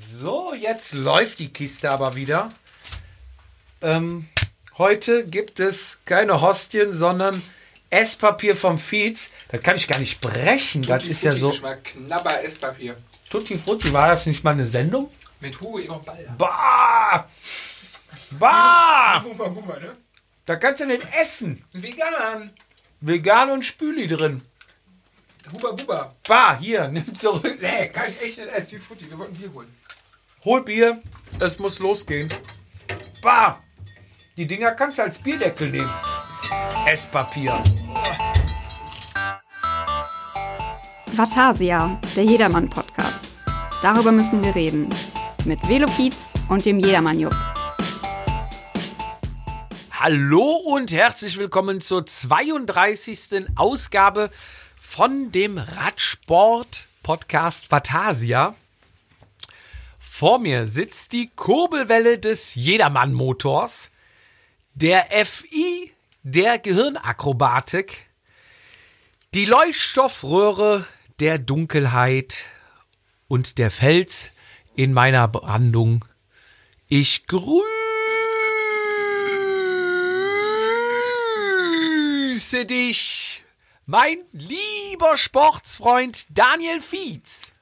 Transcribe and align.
So, 0.00 0.54
jetzt 0.54 0.94
läuft 0.94 1.38
die 1.38 1.52
Kiste 1.52 1.90
aber 1.90 2.14
wieder. 2.14 2.48
Ähm, 3.80 4.28
heute 4.78 5.26
gibt 5.26 5.60
es 5.60 5.98
keine 6.04 6.40
Hostien, 6.40 6.92
sondern 6.92 7.40
Esspapier 7.90 8.56
vom 8.56 8.78
Fietz. 8.78 9.30
Das 9.48 9.62
kann 9.62 9.76
ich 9.76 9.88
gar 9.88 9.98
nicht 9.98 10.20
brechen. 10.20 10.82
Das 10.82 11.04
ist 11.04 11.22
ja 11.24 11.32
so. 11.32 11.50
Geschmack, 11.50 11.84
Knabber 11.84 12.42
Esspapier. 12.42 12.96
Tutti 13.28 13.56
Frutti, 13.56 13.92
war 13.92 14.08
das 14.08 14.26
nicht 14.26 14.44
mal 14.44 14.52
eine 14.52 14.66
Sendung? 14.66 15.10
Mit 15.40 15.60
Hugo 15.60 15.78
Egon 15.78 16.04
Balder. 16.04 16.34
Bah! 16.38 17.28
Bah! 18.38 19.22
Hummer, 19.22 19.54
Hummer, 19.54 19.80
ne? 19.80 19.96
Da 20.46 20.56
kannst 20.56 20.80
du 20.80 20.86
nicht 20.86 21.04
essen. 21.20 21.64
Vegan. 21.72 22.50
Vegan 23.00 23.50
und 23.50 23.64
Spüli 23.64 24.06
drin. 24.06 24.42
Huber 25.50 25.72
Buba. 25.72 26.14
Bah, 26.28 26.56
hier, 26.58 26.88
nimm 26.88 27.14
zurück. 27.14 27.58
Nee, 27.60 27.88
kann 27.88 28.04
ich 28.08 28.22
echt 28.22 28.38
nicht 28.38 28.52
essen. 28.52 28.70
Tutti 28.70 28.82
Frutti, 28.82 29.10
wir 29.10 29.18
wollten 29.18 29.34
Bier 29.34 29.52
holen. 29.52 29.74
Hol 30.44 30.62
Bier, 30.62 31.02
es 31.40 31.58
muss 31.58 31.78
losgehen. 31.78 32.32
Bah! 33.22 33.58
Die 34.36 34.46
Dinger 34.46 34.72
kannst 34.72 34.98
du 34.98 35.02
als 35.02 35.18
Bierdeckel 35.18 35.70
nehmen. 35.70 35.90
Esspapier. 36.86 37.62
Vatasia, 41.12 42.00
der 42.16 42.24
Jedermann-Podcast. 42.24 43.32
Darüber 43.82 44.12
müssen 44.12 44.42
wir 44.44 44.54
reden. 44.54 44.88
Mit 45.44 45.68
Velopiz 45.68 46.16
und 46.48 46.64
dem 46.64 46.78
Jedermann-Jupp. 46.78 47.34
Hallo 49.92 50.56
und 50.64 50.90
herzlich 50.92 51.36
willkommen 51.36 51.80
zur 51.80 52.06
32. 52.06 53.46
Ausgabe 53.56 54.30
von 54.92 55.32
dem 55.32 55.56
Radsport-Podcast 55.56 57.72
Vatasia. 57.72 58.54
Vor 59.98 60.38
mir 60.38 60.66
sitzt 60.66 61.14
die 61.14 61.30
Kurbelwelle 61.34 62.18
des 62.18 62.54
Jedermann-Motors, 62.56 63.90
der 64.74 65.06
FI 65.24 65.94
der 66.24 66.58
Gehirnakrobatik, 66.58 68.06
die 69.32 69.46
Leuchtstoffröhre 69.46 70.86
der 71.20 71.38
Dunkelheit 71.38 72.44
und 73.28 73.56
der 73.56 73.70
Fels 73.70 74.28
in 74.76 74.92
meiner 74.92 75.26
Brandung. 75.26 76.04
Ich 76.88 77.26
grüße 77.28 77.64
dich, 82.66 83.41
mein 83.92 84.16
lieber 84.32 85.18
Sportsfreund 85.18 86.24
Daniel 86.30 86.80
Fietz. 86.80 87.52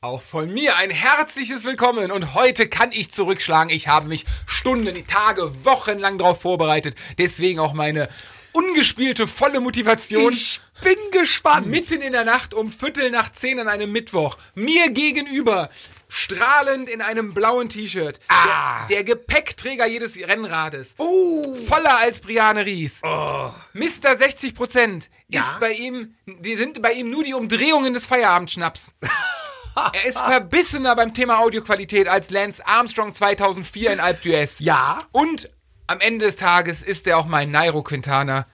Auch 0.00 0.22
von 0.22 0.54
mir 0.54 0.76
ein 0.76 0.90
herzliches 0.90 1.64
Willkommen 1.64 2.12
und 2.12 2.34
heute 2.34 2.68
kann 2.68 2.92
ich 2.92 3.10
zurückschlagen. 3.10 3.74
Ich 3.74 3.88
habe 3.88 4.06
mich 4.06 4.24
Stunden, 4.46 5.04
Tage, 5.08 5.64
Wochen 5.64 5.98
lang 5.98 6.16
darauf 6.16 6.42
vorbereitet. 6.42 6.94
Deswegen 7.18 7.58
auch 7.58 7.72
meine 7.72 8.08
ungespielte 8.52 9.26
volle 9.26 9.58
Motivation. 9.58 10.32
Ich 10.32 10.60
bin 10.80 10.94
gespannt. 11.10 11.66
Mitten 11.66 12.00
in 12.00 12.12
der 12.12 12.24
Nacht 12.24 12.54
um 12.54 12.70
Viertel 12.70 13.10
nach 13.10 13.32
zehn 13.32 13.58
an 13.58 13.66
einem 13.66 13.90
Mittwoch. 13.90 14.38
Mir 14.54 14.92
gegenüber. 14.92 15.70
Strahlend 16.14 16.90
in 16.90 17.00
einem 17.00 17.32
blauen 17.32 17.70
T-Shirt. 17.70 18.20
Ah. 18.28 18.86
Der, 18.86 18.96
der 18.98 19.04
Gepäckträger 19.04 19.86
jedes 19.86 20.16
Rennrades. 20.18 20.94
Oh. 20.98 21.56
Voller 21.66 21.96
als 21.96 22.20
Briane 22.20 22.66
Ries. 22.66 23.00
Oh. 23.02 23.50
Mr. 23.72 24.14
60 24.16 24.54
Prozent 24.54 25.08
Ja? 25.28 25.40
ist 25.40 25.58
bei 25.58 25.72
ihm, 25.72 26.14
die 26.26 26.56
sind 26.56 26.82
bei 26.82 26.92
ihm 26.92 27.08
nur 27.08 27.24
die 27.24 27.32
Umdrehungen 27.32 27.94
des 27.94 28.06
Feierabendschnaps. 28.06 28.92
er 29.94 30.04
ist 30.04 30.18
verbissener 30.18 30.94
beim 30.94 31.14
Thema 31.14 31.38
Audioqualität 31.38 32.08
als 32.08 32.28
Lance 32.28 32.66
Armstrong 32.66 33.14
2004 33.14 33.94
in 33.94 34.00
Alp 34.00 34.22
d'Huez. 34.22 34.56
Ja. 34.58 35.00
Und 35.12 35.48
am 35.86 36.00
Ende 36.00 36.26
des 36.26 36.36
Tages 36.36 36.82
ist 36.82 37.06
er 37.06 37.16
auch 37.16 37.26
mein 37.26 37.50
Nairo 37.50 37.82
Quintana 37.82 38.46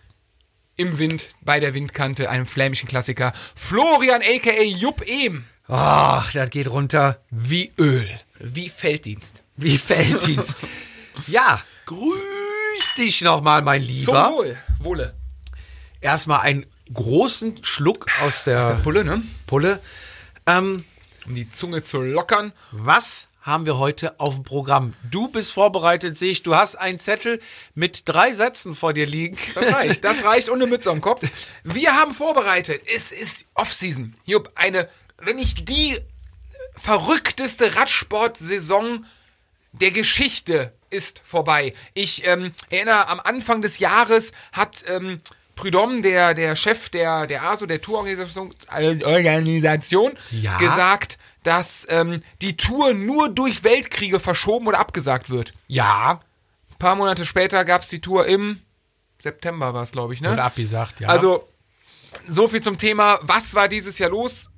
im 0.76 0.98
Wind 0.98 1.30
bei 1.40 1.58
der 1.58 1.74
Windkante, 1.74 2.30
einem 2.30 2.46
flämischen 2.46 2.88
Klassiker. 2.88 3.32
Florian 3.56 4.22
aka 4.22 4.62
Jupp 4.62 5.02
Ehm. 5.08 5.44
Ach, 5.68 6.32
das 6.32 6.50
geht 6.50 6.68
runter 6.70 7.20
wie 7.30 7.72
Öl. 7.78 8.08
Wie 8.38 8.68
Felddienst. 8.68 9.42
Wie 9.56 9.76
Felddienst. 9.76 10.56
ja, 11.26 11.60
grüß 11.86 12.94
dich 12.96 13.20
nochmal, 13.22 13.62
mein 13.62 13.82
Zum 13.82 13.90
Lieber. 13.90 14.30
Wohl. 14.32 14.56
Wohle. 14.80 15.14
Erstmal 16.00 16.40
einen 16.40 16.66
großen 16.92 17.62
Schluck 17.64 18.06
aus 18.22 18.44
der, 18.44 18.68
Der 18.68 18.74
Pulle, 18.76 19.04
ne? 19.04 19.22
Pulle. 19.46 19.80
Ähm, 20.46 20.84
Um 21.26 21.34
die 21.34 21.50
Zunge 21.50 21.82
zu 21.82 22.00
lockern. 22.00 22.52
was 22.70 23.26
haben 23.42 23.66
wir 23.66 23.78
heute 23.78 24.18
auf 24.20 24.34
dem 24.36 24.44
Programm? 24.44 24.94
Du 25.10 25.28
bist 25.28 25.52
vorbereitet, 25.52 26.16
sehe 26.18 26.30
ich. 26.30 26.42
Du 26.42 26.54
hast 26.54 26.76
einen 26.76 26.98
Zettel 26.98 27.40
mit 27.74 28.02
drei 28.06 28.32
Sätzen 28.32 28.74
vor 28.74 28.92
dir 28.92 29.06
liegen. 29.06 29.36
Das 29.54 29.74
reicht, 29.74 30.04
das 30.04 30.22
reicht 30.24 30.48
ohne 30.50 30.66
Mütze 30.66 30.90
am 30.90 31.00
Kopf. 31.00 31.26
Wir 31.64 31.94
haben 31.94 32.14
vorbereitet. 32.14 32.82
Es 32.94 33.10
ist 33.12 33.44
Offseason. 33.54 34.14
Jupp, 34.24 34.50
eine, 34.54 34.88
wenn 35.18 35.36
nicht 35.36 35.68
die 35.68 35.98
verrückteste 36.76 37.76
Radsportsaison 37.76 39.04
der 39.72 39.90
Geschichte 39.90 40.72
ist 40.90 41.20
vorbei. 41.24 41.74
Ich 41.94 42.26
ähm, 42.26 42.52
erinnere, 42.70 43.08
am 43.08 43.20
Anfang 43.20 43.60
des 43.62 43.78
Jahres 43.78 44.32
hat 44.52 44.84
ähm, 44.86 45.20
Prudhomme, 45.56 46.00
der, 46.02 46.34
der 46.34 46.56
Chef 46.56 46.88
der, 46.88 47.26
der 47.26 47.42
ASO, 47.42 47.66
der 47.66 47.80
Tourorganisation, 47.80 48.54
Organisation 49.04 50.12
Ja. 50.30 50.56
gesagt, 50.56 51.18
dass 51.42 51.86
ähm, 51.90 52.22
die 52.40 52.56
Tour 52.56 52.94
nur 52.94 53.28
durch 53.28 53.64
Weltkriege 53.64 54.20
verschoben 54.20 54.66
oder 54.66 54.78
abgesagt 54.78 55.30
wird. 55.30 55.52
Ja. 55.66 56.20
Ein 56.70 56.78
paar 56.78 56.94
Monate 56.94 57.26
später 57.26 57.64
gab 57.64 57.82
es 57.82 57.88
die 57.88 58.00
Tour 58.00 58.26
im 58.26 58.60
September, 59.20 59.74
war 59.74 59.82
es, 59.82 59.92
glaube 59.92 60.14
ich, 60.14 60.20
ne? 60.20 60.30
Und 60.30 60.38
abgesagt, 60.38 61.00
ja. 61.00 61.08
Also, 61.08 61.46
so 62.28 62.46
viel 62.48 62.62
zum 62.62 62.78
Thema, 62.78 63.18
was 63.22 63.54
war 63.54 63.68
dieses 63.68 63.98
Jahr 63.98 64.10
los? 64.10 64.48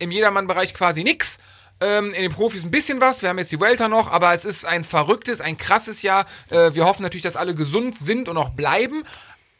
Im 0.00 0.10
Jedermann-Bereich 0.10 0.74
quasi 0.74 1.04
nix. 1.04 1.38
Ähm, 1.80 2.12
in 2.12 2.22
den 2.22 2.32
Profis 2.32 2.64
ein 2.64 2.70
bisschen 2.70 3.00
was. 3.00 3.22
Wir 3.22 3.28
haben 3.28 3.38
jetzt 3.38 3.52
die 3.52 3.60
Welter 3.60 3.88
noch, 3.88 4.10
aber 4.10 4.34
es 4.34 4.44
ist 4.44 4.66
ein 4.66 4.84
verrücktes, 4.84 5.40
ein 5.40 5.56
krasses 5.56 6.02
Jahr. 6.02 6.26
Äh, 6.50 6.74
wir 6.74 6.84
hoffen 6.84 7.02
natürlich, 7.02 7.22
dass 7.22 7.36
alle 7.36 7.54
gesund 7.54 7.94
sind 7.94 8.28
und 8.28 8.36
auch 8.36 8.50
bleiben. 8.50 9.04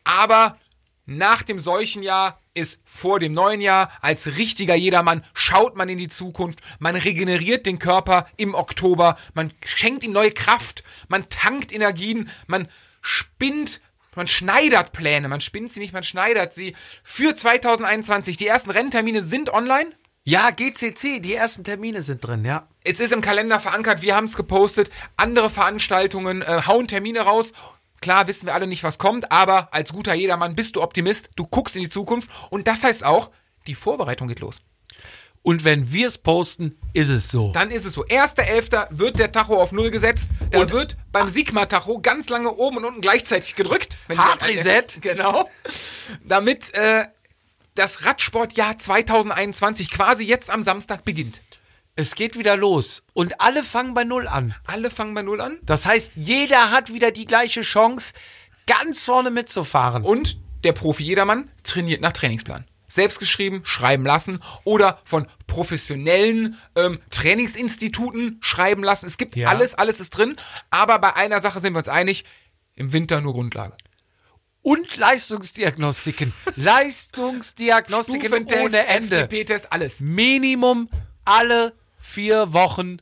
Aber 0.04 0.58
nach 1.06 1.42
dem 1.42 1.58
Seuchenjahr 1.58 2.40
ist 2.52 2.80
vor 2.84 3.20
dem 3.20 3.32
neuen 3.32 3.60
Jahr. 3.60 3.90
Als 4.02 4.36
richtiger 4.36 4.74
Jedermann 4.74 5.24
schaut 5.34 5.76
man 5.76 5.88
in 5.88 5.98
die 5.98 6.08
Zukunft. 6.08 6.60
Man 6.78 6.96
regeneriert 6.96 7.64
den 7.64 7.78
Körper 7.78 8.26
im 8.36 8.54
Oktober. 8.54 9.16
Man 9.34 9.52
schenkt 9.64 10.04
ihm 10.04 10.12
neue 10.12 10.32
Kraft. 10.32 10.84
Man 11.08 11.28
tankt 11.30 11.72
Energien. 11.72 12.28
Man 12.46 12.68
spinnt 13.00 13.80
man 14.16 14.26
schneidert 14.26 14.92
Pläne, 14.92 15.28
man 15.28 15.40
spinnt 15.40 15.72
sie 15.72 15.78
nicht, 15.78 15.92
man 15.92 16.02
schneidert 16.02 16.52
sie 16.52 16.74
für 17.04 17.34
2021. 17.34 18.36
Die 18.36 18.46
ersten 18.46 18.70
Renntermine 18.70 19.22
sind 19.22 19.52
online. 19.52 19.92
Ja, 20.24 20.50
GCC, 20.50 21.20
die 21.20 21.34
ersten 21.34 21.64
Termine 21.64 22.02
sind 22.02 22.24
drin, 22.24 22.44
ja. 22.44 22.66
Es 22.84 23.00
ist 23.00 23.12
im 23.12 23.20
Kalender 23.20 23.60
verankert, 23.60 24.02
wir 24.02 24.14
haben 24.16 24.24
es 24.24 24.36
gepostet. 24.36 24.90
Andere 25.16 25.50
Veranstaltungen 25.50 26.42
äh, 26.42 26.62
hauen 26.66 26.88
Termine 26.88 27.20
raus. 27.20 27.52
Klar 28.00 28.26
wissen 28.26 28.46
wir 28.46 28.54
alle 28.54 28.66
nicht, 28.66 28.82
was 28.82 28.96
kommt, 28.98 29.30
aber 29.30 29.74
als 29.74 29.92
guter 29.92 30.14
Jedermann 30.14 30.54
bist 30.54 30.76
du 30.76 30.82
Optimist, 30.82 31.28
du 31.36 31.46
guckst 31.46 31.76
in 31.76 31.82
die 31.82 31.90
Zukunft 31.90 32.30
und 32.50 32.66
das 32.68 32.82
heißt 32.84 33.04
auch, 33.04 33.30
die 33.66 33.74
Vorbereitung 33.74 34.28
geht 34.28 34.40
los. 34.40 34.62
Und 35.42 35.64
wenn 35.64 35.90
wir 35.90 36.06
es 36.06 36.18
posten, 36.18 36.78
ist 36.92 37.08
es 37.08 37.28
so. 37.30 37.50
Dann 37.52 37.70
ist 37.70 37.86
es 37.86 37.94
so. 37.94 38.04
1.11. 38.04 38.88
wird 38.90 39.18
der 39.18 39.32
Tacho 39.32 39.60
auf 39.60 39.72
Null 39.72 39.90
gesetzt. 39.90 40.30
Da 40.50 40.60
Und- 40.60 40.72
wird 40.72 40.96
beim 41.12 41.28
Sigma-Tacho 41.28 42.00
ganz 42.00 42.28
lange 42.28 42.52
oben 42.52 42.76
und 42.78 42.84
unten 42.84 43.00
gleichzeitig 43.00 43.54
gedrückt. 43.56 43.96
Hard 44.14 44.46
Reset. 44.46 45.00
Genau. 45.00 45.48
Damit 46.24 46.74
äh, 46.74 47.06
das 47.74 48.04
Radsportjahr 48.04 48.76
2021 48.78 49.90
quasi 49.90 50.24
jetzt 50.24 50.50
am 50.50 50.62
Samstag 50.62 51.04
beginnt. 51.04 51.40
Es 51.96 52.14
geht 52.14 52.38
wieder 52.38 52.56
los. 52.56 53.02
Und 53.12 53.40
alle 53.40 53.62
fangen 53.62 53.94
bei 53.94 54.04
Null 54.04 54.26
an. 54.28 54.54
Alle 54.66 54.90
fangen 54.90 55.14
bei 55.14 55.22
Null 55.22 55.40
an. 55.40 55.58
Das 55.62 55.86
heißt, 55.86 56.12
jeder 56.16 56.70
hat 56.70 56.92
wieder 56.92 57.10
die 57.10 57.24
gleiche 57.26 57.60
Chance, 57.62 58.12
ganz 58.66 59.04
vorne 59.04 59.30
mitzufahren. 59.30 60.02
Und 60.02 60.38
der 60.64 60.72
Profi 60.72 61.02
Jedermann 61.02 61.50
trainiert 61.62 62.00
nach 62.00 62.12
Trainingsplan. 62.12 62.64
Selbstgeschrieben, 62.88 63.64
schreiben 63.64 64.04
lassen 64.04 64.40
oder 64.64 65.00
von 65.04 65.26
professionellen 65.46 66.56
ähm, 66.74 66.98
Trainingsinstituten 67.10 68.38
schreiben 68.40 68.82
lassen. 68.82 69.06
Es 69.06 69.16
gibt 69.16 69.36
Ja. 69.36 69.48
alles, 69.48 69.74
alles 69.74 70.00
ist 70.00 70.10
drin. 70.10 70.36
Aber 70.70 70.98
bei 70.98 71.14
einer 71.14 71.40
Sache 71.40 71.60
sind 71.60 71.72
wir 71.74 71.78
uns 71.78 71.88
einig, 71.88 72.24
im 72.74 72.92
Winter 72.92 73.20
nur 73.20 73.34
Grundlage. 73.34 73.76
Und 74.62 74.96
Leistungsdiagnostiken. 74.96 76.34
Leistungsdiagnostiken 76.56 78.32
ohne 78.62 78.86
Ende. 78.86 79.22
FDP-Test, 79.22 79.72
alles. 79.72 80.00
Minimum 80.00 80.88
alle 81.24 81.72
vier 81.98 82.52
Wochen 82.52 82.98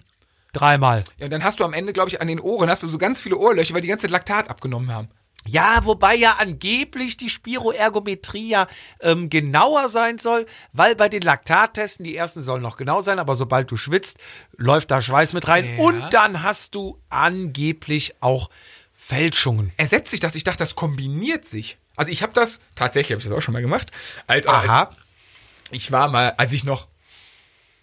dreimal. 0.53 1.05
Ja, 1.19 1.27
und 1.27 1.31
dann 1.33 1.45
hast 1.45 1.61
du 1.61 1.65
am 1.65 1.73
Ende, 1.73 1.93
glaube 1.93 2.09
ich, 2.11 2.21
an 2.21 2.29
den 2.29 2.41
Ohren 2.41 2.71
hast 2.71 2.83
du 2.83 2.89
so 2.89 2.99
ganz 2.99 3.21
viele 3.21 3.37
Ohrlöcher, 3.37 3.75
weil 3.75 3.81
die 3.81 3.89
ganze 3.89 4.03
Zeit 4.03 4.11
Laktat 4.11 4.51
abgenommen 4.51 4.93
haben. 4.93 5.09
Ja, 5.47 5.81
wobei 5.85 6.15
ja 6.15 6.37
angeblich 6.41 7.17
die 7.17 7.31
Spiroergometrie 7.31 8.49
ja 8.51 8.67
ähm, 9.01 9.31
genauer 9.31 9.89
sein 9.89 10.19
soll, 10.19 10.47
weil 10.73 10.95
bei 10.95 11.09
den 11.09 11.23
Laktattesten, 11.23 12.05
die 12.05 12.17
ersten 12.17 12.43
sollen 12.43 12.61
noch 12.61 12.77
genau 12.77 13.01
sein, 13.01 13.19
aber 13.19 13.35
sobald 13.35 13.71
du 13.71 13.77
schwitzt, 13.77 14.19
läuft 14.57 14.91
da 14.91 15.01
Schweiß 15.01 15.33
mit 15.33 15.49
rein 15.49 15.65
Ja. 15.79 15.85
und 15.85 16.03
dann 16.13 16.43
hast 16.43 16.75
du 16.75 17.01
angeblich 17.09 18.17
auch 18.21 18.51
Fälschungen. 19.09 19.73
Ersetzt 19.79 20.11
sich 20.11 20.21
das? 20.21 20.35
Ich 20.35 20.45
dachte, 20.45 20.59
das 20.59 20.75
kombiniert 20.75 21.47
sich. 21.47 21.79
Also 21.97 22.11
ich 22.11 22.23
habe 22.23 22.33
das, 22.35 22.61
tatsächlich 22.75 23.13
habe 23.13 23.21
ich 23.23 23.29
das 23.29 23.37
auch 23.37 23.41
schon 23.41 23.55
mal 23.55 23.63
gemacht. 23.63 23.91
Als, 24.27 24.47
als, 24.47 24.69
Aha. 24.69 24.93
ich 25.71 25.91
war 25.91 26.09
mal, 26.09 26.35
als 26.37 26.53
ich 26.53 26.63
noch, 26.65 26.89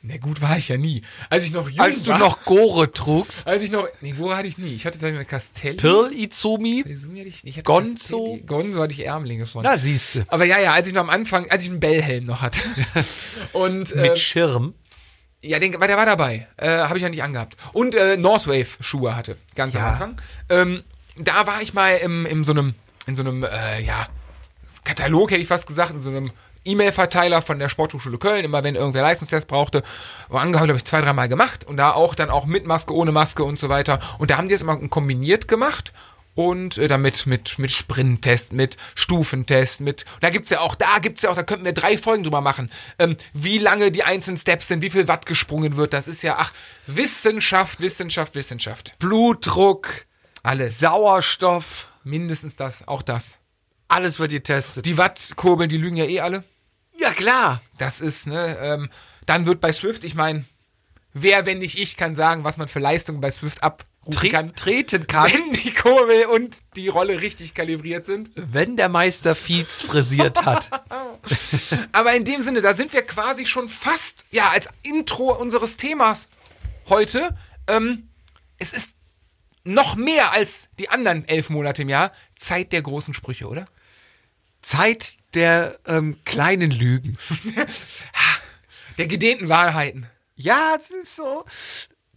na 0.03 0.17
gut 0.17 0.39
war 0.39 0.55
ich 0.57 0.67
ja 0.67 0.77
nie. 0.77 1.01
Als 1.31 1.43
ich 1.45 1.51
noch 1.51 1.67
jung 1.67 1.79
Als 1.79 2.03
du 2.03 2.11
war, 2.11 2.19
noch 2.19 2.45
Gore 2.45 2.93
trugst, 2.93 3.47
als 3.47 3.63
ich 3.63 3.71
noch, 3.71 3.87
nee, 4.01 4.13
wo 4.17 4.35
hatte 4.35 4.47
ich 4.47 4.59
nie? 4.59 4.75
Ich 4.75 4.85
hatte 4.85 4.99
da 4.99 5.07
eine 5.07 5.25
Castelli. 5.25 5.77
Pirl 5.77 6.13
Izumi, 6.13 6.81
Izumi 6.87 7.17
hatte 7.19 7.29
ich, 7.29 7.43
ich 7.43 7.55
hatte 7.55 7.63
Gonzo. 7.63 8.19
Castelli. 8.19 8.41
Gonzo 8.45 8.81
hatte 8.83 8.93
ich 8.93 9.03
Ärmlinge 9.03 9.47
von. 9.47 9.63
da 9.63 9.77
siehst 9.77 10.13
du, 10.15 10.25
Aber 10.27 10.45
ja, 10.45 10.59
ja, 10.59 10.73
als 10.73 10.87
ich 10.87 10.93
noch 10.93 11.01
am 11.01 11.09
Anfang, 11.09 11.49
als 11.49 11.63
ich 11.63 11.71
einen 11.71 11.79
Bellhelm 11.79 12.25
noch 12.25 12.43
hatte. 12.43 12.61
Und 13.53 13.91
äh, 13.93 14.01
mit 14.01 14.19
Schirm. 14.19 14.75
ja, 15.41 15.57
den, 15.57 15.79
weil 15.79 15.87
der 15.87 15.97
war 15.97 16.05
dabei. 16.05 16.47
Äh, 16.57 16.69
Habe 16.77 16.97
ich 16.97 17.01
ja 17.03 17.09
nicht 17.09 17.23
angehabt. 17.23 17.57
Und 17.73 17.95
äh, 17.95 18.15
Northwave 18.15 18.67
Schuhe 18.81 19.15
hatte, 19.15 19.37
ganz 19.55 19.73
Ja. 19.73 19.79
am 19.81 19.91
Anfang. 19.93 20.21
Ähm, 20.49 20.83
da 21.17 21.47
war 21.47 21.61
ich 21.61 21.73
mal 21.73 21.95
im, 21.97 22.25
in 22.25 22.43
so 22.43 22.51
einem, 22.51 22.75
in 23.07 23.15
so 23.15 23.23
einem, 23.23 23.43
äh, 23.43 23.81
ja, 23.81 24.07
Katalog 24.83 25.31
hätte 25.31 25.41
ich 25.41 25.47
fast 25.47 25.67
gesagt, 25.67 25.91
in 25.91 26.01
so 26.01 26.09
einem 26.09 26.31
E-Mail-Verteiler 26.65 27.41
von 27.41 27.59
der 27.59 27.69
Sporthochschule 27.69 28.17
Köln, 28.17 28.43
immer 28.43 28.63
wenn 28.63 28.75
irgendwer 28.75 29.03
Leistungstest 29.03 29.47
brauchte, 29.47 29.83
war 30.29 30.41
angehauen, 30.41 30.67
habe 30.67 30.77
ich 30.77 30.85
zwei, 30.85 31.01
dreimal 31.01 31.29
gemacht 31.29 31.63
und 31.63 31.77
da 31.77 31.93
auch 31.93 32.15
dann 32.15 32.29
auch 32.29 32.45
mit 32.45 32.65
Maske, 32.65 32.93
ohne 32.93 33.11
Maske 33.11 33.43
und 33.43 33.59
so 33.59 33.69
weiter. 33.69 33.99
Und 34.17 34.31
da 34.31 34.37
haben 34.37 34.47
die 34.47 34.53
das 34.53 34.61
immer 34.61 34.77
kombiniert 34.89 35.47
gemacht 35.47 35.93
und 36.33 36.77
äh, 36.77 36.87
damit 36.87 37.25
mit, 37.27 37.57
mit 37.57 37.71
Sprinttest, 37.71 38.53
mit 38.53 38.77
Stufentest, 38.93 39.81
mit, 39.81 40.05
da 40.21 40.29
gibt's 40.29 40.49
ja 40.49 40.59
auch, 40.59 40.75
da 40.75 40.99
gibt's 40.99 41.21
ja 41.21 41.29
auch, 41.29 41.35
da 41.35 41.43
könnten 41.43 41.65
wir 41.65 41.73
drei 41.73 41.97
Folgen 41.97 42.23
drüber 42.23 42.41
machen, 42.41 42.69
ähm, 42.99 43.15
wie 43.33 43.57
lange 43.57 43.91
die 43.91 44.03
einzelnen 44.03 44.37
Steps 44.37 44.67
sind, 44.67 44.81
wie 44.81 44.89
viel 44.89 45.07
Watt 45.07 45.25
gesprungen 45.25 45.77
wird, 45.77 45.93
das 45.93 46.07
ist 46.07 46.21
ja, 46.21 46.35
ach, 46.37 46.51
Wissenschaft, 46.87 47.79
Wissenschaft, 47.79 48.35
Wissenschaft. 48.35 48.95
Blutdruck, 48.99 50.05
Alles. 50.45 50.79
Sauerstoff, 50.79 51.87
Mindestens 52.03 52.55
das, 52.55 52.87
auch 52.87 53.01
das. 53.01 53.39
alles 53.87 54.19
wird 54.19 54.31
getestet. 54.31 54.85
Die 54.85 54.95
Wattkurbeln, 54.95 55.69
die 55.69 55.77
lügen 55.77 55.95
ja 55.95 56.05
eh 56.05 56.19
alle. 56.19 56.43
Ja, 56.99 57.11
klar. 57.13 57.61
Das 57.79 57.99
ist, 57.99 58.27
ne, 58.27 58.55
ähm, 58.61 58.89
dann 59.25 59.47
wird 59.47 59.59
bei 59.59 59.73
Swift, 59.73 60.03
ich 60.03 60.13
meine, 60.13 60.45
wer, 61.13 61.47
wenn 61.47 61.57
nicht 61.57 61.79
ich, 61.79 61.97
kann 61.97 62.13
sagen, 62.13 62.43
was 62.43 62.57
man 62.57 62.67
für 62.67 62.77
Leistungen 62.77 63.21
bei 63.21 63.31
Swift 63.31 63.63
abrufen 63.63 63.89
Tre 64.11 64.29
kann, 64.29 64.55
treten 64.55 65.07
kann, 65.07 65.31
wenn 65.33 65.51
die 65.51 65.73
Kurbel 65.73 66.25
und 66.27 66.59
die 66.75 66.89
Rolle 66.89 67.21
richtig 67.21 67.55
kalibriert 67.55 68.05
sind. 68.05 68.29
wenn 68.35 68.77
der 68.77 68.87
Meister 68.87 69.33
Fietz 69.33 69.81
frisiert 69.81 70.45
hat. 70.45 70.69
Aber 71.91 72.13
in 72.13 72.23
dem 72.23 72.43
Sinne, 72.43 72.61
da 72.61 72.75
sind 72.75 72.93
wir 72.93 73.01
quasi 73.01 73.47
schon 73.47 73.67
fast, 73.67 74.25
ja, 74.29 74.49
als 74.49 74.69
Intro 74.83 75.33
unseres 75.33 75.77
Themas 75.77 76.27
heute. 76.87 77.35
Ähm, 77.67 78.09
es 78.59 78.73
ist 78.73 78.94
noch 79.65 79.95
mehr 79.95 80.31
als 80.31 80.69
die 80.79 80.89
anderen 80.89 81.27
elf 81.27 81.49
Monate 81.49 81.81
im 81.81 81.89
Jahr 81.89 82.11
Zeit 82.35 82.71
der 82.71 82.81
großen 82.81 83.13
Sprüche, 83.13 83.47
oder? 83.47 83.67
Zeit 84.61 85.17
der 85.33 85.79
ähm, 85.85 86.17
kleinen 86.23 86.71
Lügen. 86.71 87.17
Der 88.97 89.07
gedehnten 89.07 89.49
Wahrheiten. 89.49 90.07
Ja, 90.35 90.77
es 90.79 90.89
ist 90.89 91.17
so. 91.17 91.43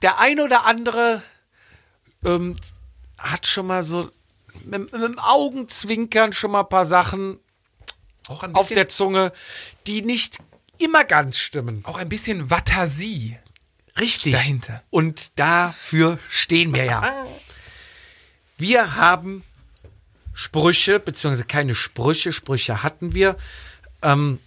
Der 0.01 0.21
ein 0.21 0.39
oder 0.39 0.65
andere 0.65 1.23
ähm, 2.25 2.57
hat 3.19 3.49
schon 3.49 3.67
mal 3.67 3.83
so 3.83 4.13
mit, 4.65 4.93
mit 4.93 5.03
dem 5.03 5.19
Augenzwinkern 5.19 6.33
schon 6.33 6.53
mal 6.53 6.61
ein 6.61 6.69
paar 6.69 6.85
Sachen 6.85 7.41
auf 8.29 8.69
der 8.69 8.89
Zunge, 8.89 9.33
die 9.87 10.03
nicht 10.03 10.39
immer 10.79 11.05
ganz 11.05 11.39
stimmen. 11.39 11.85
auch 11.85 11.99
ein 11.99 12.09
bisschen 12.09 12.51
Vatasie. 12.51 13.39
Richtig. 14.01 14.33
Dahinter. 14.33 14.83
Und 14.91 15.39
dafür 15.39 16.19
stehen 16.29 16.73
wir 16.75 16.85
ja. 16.85 17.27
Wir 18.57 18.97
haben 18.97 19.45
Sprüche, 20.33 21.01
beziehungsweise 21.01 21.45
keine 21.45 21.75
Sprüche, 21.75 22.33
Sprüche 22.33 22.83
hatten 22.83 23.15
wir. 23.15 23.37
Ähm, 24.03 24.39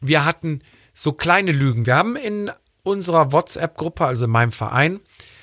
wir 0.00 0.24
hatten 0.24 0.62
so 0.94 1.12
kleine 1.12 1.52
Lügen. 1.52 1.86
Wir 1.86 1.96
haben 1.96 2.16
in 2.16 2.50
unserer 2.82 3.32
WhatsApp-Gruppe, 3.32 4.04
also 4.04 4.24
in 4.24 4.30
meinem 4.30 4.52
Verein, 4.52 5.00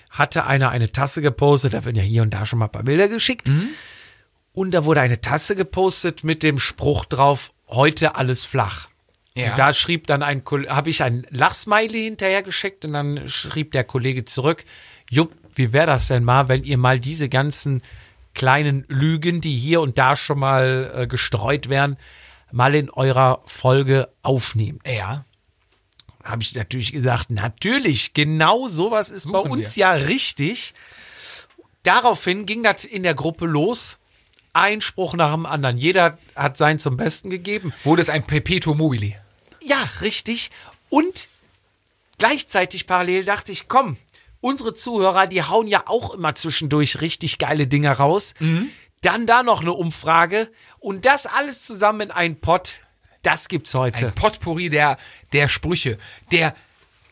hatte 0.10 0.46
einer 0.46 0.69
eine 0.69 0.92
Tasse 0.92 1.22
gepostet. 1.22 1.74
Da 1.74 1.86
werden 1.86 1.96
ja 1.96 2.04
hier 2.04 2.22
und 2.24 2.31
da 2.31 2.46
schon 2.46 2.60
mal 2.60 2.66
ein 2.66 2.72
paar 2.72 2.84
Bilder 2.84 3.07
geschickt. 3.07 3.50
Und 4.54 4.72
da 4.72 4.86
wurde 4.86 5.02
eine 5.02 5.22
Tasse 5.22 5.56
gepostet 5.56 6.24
mit 6.24 6.44
dem 6.44 6.60
Spruch 6.60 7.06
drauf, 7.06 7.52
heute 7.68 8.16
alles 8.16 8.44
flach. 8.44 8.88
Ja. 9.35 9.51
Und 9.51 9.59
da 9.59 9.73
schrieb 9.73 10.07
dann 10.07 10.23
ein 10.23 10.43
habe 10.69 10.89
ich 10.89 11.03
ein 11.03 11.27
Lachsmiley 11.29 12.03
hinterher 12.03 12.41
geschickt 12.41 12.85
und 12.85 12.93
dann 12.93 13.27
schrieb 13.27 13.73
der 13.73 13.83
Kollege 13.83 14.23
zurück, 14.23 14.63
Jupp, 15.09 15.33
wie 15.55 15.73
wäre 15.73 15.87
das 15.87 16.07
denn 16.07 16.23
mal, 16.23 16.47
wenn 16.47 16.63
ihr 16.63 16.77
mal 16.77 16.99
diese 16.99 17.29
ganzen 17.29 17.81
kleinen 18.33 18.85
Lügen, 18.87 19.41
die 19.41 19.57
hier 19.57 19.81
und 19.81 19.97
da 19.97 20.15
schon 20.15 20.39
mal 20.39 20.91
äh, 20.93 21.07
gestreut 21.07 21.69
werden, 21.69 21.97
mal 22.51 22.75
in 22.75 22.89
eurer 22.89 23.41
Folge 23.45 24.09
aufnehmt. 24.21 24.87
Ja. 24.87 25.25
Habe 26.23 26.41
ich 26.41 26.55
natürlich 26.55 26.91
gesagt, 26.91 27.29
natürlich, 27.29 28.13
genau 28.13 28.67
sowas 28.67 29.09
ist 29.09 29.31
bei 29.31 29.39
Suchen 29.39 29.51
uns 29.51 29.75
ja 29.75 29.91
richtig. 29.93 30.73
Daraufhin 31.83 32.45
ging 32.45 32.63
das 32.63 32.83
in 32.83 33.03
der 33.03 33.13
Gruppe 33.13 33.45
los. 33.45 33.99
Ein 34.53 34.81
Spruch 34.81 35.13
nach 35.13 35.33
dem 35.33 35.45
anderen. 35.45 35.77
Jeder 35.77 36.17
hat 36.35 36.57
seinen 36.57 36.79
zum 36.79 36.97
Besten 36.97 37.29
gegeben. 37.29 37.73
Wurde 37.83 38.01
es 38.01 38.09
ein 38.09 38.25
Perpetuum 38.25 38.77
mobile. 38.77 39.15
Ja, 39.65 39.77
richtig. 40.01 40.51
Und 40.89 41.27
gleichzeitig 42.17 42.85
parallel 42.88 43.25
dachte 43.25 43.51
ich, 43.51 43.67
komm, 43.67 43.97
unsere 44.41 44.73
Zuhörer, 44.73 45.27
die 45.27 45.44
hauen 45.44 45.67
ja 45.67 45.83
auch 45.88 46.13
immer 46.13 46.35
zwischendurch 46.35 47.01
richtig 47.01 47.39
geile 47.39 47.65
Dinger 47.67 47.94
raus. 47.94 48.35
Dann 49.01 49.25
da 49.27 49.44
noch 49.44 49.62
eine 49.62 49.73
Umfrage 49.73 50.51
und 50.79 51.06
das 51.06 51.25
alles 51.25 51.63
zusammen 51.63 52.01
in 52.01 52.12
einen 52.12 52.39
Pott. 52.39 52.79
Das 53.23 53.47
gibt's 53.47 53.73
heute. 53.73 54.07
Ein 54.07 54.15
Potpourri 54.15 54.69
der, 54.69 54.97
der 55.33 55.50
Sprüche. 55.50 55.97
Der 56.31 56.56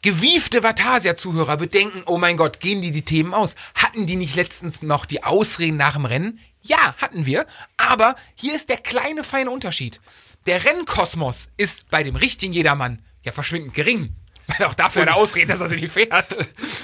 gewiefte 0.04 0.62
Vatasia-Zuhörer 0.62 1.60
wird 1.60 1.74
denken, 1.74 2.04
oh 2.06 2.18
mein 2.20 2.38
Gott, 2.38 2.60
gehen 2.60 2.82
die 2.82 2.92
die 2.92 3.02
Themen 3.02 3.34
aus? 3.34 3.56
Hatten 3.74 4.06
die 4.06 4.16
nicht 4.16 4.36
letztens 4.36 4.84
noch 4.84 5.06
die 5.06 5.24
Ausreden 5.24 5.78
nach 5.78 5.94
dem 5.94 6.06
Rennen? 6.06 6.40
Ja, 6.62 6.96
hatten 6.98 7.26
wir. 7.26 7.48
Aber 7.78 8.16
hier 8.36 8.56
ist 8.56 8.70
der 8.70 8.78
kleine, 8.78 9.24
feine 9.24 9.50
Unterschied. 9.50 10.00
Der 10.46 10.66
Rennkosmos 10.66 11.50
ist 11.58 11.90
bei 11.90 12.04
dem 12.04 12.16
richtigen 12.16 12.54
Jedermann 12.54 13.02
ja 13.24 13.32
verschwindend 13.32 13.74
gering. 13.74 14.16
Weil 14.48 14.68
auch 14.68 14.74
dafür 14.74 15.04
eine 15.04 15.16
Ausrede, 15.16 15.48
dass 15.48 15.62
er 15.62 15.70
sie 15.70 15.78
nicht 15.78 15.94
fährt. 15.94 16.38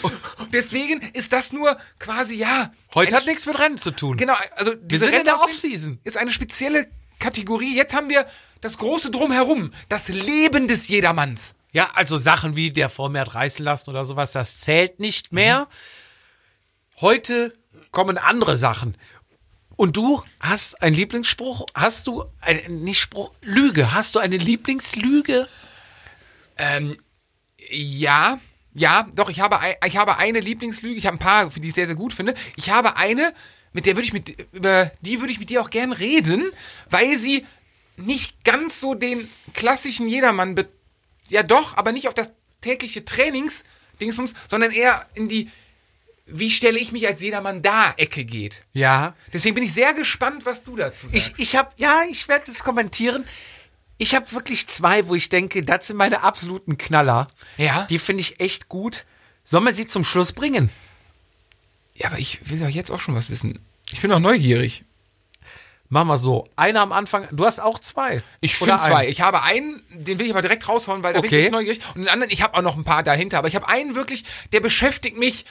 Deswegen 0.54 1.02
ist 1.14 1.34
das 1.34 1.52
nur 1.52 1.78
quasi, 2.00 2.36
ja. 2.36 2.72
Heute 2.96 3.16
hat 3.16 3.26
nichts 3.26 3.46
mit 3.46 3.60
Rennen 3.60 3.78
zu 3.78 3.92
tun. 3.92 4.16
Genau, 4.16 4.36
also 4.56 4.74
diese 4.76 5.06
sind 5.06 5.14
in 5.14 5.26
der 5.26 5.42
Offseason. 5.42 6.00
Ist 6.04 6.18
eine 6.18 6.32
spezielle 6.32 6.88
Kategorie. 7.20 7.76
Jetzt 7.76 7.94
haben 7.94 8.10
wir 8.10 8.26
das 8.62 8.78
große 8.78 9.12
Drumherum, 9.12 9.72
das 9.90 10.08
Leben 10.08 10.68
des 10.68 10.88
Jedermanns. 10.88 11.56
Ja, 11.72 11.90
also 11.94 12.18
Sachen 12.18 12.56
wie 12.56 12.72
der 12.72 12.90
vor 12.90 13.10
mir 13.10 13.22
hat 13.22 13.36
reißen 13.36 13.64
lassen 13.64 13.90
oder 13.90 14.06
sowas, 14.06 14.32
das 14.32 14.60
zählt 14.60 15.00
nicht 15.00 15.34
mehr. 15.34 15.68
Heute 17.00 17.54
kommen 17.92 18.18
andere 18.18 18.58
Sachen. 18.58 18.98
Und 19.80 19.96
du 19.96 20.22
hast 20.42 20.82
einen 20.82 20.94
Lieblingsspruch? 20.94 21.66
Hast 21.74 22.08
du 22.08 22.26
ein, 22.42 22.84
nicht 22.84 23.00
Spruch, 23.00 23.32
Lüge? 23.42 23.94
Hast 23.94 24.14
du 24.14 24.20
eine 24.20 24.36
Lieblingslüge? 24.36 25.48
Ähm, 26.58 26.98
ja, 27.70 28.42
ja, 28.74 29.08
doch, 29.16 29.30
ich 29.30 29.40
habe, 29.40 29.58
ich 29.88 29.96
habe 29.96 30.18
eine 30.18 30.42
Lieblingslüge. 30.42 30.98
Ich 30.98 31.06
habe 31.06 31.16
ein 31.16 31.20
paar, 31.20 31.50
die 31.50 31.70
ich 31.70 31.74
sehr, 31.74 31.88
sehr 31.88 31.96
gut 31.96 32.14
finde. 32.14 32.34
Ich 32.58 32.72
habe 32.72 32.98
eine, 32.98 33.34
mit 33.72 33.86
der 33.86 33.96
würde 33.96 34.04
ich 34.04 34.12
mit, 34.12 34.48
über 34.52 34.92
die 35.00 35.22
würde 35.22 35.32
ich 35.32 35.40
mit 35.40 35.50
dir 35.50 35.62
auch 35.62 35.70
gern 35.70 35.94
reden, 35.94 36.52
weil 36.90 37.18
sie 37.18 37.46
nicht 37.96 38.44
ganz 38.44 38.82
so 38.82 38.96
den 38.96 39.30
klassischen 39.54 40.10
Jedermann, 40.10 40.62
ja 41.30 41.42
doch, 41.42 41.78
aber 41.78 41.94
nicht 41.94 42.10
auf 42.10 42.14
das 42.14 42.34
tägliche 42.60 43.06
Trainings, 43.06 43.64
Dingsbums, 44.02 44.34
sondern 44.50 44.72
eher 44.72 45.08
in 45.14 45.30
die, 45.30 45.50
wie 46.32 46.50
stelle 46.50 46.80
ich 46.80 46.92
mich 46.92 47.08
als 47.08 47.22
Jedermann 47.22 47.62
da 47.62 47.94
Ecke 47.98 48.26
geht. 48.26 48.62
Ja. 48.74 49.16
Deswegen 49.34 49.56
bin 49.56 49.64
ich 49.64 49.74
sehr 49.74 49.94
gespannt, 49.94 50.46
was 50.46 50.64
du 50.64 50.76
dazu 50.76 51.08
sagst. 51.08 51.16
Ich, 51.38 51.40
ich 51.40 51.56
habe, 51.56 51.72
ja, 51.78 52.02
ich 52.10 52.28
werde 52.28 52.46
das 52.48 52.64
kommentieren. 52.64 53.26
Ich 53.98 54.16
habe 54.16 54.32
wirklich 54.32 54.68
zwei, 54.68 55.08
wo 55.08 55.16
ich 55.16 55.30
denke, 55.30 55.64
das 55.64 55.88
sind 55.88 55.98
meine 55.98 56.24
absoluten 56.24 56.78
Knaller. 56.78 57.28
Ja? 57.58 57.86
Die 57.90 58.00
finde 58.00 58.22
ich 58.22 58.40
echt 58.40 58.70
gut. 58.70 59.06
Sollen 59.44 59.64
wir 59.66 59.74
sie 59.74 59.88
zum 59.88 60.04
Schluss 60.04 60.34
bringen? 60.34 60.70
ja, 61.96 62.08
aber 62.08 62.18
ich 62.18 62.50
will 62.50 62.60
doch 62.60 62.70
jetzt 62.70 62.92
auch 62.92 63.02
schon 63.02 63.14
was 63.16 63.30
wissen. 63.30 63.60
Ich 63.92 64.00
bin 64.00 64.10
doch 64.10 64.20
neugierig. 64.20 64.86
Machen 65.90 66.08
wir 66.08 66.18
so. 66.18 66.48
Einer 66.56 66.80
am 66.82 66.92
Anfang. 66.94 67.28
Du 67.32 67.46
hast 67.46 67.60
auch 67.60 67.78
zwei. 67.80 68.22
Ich 68.40 68.56
finde 68.56 68.78
zwei. 68.78 69.08
Ich 69.10 69.20
habe 69.22 69.42
einen, 69.42 69.82
den 69.90 70.18
will 70.20 70.28
ich 70.28 70.32
aber 70.32 70.42
direkt 70.44 70.70
raushauen, 70.70 71.04
weil 71.04 71.14
da 71.14 71.20
bin 71.20 71.28
Okay. 71.28 71.40
ich 71.40 71.46
echt 71.48 71.52
neugierig. 71.52 71.82
Und 71.96 72.02
den 72.02 72.08
anderen, 72.08 72.32
ich 72.32 72.42
habe 72.42 72.56
auch 72.56 72.62
noch 72.62 72.78
ein 72.78 72.84
paar 72.86 73.04
dahinter, 73.04 73.40
aber 73.40 73.48
ich 73.50 73.56
habe 73.56 73.68
einen 73.68 73.96
wirklich, 73.96 74.24
der 74.54 74.60
beschäftigt 74.62 75.18
mich 75.18 75.46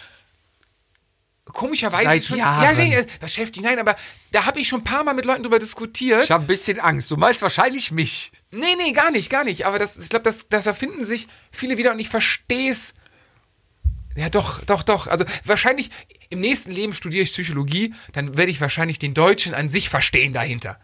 komischerweise 1.53 2.05
Seit 2.05 2.25
schon. 2.25 2.39
Jahren. 2.39 2.65
Ja, 2.65 2.73
nee, 2.73 2.95
äh, 2.95 3.07
beschäftigt, 3.21 3.65
nein, 3.65 3.79
aber 3.79 3.97
da 4.33 4.45
habe 4.45 4.61
ich 4.61 4.69
schon 4.69 4.81
ein 4.81 4.85
paar 4.85 5.05
Mal 5.05 5.15
mit 5.15 5.25
Leuten 5.25 5.43
drüber 5.43 5.59
diskutiert. 5.59 6.25
Ich 6.25 6.31
habe 6.31 6.45
ein 6.45 6.47
bisschen 6.47 6.81
Angst. 6.81 7.11
Du 7.11 7.17
meinst 7.17 7.43
wahrscheinlich 7.43 7.91
mich. 7.91 8.33
Nee, 8.51 8.77
nee, 8.79 8.93
gar 8.93 9.11
nicht, 9.11 9.31
gar 9.31 9.45
nicht. 9.45 9.67
Aber 9.67 9.79
das, 9.79 9.97
ich 9.97 10.09
glaube, 10.09 10.25
das, 10.25 10.49
das 10.49 10.67
erfinden 10.67 11.05
sich 11.05 11.29
viele 11.51 11.77
wieder 11.79 11.93
und 11.93 11.99
ich 11.99 12.09
verstehe 12.09 12.71
es. 12.71 12.95
Ja, 14.17 14.29
doch, 14.29 14.65
doch, 14.65 14.83
doch. 14.83 15.07
Also 15.07 15.25
wahrscheinlich 15.45 15.91
im 16.31 16.41
nächsten 16.41 16.73
Leben 16.73 16.93
studiere 16.93 17.23
ich 17.23 17.33
Psychologie, 17.33 17.95
dann 18.13 18.37
werde 18.37 18.51
ich 18.51 18.61
wahrscheinlich 18.61 18.99
den 18.99 19.15
Deutschen 19.15 19.55
an 19.55 19.69
sich 19.69 19.89
verstehen 19.89 20.33
dahinter. 20.33 20.81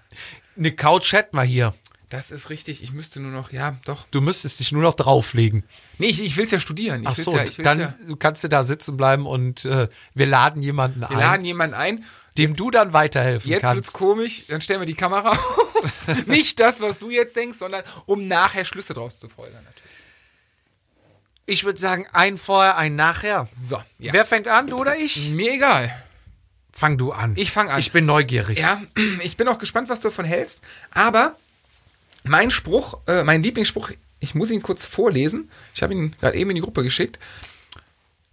Eine 0.56 0.72
Couch 0.72 1.12
hätten 1.12 1.36
wir 1.36 1.42
hier. 1.42 1.74
Das 2.14 2.30
ist 2.30 2.48
richtig. 2.50 2.82
Ich 2.82 2.92
müsste 2.92 3.18
nur 3.20 3.32
noch, 3.32 3.50
ja, 3.52 3.76
doch. 3.84 4.06
Du 4.10 4.20
müsstest 4.20 4.60
dich 4.60 4.70
nur 4.72 4.82
noch 4.82 4.94
drauflegen. 4.94 5.64
Nee, 5.98 6.06
ich, 6.06 6.22
ich 6.22 6.36
will 6.36 6.44
es 6.44 6.50
ja 6.50 6.60
studieren. 6.60 7.02
Ich 7.02 7.08
Ach 7.08 7.14
so, 7.16 7.36
ja, 7.36 7.44
dann 7.58 7.80
ja. 7.80 7.94
du 8.06 8.16
kannst 8.16 8.44
du 8.44 8.48
da 8.48 8.62
sitzen 8.62 8.96
bleiben 8.96 9.26
und 9.26 9.64
äh, 9.64 9.88
wir 10.14 10.26
laden 10.26 10.62
jemanden 10.62 11.00
Wir 11.00 11.10
ein, 11.10 11.18
laden 11.18 11.44
jemanden 11.44 11.74
ein. 11.74 12.04
dem 12.38 12.54
du 12.54 12.70
dann 12.70 12.92
weiterhelfen 12.92 13.50
Jetzt 13.50 13.62
kannst. 13.62 13.74
wird's 13.76 13.92
komisch. 13.92 14.44
Dann 14.48 14.60
stellen 14.60 14.80
wir 14.80 14.86
die 14.86 14.94
Kamera 14.94 15.30
auf. 15.30 16.08
Nicht 16.26 16.60
das, 16.60 16.80
was 16.80 16.98
du 16.98 17.10
jetzt 17.10 17.34
denkst, 17.36 17.58
sondern 17.58 17.82
um 18.06 18.28
nachher 18.28 18.64
Schlüsse 18.64 18.94
draus 18.94 19.18
zu 19.18 19.28
folgern. 19.28 19.62
Natürlich. 19.64 19.82
Ich 21.46 21.64
würde 21.64 21.78
sagen, 21.78 22.06
ein 22.12 22.38
vorher, 22.38 22.76
ein 22.78 22.96
nachher. 22.96 23.48
So, 23.52 23.82
ja. 23.98 24.12
Wer 24.12 24.24
fängt 24.24 24.48
an, 24.48 24.66
du 24.68 24.78
oder 24.78 24.96
ich? 24.96 25.30
Mir 25.30 25.52
egal. 25.52 25.94
Fang 26.72 26.96
du 26.96 27.12
an. 27.12 27.34
Ich 27.36 27.52
fang 27.52 27.68
an. 27.70 27.78
Ich 27.78 27.92
bin 27.92 28.06
neugierig. 28.06 28.58
Ja, 28.58 28.82
ich 29.22 29.36
bin 29.36 29.46
auch 29.48 29.58
gespannt, 29.58 29.88
was 29.88 30.00
du 30.00 30.08
davon 30.08 30.24
hältst. 30.24 30.60
Aber 30.90 31.36
mein 32.24 32.50
Spruch, 32.50 32.98
äh, 33.06 33.22
mein 33.24 33.42
Lieblingsspruch, 33.42 33.90
ich 34.20 34.34
muss 34.34 34.50
ihn 34.50 34.62
kurz 34.62 34.82
vorlesen. 34.84 35.50
Ich 35.74 35.82
habe 35.82 35.94
ihn 35.94 36.16
gerade 36.18 36.36
eben 36.36 36.50
in 36.50 36.56
die 36.56 36.62
Gruppe 36.62 36.82
geschickt. 36.82 37.18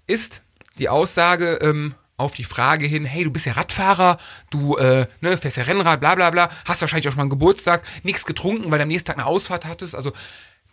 Ist 0.07 0.41
die 0.79 0.89
Aussage 0.89 1.60
ähm, 1.62 1.93
auf 2.17 2.33
die 2.33 2.43
Frage 2.43 2.86
hin: 2.86 3.05
Hey, 3.05 3.24
du 3.24 3.31
bist 3.31 3.45
ja 3.45 3.53
Radfahrer, 3.53 4.17
du 4.50 4.77
äh, 4.77 5.07
ne, 5.21 5.38
fährst 5.38 5.57
ja 5.57 5.63
Rennrad, 5.63 6.00
bla 6.00 6.15
bla 6.15 6.29
bla, 6.29 6.50
hast 6.65 6.81
wahrscheinlich 6.81 7.07
auch 7.07 7.12
schon 7.12 7.17
mal 7.17 7.24
einen 7.24 7.29
Geburtstag, 7.29 7.83
nichts 8.03 8.25
getrunken, 8.25 8.71
weil 8.71 8.79
du 8.79 8.83
am 8.83 8.88
nächsten 8.88 9.07
Tag 9.07 9.17
eine 9.17 9.25
Ausfahrt 9.25 9.65
hattest. 9.65 9.95
Also 9.95 10.13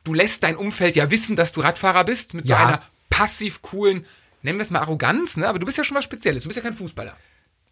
du 0.05 0.15
lässt 0.15 0.43
dein 0.43 0.57
Umfeld 0.57 0.97
ja 0.97 1.11
wissen, 1.11 1.37
dass 1.37 1.53
du 1.53 1.61
Radfahrer 1.61 2.05
bist 2.05 2.35
mit 2.35 2.47
Ja. 2.47 2.59
so 2.59 2.65
einer 2.67 2.83
passiv 3.11 3.63
coolen, 3.63 4.07
nennen 4.43 4.59
wir 4.59 4.63
es 4.63 4.71
mal 4.71 4.81
Arroganz, 4.81 5.37
ne? 5.37 5.49
Aber 5.49 5.59
du 5.59 5.67
bist 5.67 5.79
ja 5.79 5.85
schon 5.85 5.97
was 5.97 6.05
Spezielles. 6.05 6.45
Du 6.45 6.49
bist 6.49 6.57
ja 6.57 6.63
kein 6.63 6.75
Fußballer. 6.75 7.17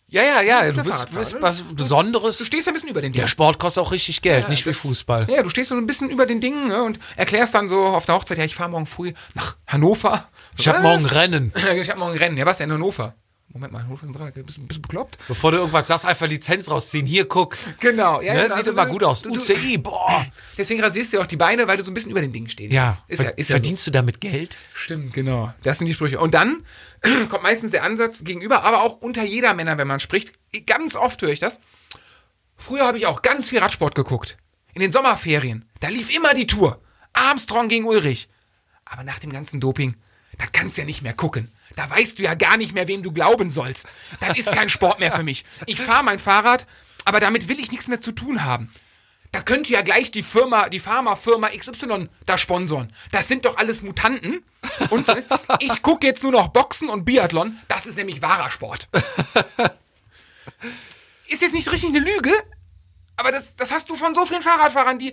Ja, 0.09 0.23
ja. 0.23 0.43
ja. 0.43 0.73
Du 0.73 0.83
bist, 0.83 1.11
bist 1.13 1.35
ne? 1.35 1.43
was 1.43 1.63
Besonderes. 1.63 2.39
Du 2.39 2.45
stehst 2.45 2.67
ja 2.67 2.73
ein 2.73 2.75
bisschen 2.75 2.89
über 2.89 3.01
den 3.01 3.13
Der 3.13 3.23
Dingen. 3.23 3.29
Sport 3.29 3.59
kostet 3.59 3.83
auch 3.83 3.93
richtig 3.93 4.23
Geld, 4.23 4.45
Ja, 4.45 4.49
nicht 4.49 4.67
wie 4.67 4.73
Fußball. 4.73 5.29
Ja, 5.31 5.43
du 5.43 5.51
stehst 5.51 5.71
so 5.71 5.75
ein 5.77 5.87
bisschen 5.87 6.11
über 6.11 6.27
den 6.27 6.41
Dingen 6.41 6.69
ne, 6.69 6.83
und 6.83 6.99
erklärst 7.17 7.55
dann 7.55 7.69
so 7.69 7.87
auf 7.87 8.07
der 8.07 8.15
Hochzeit, 8.15 8.39
ja, 8.39 8.45
ich 8.45 8.55
fahre 8.55 8.71
morgen 8.71 8.87
früh 8.87 9.13
nach 9.35 9.57
Hannover. 9.67 10.29
Ich 10.57 10.69
habe 10.69 10.81
morgen 10.81 11.07
Rennen. 11.07 11.53
Ich 11.77 11.91
habe 11.91 12.01
morgen 12.01 12.17
Rennen. 12.17 12.37
Ja, 12.37 12.47
was 12.47 12.59
denn 12.59 12.71
in 12.71 12.75
Hannover? 12.75 13.15
Moment 13.57 13.73
mal, 13.73 13.83
Hannover 13.85 14.07
ist 14.07 14.19
dran. 14.19 14.33
Bist, 14.35 14.59
du 14.59 14.81
bekloppt? 14.81 15.19
Bevor 15.29 15.51
du 15.53 15.59
irgendwas 15.59 15.89
sagst, 15.89 16.07
einfach 16.07 16.27
Lizenz 16.27 16.71
rausziehen. 16.71 17.07
Hier, 17.07 17.27
guck. 17.27 17.57
Genau. 17.81 18.21
Ja, 18.21 18.33
Ne, 18.35 18.43
genau. 18.43 18.49
sieht 18.49 18.57
Also, 18.59 18.71
immer 18.73 18.87
gut 18.87 19.03
aus. 19.05 19.23
du- 19.23 19.31
du- 19.31 19.41
UCI, 19.41 19.79
boah. 19.79 20.27
Deswegen 20.57 20.81
rasierst 20.83 21.13
du 21.13 21.17
ja 21.19 21.23
auch 21.23 21.27
die 21.27 21.37
Beine, 21.37 21.67
weil 21.69 21.77
du 21.77 21.83
so 21.83 21.91
ein 21.91 21.95
bisschen 21.95 22.11
über 22.11 22.21
den 22.21 22.33
Dingen 22.33 22.49
stehst. 22.49 22.73
Ja, 22.73 22.99
Ist 23.09 23.23
ja, 23.23 23.31
ist 23.31 23.49
ja 23.49 23.55
so. 23.57 23.61
verdienst 23.61 23.87
du 23.87 23.91
damit 23.91 24.21
Geld? 24.21 24.57
Stimmt, 24.75 25.13
genau. 25.13 25.53
Das 25.63 25.79
sind 25.79 25.87
die 25.87 25.95
Sprüche. 25.95 26.21
Und 26.21 26.35
dann 26.35 26.65
kommt 27.31 27.43
meistens 27.43 27.73
der 27.73 27.83
Ansatz 27.83 28.25
gegenüber, 28.25 28.63
aber 28.63 28.83
auch 28.83 28.99
unter 28.99 29.25
jeder 29.25 29.55
Männer, 29.55 29.79
wenn 29.79 29.89
man 29.89 30.01
spricht. 30.01 30.33
Ganz 30.67 30.95
oft 30.97 31.21
höre 31.23 31.31
ich 31.31 31.41
das. 31.41 31.59
Früher 32.57 32.87
habe 32.87 32.99
ich 32.99 33.07
auch 33.07 33.23
ganz 33.23 33.49
viel 33.49 33.59
Radsport 33.59 33.95
geguckt. 33.95 34.37
In 34.75 34.81
den 34.81 34.93
Sommerferien. 34.93 35.65
Da 35.81 35.89
lief 35.89 36.15
immer 36.15 36.35
die 36.35 36.47
Tour. 36.47 36.81
Armstrong 37.13 37.69
gegen 37.69 37.85
Ulrich. 37.87 38.29
Aber 38.85 39.03
nach 39.05 39.19
dem 39.19 39.33
ganzen 39.33 39.59
Doping, 39.61 39.97
da 40.39 40.45
kannst 40.53 40.77
du 40.77 40.83
ja 40.83 40.87
nicht 40.87 41.03
mehr 41.03 41.15
gucken. 41.15 41.51
Da 41.77 41.89
weißt 41.89 42.19
du 42.19 42.25
ja 42.25 42.35
gar 42.35 42.57
nicht 42.57 42.75
mehr, 42.75 42.89
wem 42.89 43.03
du 43.03 43.13
glauben 43.13 43.53
sollst. 43.53 43.89
Das 44.21 44.37
ist 44.37 44.51
kein 44.51 44.69
Sport 44.69 44.99
mehr 44.99 45.13
für 45.13 45.23
mich. 45.23 45.45
Ich 45.67 45.81
fahre 45.81 46.03
mein 46.03 46.19
Fahrrad, 46.19 46.67
aber 47.05 47.21
damit 47.21 47.49
will 47.49 47.61
ich 47.61 47.71
nichts 47.71 47.87
mehr 47.87 48.01
zu 48.01 48.13
tun 48.13 48.45
haben. 48.45 48.73
Da 49.31 49.43
könnte 49.43 49.73
ja 49.73 49.83
gleich 49.83 50.11
die 50.11 50.23
Firma, 50.23 50.71
die 50.71 50.81
Pharmafirma 50.81 51.51
XY 51.51 52.09
da 52.25 52.39
sponsoren. 52.39 52.93
Das 53.11 53.29
sind 53.29 53.45
doch 53.45 53.59
alles 53.59 53.83
Mutanten. 53.83 54.43
Und 54.89 55.07
ich 55.61 55.83
gucke 55.83 56.07
jetzt 56.07 56.23
nur 56.23 56.33
noch 56.33 56.49
Boxen 56.49 56.89
und 56.89 57.05
Biathlon. 57.05 57.59
Das 57.69 57.85
ist 57.85 57.97
nämlich 57.99 58.23
wahrer 58.23 58.51
Sport. 58.51 58.89
Ist 61.29 61.43
jetzt 61.43 61.53
nicht 61.53 61.71
richtig 61.71 61.91
eine 61.91 61.99
Lüge, 61.99 62.33
aber 63.17 63.33
das, 63.33 63.57
das 63.57 63.73
hast 63.73 63.91
du 63.91 63.97
von 63.97 64.15
so 64.15 64.25
vielen 64.25 64.43
Fahrradfahrern, 64.43 64.99
die 64.99 65.13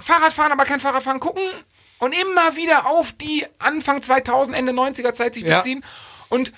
Fahrrad 0.00 0.32
fahren, 0.32 0.52
aber 0.52 0.64
kein 0.64 0.80
Fahrradfahren 0.80 1.20
gucken 1.20 1.44
und 1.98 2.12
immer 2.12 2.56
wieder 2.56 2.86
auf 2.86 3.12
die 3.12 3.46
Anfang 3.58 4.02
2000, 4.02 4.56
Ende 4.56 4.72
90er 4.72 5.12
Zeit 5.14 5.34
sich 5.34 5.44
Ja. 5.44 5.58
beziehen. 5.58 5.84
Und 6.28 6.52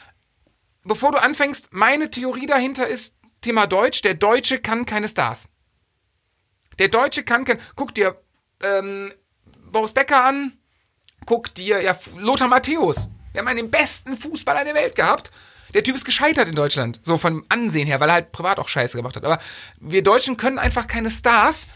bevor 0.85 1.13
du 1.13 1.19
anfängst, 1.19 1.69
meine 1.73 2.11
Theorie 2.11 2.47
dahinter 2.47 2.87
ist 2.87 3.15
Thema 3.41 3.67
Deutsch. 3.67 4.03
Der 4.03 4.15
Deutsche 4.15 4.59
kann 4.59 4.85
keine 4.87 5.09
Stars. 5.09 5.49
Der 6.79 6.89
Deutsche 6.89 7.23
kann 7.25 7.45
kein. 7.45 7.59
Guck 7.77 7.95
dir 7.95 8.21
ähm, 8.63 9.13
Boris 9.71 9.93
Becker 9.93 10.25
an. 10.25 10.59
Guck 11.27 11.55
dir 11.55 11.83
ja 11.83 11.99
Lothar 12.17 12.49
Matthäus. 12.49 13.09
Wir 13.33 13.41
haben 13.41 13.49
einen 13.49 13.59
den 13.59 13.71
besten 13.71 14.17
Fußballer 14.17 14.65
der 14.65 14.75
Welt 14.75 14.95
gehabt. 14.95 15.31
Der 15.75 15.85
Typ 15.85 15.95
ist 15.95 16.05
gescheitert 16.05 16.49
in 16.49 16.57
Deutschland, 16.57 16.99
so 17.03 17.17
vom 17.17 17.45
Ansehen 17.49 17.87
her, 17.87 18.01
weil 18.01 18.09
er 18.09 18.15
halt 18.15 18.33
privat 18.33 18.59
auch 18.59 18.69
Scheiße 18.69 18.97
gemacht 18.97 19.15
hat. 19.15 19.25
Aber 19.25 19.39
wir 19.79 20.03
Deutschen 20.03 20.37
können 20.37 20.59
einfach 20.59 20.89
keine 20.89 21.11
Stars. 21.11 21.69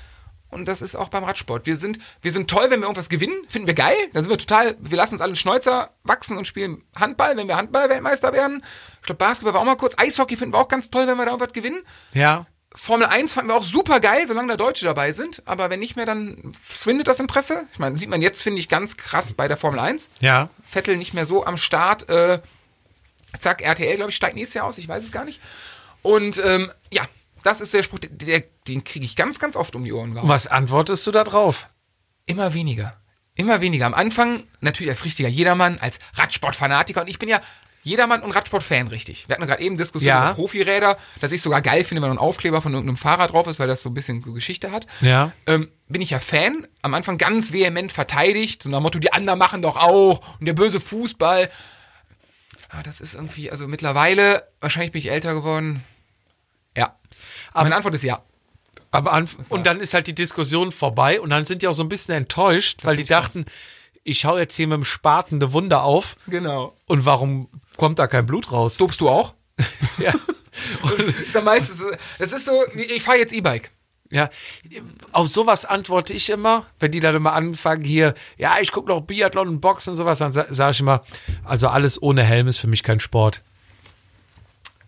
Und 0.55 0.67
das 0.67 0.83
ist 0.83 0.95
auch 0.95 1.09
beim 1.09 1.25
Radsport. 1.25 1.67
Wir 1.67 1.77
sind, 1.77 1.99
wir 2.23 2.31
sind 2.31 2.49
toll, 2.49 2.67
wenn 2.71 2.81
wir 2.81 2.85
irgendwas 2.85 3.09
gewinnen, 3.09 3.37
finden 3.49 3.67
wir 3.67 3.75
geil. 3.75 3.97
Dann 4.13 4.23
sind 4.23 4.31
wir 4.31 4.39
total, 4.39 4.77
wir 4.79 4.97
lassen 4.97 5.15
uns 5.15 5.21
alle 5.21 5.31
einen 5.31 5.37
Schnäuzer 5.37 5.91
wachsen 6.05 6.39
und 6.39 6.47
spielen 6.47 6.83
Handball, 6.95 7.37
wenn 7.37 7.49
wir 7.49 7.57
Handball-Weltmeister 7.57 8.33
werden. 8.33 8.65
Ich 9.01 9.07
glaube, 9.07 9.19
Basketball 9.19 9.55
war 9.55 9.61
auch 9.61 9.67
mal 9.67 9.77
kurz. 9.77 9.95
Eishockey 9.99 10.37
finden 10.37 10.55
wir 10.55 10.59
auch 10.59 10.69
ganz 10.69 10.91
toll, 10.91 11.07
wenn 11.07 11.17
wir 11.17 11.25
da 11.25 11.33
irgendwas 11.33 11.53
gewinnen. 11.53 11.83
Ja. 12.13 12.47
Formel 12.77 13.07
1 13.07 13.35
fanden 13.35 13.51
wir 13.51 13.57
auch 13.57 13.65
super 13.65 14.01
geil, 14.01 14.27
solange 14.27 14.49
da 14.49 14.57
Deutsche 14.57 14.85
dabei 14.85 15.13
sind. 15.13 15.43
Aber 15.45 15.71
wenn 15.71 15.81
nicht 15.81 15.97
mehr, 15.97 16.07
dann 16.07 16.57
schwindet 16.81 17.07
das 17.07 17.21
Interesse. 17.21 17.67
Ich 17.73 17.79
meine, 17.79 17.97
sieht 17.97 18.09
man 18.09 18.23
jetzt, 18.23 18.43
finde 18.43 18.61
ich, 18.61 18.69
ganz 18.69 18.97
krass 18.97 19.35
bei 19.35 19.47
der 19.47 19.57
Formel 19.57 19.81
1. 19.81 20.11
Ja. 20.21 20.49
Vettel 20.65 20.97
nicht 20.97 21.15
mehr 21.15 21.27
so 21.27 21.45
am 21.45 21.57
Start. 21.57 22.09
Äh, 22.09 22.41
zack, 23.39 23.63
RTL, 23.63 23.97
glaube 23.97 24.11
ich, 24.11 24.17
steigt 24.17 24.37
nächstes 24.37 24.55
Jahr 24.55 24.67
aus. 24.67 24.79
Ich 24.79 24.89
weiß 24.89 25.05
es 25.05 25.13
gar 25.13 25.25
nicht. 25.25 25.41
Und 26.03 26.41
ähm, 26.45 26.71
ja, 26.93 27.07
das 27.45 27.61
ist 27.61 27.73
der 27.73 27.83
Spruch, 27.85 28.01
der, 28.01 28.11
der, 28.11 28.43
den 28.67 28.83
kriege 28.83 29.05
ich 29.05 29.15
ganz, 29.15 29.39
ganz 29.39 29.55
oft 29.55 29.77
um 29.77 29.85
die 29.85 29.93
Ohren 29.93 30.15
gehauen. 30.15 30.29
Was 30.29 30.49
antwortest 30.49 31.07
du 31.07 31.13
da 31.13 31.23
drauf? 31.23 31.69
Immer 32.27 32.55
weniger. 32.55 32.93
Immer 33.37 33.61
weniger. 33.61 33.87
Am 33.87 33.95
Anfang 33.95 34.45
natürlich 34.61 34.91
als 34.91 35.05
richtiger 35.05 35.29
Jedermann, 35.29 35.79
als 35.79 35.99
Radsportfanatiker. 36.15 37.03
Und 37.03 37.09
ich 37.09 37.19
bin 37.19 37.29
ja 37.29 37.41
Jedermann 37.83 38.23
und 38.23 38.31
Radsportfan, 38.31 38.87
richtig. 38.89 39.29
Wir 39.29 39.37
hatten 39.37 39.47
gerade 39.47 39.63
eben 39.63 39.77
Diskussion 39.77 40.09
Ja. 40.09 40.25
über 40.25 40.35
Profiräder, 40.35 40.97
dass 41.21 41.33
ich 41.33 41.43
sogar 41.43 41.61
geil 41.61 41.85
finde, 41.85 42.01
wenn 42.03 42.11
ein 42.11 42.17
Aufkleber 42.19 42.63
von 42.63 42.73
irgendeinem 42.73 42.97
Fahrrad 42.97 43.33
drauf 43.33 43.47
ist, 43.47 43.59
weil 43.61 43.69
das 43.69 43.83
so 43.83 43.91
ein 43.91 43.95
bisschen 43.95 44.23
Geschichte 44.23 44.73
hat. 44.73 44.87
Ja. 45.03 45.33
Ähm, 45.47 45.69
bin 45.89 46.01
ich 46.01 46.09
ja 46.11 46.19
Fan, 46.19 46.67
am 46.81 46.95
Anfang 46.95 47.19
ganz 47.19 47.53
vehement 47.53 47.93
verteidigt, 47.93 48.63
so 48.63 48.71
nach 48.71 48.81
Motto, 48.81 48.99
die 49.01 49.13
anderen 49.13 49.39
machen 49.39 49.61
doch 49.61 49.77
auch 49.77 50.23
und 50.41 50.47
der 50.47 50.55
böse 50.55 50.81
Fußball. 50.81 51.51
Ah, 52.71 52.83
das 52.83 53.03
ist 53.03 53.15
irgendwie, 53.15 53.51
also 53.51 53.69
mittlerweile, 53.69 54.49
wahrscheinlich 54.61 54.93
bin 54.93 55.01
ich 55.01 55.11
älter 55.11 55.35
geworden. 55.35 55.85
Ja. 56.75 56.95
Aber 57.55 57.65
meine 57.65 57.77
Antwort 57.77 57.95
ist 57.95 58.03
ja. 58.03 58.21
Aber 58.91 59.25
und 59.49 59.67
dann 59.67 59.81
ist 59.81 59.95
halt 59.95 60.07
die 60.07 60.15
Diskussion 60.15 60.71
vorbei 60.71 61.21
und 61.21 61.31
dann 61.31 61.45
sind 61.45 61.63
die 61.63 61.69
auch 61.69 61.73
so 61.73 61.83
ein 61.83 61.89
bisschen 61.89 62.15
enttäuscht, 62.15 62.81
weil 62.85 62.97
die 62.97 63.05
dachten, 63.05 63.45
ich 64.05 64.25
hau 64.25 64.37
jetzt 64.39 64.55
hier 64.55 64.69
mit 64.69 64.77
dem 64.77 64.85
Spaten 64.85 65.37
eine 65.37 65.53
Wunde 65.53 65.81
auf 65.81 66.17
Genau. 66.29 66.77
und 66.87 67.05
warum 67.07 67.49
kommt 67.77 67.99
da 67.99 68.07
kein 68.07 68.27
Blut 68.27 68.53
raus? 68.53 68.77
Dobst 68.77 69.01
du 69.01 69.09
auch? 69.09 69.35
Ja. 69.99 70.13
ist 71.27 71.37
am 71.37 71.45
meisten, 71.45 71.81
das 72.19 72.33
ist 72.33 72.45
so, 72.47 72.65
ich 72.75 73.03
fahre 73.03 73.19
jetzt 73.19 73.33
E-Bike. 73.33 73.71
Ja, 74.11 74.29
auf 75.13 75.29
sowas 75.29 75.65
antworte 75.65 76.13
ich 76.13 76.29
immer, 76.31 76.67
wenn 76.79 76.93
die 76.93 77.01
dann 77.01 77.15
immer 77.17 77.33
anfangen 77.33 77.83
hier, 77.85 78.15
ja, 78.37 78.57
ich 78.61 78.71
gucke 78.71 78.89
noch 78.89 79.01
Biathlon 79.01 79.49
und 79.49 79.61
Boxen 79.61 79.91
und 79.91 79.97
sowas, 79.97 80.19
dann 80.19 80.33
sa 80.33 80.47
sage 80.51 80.73
ich 80.73 80.81
immer, 80.81 81.03
also 81.43 81.69
alles 81.69 82.01
ohne 82.01 82.23
Helm 82.23 82.47
ist 82.47 82.59
für 82.59 82.67
mich 82.69 82.83
kein 82.85 83.01
Sport. 83.01 83.43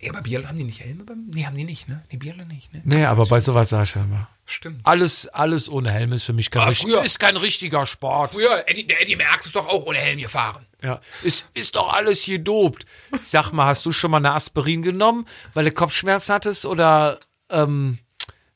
Ja, 0.00 0.10
aber 0.12 0.22
Biathlon 0.22 0.48
haben 0.48 0.58
die 0.58 0.64
nicht 0.64 0.80
Helme? 0.80 1.04
Beim? 1.04 1.26
Nee, 1.32 1.44
haben 1.46 1.56
die 1.56 1.64
nicht, 1.64 1.88
ne? 1.88 2.04
Nee, 2.10 2.18
Biathlon 2.18 2.48
nicht, 2.48 2.72
ne? 2.74 2.82
Nee, 2.84 3.04
aber 3.06 3.26
bei 3.26 3.40
sowas 3.40 3.70
sage 3.70 3.84
ich 3.84 3.96
immer, 3.96 4.28
Stimmt. 4.44 4.80
alles, 4.84 5.26
alles 5.28 5.68
ohne 5.68 5.90
Helm 5.90 6.12
ist 6.12 6.24
für 6.24 6.32
mich 6.32 6.50
kein, 6.50 6.68
richtig, 6.68 6.88
früher- 6.90 7.02
ist 7.04 7.18
kein 7.18 7.36
richtiger 7.36 7.86
Sport. 7.86 8.32
Früher, 8.34 8.64
Eddie, 8.68 8.86
der 8.86 9.00
Eddie 9.02 9.16
Merckx 9.16 9.46
ist 9.46 9.56
doch 9.56 9.66
auch 9.66 9.86
ohne 9.86 9.98
Helm 9.98 10.18
gefahren. 10.18 10.66
Ja, 10.82 11.00
ist, 11.22 11.46
ist 11.54 11.74
doch 11.76 11.92
alles 11.94 12.22
hier 12.22 12.38
dopt. 12.38 12.84
Sag 13.22 13.52
mal, 13.52 13.66
hast 13.66 13.84
du 13.86 13.92
schon 13.92 14.10
mal 14.10 14.18
eine 14.18 14.32
Aspirin 14.32 14.82
genommen, 14.82 15.26
weil 15.54 15.64
du 15.64 15.72
Kopfschmerzen 15.72 16.34
hattest 16.34 16.66
oder 16.66 17.18
ähm, 17.50 17.98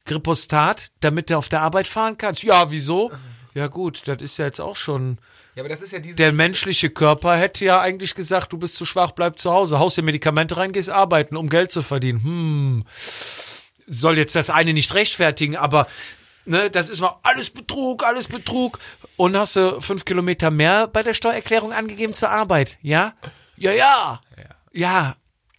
Gripostat, 0.04 0.88
damit 1.00 1.30
du 1.30 1.38
auf 1.38 1.48
der 1.48 1.62
Arbeit 1.62 1.86
fahren 1.86 2.18
kannst? 2.18 2.42
Ja, 2.42 2.70
wieso? 2.70 3.10
Ja 3.54 3.66
gut, 3.66 4.06
das 4.06 4.20
ist 4.22 4.38
ja 4.38 4.46
jetzt 4.46 4.60
auch 4.60 4.76
schon. 4.76 5.18
Ja, 5.54 5.62
aber 5.62 5.68
das 5.68 5.82
ist 5.82 5.92
ja 5.92 5.98
dieses. 5.98 6.16
Der 6.16 6.32
menschliche 6.32 6.90
Körper 6.90 7.36
hätte 7.36 7.64
ja 7.64 7.80
eigentlich 7.80 8.14
gesagt, 8.14 8.52
du 8.52 8.58
bist 8.58 8.76
zu 8.76 8.86
schwach, 8.86 9.12
bleib 9.12 9.38
zu 9.38 9.50
Hause, 9.50 9.78
haust 9.78 9.96
dir 9.96 10.02
Medikamente 10.02 10.56
rein, 10.56 10.72
gehst 10.72 10.90
arbeiten, 10.90 11.36
um 11.36 11.48
Geld 11.48 11.72
zu 11.72 11.82
verdienen. 11.82 12.22
Hm. 12.22 12.84
Soll 13.86 14.18
jetzt 14.18 14.36
das 14.36 14.50
eine 14.50 14.72
nicht 14.72 14.94
rechtfertigen, 14.94 15.56
aber 15.56 15.88
ne, 16.44 16.70
das 16.70 16.88
ist 16.88 17.00
mal 17.00 17.16
alles 17.22 17.50
Betrug, 17.50 18.04
alles 18.04 18.28
Betrug. 18.28 18.78
Und 19.16 19.36
hast 19.36 19.56
du 19.56 19.80
fünf 19.80 20.04
Kilometer 20.04 20.50
mehr 20.50 20.86
bei 20.86 21.02
der 21.02 21.14
Steuererklärung 21.14 21.72
angegeben 21.72 22.14
zur 22.14 22.30
Arbeit, 22.30 22.78
ja? 22.82 23.14
Ja, 23.56 23.72
ja. 23.72 24.20
Ja. 24.72 25.16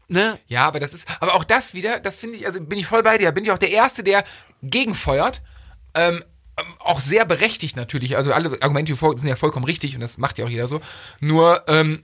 ne? 0.08 0.40
Ja, 0.48 0.66
aber 0.66 0.80
das 0.80 0.94
ist, 0.94 1.08
aber 1.20 1.36
auch 1.36 1.44
das 1.44 1.74
wieder, 1.74 2.00
das 2.00 2.18
finde 2.18 2.38
ich, 2.38 2.46
also 2.46 2.62
bin 2.62 2.80
ich 2.80 2.88
voll 2.88 3.04
bei 3.04 3.18
dir, 3.18 3.32
bin 3.32 3.44
ich 3.44 3.52
auch 3.52 3.58
der 3.58 3.72
Erste, 3.72 4.04
der 4.04 4.24
gegenfeuert. 4.64 5.42
Ähm, 5.94 6.16
ähm, 6.16 6.24
auch 6.80 7.02
sehr 7.02 7.26
berechtigt 7.26 7.76
natürlich. 7.76 8.18
Also 8.18 8.34
alle 8.34 8.62
Argumente 8.62 8.94
sind 8.96 9.26
ja 9.28 9.36
vollkommen 9.36 9.66
richtig 9.66 9.96
und 9.96 10.02
das 10.02 10.18
macht 10.18 10.38
ja 10.38 10.46
auch 10.46 10.50
jeder 10.50 10.68
so. 10.68 10.82
Nur, 11.20 11.64
ähm, 11.68 12.04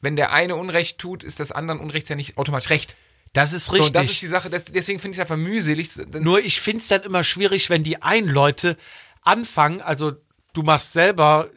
wenn 0.00 0.16
der 0.16 0.32
eine 0.32 0.56
Unrecht 0.56 0.98
tut, 0.98 1.24
ist 1.24 1.40
das 1.40 1.52
anderen 1.52 1.80
Unrecht 1.80 2.08
ja 2.08 2.16
nicht 2.16 2.36
automatisch 2.36 2.70
recht. 2.70 2.96
Das 3.32 3.52
ist 3.52 3.66
So, 3.66 3.72
richtig. 3.72 3.88
und 3.88 3.96
das 3.96 4.10
ist 4.10 4.22
die 4.22 4.26
Sache, 4.26 4.50
das, 4.50 4.64
deswegen 4.66 4.98
finde 4.98 5.14
ich 5.14 5.18
es 5.18 5.20
einfach 5.20 5.36
mühselig. 5.36 5.90
Nur 6.20 6.40
ich 6.40 6.60
finde 6.60 6.78
es 6.78 6.88
dann 6.88 7.02
immer 7.02 7.22
schwierig, 7.24 7.70
wenn 7.70 7.82
die 7.82 8.02
einen 8.02 8.28
Leute 8.28 8.76
anfangen, 9.22 9.80
also 9.80 10.12
du 10.52 10.62
machst 10.62 10.92
selber 10.92 11.50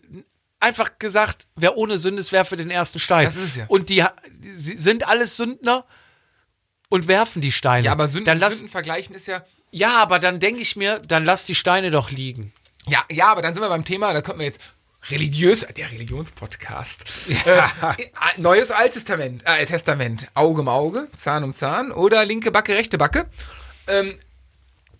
einfach 0.60 1.00
gesagt, 1.00 1.48
wer 1.56 1.77
ohne 1.77 1.98
Sünde 1.98 2.20
ist, 2.20 2.32
werfe 2.32 2.58
den 2.58 2.70
ersten 2.70 3.00
Stein. 3.00 3.25
Das 3.25 3.36
ist 3.38 3.44
es 3.44 3.56
ja. 3.56 3.65
Und 3.68 3.89
die, 3.89 4.03
sie 4.53 4.77
sind 4.77 5.08
alles 5.08 5.38
Sündner 5.38 5.86
und 6.89 7.08
werfen 7.08 7.41
die 7.41 7.51
Steine. 7.51 7.86
ja, 7.86 7.91
aber 7.91 8.08
Sünden, 8.08 8.25
dann 8.25 8.39
lass, 8.39 8.53
Sünden 8.53 8.70
vergleichen 8.70 9.15
ist 9.15 9.27
ja, 9.27 9.46
Ja, 9.72 9.98
aber 9.98 10.20
dann 10.20 10.40
denke 10.40 10.62
ich 10.62 10.76
mir, 10.76 11.00
dann 11.08 11.26
lass 11.26 11.46
die 11.46 11.56
Steine 11.56 11.92
doch 11.92 12.12
liegen. 12.12 12.54
Ja, 12.88 13.04
ja, 13.12 13.28
aber 13.28 13.42
dann 13.42 13.54
sind 13.54 13.62
wir 13.64 13.70
beim 13.70 13.86
Thema, 13.86 14.14
da 14.14 14.22
könnten 14.22 14.40
wir 14.40 14.48
jetzt 14.48 14.60
religiös, 15.10 15.66
der 15.78 15.92
Religionspodcast. 15.92 17.06
Äh, 17.46 17.62
Neues 18.38 18.72
Altes 18.72 19.06
Testament, 19.06 19.44
äh, 19.46 19.66
Testament, 19.66 20.28
Auge 20.34 20.62
um 20.62 20.68
Auge, 20.68 21.08
Zahn 21.16 21.44
um 21.44 21.54
Zahn 21.54 21.92
oder 21.92 22.26
linke 22.26 22.52
Backe, 22.52 22.74
rechte 22.76 22.98
Backe. 22.98 23.26
Ähm, 23.88 24.16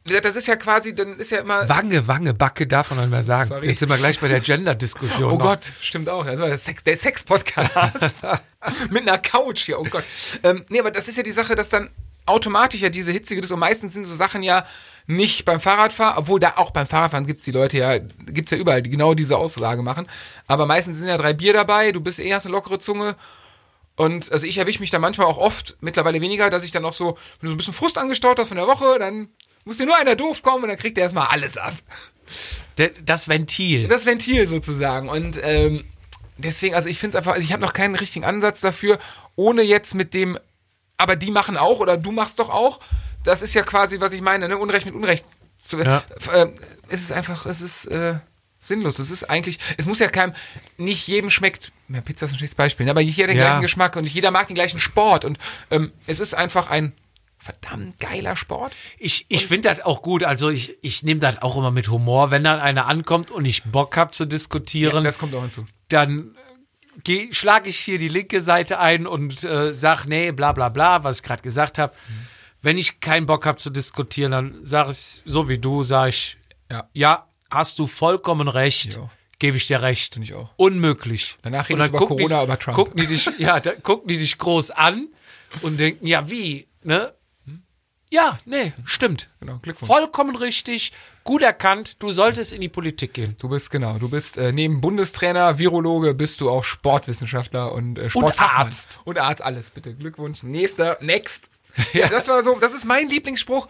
das 0.06 0.36
ist 0.36 0.48
ja 0.48 0.56
quasi, 0.56 0.96
dann 0.96 1.20
ist 1.20 1.32
ja 1.32 1.40
immer. 1.40 1.68
Wange, 1.70 2.08
Wange, 2.08 2.34
Backe 2.34 2.66
darf 2.66 2.92
man 2.92 3.10
mehr 3.10 3.22
sagen. 3.24 3.50
Sorry. 3.50 3.68
Jetzt 3.68 3.80
sind 3.80 3.90
wir 3.90 3.98
gleich 3.98 4.20
bei 4.20 4.28
der 4.28 4.40
Gender-Diskussion. 4.40 5.30
Oh 5.34 5.36
noch. 5.38 5.40
Gott, 5.46 5.70
stimmt 5.82 6.10
auch. 6.10 6.26
Das 6.26 6.40
war 6.40 6.48
der 6.48 6.58
Sex- 6.58 6.84
Sex-Podcast. 6.84 8.16
Mit 8.90 9.02
einer 9.08 9.18
Couch 9.20 9.60
hier, 9.66 9.80
oh 9.80 9.84
Gott. 9.84 10.04
Ähm, 10.44 10.66
nee, 10.70 10.80
aber 10.80 10.92
das 10.92 11.08
ist 11.08 11.18
ja 11.18 11.24
die 11.24 11.32
Sache, 11.32 11.56
dass 11.56 11.70
dann 11.70 11.90
automatisch 12.30 12.82
ja 12.82 12.90
diese 12.90 13.12
hitzige 13.12 13.42
ist 13.42 13.52
und 13.52 13.60
meistens 13.60 13.94
sind 13.94 14.06
so 14.06 14.16
Sachen 14.16 14.44
ja 14.44 14.66
nicht 15.08 15.44
beim 15.44 15.60
Fahrradfahren, 15.60 16.18
obwohl 16.18 16.40
da 16.40 16.54
auch 16.58 16.72
beim 16.72 16.86
Fahrradfahren 16.86 17.26
gibt's 17.26 17.44
die 17.44 17.52
Leute 17.52 17.80
ja, 17.80 17.98
gibt's 17.98 18.52
ja 18.52 18.58
überall, 18.58 18.84
die 18.84 18.92
genau 18.92 19.16
diese 19.16 19.38
Aussage 19.38 19.82
machen. 19.82 20.08
Aber 20.48 20.66
meistens 20.66 21.00
sind 21.00 21.08
ja 21.08 21.18
drei 21.18 21.34
Bier 21.34 21.54
dabei, 21.54 21.92
du 21.92 22.00
bist 22.00 22.20
eh, 22.20 22.34
hast 22.34 22.46
eine 22.46 22.54
lockere 22.54 22.80
Zunge. 22.80 23.16
Und 23.96 24.32
also 24.32 24.46
ich 24.46 24.58
erwische 24.58 24.80
mich 24.80 24.92
da 24.92 25.00
manchmal 25.00 25.28
auch 25.28 25.38
oft, 25.38 25.76
mittlerweile 25.82 26.22
weniger, 26.22 26.50
dass 26.50 26.64
ich 26.64 26.72
dann 26.72 26.86
auch 26.86 26.94
so, 26.94 27.18
wenn 27.42 27.48
du 27.48 27.48
so 27.48 27.54
ein 27.56 27.58
bisschen 27.58 27.74
Frust 27.74 27.98
angestaut 27.98 28.40
hast 28.40 28.48
von 28.48 28.58
der 28.58 28.68
Woche, 28.68 29.00
dann 29.00 29.30
muss 29.66 29.78
dir 29.78 29.86
nur 29.86 29.98
einer 29.98 30.16
doof 30.16 30.42
kommen 30.42 30.64
und 30.64 30.70
dann 30.70 30.78
kriegt 30.78 30.96
der 30.96 31.04
erstmal 31.04 31.28
alles 31.28 31.58
ab. 31.58 31.74
Das 33.04 33.28
Ventil. 33.28 33.88
Das 33.88 34.06
Ventil 34.06 34.48
sozusagen. 34.48 35.10
Und 35.10 35.40
ähm, 35.44 35.84
deswegen, 36.38 36.76
also 36.76 36.88
ich 36.88 37.00
finde 37.00 37.18
es 37.18 37.18
einfach, 37.18 37.34
also 37.34 37.44
ich 37.44 37.52
habe 37.52 37.64
noch 37.64 37.74
keinen 37.74 37.96
richtigen 37.96 38.26
Ansatz 38.26 38.62
dafür, 38.62 39.00
ohne 39.36 39.64
jetzt 39.64 39.96
mit 39.96 40.14
dem, 40.14 40.38
aber 41.00 41.16
die 41.16 41.32
machen 41.32 41.58
auch 41.58 41.80
oder 41.80 41.98
du 41.98 42.12
machst 42.12 42.38
doch 42.38 42.50
auch. 42.52 42.80
Das 43.24 43.42
ist 43.42 43.56
ja 43.56 43.64
quasi, 43.64 44.00
was 44.00 44.14
ich 44.14 44.22
meine, 44.22 44.48
ne? 44.48 44.58
Unrecht 44.58 44.86
mit 44.86 44.94
Unrecht. 44.94 45.26
Zu, 45.64 45.80
Ja. 45.80 46.04
äh, 46.32 46.48
es 46.90 47.02
ist 47.02 47.12
einfach, 47.12 47.46
es 47.48 47.62
ist 47.62 47.86
äh, 47.88 48.16
sinnlos. 48.60 49.00
Es 49.00 49.10
ist 49.12 49.24
eigentlich, 49.30 49.60
es 49.78 49.86
muss 49.88 50.00
ja 50.00 50.08
keinem, 50.10 50.34
nicht 50.78 51.08
jedem 51.08 51.30
schmeckt, 51.30 51.72
ja, 51.90 52.02
Pizza 52.02 52.26
ist 52.28 52.34
ein 52.34 52.38
schlechtes 52.38 52.56
Beispiel, 52.56 52.86
ne, 52.86 52.92
aber 52.92 53.02
nicht 53.04 53.18
jeder 53.18 53.30
den 53.34 53.38
Ja. 53.38 53.46
gleichen 53.48 53.62
Geschmack 53.62 53.96
und 53.96 54.04
nicht 54.04 54.14
jeder 54.14 54.32
mag 54.32 54.48
den 54.48 54.56
gleichen 54.56 54.80
Sport. 54.80 55.26
Und 55.26 55.38
ähm, 55.72 55.92
es 56.08 56.20
ist 56.20 56.34
einfach 56.34 56.70
ein 56.70 56.94
verdammt 57.38 58.00
geiler 58.00 58.36
Sport. 58.36 58.74
Ich, 58.98 59.26
ich 59.30 59.48
finde 59.48 59.70
das 59.70 59.82
auch 59.82 60.02
gut. 60.02 60.24
Also 60.26 60.50
ich, 60.50 60.76
ich 60.82 61.04
nehme 61.04 61.20
das 61.22 61.42
auch 61.42 61.56
immer 61.58 61.72
mit 61.72 61.88
Humor. 61.90 62.32
Wenn 62.32 62.44
dann 62.44 62.60
einer 62.60 62.88
ankommt 62.88 63.32
und 63.32 63.46
ich 63.46 63.64
Bock 63.64 63.96
hab 63.96 64.14
zu 64.14 64.26
diskutieren, 64.26 65.04
das 65.06 65.18
kommt 65.20 65.34
auch 65.34 65.42
hinzu. 65.42 65.66
dann 65.88 66.36
schlage 67.32 67.70
ich 67.70 67.80
hier 67.80 67.98
die 67.98 68.08
linke 68.08 68.42
Seite 68.42 68.80
ein 68.80 69.08
und 69.08 69.44
äh, 69.44 69.74
sag, 69.74 70.06
nee, 70.06 70.32
bla 70.32 70.52
bla 70.52 70.70
bla, 70.70 71.04
was 71.04 71.18
ich 71.18 71.24
gerade 71.24 71.42
gesagt 71.42 71.78
habe. 71.78 71.94
Wenn 72.62 72.78
ich 72.78 73.00
keinen 73.00 73.26
Bock 73.26 73.46
habe 73.46 73.58
zu 73.58 73.70
diskutieren, 73.70 74.32
dann 74.32 74.66
sage 74.66 74.92
ich 74.92 75.22
so 75.26 75.48
wie 75.48 75.58
du, 75.58 75.84
sage 75.84 76.10
ich, 76.10 76.38
Ja. 76.72 76.90
ja, 76.94 77.28
hast 77.50 77.80
du 77.80 77.88
vollkommen 77.88 78.48
recht, 78.48 78.96
Ja. 78.96 79.10
gebe 79.40 79.56
ich 79.58 79.68
dir 79.68 79.82
recht. 79.82 80.14
Finde 80.14 80.28
ich 80.28 80.34
auch. 80.36 80.50
Unmöglich. 80.58 81.38
Danach 81.42 81.68
du 81.68 81.76
dann 81.78 81.90
über 81.90 82.00
Corona, 82.00 82.40
die, 82.40 82.44
über 82.46 82.60
Trump. 82.60 82.76
Gucken 82.76 82.98
die 83.00 83.08
dich, 83.08 83.30
ja, 83.38 83.60
da 83.60 83.72
gucken 83.76 84.08
die 84.10 84.18
dich 84.18 84.38
groß 84.38 84.72
an 84.72 85.08
und 85.62 85.80
denken, 85.80 86.06
ja, 86.06 86.30
wie, 86.30 86.68
ne? 86.84 87.14
Ja, 88.12 88.40
nee, 88.46 88.74
stimmt. 88.86 89.30
Genau, 89.40 89.60
Glückwunsch. 89.60 89.88
Vollkommen 89.88 90.36
richtig, 90.36 90.92
gut 91.30 91.44
erkannt, 91.44 91.98
du 92.00 92.12
solltest 92.12 92.54
in 92.54 92.60
die 92.62 92.70
Politik 92.70 93.14
gehen. 93.14 93.36
Du 93.38 93.50
bist 93.50 93.70
genau, 93.70 94.00
du 94.00 94.10
bist 94.10 94.40
äh, 94.40 94.52
neben 94.52 94.82
Bundestrainer, 94.82 95.60
Virologe, 95.60 96.16
bist 96.16 96.42
du 96.42 96.50
auch 96.50 96.64
Sportwissenschaftler 96.64 97.72
und 97.72 98.00
äh, 98.00 98.10
Sportfachmann. 98.10 98.66
Arzt. 98.66 99.00
Und 99.04 99.20
Arzt, 99.20 99.44
alles 99.44 99.70
bitte. 99.70 99.94
Glückwunsch. 99.94 100.42
Nächster, 100.42 100.98
next. 101.02 101.52
Ja, 101.94 102.08
das 102.10 102.28
war 102.30 102.42
so, 102.42 102.58
das 102.60 102.74
ist 102.74 102.86
mein 102.86 103.10
Lieblingsspruch, 103.10 103.68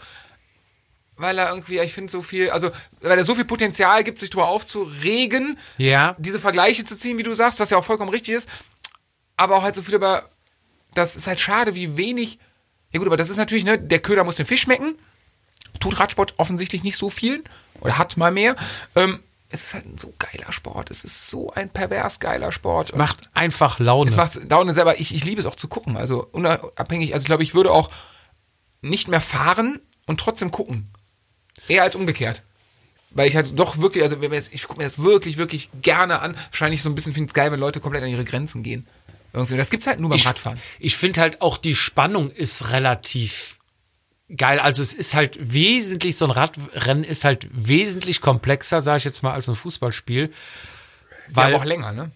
weil 1.17 1.37
er 1.37 1.49
irgendwie, 1.49 1.79
ich 1.79 1.91
finde 1.93 2.09
so 2.09 2.21
viel, 2.21 2.49
also 2.49 2.71
weil 3.01 3.17
er 3.17 3.25
so 3.25 3.35
viel 3.35 3.43
Potenzial 3.43 4.05
gibt, 4.05 4.21
sich 4.21 4.29
drüber 4.29 4.47
aufzuregen, 4.47 5.57
Ja. 5.77 6.15
diese 6.17 6.39
Vergleiche 6.39 6.85
zu 6.85 6.97
ziehen, 6.97 7.17
wie 7.17 7.23
du 7.23 7.33
sagst, 7.33 7.59
was 7.59 7.71
ja 7.71 7.77
auch 7.77 7.83
vollkommen 7.83 8.09
richtig 8.09 8.35
ist, 8.35 8.47
aber 9.35 9.57
auch 9.57 9.63
halt 9.63 9.75
so 9.75 9.81
viel 9.83 9.95
über, 9.95 10.29
das 10.95 11.17
ist 11.17 11.27
halt 11.27 11.41
schade, 11.41 11.75
wie 11.75 11.97
wenig, 11.97 12.39
ja 12.93 12.99
gut, 12.99 13.07
aber 13.07 13.17
das 13.17 13.29
ist 13.29 13.35
natürlich, 13.37 13.65
ne, 13.65 13.77
der 13.77 13.99
Köder 13.99 14.23
muss 14.23 14.37
dem 14.37 14.45
Fisch 14.45 14.61
schmecken, 14.61 14.95
tut 15.79 15.99
Radsport 15.99 16.33
offensichtlich 16.37 16.83
nicht 16.83 16.97
so 16.97 17.09
viel 17.09 17.43
oder 17.81 17.97
hat 17.97 18.17
mal 18.17 18.31
mehr. 18.31 18.55
Ähm, 18.95 19.19
es 19.49 19.63
ist 19.63 19.73
halt 19.73 19.85
ein 19.85 19.97
so 19.97 20.13
geiler 20.19 20.51
Sport. 20.51 20.91
Es 20.91 21.03
ist 21.03 21.27
so 21.27 21.51
ein 21.51 21.69
pervers 21.69 22.19
geiler 22.19 22.51
Sport. 22.51 22.91
Und 22.91 22.99
Macht 22.99 23.29
einfach 23.33 23.79
Laune. 23.79 24.09
es 24.09 24.15
macht 24.15 24.49
Laune 24.49 24.73
selber. 24.73 24.99
Ich, 24.99 25.13
ich 25.13 25.23
liebe 25.23 25.41
es 25.41 25.47
auch 25.47 25.55
zu 25.55 25.67
gucken. 25.67 25.97
Also 25.97 26.27
unabhängig. 26.31 27.13
Also 27.13 27.23
ich 27.23 27.27
glaube, 27.27 27.43
ich 27.43 27.55
würde 27.55 27.71
auch 27.71 27.89
nicht 28.81 29.07
mehr 29.07 29.21
fahren 29.21 29.79
und 30.05 30.19
trotzdem 30.19 30.51
gucken. 30.51 30.91
Eher 31.67 31.83
als 31.83 31.95
umgekehrt. 31.95 32.43
Weil 33.11 33.27
ich 33.27 33.35
halt 33.35 33.57
doch 33.57 33.79
wirklich, 33.79 34.03
also 34.03 34.15
ich 34.21 34.63
gucke 34.63 34.77
mir 34.77 34.83
das 34.83 34.99
wirklich, 34.99 35.37
wirklich 35.37 35.69
gerne 35.81 36.19
an. 36.19 36.37
Wahrscheinlich 36.51 36.83
so 36.83 36.89
ein 36.89 36.95
bisschen 36.95 37.13
finde 37.13 37.25
ich 37.25 37.31
es 37.31 37.33
geil, 37.33 37.51
wenn 37.51 37.59
Leute 37.59 37.79
komplett 37.79 38.03
an 38.03 38.09
ihre 38.09 38.25
Grenzen 38.25 38.61
gehen. 38.61 38.85
Irgendwie. 39.33 39.57
Das 39.57 39.71
gibt's 39.71 39.87
halt 39.87 39.99
nur 39.99 40.09
beim 40.09 40.17
ich, 40.17 40.27
Radfahren. 40.27 40.59
Ich 40.79 40.95
finde 40.95 41.21
halt 41.21 41.41
auch 41.41 41.57
die 41.57 41.75
Spannung 41.75 42.29
ist 42.31 42.69
relativ 42.71 43.57
geil. 44.35 44.59
Also 44.59 44.81
es 44.81 44.93
ist 44.93 45.15
halt 45.15 45.37
wesentlich, 45.39 46.17
so 46.17 46.25
ein 46.25 46.31
Radrennen 46.31 47.03
ist 47.03 47.25
halt 47.25 47.47
wesentlich 47.51 48.21
komplexer, 48.21 48.81
sage 48.81 48.97
ich 48.99 49.03
jetzt 49.03 49.23
mal, 49.23 49.33
als 49.33 49.49
ein 49.49 49.55
Fußballspiel. 49.55 50.31
Weil 51.29 51.53
Weil 51.53 51.55
auch 51.55 51.65
länger, 51.65 51.91
ne? 51.91 52.11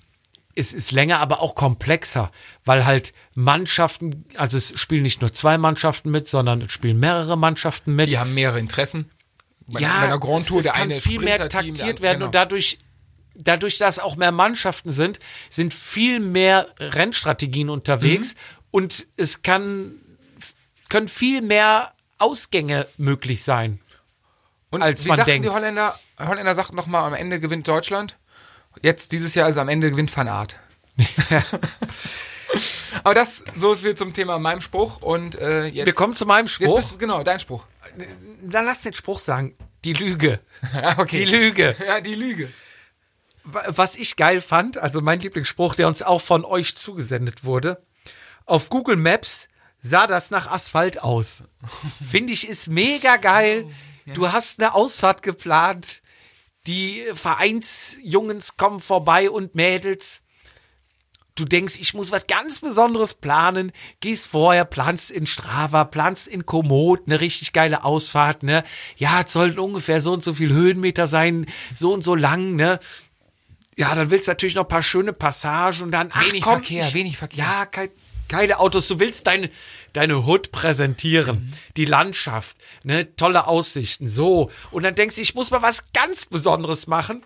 es 0.55 0.73
ist 0.73 0.91
länger, 0.91 1.19
aber 1.19 1.41
auch 1.41 1.55
komplexer, 1.55 2.31
weil 2.65 2.85
halt 2.85 3.13
Mannschaften, 3.33 4.25
also 4.35 4.57
es 4.57 4.79
spielen 4.79 5.03
nicht 5.03 5.21
nur 5.21 5.33
zwei 5.33 5.57
Mannschaften 5.57 6.11
mit, 6.11 6.27
sondern 6.27 6.61
es 6.61 6.71
spielen 6.71 6.99
mehrere 6.99 7.37
Mannschaften 7.37 7.95
mit. 7.95 8.07
Die 8.07 8.19
haben 8.19 8.33
mehrere 8.33 8.59
Interessen. 8.59 9.09
Bei, 9.65 9.79
ja, 9.79 9.99
bei 9.99 10.07
einer 10.07 10.19
Grand 10.19 10.47
Tour, 10.47 10.59
es, 10.59 10.65
es 10.65 10.71
der 10.71 10.73
kann 10.73 10.91
eine 10.91 11.01
viel 11.01 11.19
mehr 11.19 11.49
taktiert 11.49 12.01
werden 12.01 12.17
genau. 12.17 12.25
und 12.27 12.35
dadurch, 12.35 12.79
dadurch, 13.33 13.77
dass 13.77 13.97
auch 13.97 14.15
mehr 14.15 14.31
Mannschaften 14.31 14.91
sind, 14.91 15.19
sind 15.49 15.73
viel 15.73 16.19
mehr 16.19 16.67
Rennstrategien 16.79 17.69
unterwegs 17.69 18.33
Mhm. 18.33 18.39
und 18.71 19.07
es 19.15 19.41
kann 19.41 19.93
können 20.89 21.07
viel 21.07 21.41
mehr 21.41 21.92
Ausgänge 22.23 22.87
möglich 22.97 23.43
sein. 23.43 23.79
Und 24.69 24.81
als 24.81 25.03
wie 25.03 25.09
man 25.09 25.17
sagten 25.17 25.31
denkt. 25.31 25.47
die 25.47 25.51
Holländer, 25.51 25.99
Holländer 26.17 26.55
sagten 26.55 26.77
noch 26.77 26.87
mal, 26.87 27.05
am 27.05 27.13
Ende 27.13 27.41
gewinnt 27.41 27.67
Deutschland. 27.67 28.17
Jetzt, 28.81 29.11
dieses 29.11 29.35
Jahr, 29.35 29.45
also 29.45 29.59
am 29.59 29.67
Ende 29.67 29.91
gewinnt 29.91 30.15
Van 30.15 30.29
Aert. 30.29 30.55
Aber 33.03 33.13
das, 33.13 33.43
so 33.57 33.75
viel 33.75 33.95
zum 33.95 34.13
Thema 34.13 34.39
meinem 34.39 34.61
Spruch 34.61 35.01
und 35.01 35.35
äh, 35.35 35.65
jetzt... 35.65 35.85
Wir 35.85 35.93
kommen 35.93 36.15
zu 36.15 36.25
meinem 36.25 36.45
jetzt 36.45 36.55
Spruch. 36.55 36.77
bist, 36.77 36.97
genau, 36.97 37.23
dein 37.23 37.39
Spruch. 37.39 37.65
Dann 38.41 38.65
lass 38.65 38.83
den 38.83 38.93
Spruch 38.93 39.19
sagen. 39.19 39.55
Die 39.83 39.93
Lüge. 39.93 40.39
Okay. 40.97 41.25
Die 41.25 41.25
Lüge. 41.25 41.75
Ja, 41.85 41.99
die 41.99 42.15
Lüge. 42.15 42.49
was 43.43 43.97
ich 43.97 44.15
geil 44.15 44.39
fand, 44.39 44.77
also 44.77 45.01
mein 45.01 45.19
Lieblingsspruch, 45.19 45.75
der 45.75 45.87
uns 45.87 46.01
auch 46.01 46.21
von 46.21 46.45
euch 46.45 46.77
zugesendet 46.77 47.43
wurde, 47.43 47.83
auf 48.45 48.69
Google 48.69 48.95
Maps 48.95 49.49
sah 49.83 50.07
das 50.07 50.31
nach 50.31 50.49
Asphalt 50.49 51.03
aus. 51.03 51.43
Finde 52.09 52.33
ich 52.33 52.47
ist 52.47 52.67
mega 52.67 53.17
geil. 53.17 53.67
Du 54.15 54.31
hast 54.31 54.59
eine 54.59 54.73
Ausfahrt 54.73 55.21
geplant. 55.21 56.01
Die 56.65 57.03
Vereinsjungens 57.13 58.57
kommen 58.57 58.79
vorbei 58.79 59.29
und 59.29 59.53
Mädels. 59.53 60.23
Du 61.35 61.45
denkst, 61.45 61.79
ich 61.79 61.93
muss 61.95 62.11
was 62.11 62.27
ganz 62.27 62.59
Besonderes 62.59 63.15
planen, 63.15 63.71
gehst 64.01 64.27
vorher, 64.27 64.65
planst 64.65 65.09
in 65.09 65.25
Strava, 65.25 65.83
planst 65.83 66.27
in 66.27 66.45
Komoot, 66.45 67.07
eine 67.07 67.19
richtig 67.19 67.53
geile 67.53 67.83
Ausfahrt, 67.83 68.43
ne? 68.43 68.63
Ja, 68.97 69.21
es 69.25 69.33
sollten 69.33 69.57
ungefähr 69.57 69.99
so 69.99 70.13
und 70.13 70.23
so 70.23 70.35
viel 70.35 70.53
Höhenmeter 70.53 71.07
sein, 71.07 71.47
so 71.75 71.91
und 71.91 72.03
so 72.03 72.13
lang, 72.13 72.55
ne? 72.55 72.79
Ja, 73.75 73.95
dann 73.95 74.11
willst 74.11 74.27
du 74.27 74.31
natürlich 74.31 74.53
noch 74.53 74.65
ein 74.65 74.69
paar 74.69 74.83
schöne 74.83 75.11
Passagen 75.11 75.81
und 75.81 75.91
dann 75.91 76.11
ach, 76.13 76.23
Wenig 76.23 76.43
komm, 76.43 76.59
Verkehr, 76.59 76.87
ich, 76.87 76.93
wenig 76.93 77.17
Verkehr. 77.17 77.43
Ja, 77.43 77.65
kein, 77.65 77.89
keine 78.33 78.59
Autos. 78.59 78.87
Du 78.87 78.99
willst 78.99 79.27
deine, 79.27 79.51
deine 79.93 80.25
Hood 80.25 80.51
präsentieren, 80.51 81.53
die 81.77 81.85
Landschaft, 81.85 82.57
ne, 82.83 83.15
tolle 83.15 83.45
Aussichten, 83.45 84.09
so. 84.09 84.49
Und 84.71 84.83
dann 84.83 84.95
denkst 84.95 85.15
du, 85.17 85.21
ich 85.21 85.35
muss 85.35 85.51
mal 85.51 85.61
was 85.61 85.91
ganz 85.93 86.25
Besonderes 86.25 86.87
machen 86.87 87.23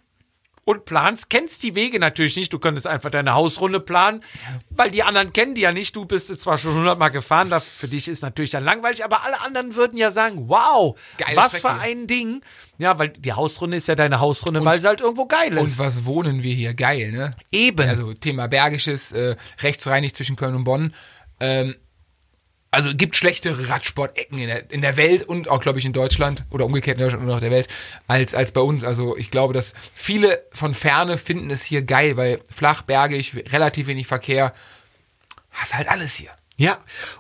und 0.68 0.84
planst, 0.84 1.30
kennst 1.30 1.64
die 1.64 1.76
Wege 1.76 1.98
natürlich 1.98 2.36
nicht. 2.36 2.52
Du 2.52 2.60
könntest 2.60 2.88
einfach 2.88 3.10
deine 3.10 3.34
Hausrunde 3.34 3.80
planen, 3.80 4.22
weil 4.70 4.92
die 4.92 5.02
anderen 5.02 5.32
kennen 5.32 5.56
die 5.56 5.62
ja 5.62 5.72
nicht. 5.72 5.96
Du 5.96 6.04
bist 6.04 6.30
jetzt 6.30 6.42
zwar 6.42 6.58
schon 6.58 6.74
hundertmal 6.76 7.10
gefahren, 7.10 7.50
da 7.50 7.62
für 7.62 7.88
dich 7.88 8.10
ist 8.10 8.22
natürlich 8.22 8.52
dann 8.52 8.66
langweilig, 8.66 9.06
aber 9.06 9.24
alle 9.24 9.40
anderen 9.40 9.76
würden 9.76 9.98
ja 9.98 10.12
sagen, 10.12 10.50
wow, 10.50 11.00
Geile 11.18 11.38
was 11.38 11.58
Strecke. 11.58 11.76
für 11.76 11.82
ein 11.82 12.06
Ding. 12.08 12.42
Ja, 12.80 13.00
weil 13.00 13.10
die 13.10 13.32
Hausrunde 13.32 13.78
ist 13.78 13.88
ja 13.88 13.96
deine 13.96 14.20
Hausrunde, 14.20 14.66
weil 14.66 14.82
sie 14.82 14.88
halt 14.88 15.00
irgendwo 15.00 15.26
geil 15.26 15.58
Und 15.58 15.68
ist. 15.68 15.80
was 15.80 16.04
wohnen 16.04 16.44
wir 16.44 16.54
hier? 16.54 16.74
Geil, 16.74 17.14
ne? 17.14 17.34
Eben. 17.50 17.88
Also 17.88 18.14
Thema 18.14 18.48
Bergisches, 18.48 19.14
äh, 19.14 19.38
rechtsreinig 19.62 20.14
zwischen 20.16 20.36
Köln 20.36 20.54
und 20.56 20.66
Bonn. 20.66 20.94
Ähm, 21.40 21.76
also 22.72 22.94
gibt 22.94 23.16
schlechtere 23.16 23.70
Radsport-Ecken 23.70 24.38
in 24.38 24.48
der, 24.48 24.72
in 24.72 24.82
der 24.82 24.98
Welt 24.98 25.24
und 25.24 25.50
auch, 25.50 25.62
glaube 25.62 25.80
ich, 25.80 25.86
in 25.86 25.94
Deutschland 25.94 26.46
oder 26.50 26.66
umgekehrt 26.66 26.98
in 26.98 27.04
Deutschland 27.04 27.24
und 27.26 27.32
auch 27.32 27.40
der 27.40 27.52
Welt 27.52 27.68
als, 28.08 28.36
als 28.36 28.52
bei 28.52 28.62
uns. 28.62 28.84
Also 28.84 29.18
ich 29.18 29.32
glaube, 29.32 29.54
dass 29.54 29.74
viele 29.96 30.44
von 30.52 30.74
Ferne 30.74 31.18
finden 31.18 31.50
es 31.50 31.64
hier 31.64 31.82
geil, 31.82 32.18
weil 32.18 32.42
flach, 32.52 32.82
bergig, 32.82 33.34
relativ 33.52 33.88
wenig 33.88 34.08
Verkehr. 34.08 34.54
Hast 35.52 35.76
halt 35.76 35.88
alles 35.88 36.16
hier. 36.16 36.32
Ja, 36.60 36.80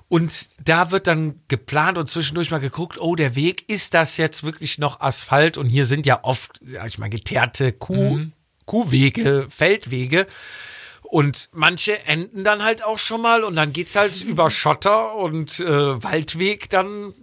und 0.09 0.47
da 0.67 0.89
wird 0.89 1.05
dann 1.05 1.41
geplant 1.47 1.99
und 1.99 2.09
zwischendurch 2.09 2.49
mal 2.49 2.57
geguckt, 2.57 2.97
oh, 2.99 3.15
der 3.15 3.35
Weg, 3.35 3.69
ist 3.69 3.93
das 3.93 4.17
jetzt 4.17 4.43
wirklich 4.43 4.79
noch 4.79 4.99
Asphalt? 4.99 5.57
Und 5.57 5.67
hier 5.67 5.85
sind 5.85 6.07
ja 6.07 6.23
oft, 6.23 6.59
sag 6.63 6.87
ich 6.87 6.97
mal, 6.97 7.09
geteerte 7.09 7.71
Kuh, 7.71 8.19
Kuhwege, 8.65 9.45
Feldwege. 9.49 10.25
Und 11.09 11.49
manche 11.53 12.05
enden 12.05 12.43
dann 12.43 12.63
halt 12.63 12.83
auch 12.83 12.99
schon 12.99 13.21
mal 13.21 13.43
und 13.43 13.55
dann 13.55 13.71
geht's 13.73 13.95
halt 13.95 14.21
über 14.23 14.49
Schotter 14.49 15.15
und 15.15 15.59
äh, 15.59 16.03
Waldweg 16.03 16.69
dann 16.69 17.13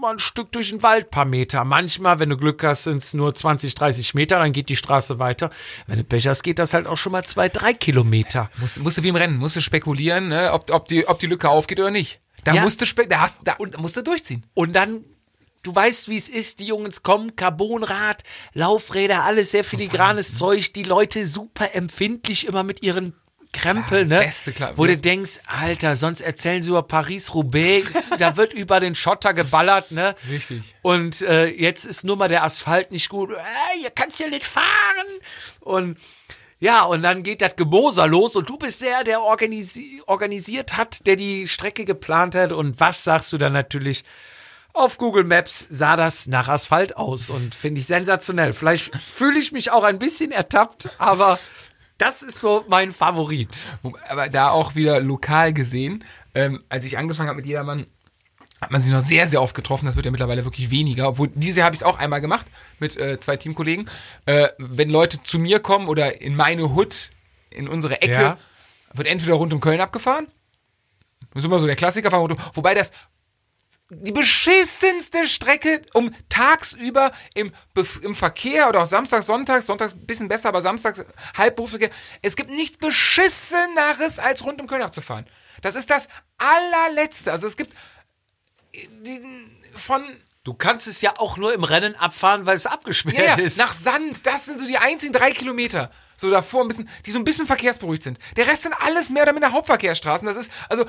mal 0.00 0.12
ein 0.12 0.18
Stück 0.18 0.50
durch 0.52 0.70
den 0.70 0.82
Wald, 0.82 1.10
paar 1.10 1.26
Meter. 1.26 1.62
Manchmal, 1.64 2.18
wenn 2.18 2.30
du 2.30 2.38
Glück 2.38 2.64
hast, 2.64 2.84
sind's 2.84 3.12
nur 3.12 3.34
20, 3.34 3.74
30 3.74 4.14
Meter, 4.14 4.38
dann 4.38 4.52
geht 4.52 4.70
die 4.70 4.76
Straße 4.76 5.18
weiter. 5.18 5.50
Wenn 5.86 5.98
du 5.98 6.04
Pech 6.04 6.26
hast, 6.26 6.42
geht 6.42 6.58
das 6.58 6.72
halt 6.72 6.86
auch 6.86 6.96
schon 6.96 7.12
mal 7.12 7.22
zwei, 7.24 7.50
drei 7.50 7.74
Kilometer. 7.74 8.50
Musst, 8.56 8.80
musst 8.82 8.96
du 8.96 9.02
wie 9.02 9.08
im 9.08 9.16
Rennen, 9.16 9.36
musst 9.36 9.56
du 9.56 9.60
spekulieren, 9.60 10.28
ne, 10.28 10.52
ob, 10.54 10.70
ob, 10.72 10.88
die, 10.88 11.06
ob 11.06 11.18
die 11.18 11.26
Lücke 11.26 11.50
aufgeht 11.50 11.78
oder 11.80 11.90
nicht. 11.90 12.20
Da 12.44 12.54
Ja. 12.54 12.62
musst 12.62 12.80
du 12.80 12.86
spe 12.86 13.06
da 13.06 13.20
hast, 13.20 13.40
da, 13.44 13.56
und 13.58 13.74
da 13.74 13.78
musst 13.78 13.98
du 13.98 14.02
durchziehen. 14.02 14.46
Und 14.54 14.72
dann, 14.74 15.04
du 15.62 15.74
weißt, 15.74 16.08
wie 16.08 16.16
es 16.16 16.28
ist, 16.28 16.60
die 16.60 16.66
Jungs 16.66 17.02
kommen, 17.02 17.36
Carbonrad, 17.36 18.22
Laufräder, 18.54 19.24
alles 19.24 19.50
sehr 19.50 19.64
filigranes 19.64 20.36
Zeug, 20.36 20.72
die 20.72 20.82
Leute 20.82 21.26
super 21.26 21.74
empfindlich 21.74 22.46
immer 22.46 22.62
mit 22.62 22.82
ihren 22.82 23.14
Krempel, 23.52 24.02
das 24.02 24.10
ne? 24.10 24.18
Beste, 24.24 24.52
klar. 24.52 24.72
Wo 24.76 24.86
du 24.86 24.96
denkst, 24.96 25.40
Alter, 25.46 25.96
sonst 25.96 26.20
erzählen 26.20 26.62
sie 26.62 26.70
über 26.70 26.82
Paris-Roubaix, 26.82 27.90
da 28.18 28.36
wird 28.36 28.54
über 28.54 28.78
den 28.78 28.94
Schotter 28.94 29.34
geballert, 29.34 29.90
ne? 29.90 30.14
Richtig. 30.30 30.62
Und 30.82 31.22
äh, 31.22 31.46
jetzt 31.46 31.84
ist 31.84 32.04
nur 32.04 32.16
mal 32.16 32.28
der 32.28 32.44
Asphalt 32.44 32.92
nicht 32.92 33.08
gut. 33.08 33.30
Äh, 33.30 33.82
ihr 33.82 33.90
kannst 33.90 34.20
ja 34.20 34.28
nicht 34.28 34.44
fahren. 34.44 34.64
Und 35.60 35.98
ja, 36.60 36.84
und 36.84 37.02
dann 37.02 37.22
geht 37.22 37.40
das 37.40 37.56
Gemoser 37.56 38.06
los 38.06 38.36
und 38.36 38.48
du 38.48 38.58
bist 38.58 38.82
der, 38.82 39.02
der 39.02 39.22
organisi 39.22 40.02
organisiert 40.06 40.76
hat, 40.76 41.06
der 41.06 41.16
die 41.16 41.48
Strecke 41.48 41.84
geplant 41.84 42.34
hat. 42.34 42.52
Und 42.52 42.78
was 42.78 43.02
sagst 43.02 43.32
du 43.32 43.38
dann 43.38 43.54
natürlich? 43.54 44.04
Auf 44.72 44.98
Google 44.98 45.24
Maps 45.24 45.66
sah 45.68 45.96
das 45.96 46.26
nach 46.26 46.48
Asphalt 46.48 46.96
aus 46.96 47.28
und 47.28 47.54
finde 47.54 47.80
ich 47.80 47.86
sensationell. 47.86 48.52
Vielleicht 48.52 48.94
fühle 48.96 49.38
ich 49.38 49.52
mich 49.52 49.70
auch 49.72 49.82
ein 49.84 49.98
bisschen 49.98 50.30
ertappt, 50.30 50.90
aber 50.98 51.38
das 51.98 52.22
ist 52.22 52.40
so 52.40 52.64
mein 52.68 52.92
Favorit. 52.92 53.58
Aber 54.08 54.28
da 54.28 54.50
auch 54.50 54.74
wieder 54.74 55.00
lokal 55.00 55.52
gesehen, 55.52 56.04
ähm, 56.34 56.60
als 56.68 56.84
ich 56.84 56.96
angefangen 56.98 57.28
habe 57.28 57.38
mit 57.38 57.46
Jedermann, 57.46 57.86
hat 58.60 58.70
man 58.70 58.80
sich 58.82 58.92
noch 58.92 59.00
sehr, 59.00 59.26
sehr 59.26 59.40
oft 59.42 59.54
getroffen. 59.54 59.86
Das 59.86 59.96
wird 59.96 60.04
ja 60.06 60.12
mittlerweile 60.12 60.44
wirklich 60.44 60.70
weniger. 60.70 61.08
Obwohl, 61.08 61.28
dieses 61.34 61.56
Jahr 61.56 61.64
habe 61.66 61.74
ich 61.74 61.80
es 61.80 61.86
auch 61.86 61.98
einmal 61.98 62.20
gemacht 62.20 62.46
mit 62.78 62.96
äh, 62.96 63.18
zwei 63.18 63.36
Teamkollegen. 63.36 63.88
Äh, 64.26 64.48
wenn 64.58 64.90
Leute 64.90 65.22
zu 65.22 65.38
mir 65.38 65.60
kommen 65.60 65.88
oder 65.88 66.20
in 66.20 66.36
meine 66.36 66.74
Hut, 66.74 67.10
in 67.50 67.68
unsere 67.68 68.02
Ecke, 68.02 68.12
Ja. 68.12 68.38
wird 68.92 69.08
entweder 69.08 69.34
rund 69.34 69.52
um 69.52 69.60
Köln 69.60 69.80
abgefahren. 69.80 70.26
Das 71.32 71.42
ist 71.42 71.46
immer 71.46 71.58
so 71.58 71.66
der 71.66 71.76
Klassiker. 71.76 72.12
Wobei 72.54 72.74
das 72.74 72.92
die 73.90 74.12
beschissenste 74.12 75.26
Strecke, 75.26 75.82
um 75.94 76.14
tagsüber 76.28 77.12
im, 77.34 77.52
im 78.02 78.14
Verkehr 78.14 78.68
oder 78.68 78.82
auch 78.82 78.86
samstags, 78.86 79.26
sonntags, 79.26 79.66
sonntags 79.66 79.94
ein 79.94 80.06
bisschen 80.06 80.28
besser, 80.28 80.48
aber 80.48 80.62
samstags 80.62 81.04
Halbberufsverkehr. 81.36 81.90
Es 82.22 82.36
gibt 82.36 82.50
nichts 82.50 82.78
beschisseneres, 82.78 84.18
als 84.20 84.44
rund 84.44 84.60
um 84.60 84.68
Köln 84.68 84.82
abzufahren. 84.82 85.26
Das 85.60 85.74
ist 85.74 85.90
das 85.90 86.08
allerletzte. 86.38 87.32
Also 87.32 87.48
es 87.48 87.56
gibt 87.56 87.74
äh, 88.72 88.86
die, 89.02 89.20
von 89.74 90.02
Du 90.42 90.54
kannst 90.54 90.86
es 90.86 91.02
ja 91.02 91.12
auch 91.18 91.36
nur 91.36 91.52
im 91.52 91.64
Rennen 91.64 91.94
abfahren, 91.96 92.46
weil 92.46 92.56
es 92.56 92.64
abgesperrt 92.64 93.16
ja, 93.16 93.36
ja, 93.36 93.44
ist. 93.44 93.58
nach 93.58 93.74
Sand, 93.74 94.24
das 94.24 94.46
sind 94.46 94.58
so 94.58 94.66
die 94.66 94.78
einzigen 94.78 95.12
drei 95.12 95.32
Kilometer. 95.32 95.90
So 96.16 96.30
davor 96.30 96.62
ein 96.62 96.68
bisschen, 96.68 96.88
die 97.04 97.10
so 97.10 97.18
ein 97.18 97.24
bisschen 97.24 97.46
verkehrsberuhigt 97.46 98.02
sind. 98.02 98.18
Der 98.36 98.46
Rest 98.46 98.62
sind 98.62 98.72
alles 98.72 99.10
mehr 99.10 99.24
oder 99.24 99.34
minder 99.34 99.52
Hauptverkehrsstraßen. 99.52 100.26
Das 100.26 100.38
ist, 100.38 100.50
also, 100.70 100.86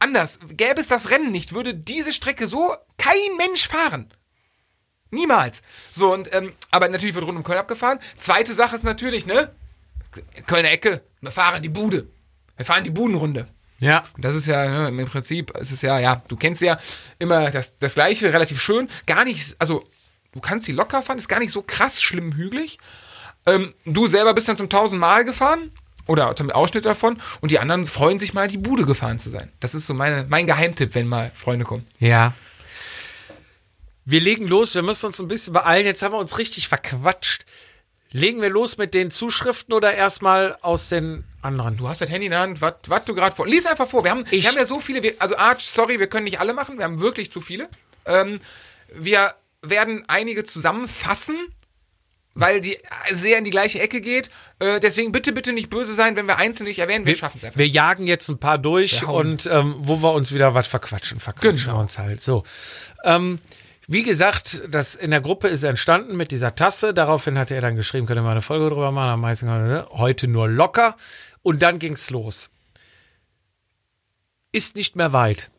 anders. 0.00 0.40
Gäbe 0.48 0.80
es 0.80 0.88
das 0.88 1.10
Rennen 1.10 1.30
nicht, 1.30 1.54
würde 1.54 1.74
diese 1.74 2.12
Strecke 2.12 2.48
so 2.48 2.74
kein 2.96 3.36
Mensch 3.36 3.68
fahren. 3.68 4.12
Niemals. 5.10 5.62
So, 5.92 6.12
und, 6.12 6.32
ähm, 6.34 6.52
aber 6.70 6.88
natürlich 6.88 7.14
wird 7.14 7.26
rund 7.26 7.38
um 7.38 7.44
Köln 7.44 7.58
abgefahren. 7.58 8.00
Zweite 8.18 8.52
Sache 8.52 8.74
ist 8.74 8.84
natürlich, 8.84 9.26
ne? 9.26 9.54
Kölner 10.46 10.72
Ecke. 10.72 11.02
Wir 11.20 11.30
fahren 11.30 11.62
die 11.62 11.68
Bude. 11.68 12.08
Wir 12.56 12.66
fahren 12.66 12.84
die 12.84 12.90
Budenrunde. 12.90 13.48
Ja. 13.80 14.02
Und 14.16 14.24
das 14.24 14.34
ist 14.34 14.46
ja 14.46 14.68
ne, 14.68 14.88
im 14.88 15.08
Prinzip, 15.08 15.52
es 15.56 15.72
ist 15.72 15.82
ja, 15.82 15.98
ja, 15.98 16.22
du 16.28 16.36
kennst 16.36 16.62
ja 16.62 16.78
immer 17.18 17.50
das, 17.50 17.78
das 17.78 17.94
Gleiche, 17.94 18.32
relativ 18.32 18.60
schön. 18.60 18.88
Gar 19.06 19.24
nicht, 19.24 19.56
also 19.58 19.84
du 20.32 20.40
kannst 20.40 20.66
sie 20.66 20.72
locker 20.72 21.02
fahren, 21.02 21.18
ist 21.18 21.28
gar 21.28 21.38
nicht 21.38 21.52
so 21.52 21.62
krass 21.62 22.02
schlimm 22.02 22.34
hügelig. 22.34 22.78
Ähm, 23.46 23.74
du 23.84 24.06
selber 24.08 24.34
bist 24.34 24.48
dann 24.48 24.56
zum 24.56 24.68
tausendmal 24.68 25.24
gefahren 25.24 25.70
oder 26.06 26.34
mit 26.42 26.54
Ausschnitt 26.54 26.86
davon 26.86 27.20
und 27.40 27.50
die 27.50 27.58
anderen 27.58 27.86
freuen 27.86 28.18
sich 28.18 28.34
mal, 28.34 28.48
die 28.48 28.58
Bude 28.58 28.84
gefahren 28.84 29.18
zu 29.18 29.30
sein. 29.30 29.52
Das 29.60 29.74
ist 29.74 29.86
so 29.86 29.94
meine, 29.94 30.26
mein 30.28 30.46
Geheimtipp, 30.46 30.94
wenn 30.94 31.06
mal 31.06 31.30
Freunde 31.34 31.64
kommen. 31.64 31.86
Ja. 32.00 32.34
Wir 34.04 34.20
legen 34.20 34.48
los, 34.48 34.74
wir 34.74 34.82
müssen 34.82 35.06
uns 35.06 35.20
ein 35.20 35.28
bisschen 35.28 35.52
beeilen. 35.52 35.84
Jetzt 35.84 36.02
haben 36.02 36.12
wir 36.12 36.18
uns 36.18 36.38
richtig 36.38 36.66
verquatscht. 36.66 37.44
Legen 38.10 38.40
wir 38.40 38.48
los 38.48 38.78
mit 38.78 38.94
den 38.94 39.10
Zuschriften 39.10 39.74
oder 39.74 39.92
erstmal 39.94 40.56
aus 40.62 40.88
den 40.88 41.24
anderen? 41.42 41.76
Du 41.76 41.88
hast 41.88 42.00
das 42.00 42.10
Handy 42.10 42.26
in 42.26 42.32
der 42.32 42.40
Hand, 42.40 42.60
was 42.60 43.04
du 43.04 43.14
gerade 43.14 43.34
vor. 43.34 43.46
Lies 43.46 43.66
einfach 43.66 43.88
vor. 43.88 44.04
Wir 44.04 44.10
haben, 44.10 44.24
Ich- 44.30 44.42
wir 44.44 44.50
haben 44.50 44.56
ja 44.58 44.64
so 44.64 44.80
viele, 44.80 45.02
wir, 45.02 45.14
also 45.18 45.36
Arch, 45.36 45.62
sorry, 45.66 45.98
wir 45.98 46.06
können 46.08 46.24
nicht 46.24 46.40
alle 46.40 46.54
machen, 46.54 46.78
wir 46.78 46.84
haben 46.84 47.00
wirklich 47.00 47.30
zu 47.32 47.40
viele. 47.40 47.68
Ähm, 48.06 48.40
wir 48.94 49.34
werden 49.62 50.04
einige 50.08 50.44
zusammenfassen, 50.44 51.36
weil 52.34 52.60
die 52.60 52.78
sehr 53.12 53.38
in 53.38 53.44
die 53.44 53.50
gleiche 53.50 53.80
Ecke 53.80 54.00
geht. 54.00 54.30
Äh, 54.60 54.78
deswegen 54.80 55.10
bitte, 55.10 55.32
bitte 55.32 55.52
nicht 55.52 55.70
böse 55.70 55.94
sein, 55.94 56.14
wenn 56.16 56.26
wir 56.26 56.36
einzeln 56.38 56.66
nicht 56.66 56.78
erwähnen. 56.78 57.04
Wir, 57.04 57.16
schaffen 57.16 57.38
es 57.38 57.44
einfach. 57.44 57.58
Wir 57.58 57.66
jagen 57.66 58.06
jetzt 58.06 58.28
ein 58.28 58.38
paar 58.38 58.58
durch 58.58 59.00
Wir 59.02 59.08
und 59.08 59.46
ähm, 59.46 59.74
wo 59.78 60.00
wir 60.02 60.12
uns 60.12 60.32
wieder 60.32 60.54
was 60.54 60.68
verquatschen, 60.68 61.18
verquatschen 61.18 61.56
Genau. 61.56 61.78
wir 61.78 61.80
uns 61.80 61.98
halt. 61.98 62.22
So. 62.22 62.44
Ähm, 63.04 63.40
wie 63.88 64.02
gesagt, 64.04 64.62
das 64.68 64.94
in 64.94 65.10
der 65.10 65.20
Gruppe 65.22 65.48
ist 65.48 65.64
entstanden 65.64 66.16
mit 66.16 66.30
dieser 66.30 66.54
Tasse. 66.54 66.92
Daraufhin 66.94 67.38
hatte 67.38 67.54
er 67.54 67.62
dann 67.62 67.74
geschrieben, 67.74 68.06
könnt 68.06 68.18
ihr 68.18 68.22
mal 68.22 68.32
eine 68.32 68.42
Folge 68.42 68.68
drüber 68.68 68.92
machen. 68.92 69.08
Am 69.14 69.20
meisten 69.22 69.46
ne? 69.46 69.86
heute 69.90 70.28
nur 70.28 70.46
locker. 70.48 70.96
Und 71.42 71.62
dann 71.62 71.78
ging's 71.78 72.10
los. 72.10 72.50
Ist 74.52 74.76
nicht 74.76 74.96
mehr 74.96 75.12
weit. 75.12 75.50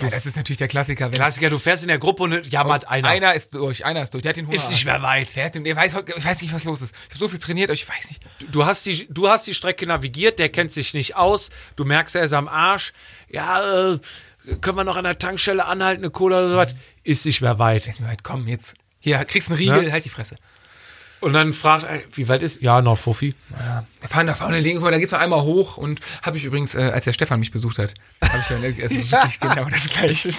ja, 0.00 0.10
das 0.10 0.26
ist 0.26 0.36
natürlich 0.36 0.58
der 0.58 0.68
Klassiker. 0.68 1.08
Klassiker, 1.10 1.50
du 1.50 1.58
fährst 1.58 1.82
in 1.82 1.88
der 1.88 1.98
Gruppe 1.98 2.24
und 2.24 2.46
jammert 2.52 2.88
einer. 2.88 3.08
einer 3.08 3.34
ist 3.34 3.54
durch, 3.54 3.84
einer 3.84 4.02
ist 4.02 4.12
durch. 4.14 4.22
Der 4.22 4.30
hat 4.30 4.36
den 4.36 4.46
Hunger. 4.46 4.54
Ist 4.56 4.70
nicht 4.70 4.84
mehr 4.84 5.02
weit. 5.02 5.34
Der, 5.36 5.50
den, 5.50 5.64
der 5.64 5.76
weiß, 5.76 5.94
ich 6.16 6.24
weiß 6.24 6.42
nicht, 6.42 6.52
was 6.52 6.64
los 6.64 6.82
ist. 6.82 6.94
Ich 7.06 7.10
habe 7.14 7.18
so 7.20 7.28
viel 7.28 7.38
trainiert, 7.38 7.70
aber 7.70 7.74
ich 7.74 7.88
weiß 7.88 8.10
nicht. 8.10 8.22
Du 8.52 8.66
hast, 8.66 8.86
die, 8.86 9.06
du 9.08 9.28
hast 9.28 9.46
die 9.46 9.54
Strecke 9.54 9.86
navigiert, 9.86 10.38
der 10.38 10.48
kennt 10.50 10.72
sich 10.72 10.94
nicht 10.94 11.16
aus. 11.16 11.50
Du 11.76 11.84
merkst, 11.84 12.16
er 12.16 12.24
ist 12.24 12.32
am 12.32 12.48
Arsch. 12.48 12.92
Ja, 13.28 13.92
äh, 13.94 13.98
können 14.60 14.76
wir 14.76 14.84
noch 14.84 14.96
an 14.96 15.04
der 15.04 15.18
Tankstelle 15.18 15.64
anhalten, 15.64 16.02
eine 16.04 16.10
Cola 16.10 16.38
oder 16.38 16.50
sowas? 16.50 16.74
Ist 17.04 17.24
nicht 17.26 17.40
mehr 17.40 17.58
weit. 17.58 17.86
Ist 17.86 18.00
mir 18.00 18.08
halt, 18.08 18.24
komm, 18.24 18.46
jetzt. 18.48 18.76
Hier, 19.00 19.24
kriegst 19.24 19.48
einen 19.48 19.58
Riegel, 19.58 19.86
Ja. 19.86 19.92
halt 19.92 20.04
die 20.04 20.08
Fresse. 20.10 20.36
Und 21.20 21.32
dann 21.32 21.52
fragt 21.52 21.84
er, 21.84 22.00
wie 22.12 22.28
weit 22.28 22.42
ist? 22.42 22.60
Ja, 22.62 22.80
noch 22.80 22.96
Fuffi. 22.98 23.34
Wir 24.00 24.08
fahren 24.08 24.26
da 24.28 24.34
vorne 24.34 24.60
links, 24.60 24.82
da 24.82 24.98
geht's 24.98 25.10
noch 25.12 25.18
einmal 25.18 25.42
hoch 25.42 25.76
und 25.76 26.00
habe 26.22 26.36
ich 26.36 26.44
übrigens, 26.44 26.74
äh, 26.76 26.90
als 26.94 27.04
der 27.04 27.12
Stefan 27.12 27.40
mich 27.40 27.50
besucht 27.50 27.78
hat, 27.78 27.94
habe 28.22 28.38
ich 28.38 28.48
ja 28.50 28.58
ne, 28.58 28.74
also 28.82 28.94
wirklich 28.96 29.40
genau 29.40 29.64
das 29.68 29.88
Gleiche. 29.90 30.30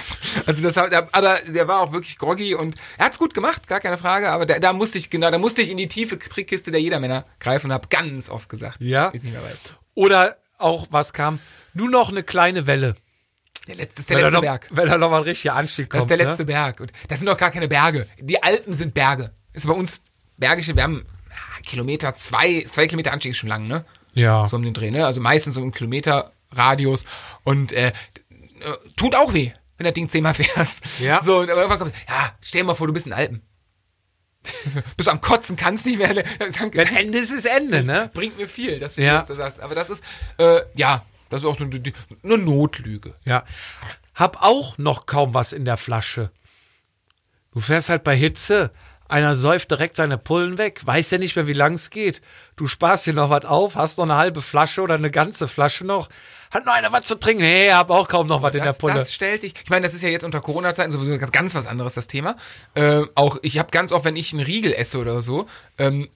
Also 0.46 0.62
das, 0.62 0.78
aber 0.78 1.38
der 1.48 1.68
war 1.68 1.82
auch 1.82 1.92
wirklich 1.92 2.18
groggy 2.18 2.56
und 2.56 2.76
er 2.98 3.06
hat's 3.08 3.20
gut 3.20 3.34
gemacht, 3.34 3.68
gar 3.68 3.80
keine 3.82 3.98
Frage. 3.98 4.30
Aber 4.32 4.46
da, 4.46 4.60
da 4.60 4.72
musste 4.74 4.98
ich 4.98 5.10
genau, 5.10 5.30
da 5.32 5.38
musste 5.38 5.62
ich 5.62 5.70
in 5.70 5.78
die 5.78 5.88
tiefe 5.89 6.18
Trickkiste 6.18 6.72
der 6.72 6.82
Jedermänner 6.82 7.26
greifen 7.39 7.68
und 7.68 7.74
habe 7.74 7.88
ganz 7.89 8.30
oft 8.30 8.48
gesagt, 8.48 8.82
Ja. 8.82 9.10
ist 9.10 9.24
nicht 9.26 9.34
mehr 9.34 9.44
weit. 9.44 9.60
Oder 9.96 10.38
auch, 10.58 10.88
was 10.92 11.12
kam? 11.13 11.39
Nur 11.74 11.89
noch 11.89 12.10
eine 12.10 12.24
kleine 12.24 12.68
Welle. 12.68 12.96
Der 13.68 13.76
letzte 13.76 14.00
ist 14.00 14.10
der 14.10 14.18
Wenn 14.18 14.24
letzte 14.24 14.36
noch, 14.38 14.42
Berg. 14.42 14.68
wenn 14.72 14.88
da 14.89 14.98
noch 14.98 15.12
mal 15.12 15.18
ein 15.18 15.24
richtiger 15.24 15.56
Anstieg 15.56 15.89
Das 15.89 16.00
kommt. 16.00 16.12
ist 16.12 16.18
der 16.18 16.26
letzte 16.26 16.44
Ne? 16.44 16.48
Berg. 16.48 16.80
Und 16.80 16.92
das 17.08 17.20
sind 17.20 17.28
doch 17.28 17.38
gar 17.38 17.52
keine 17.52 17.68
Berge. 17.68 18.08
Die 18.20 18.42
Alpen 18.42 18.74
sind 18.74 18.94
Berge. 18.94 19.32
Ist 19.54 19.68
bei 19.68 19.74
uns 19.74 20.02
bergische, 20.39 20.75
wir 20.75 20.84
haben 20.84 21.06
ah, 21.30 21.62
Kilometer, 21.63 22.15
zwei, 22.15 22.65
zwei 22.69 22.88
Kilometer 22.88 23.12
Anstieg 23.13 23.32
ist 23.32 23.38
schon 23.38 23.49
lang, 23.49 23.67
ne? 23.67 23.86
Ja. 24.13 24.47
so 24.47 24.56
um 24.58 24.63
den 24.63 24.73
Dreh, 24.73 24.91
ne? 24.91 25.06
Also 25.06 25.21
meistens 25.21 25.54
so 25.54 25.62
ein 25.62 25.71
Kilometer 25.71 26.34
Radius 26.52 27.06
und 27.43 27.71
äh, 27.73 27.91
tut 28.97 29.15
auch 29.15 29.34
weh, 29.34 29.52
wenn 29.78 29.86
das 29.86 29.93
Ding 29.93 30.10
zehnmal 30.10 30.34
fährst. 30.36 30.99
Ja. 30.99 31.21
So, 31.21 31.39
und 31.39 31.49
irgendwann 31.49 31.80
kommt, 31.80 31.93
ja, 32.08 32.34
stell 32.41 32.62
dir 32.62 32.67
mal 32.67 32.75
vor, 32.75 32.88
du 32.88 32.93
bist 32.93 33.08
in 33.08 33.13
Alpen. 33.13 33.41
Bis 34.97 35.08
am 35.08 35.19
Kotzen 35.21 35.56
kannst 35.58 35.86
nicht 35.86 35.97
mehr. 35.97 36.13
Dann, 36.39 36.73
Wenn 36.73 36.95
Ende 36.95 37.17
ist, 37.17 37.32
ist 37.32 37.45
Ende, 37.45 37.84
ne? 37.84 38.10
bringt 38.13 38.38
mir 38.38 38.47
viel, 38.47 38.80
dass 38.80 38.95
du 38.95 39.04
Ja. 39.04 39.19
das 39.19 39.28
sagst. 39.28 39.60
Aber 39.60 39.75
das 39.75 39.89
ist, 39.89 40.04
äh, 40.38 40.62
ja, 40.75 41.06
das 41.30 41.41
ist 41.43 41.47
auch 41.47 41.58
so 41.58 41.65
eine, 41.65 41.82
eine 42.23 42.38
Notlüge. 42.38 43.15
Ja. 43.25 43.43
Hab 44.15 44.41
auch 44.41 44.78
noch 44.78 45.06
kaum 45.06 45.34
was 45.34 45.54
in 45.54 45.65
der 45.65 45.78
Flasche. 45.78 46.32
Du 47.52 47.60
fährst 47.60 47.89
halt 47.89 48.04
bei 48.04 48.15
Hitze. 48.15 48.71
Einer 49.10 49.36
säuft 49.36 49.72
direkt 49.72 49.95
seine 49.95 50.17
Pullen 50.17 50.58
weg, 50.58 50.82
weiß 50.86 51.10
ja 51.12 51.17
nicht 51.17 51.36
mehr, 51.36 51.48
wie 51.48 51.54
lang 51.54 51.74
es 51.74 51.89
geht. 51.89 52.22
Du 52.56 52.67
sparst 52.67 53.08
dir 53.08 53.13
noch 53.13 53.30
was 53.30 53.43
auf, 53.43 53.76
hast 53.76 53.98
noch 53.98 54.06
eine 54.06 54.15
halbe 54.15 54.41
Flasche 54.41 54.82
oder 54.82 54.93
eine 54.93 55.10
ganze 55.10 55.48
Flasche 55.48 55.86
noch. 55.86 56.10
Hat 56.52 56.65
noch 56.65 56.74
einer 56.74 56.91
was 56.91 57.04
zu 57.04 57.15
trinken? 57.15 57.41
Nee, 57.41 57.72
hab 57.72 57.89
auch 57.89 58.08
kaum 58.08 58.28
noch 58.28 58.41
was 58.43 58.54
in 58.54 58.63
der 58.63 58.74
Pulle. 58.74 58.93
das 58.93 59.13
stellt 59.13 59.43
dich. 59.43 59.54
Ich 59.63 59.69
meine, 59.69 59.84
das 59.84 59.93
ist 59.93 60.04
ja 60.04 60.10
jetzt 60.10 60.24
unter 60.24 60.41
Corona-Zeiten 60.41 60.91
sowieso 60.91 61.17
ganz, 61.17 61.32
ganz 61.32 61.56
was 61.56 61.65
anderes, 61.65 61.95
das 61.95 62.08
Thema. 62.08 62.36
Äh, 62.76 63.02
auch 63.15 63.38
ich 63.41 63.58
habe 63.58 63.72
ganz 63.72 63.91
oft, 63.91 64.06
wenn 64.06 64.15
ich 64.15 64.32
einen 64.32 64.43
Riegel 64.43 64.74
esse 64.74 65.00
oder 65.00 65.22
so, 65.22 65.48
ähm, 65.78 66.10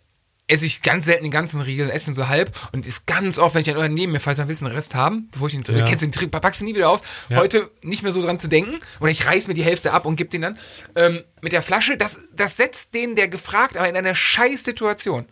esse 0.54 0.66
ich 0.66 0.82
ganz 0.82 1.06
selten 1.06 1.24
den 1.24 1.32
ganzen 1.32 1.60
Riegel, 1.62 1.90
esse 1.90 2.12
ihn 2.12 2.14
so 2.14 2.28
halb 2.30 2.52
und 2.72 2.86
ist 2.86 3.08
ganz 3.08 3.40
oft, 3.40 3.56
wenn 3.56 3.62
ich 3.62 3.68
dann 3.74 3.94
neben 3.94 4.12
mir 4.12 4.20
falle, 4.20 4.38
dann 4.38 4.48
willst 4.48 4.62
du 4.62 4.68
einen 4.68 4.76
Rest 4.76 4.96
haben, 4.96 5.28
bevor 5.32 5.48
ich 5.48 5.54
den, 5.62 5.64
Ja. 5.78 5.84
kennst 5.84 6.04
du 6.04 6.08
den 6.08 6.12
Trick, 6.12 6.32
packst 6.32 6.62
du 6.62 6.66
nie 6.66 6.76
wieder 6.76 6.90
aus. 6.90 7.02
Ja. 7.30 7.38
Heute 7.38 7.72
nicht 7.82 8.04
mehr 8.04 8.12
so 8.12 8.22
dran 8.22 8.40
zu 8.40 8.48
denken 8.48 8.80
oder 9.00 9.12
ich 9.12 9.26
reiß 9.26 9.48
mir 9.48 9.54
die 9.56 9.64
Hälfte 9.64 9.92
ab 9.94 10.06
und 10.06 10.16
geb 10.16 10.30
den 10.32 10.42
dann. 10.44 10.60
Ähm, 10.96 11.24
mit 11.42 11.52
der 11.52 11.62
Flasche, 11.62 11.98
das, 11.98 12.20
das 12.36 12.56
setzt 12.58 12.94
den, 12.94 13.16
der 13.16 13.28
gefragt, 13.28 13.76
aber 13.78 13.90
in 13.90 13.96
eine 13.98 14.16
scheiß 14.16 14.64
Situation. 14.64 15.26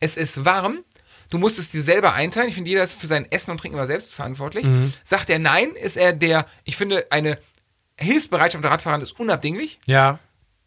Es 0.00 0.16
ist 0.16 0.44
warm, 0.44 0.78
du 1.30 1.38
musst 1.38 1.58
es 1.58 1.70
dir 1.70 1.82
selber 1.82 2.12
einteilen. 2.14 2.48
Ich 2.48 2.54
finde, 2.54 2.70
jeder 2.70 2.82
ist 2.82 3.00
für 3.00 3.06
sein 3.06 3.30
Essen 3.30 3.50
und 3.52 3.58
Trinken 3.58 3.76
immer 3.76 3.86
selbst 3.86 4.12
verantwortlich. 4.12 4.64
Mhm. 4.66 4.92
Sagt 5.04 5.30
er 5.30 5.38
nein, 5.38 5.70
ist 5.72 5.96
er 5.96 6.12
der, 6.12 6.46
ich 6.64 6.76
finde, 6.76 7.06
eine 7.10 7.38
Hilfsbereitschaft 7.98 8.64
der 8.64 8.70
Radfahrer 8.70 9.00
ist 9.02 9.18
unabdinglich. 9.20 9.78
ja. 9.86 10.18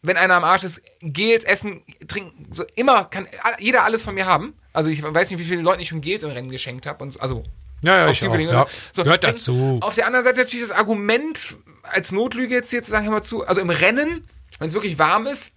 Wenn 0.06 0.16
einer 0.16 0.34
am 0.34 0.44
Arsch 0.44 0.64
ist, 0.64 0.80
Gels 1.00 1.44
essen, 1.44 1.82
trinken, 2.08 2.46
so 2.52 2.64
immer 2.76 3.04
kann 3.06 3.26
jeder 3.58 3.84
alles 3.84 4.02
von 4.02 4.14
mir 4.14 4.26
haben. 4.26 4.54
Also 4.72 4.88
ich 4.90 5.02
weiß 5.02 5.30
nicht, 5.30 5.38
wie 5.40 5.44
viele 5.44 5.62
Leuten 5.62 5.80
ich 5.82 5.88
schon 5.88 6.00
Gels 6.00 6.22
im 6.22 6.30
Rennen 6.30 6.50
geschenkt 6.50 6.86
habe 6.86 7.10
so- 7.10 7.18
also 7.20 7.42
Ja, 7.82 7.98
ja, 7.98 8.08
ich 8.10 8.22
auch, 8.26 8.38
ja. 8.38 8.66
So, 8.92 9.02
Gehört 9.04 9.24
dazu. 9.24 9.78
Auf 9.82 9.94
der 9.94 10.06
anderen 10.06 10.24
Seite 10.24 10.40
natürlich 10.40 10.66
das 10.68 10.76
Argument 10.76 11.56
als 11.82 12.12
Notlüge 12.12 12.54
jetzt 12.54 12.70
hier 12.70 12.82
zu 12.82 12.90
sagen, 12.90 13.04
hör 13.04 13.12
mal 13.12 13.22
zu, 13.22 13.46
also 13.46 13.60
im 13.60 13.70
Rennen, 13.70 14.28
wenn 14.58 14.68
es 14.68 14.74
wirklich 14.74 14.98
warm 14.98 15.26
ist, 15.26 15.54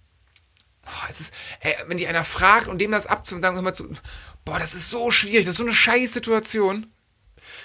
oh, 0.86 1.06
es 1.08 1.20
ist, 1.20 1.34
ey, 1.60 1.74
wenn 1.86 1.96
dich 1.98 2.08
einer 2.08 2.24
fragt 2.24 2.68
und 2.68 2.78
dem 2.78 2.90
das 2.90 3.06
abzusagen, 3.06 3.54
hör 3.56 3.62
mal 3.62 3.72
zu, 3.74 3.88
boah, 4.44 4.58
das 4.58 4.74
ist 4.74 4.90
so 4.90 5.10
schwierig, 5.10 5.46
das 5.46 5.52
ist 5.52 5.58
so 5.58 5.64
eine 5.64 5.72
scheiß 5.74 6.12
Situation. 6.12 6.86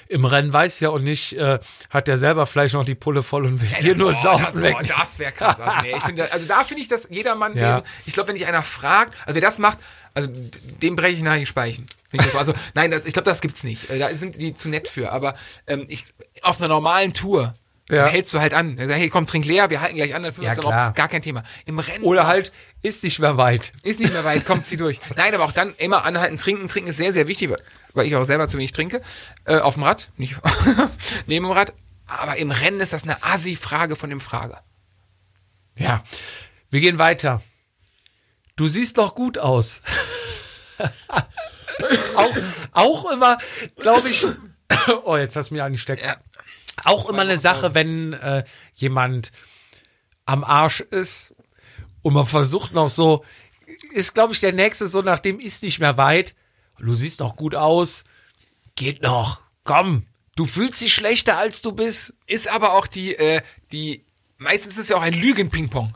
Im 0.07 0.25
Rennen 0.25 0.51
weiß 0.53 0.79
ja 0.81 0.89
auch 0.89 0.99
nicht, 0.99 1.33
äh, 1.33 1.59
hat 1.89 2.07
der 2.07 2.17
selber 2.17 2.45
vielleicht 2.45 2.73
noch 2.73 2.85
die 2.85 2.95
Pulle 2.95 3.23
voll 3.23 3.45
und 3.45 3.61
will 3.61 3.67
hier 3.67 3.95
nur 3.95 4.11
Boah, 4.13 4.19
saufen 4.19 4.61
weg. 4.61 4.73
boah, 4.73 4.83
das 4.83 5.17
wäre 5.19 5.31
krass. 5.31 5.59
Also, 5.59 5.81
nee, 5.81 5.95
ich 5.97 6.03
finde, 6.03 6.31
also 6.31 6.45
da 6.47 6.63
finde 6.63 6.81
ich 6.83 6.87
das 6.87 7.07
jedermann 7.09 7.55
Ja. 7.57 7.77
lesen. 7.77 7.87
Ich 8.05 8.13
glaube, 8.13 8.29
wenn 8.29 8.35
dich 8.35 8.45
einer 8.47 8.63
fragt, 8.63 9.13
also 9.25 9.33
wer 9.35 9.41
das 9.41 9.57
macht, 9.57 9.79
also 10.13 10.29
dem 10.81 10.95
breche 10.95 11.13
ich 11.17 11.23
nachher 11.23 11.39
die 11.39 11.45
Speichen. 11.45 11.87
Find. 12.09 12.35
Also 12.35 12.53
nein, 12.73 12.91
das, 12.91 13.05
ich 13.05 13.13
glaube, 13.13 13.25
das 13.29 13.41
gibt's 13.41 13.63
nicht. 13.63 13.89
Äh, 13.89 13.99
Da 13.99 14.09
sind 14.15 14.39
die 14.39 14.53
zu 14.53 14.69
nett 14.69 14.87
für. 14.87 15.11
Aber 15.11 15.35
ähm, 15.67 15.85
ich, 15.87 16.05
auf 16.41 16.59
einer 16.59 16.67
normalen 16.69 17.13
Tour 17.13 17.53
Ja. 17.89 18.03
dann 18.05 18.09
hältst 18.09 18.33
du 18.33 18.39
halt 18.39 18.53
an. 18.53 18.77
Dann 18.77 18.87
sagst, 18.87 18.99
hey, 18.99 19.09
komm, 19.09 19.27
trink 19.27 19.45
leer, 19.45 19.69
wir 19.69 19.79
halten 19.79 19.95
gleich 19.95 20.15
an, 20.15 20.23
dann 20.23 20.33
Ja, 20.41 20.55
klar. 20.55 20.89
auf. 20.89 20.95
Gar 20.95 21.07
kein 21.07 21.21
Thema. 21.21 21.43
Im 21.65 21.77
Rennen 21.77 22.03
Oder 22.03 22.25
halt, 22.25 22.51
ist 22.81 23.03
nicht 23.03 23.19
mehr 23.19 23.37
weit. 23.37 23.73
ist 23.83 23.99
nicht 23.99 24.11
mehr 24.13 24.23
weit, 24.23 24.45
kommt 24.45 24.65
sie 24.65 24.75
durch. 24.77 24.99
Nein, 25.15 25.35
aber 25.35 25.43
auch 25.43 25.51
dann 25.51 25.75
immer 25.77 26.03
anhalten, 26.03 26.37
trinken. 26.37 26.67
Trinken 26.67 26.89
ist 26.89 26.97
sehr, 26.97 27.13
sehr 27.13 27.27
wichtig, 27.27 27.51
weil 27.93 28.07
ich 28.07 28.15
auch 28.15 28.23
selber 28.23 28.47
zu 28.47 28.57
wenig 28.57 28.71
trinke. 28.71 29.01
Äh, 29.45 29.59
auf 29.59 29.75
dem 29.75 29.83
Rad, 29.83 30.09
nicht 30.17 30.35
neben 31.27 31.45
dem 31.45 31.51
Rad. 31.51 31.73
Aber 32.07 32.37
im 32.37 32.51
Rennen 32.51 32.79
ist 32.79 32.93
das 32.93 33.03
eine 33.03 33.23
Assi-Frage 33.23 33.95
von 33.95 34.09
dem 34.09 34.21
Frager. 34.21 34.63
Ja. 35.77 36.03
Wir 36.71 36.79
gehen 36.81 36.97
weiter. 36.97 37.41
Du 38.55 38.67
siehst 38.67 38.97
doch 38.97 39.13
gut 39.15 39.37
aus. 39.37 39.81
auch, 42.15 42.35
auch 42.71 43.11
immer, 43.11 43.37
glaube 43.77 44.09
ich. 44.09 44.25
Oh, 45.03 45.15
jetzt 45.15 45.35
hast 45.35 45.49
du 45.49 45.55
mich 45.55 45.63
angesteckt. 45.63 46.03
Ja. 46.03 46.15
Auch 46.83 47.09
immer 47.09 47.21
eine 47.21 47.37
Sache, 47.37 47.73
wenn 47.73 48.13
äh, 48.13 48.43
jemand 48.75 49.31
am 50.25 50.43
Arsch 50.43 50.81
ist 50.81 51.33
und 52.01 52.13
man 52.13 52.25
versucht 52.25 52.73
noch 52.73 52.89
so, 52.89 53.23
ist, 53.91 54.13
glaube 54.13 54.33
ich, 54.33 54.39
der 54.39 54.53
nächste 54.53 54.87
so, 54.87 55.01
nachdem 55.01 55.39
ist 55.39 55.63
nicht 55.63 55.79
mehr 55.79 55.97
weit. 55.97 56.35
Du 56.77 56.93
siehst 56.93 57.21
doch 57.21 57.35
gut 57.35 57.55
aus. 57.55 58.03
Geht 58.75 59.01
noch. 59.01 59.41
Komm. 59.63 60.05
Du 60.35 60.45
fühlst 60.45 60.81
dich 60.81 60.93
schlechter, 60.93 61.37
als 61.37 61.61
du 61.61 61.71
bist. 61.71 62.13
Ist 62.27 62.49
aber 62.49 62.73
auch 62.73 62.87
die, 62.87 63.15
äh, 63.15 63.41
die, 63.71 64.03
meistens 64.37 64.73
ist 64.73 64.79
es 64.79 64.89
ja 64.89 64.97
auch 64.97 65.01
ein 65.01 65.13
Lügen-Ping-Pong. 65.13 65.93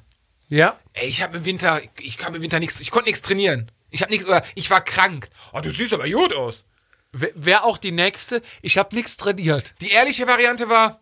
Ja. 0.48 0.80
Ey, 0.94 1.10
ich 1.10 1.22
habe 1.22 1.38
im 1.38 1.46
Winter, 1.46 1.82
ich 2.00 2.24
habe 2.24 2.38
im 2.38 2.42
Winter 2.42 2.60
nichts, 2.60 2.80
ich 2.80 2.90
konnte 2.90 3.10
nichts 3.10 3.22
trainieren. 3.22 3.72
Ich 3.92 4.02
habe 4.02 4.12
nichts, 4.12 4.26
oder 4.26 4.44
ich 4.56 4.70
war 4.70 4.82
krank. 4.82 5.30
Oh, 5.54 5.60
du 5.60 5.72
siehst 5.72 5.94
aber 5.94 6.10
gut 6.10 6.34
aus. 6.34 6.66
Wäre 7.12 7.64
auch 7.64 7.78
die 7.78 7.92
nächste. 7.92 8.42
Ich 8.62 8.78
habe 8.78 8.96
nichts 8.96 9.18
trainiert. 9.18 9.74
Die 9.82 9.90
ehrliche 9.90 10.28
Variante 10.28 10.70
war, 10.70 11.00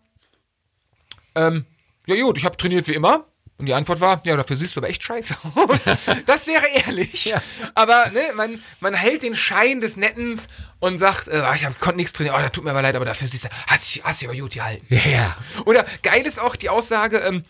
ähm, 1.35 1.65
ja 2.05 2.15
gut, 2.15 2.37
ich 2.37 2.45
habe 2.45 2.57
trainiert 2.57 2.87
wie 2.87 2.93
immer. 2.93 3.25
Und 3.59 3.65
die 3.65 3.73
Antwort 3.73 3.99
war, 3.99 4.21
ja, 4.23 4.35
dafür 4.35 4.55
siehst 4.55 4.75
du 4.75 4.79
aber 4.79 4.89
echt 4.89 5.01
scheiße 5.01 5.35
aus. 5.55 5.85
Das 6.27 6.45
wäre 6.45 6.65
ehrlich. 6.85 7.25
Ja. 7.25 7.41
Aber 7.73 8.09
ne, 8.11 8.21
man, 8.35 8.63
man 8.79 8.93
hält 8.93 9.23
den 9.23 9.35
Schein 9.35 9.81
des 9.81 9.97
Nettens 9.97 10.47
und 10.79 10.99
sagt, 10.99 11.27
äh, 11.27 11.43
ich 11.55 11.65
hab, 11.65 11.79
konnte 11.79 11.97
nichts 11.97 12.13
trainieren, 12.13 12.35
oh, 12.37 12.41
das 12.41 12.51
tut 12.51 12.63
mir 12.63 12.69
aber 12.69 12.83
leid, 12.83 12.95
aber 12.95 13.05
dafür 13.05 13.27
siehst 13.27 13.45
du, 13.45 13.49
hast 13.65 13.95
dich 13.95 14.03
hast 14.03 14.21
dich 14.21 14.29
aber 14.29 14.37
gut 14.37 14.53
gehalten. 14.53 14.85
Ja. 14.89 15.05
Yeah. 15.05 15.37
Oder 15.65 15.85
geil 16.03 16.25
ist 16.27 16.39
auch 16.39 16.55
die 16.55 16.69
Aussage, 16.69 17.17
ähm, 17.17 17.45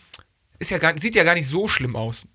ist 0.58 0.70
ja 0.70 0.78
gar, 0.78 0.96
sieht 0.96 1.14
ja 1.14 1.24
gar 1.24 1.34
nicht 1.34 1.46
so 1.46 1.68
schlimm 1.68 1.94
aus. 1.94 2.26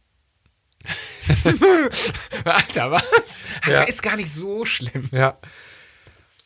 Alter, 2.43 2.91
was? 2.91 3.39
Ja. 3.65 3.79
Alter, 3.79 3.87
ist 3.87 4.03
gar 4.03 4.17
nicht 4.17 4.31
so 4.31 4.65
schlimm. 4.65 5.09
Ja. 5.11 5.39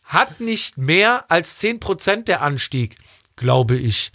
Hat 0.08 0.40
nicht 0.40 0.78
mehr 0.78 1.30
als 1.30 1.62
10% 1.62 2.24
der 2.24 2.42
Anstieg, 2.42 2.96
glaube 3.36 3.76
ich. 3.76 4.12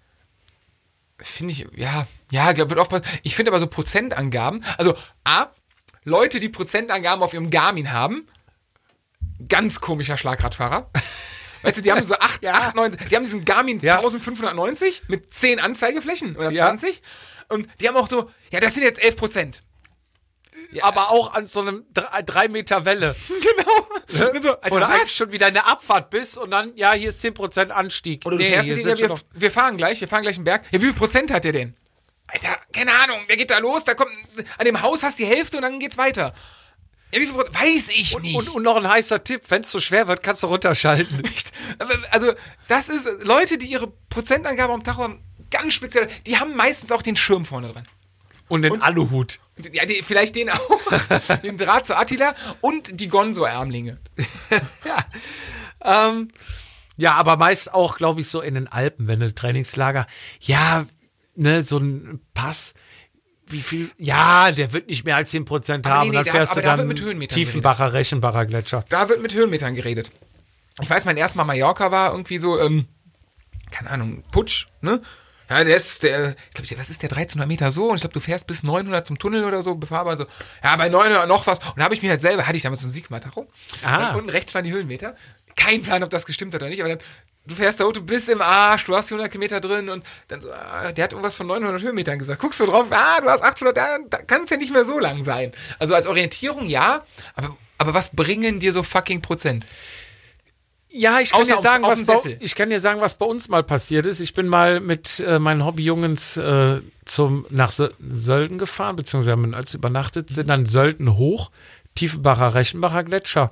Finde 1.20 1.52
ich, 1.52 1.66
ja, 1.76 2.06
ja, 2.30 2.52
glaub, 2.52 2.70
wird 2.70 2.80
oft, 2.80 3.04
ich 3.22 3.36
finde 3.36 3.52
aber 3.52 3.60
so 3.60 3.66
Prozentangaben, 3.66 4.64
also 4.76 4.96
A, 5.22 5.48
Leute, 6.04 6.40
die 6.40 6.48
Prozentangaben 6.48 7.22
auf 7.22 7.32
ihrem 7.32 7.50
Garmin 7.50 7.92
haben, 7.92 8.26
ganz 9.48 9.80
komischer 9.80 10.16
Schlagradfahrer. 10.16 10.90
Weißt 11.62 11.76
du, 11.76 11.82
die 11.82 11.92
haben 11.92 12.02
so 12.02 12.14
8, 12.18 12.44
8 12.44 12.74
9, 12.74 12.96
die 13.10 13.14
haben 13.14 13.24
diesen 13.24 13.44
Garmin 13.44 13.78
Ja. 13.80 13.98
1590 13.98 15.02
mit 15.06 15.32
10 15.32 15.60
Anzeigeflächen 15.60 16.34
oder 16.36 16.50
Ja. 16.50 16.66
20 16.68 17.02
und 17.48 17.68
die 17.80 17.86
haben 17.86 17.96
auch 17.96 18.08
so, 18.08 18.30
ja, 18.50 18.58
das 18.58 18.74
sind 18.74 18.82
jetzt 18.82 19.00
11 19.00 19.16
Prozent. 19.16 19.62
Ja, 20.72 20.84
Aber 20.84 21.10
auch 21.10 21.34
an 21.34 21.46
so 21.46 21.60
einem 21.60 21.84
3 21.92 22.48
Meter 22.48 22.84
Welle. 22.84 23.14
genau. 23.28 24.30
Und 24.30 24.42
so, 24.42 24.50
Alter, 24.58 24.76
Oder 24.76 24.88
was? 24.88 24.90
eigentlich 24.90 25.14
schon 25.14 25.32
wieder 25.32 25.48
in 25.48 25.54
der 25.54 25.66
Abfahrt 25.66 26.10
bist 26.10 26.38
und 26.38 26.50
dann, 26.50 26.74
ja, 26.76 26.92
hier 26.94 27.10
ist 27.10 27.22
10% 27.22 27.68
Anstieg. 27.68 28.24
Oder 28.24 28.38
du 28.38 28.44
fährst 28.44 28.64
hier 28.66 28.96
schon 28.96 29.10
wir, 29.10 29.18
wir 29.32 29.50
fahren 29.50 29.76
gleich, 29.76 30.00
wir 30.00 30.08
fahren 30.08 30.22
gleich 30.22 30.36
einen 30.36 30.44
Berg. 30.44 30.64
Ja, 30.70 30.80
wie 30.80 30.86
viel 30.86 30.94
Prozent 30.94 31.30
hat 31.30 31.44
der 31.44 31.52
denn? 31.52 31.76
Alter, 32.26 32.56
keine 32.72 32.92
Ahnung, 32.94 33.20
der 33.28 33.36
geht 33.36 33.50
da 33.50 33.58
los, 33.58 33.84
da 33.84 33.94
kommt, 33.94 34.10
an 34.56 34.64
dem 34.64 34.80
Haus 34.80 35.02
hast 35.02 35.18
du 35.18 35.24
die 35.24 35.28
Hälfte 35.28 35.58
und 35.58 35.62
dann 35.62 35.78
geht's 35.78 35.98
weiter. 35.98 36.34
Ja, 37.12 37.20
wie 37.20 37.26
viel 37.26 37.34
Prozent? 37.34 37.54
Weiß 37.60 37.88
ich 37.88 38.18
nicht. 38.20 38.34
und, 38.34 38.48
und 38.48 38.62
noch 38.62 38.76
ein 38.76 38.88
heißer 38.88 39.22
Tipp, 39.22 39.42
wenn 39.48 39.60
es 39.62 39.70
zu 39.70 39.80
schwer 39.80 40.08
wird, 40.08 40.22
kannst 40.22 40.42
du 40.42 40.46
runterschalten. 40.46 41.22
Also, 42.10 42.32
das 42.68 42.88
ist, 42.88 43.08
Leute, 43.22 43.56
die 43.58 43.66
ihre 43.66 43.88
Prozentangabe 44.08 44.72
am 44.72 44.84
Tacho 44.84 45.02
haben, 45.02 45.22
ganz 45.50 45.74
speziell, 45.74 46.08
die 46.26 46.38
haben 46.38 46.54
meistens 46.54 46.92
auch 46.92 47.02
den 47.02 47.16
Schirm 47.16 47.44
vorne 47.44 47.72
dran. 47.72 47.86
Und 48.52 48.62
den 48.62 48.82
Aluhut. 48.82 49.40
Ja, 49.72 49.86
die, 49.86 50.02
vielleicht 50.02 50.36
den 50.36 50.50
auch, 50.50 50.60
den 51.42 51.56
Draht 51.56 51.86
zu 51.86 51.96
Attila 51.96 52.34
und 52.60 53.00
die 53.00 53.08
Gonzo-Ärmlinge. 53.08 53.98
Ähm, 55.84 56.28
ja, 56.96 57.14
aber 57.14 57.36
meist 57.36 57.74
auch, 57.74 57.96
glaube 57.96 58.20
ich, 58.20 58.28
so 58.28 58.40
in 58.40 58.54
den 58.54 58.68
Alpen, 58.68 59.08
wenn 59.08 59.18
du 59.18 59.34
Trainingslager, 59.34 60.06
ja, 60.40 60.86
ne, 61.34 61.62
so 61.62 61.78
ein 61.78 62.20
Pass, 62.34 62.74
wie 63.46 63.62
viel, 63.62 63.90
ja, 63.98 64.52
der 64.52 64.72
wird 64.72 64.86
nicht 64.88 65.04
mehr 65.04 65.16
als 65.16 65.32
10% 65.32 65.84
haben, 65.88 66.02
nee, 66.02 66.10
nee, 66.10 66.14
dann 66.14 66.24
da- 66.24 66.30
fährst 66.30 66.52
aber 66.52 66.60
du 66.60 66.66
da 66.66 66.76
dann 66.76 66.86
wird 66.86 66.98
mit 66.98 67.00
Höhenmetern 67.04 67.34
Tiefenbacher, 67.34 67.92
Rechenbacher 67.94 68.46
Gletscher. 68.46 68.84
Da 68.90 69.08
wird 69.08 69.22
mit 69.22 69.34
Höhenmetern 69.34 69.74
geredet. 69.74 70.12
Ich 70.80 70.88
weiß, 70.88 71.04
mein 71.04 71.16
erstes 71.16 71.36
Mal 71.36 71.44
Mallorca 71.44 71.90
war 71.90 72.12
irgendwie 72.12 72.38
so, 72.38 72.60
ähm, 72.60 72.86
keine 73.72 73.90
Ahnung, 73.90 74.22
Putsch, 74.30 74.68
ne? 74.82 75.00
Ja, 75.48 75.64
der 75.64 75.76
ist, 75.76 76.02
der, 76.02 76.34
ich 76.54 76.54
glaube, 76.54 76.80
was 76.80 76.90
ist 76.90 77.02
der 77.02 77.10
1300 77.10 77.48
Meter 77.48 77.70
so? 77.70 77.90
Und 77.90 77.96
ich 77.96 78.02
glaube, 78.02 78.14
du 78.14 78.20
fährst 78.20 78.46
bis 78.46 78.62
900 78.62 79.06
zum 79.06 79.18
Tunnel 79.18 79.44
oder 79.44 79.62
so, 79.62 79.74
befahrbar 79.74 80.16
so. 80.16 80.26
Ja, 80.62 80.76
bei 80.76 80.88
900 80.88 81.28
noch 81.28 81.46
was. 81.46 81.58
Und 81.58 81.78
da 81.78 81.84
habe 81.84 81.94
ich 81.94 82.02
mir 82.02 82.10
halt 82.10 82.20
selber, 82.20 82.46
hatte 82.46 82.56
ich 82.56 82.62
damals 82.62 82.80
so 82.80 82.88
ein 82.88 82.92
Sigma-Tacho. 82.92 83.46
Ah. 83.82 84.10
Und 84.10 84.16
unten 84.16 84.30
rechts 84.30 84.54
waren 84.54 84.64
die 84.64 84.72
Höhenmeter. 84.72 85.16
Kein 85.56 85.82
Plan, 85.82 86.02
ob 86.02 86.10
das 86.10 86.24
gestimmt 86.24 86.54
hat 86.54 86.62
oder 86.62 86.70
nicht, 86.70 86.80
aber 86.80 86.90
dann, 86.90 86.98
du 87.46 87.54
fährst 87.54 87.80
da, 87.80 87.84
du 87.88 88.02
bist 88.02 88.28
im 88.28 88.40
Arsch, 88.40 88.84
du 88.84 88.96
hast 88.96 89.10
die 89.10 89.14
100 89.14 89.30
Kilometer 89.30 89.60
drin 89.60 89.88
und 89.88 90.04
dann 90.28 90.40
so, 90.40 90.52
ah, 90.52 90.92
der 90.92 91.04
hat 91.04 91.12
irgendwas 91.12 91.36
von 91.36 91.46
900 91.46 91.82
Höhenmetern 91.82 92.18
gesagt. 92.18 92.40
Guckst 92.40 92.60
du 92.60 92.66
drauf, 92.66 92.86
ah, 92.90 93.20
du 93.20 93.28
hast 93.28 93.42
800, 93.42 93.76
da, 93.76 93.98
da 94.08 94.18
kann 94.22 94.44
es 94.44 94.50
ja 94.50 94.56
nicht 94.56 94.72
mehr 94.72 94.84
so 94.84 94.98
lang 94.98 95.22
sein. 95.22 95.52
Also 95.78 95.94
als 95.94 96.06
Orientierung 96.06 96.66
ja, 96.66 97.04
aber, 97.34 97.56
aber 97.78 97.94
was 97.94 98.10
bringen 98.10 98.60
dir 98.60 98.72
so 98.72 98.82
fucking 98.82 99.22
Prozent? 99.22 99.66
Ja, 100.94 101.20
ich 101.20 101.30
kann, 101.30 101.46
dir 101.46 101.56
auf- 101.56 101.62
sagen, 101.62 101.84
auf 101.84 101.90
was 101.92 101.98
dem 102.00 102.06
bei, 102.06 102.36
ich 102.40 102.54
kann 102.54 102.68
dir 102.70 102.78
sagen, 102.80 103.00
was 103.00 103.14
bei 103.16 103.24
uns 103.26 103.48
mal 103.48 103.62
passiert 103.62 104.04
ist. 104.06 104.20
Ich 104.20 104.34
bin 104.34 104.46
mal 104.46 104.78
mit 104.80 105.20
äh, 105.20 105.38
meinen 105.38 105.64
Hobbyjungens 105.64 106.36
äh, 106.36 106.80
zum, 107.06 107.46
nach 107.50 107.70
Sö- 107.72 107.92
Sölden 108.12 108.58
gefahren, 108.58 108.96
beziehungsweise 108.96 109.32
haben 109.32 109.54
Oels 109.54 109.72
übernachtet, 109.74 110.28
sind 110.28 110.48
dann 110.48 110.66
Sölden 110.66 111.16
hoch, 111.16 111.50
Tiefenbacher, 111.94 112.48
Reichenbacher 112.54 113.04
Gletscher. 113.04 113.50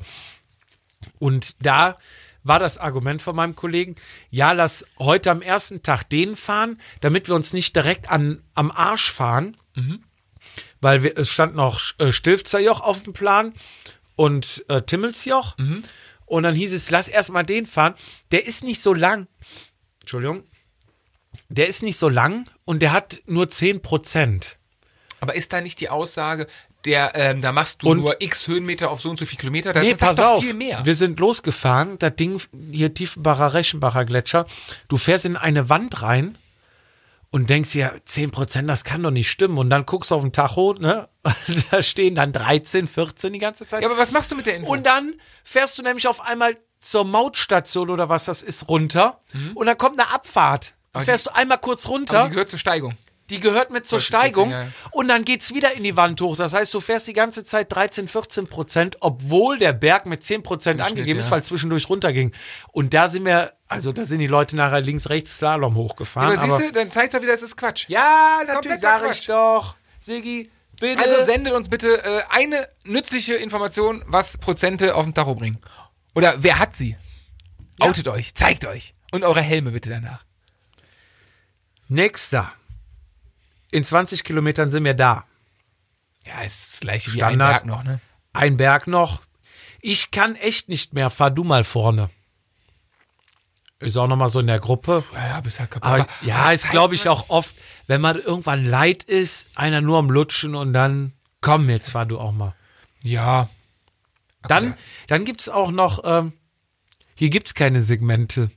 Und 1.18 1.64
da 1.64 1.96
war 2.42 2.59
das 2.59 2.79
Argument 2.79 3.20
von 3.22 3.37
meinem 3.37 3.55
Kollegen, 3.57 3.96
ja, 4.31 4.53
lass 4.53 4.85
heute 4.98 5.31
am 5.31 5.42
ersten 5.42 5.83
Tag 5.83 6.05
den 6.11 6.37
fahren, 6.37 6.79
damit 7.00 7.29
wir 7.29 7.35
uns 7.35 7.53
nicht 7.53 7.74
direkt 7.76 8.11
an, 8.11 8.42
am 8.55 8.70
Arsch 8.70 9.11
fahren, 9.12 9.57
weil 10.81 11.03
wir, 11.03 11.16
es 11.18 11.31
stand 11.31 11.55
noch 11.55 11.81
äh, 11.98 12.12
Stilfzerjoch 12.12 12.81
auf 12.81 13.03
dem 13.03 13.12
Plan 13.12 13.53
und 14.16 14.64
äh, 14.68 14.83
Timmelsjoch. 14.83 15.57
Und 16.31 16.45
dann 16.45 16.55
hieß 16.55 16.73
es, 16.73 16.90
lass 16.93 17.09
erstmal 17.09 17.45
den 17.45 17.66
fahren. 17.66 17.95
Der 18.31 18.47
ist 18.47 18.62
nicht 18.62 18.81
so 18.81 18.95
lang. 18.95 19.27
Entschuldigung. 20.01 20.45
Der 21.49 21.66
ist 21.66 21.83
nicht 21.83 21.99
so 21.99 22.09
lang 22.09 22.49
und 22.64 22.83
der 22.83 22.93
hat 22.93 23.21
nur 23.27 23.49
10 23.49 23.83
Prozent. 23.83 24.59
Aber 25.19 25.35
ist 25.35 25.53
da 25.53 25.61
nicht 25.61 25.81
die 25.81 25.88
Aussage, 25.88 26.47
der, 26.85 27.12
ähm, 27.16 27.40
da 27.40 27.51
machst 27.51 27.83
du 27.83 27.88
Und- 27.90 27.99
nur 27.99 28.23
x 28.23 28.47
Höhenmeter 28.47 28.90
auf 28.90 29.01
so 29.01 29.11
und 29.11 29.19
so 29.19 29.27
viel 29.27 29.38
Kilometer? 29.38 29.73
Das 29.73 29.83
Nee, 29.83 29.90
ist 29.90 30.01
pass 30.01 30.19
doch 30.19 30.37
auf. 30.37 30.45
viel 30.45 30.55
mehr. 30.55 30.87
Wir 30.87 30.95
sind 30.95 31.19
losgefahren, 31.19 31.99
das 31.99 32.14
Ding 32.14 32.40
hier 32.71 32.95
Tiefenbacher, 32.95 33.49
Reichenbacher 33.49 34.05
Gletscher. 34.05 34.47
Du 34.88 34.97
fährst 34.99 35.25
in 35.25 35.37
eine 35.37 35.69
Wand 35.69 36.01
rein 36.03 36.38
und 37.31 37.49
denkst 37.49 37.71
dir, 37.71 38.01
10 38.05 38.31
Prozent, 38.31 38.69
das 38.69 38.85
kann 38.85 39.03
doch 39.03 39.11
nicht 39.11 39.31
stimmen. 39.31 39.59
Und 39.59 39.71
dann 39.71 39.87
guckst 39.87 40.11
du 40.11 40.16
auf 40.16 40.23
den 40.23 40.33
Tacho, 40.33 40.75
ne? 40.75 41.09
da 41.71 41.83
stehen 41.83 42.14
dann 42.16 42.33
13, 42.33 42.87
14 42.87 43.33
die 43.33 43.38
ganze 43.38 43.66
Zeit. 43.66 43.83
ja, 43.83 43.88
aber 43.88 43.99
was 43.99 44.11
machst 44.11 44.33
du 44.33 44.37
mit 44.37 44.47
der 44.47 44.57
Info? 44.57 44.71
Und 44.73 44.85
dann 44.85 45.14
fährst 45.45 45.79
du 45.79 45.83
nämlich 45.83 46.09
auf 46.09 46.21
einmal 46.21 46.57
zur 46.81 47.05
Mautstation 47.05 47.90
oder 47.90 48.09
was 48.09 48.25
das 48.25 48.43
ist 48.43 48.69
runter 48.69 49.21
und 49.55 49.66
dann 49.66 49.79
kommt 49.79 50.01
eine 50.01 50.12
Abfahrt. 50.12 50.73
Mhm. 50.73 50.88
Aber 50.93 51.05
fährst 51.05 51.27
du 51.27 51.35
einmal 51.35 51.59
kurz 51.59 51.85
aber 51.85 51.95
runter, 51.95 52.25
die 52.25 52.31
gehört 52.31 52.49
zur 52.49 52.59
Steigung. 52.59 52.97
Die 53.31 53.40
gehört 53.40 53.71
mit 53.71 53.87
zur 53.87 54.01
Steigung 54.01 54.51
ja. 54.51 54.66
und 54.90 55.09
dann 55.09 55.25
geht's 55.25 55.55
wieder 55.55 55.73
in 55.75 55.83
die 55.83 55.97
Wand 55.97 56.21
hoch. 56.21 56.37
Das 56.37 56.53
heißt, 56.53 56.75
du 56.75 56.81
fährst 56.81 57.07
die 57.07 57.12
ganze 57.12 57.45
Zeit 57.45 57.73
13, 57.73 58.09
14 58.09 58.47
Prozent, 58.49 58.97
obwohl 59.01 59.59
der 59.59 59.73
Berg 59.73 60.07
mit 60.07 60.23
10 60.23 60.43
Prozent 60.43 60.81
angegeben 60.81 61.21
ist, 61.21 61.27
ja. 61.27 61.33
weil 61.33 61.45
zwischendurch 61.45 61.88
runterging. 61.88 62.33
Und 62.73 62.93
da 62.93 63.09
sind 63.09 63.25
wir, 63.25 63.53
also 63.69 63.93
da 63.93 64.05
sind 64.05 64.19
die 64.19 64.27
Leute 64.27 64.57
nachher 64.57 64.81
links, 64.81 65.09
rechts 65.09 65.38
Slalom 65.38 65.77
hochgefahren. 65.77 66.31
aber 66.31 66.38
siehst 66.38 66.55
aber, 66.55 66.64
du, 66.64 66.73
dann 66.73 66.90
zeigt 66.90 67.14
er 67.14 67.23
wieder, 67.23 67.33
es 67.33 67.43
ist 67.43 67.57
Quatsch. 67.57 67.88
ja, 67.88 68.43
natürlich 68.47 68.79
sage 68.79 69.11
ich 69.11 69.27
doch. 69.27 69.77
Sigi, 70.01 70.51
bitte. 70.81 71.03
Also 71.03 71.25
sendet 71.25 71.53
uns 71.53 71.69
bitte 71.69 72.03
äh, 72.03 72.23
eine 72.31 72.69
nützliche 72.85 73.35
Information, 73.35 74.03
was 74.07 74.38
Prozente 74.38 74.95
auf 74.95 75.05
dem 75.05 75.14
Tacho 75.14 75.35
bringen. 75.35 75.59
Oder 76.14 76.35
wer 76.38 76.59
hat 76.59 76.75
sie? 76.75 76.97
Outet 77.79 78.09
euch, 78.09 78.35
zeigt 78.35 78.64
euch. 78.64 78.95
Und 79.12 79.25
eure 79.25 79.40
Helme 79.40 79.71
bitte 79.71 79.90
danach. 79.90 80.25
Nächster. 81.88 82.53
In 83.70 83.85
20 83.85 84.24
Kilometern 84.24 84.70
sind 84.70 84.85
wir 84.85 84.94
da. 84.94 85.24
Ja, 86.26 86.42
ist 86.42 86.72
das 86.74 86.80
gleiche 86.80 87.12
wie 87.14 87.18
Standard. 87.18 87.33
ein 87.33 87.38
Berg 87.38 87.66
noch, 87.66 87.85
ne? 87.85 88.00
Ein 88.33 88.56
Berg 88.56 88.87
noch. 88.87 89.20
Ich 89.80 90.11
kann 90.11 90.35
echt 90.37 90.68
nicht 90.68 90.92
mehr. 90.92 91.09
Fahr 91.11 91.30
du 91.30 91.44
mal 91.44 91.64
vorne. 91.64 92.11
Ist 93.78 93.96
auch 93.96 94.09
noch 94.09 94.16
mal 94.16 94.28
so 94.28 94.40
in 94.40 94.46
der 94.46 94.59
Gruppe. 94.61 95.04
Ja, 95.14 95.28
ja, 95.28 95.40
bist 95.40 95.59
halt 95.59 95.70
kaputt. 95.70 95.88
Aber, 95.90 96.02
Aber- 96.02 96.09
ja, 96.20 96.52
ist 96.52 96.68
glaube 96.70 96.94
ich 96.94 97.04
wird- 97.04 97.12
auch 97.14 97.30
oft, 97.30 97.54
wenn 97.87 98.00
man 98.02 98.20
irgendwann 98.20 98.66
leid 98.66 99.04
ist, 99.04 99.46
einer 99.54 99.80
nur 99.80 99.98
am 99.98 100.11
Lutschen 100.11 100.54
und 100.54 100.74
dann, 100.74 101.14
komm, 101.40 101.70
jetzt 101.70 101.90
fahr 101.90 102.04
du 102.04 102.18
auch 102.18 102.33
mal. 102.33 102.54
Ja. 103.02 103.48
Dann, 104.42 104.74
dann 105.06 105.24
gibt's 105.24 105.48
auch 105.48 105.70
noch, 105.70 106.02
ähm, 106.04 106.33
hier 107.14 107.30
gibt's 107.30 107.54
keine 107.54 107.80
Segmente. 107.80 108.50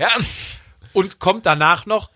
Ja, 0.00 0.10
Und 0.92 1.18
kommt 1.20 1.46
danach 1.46 1.86
noch, 1.86 2.10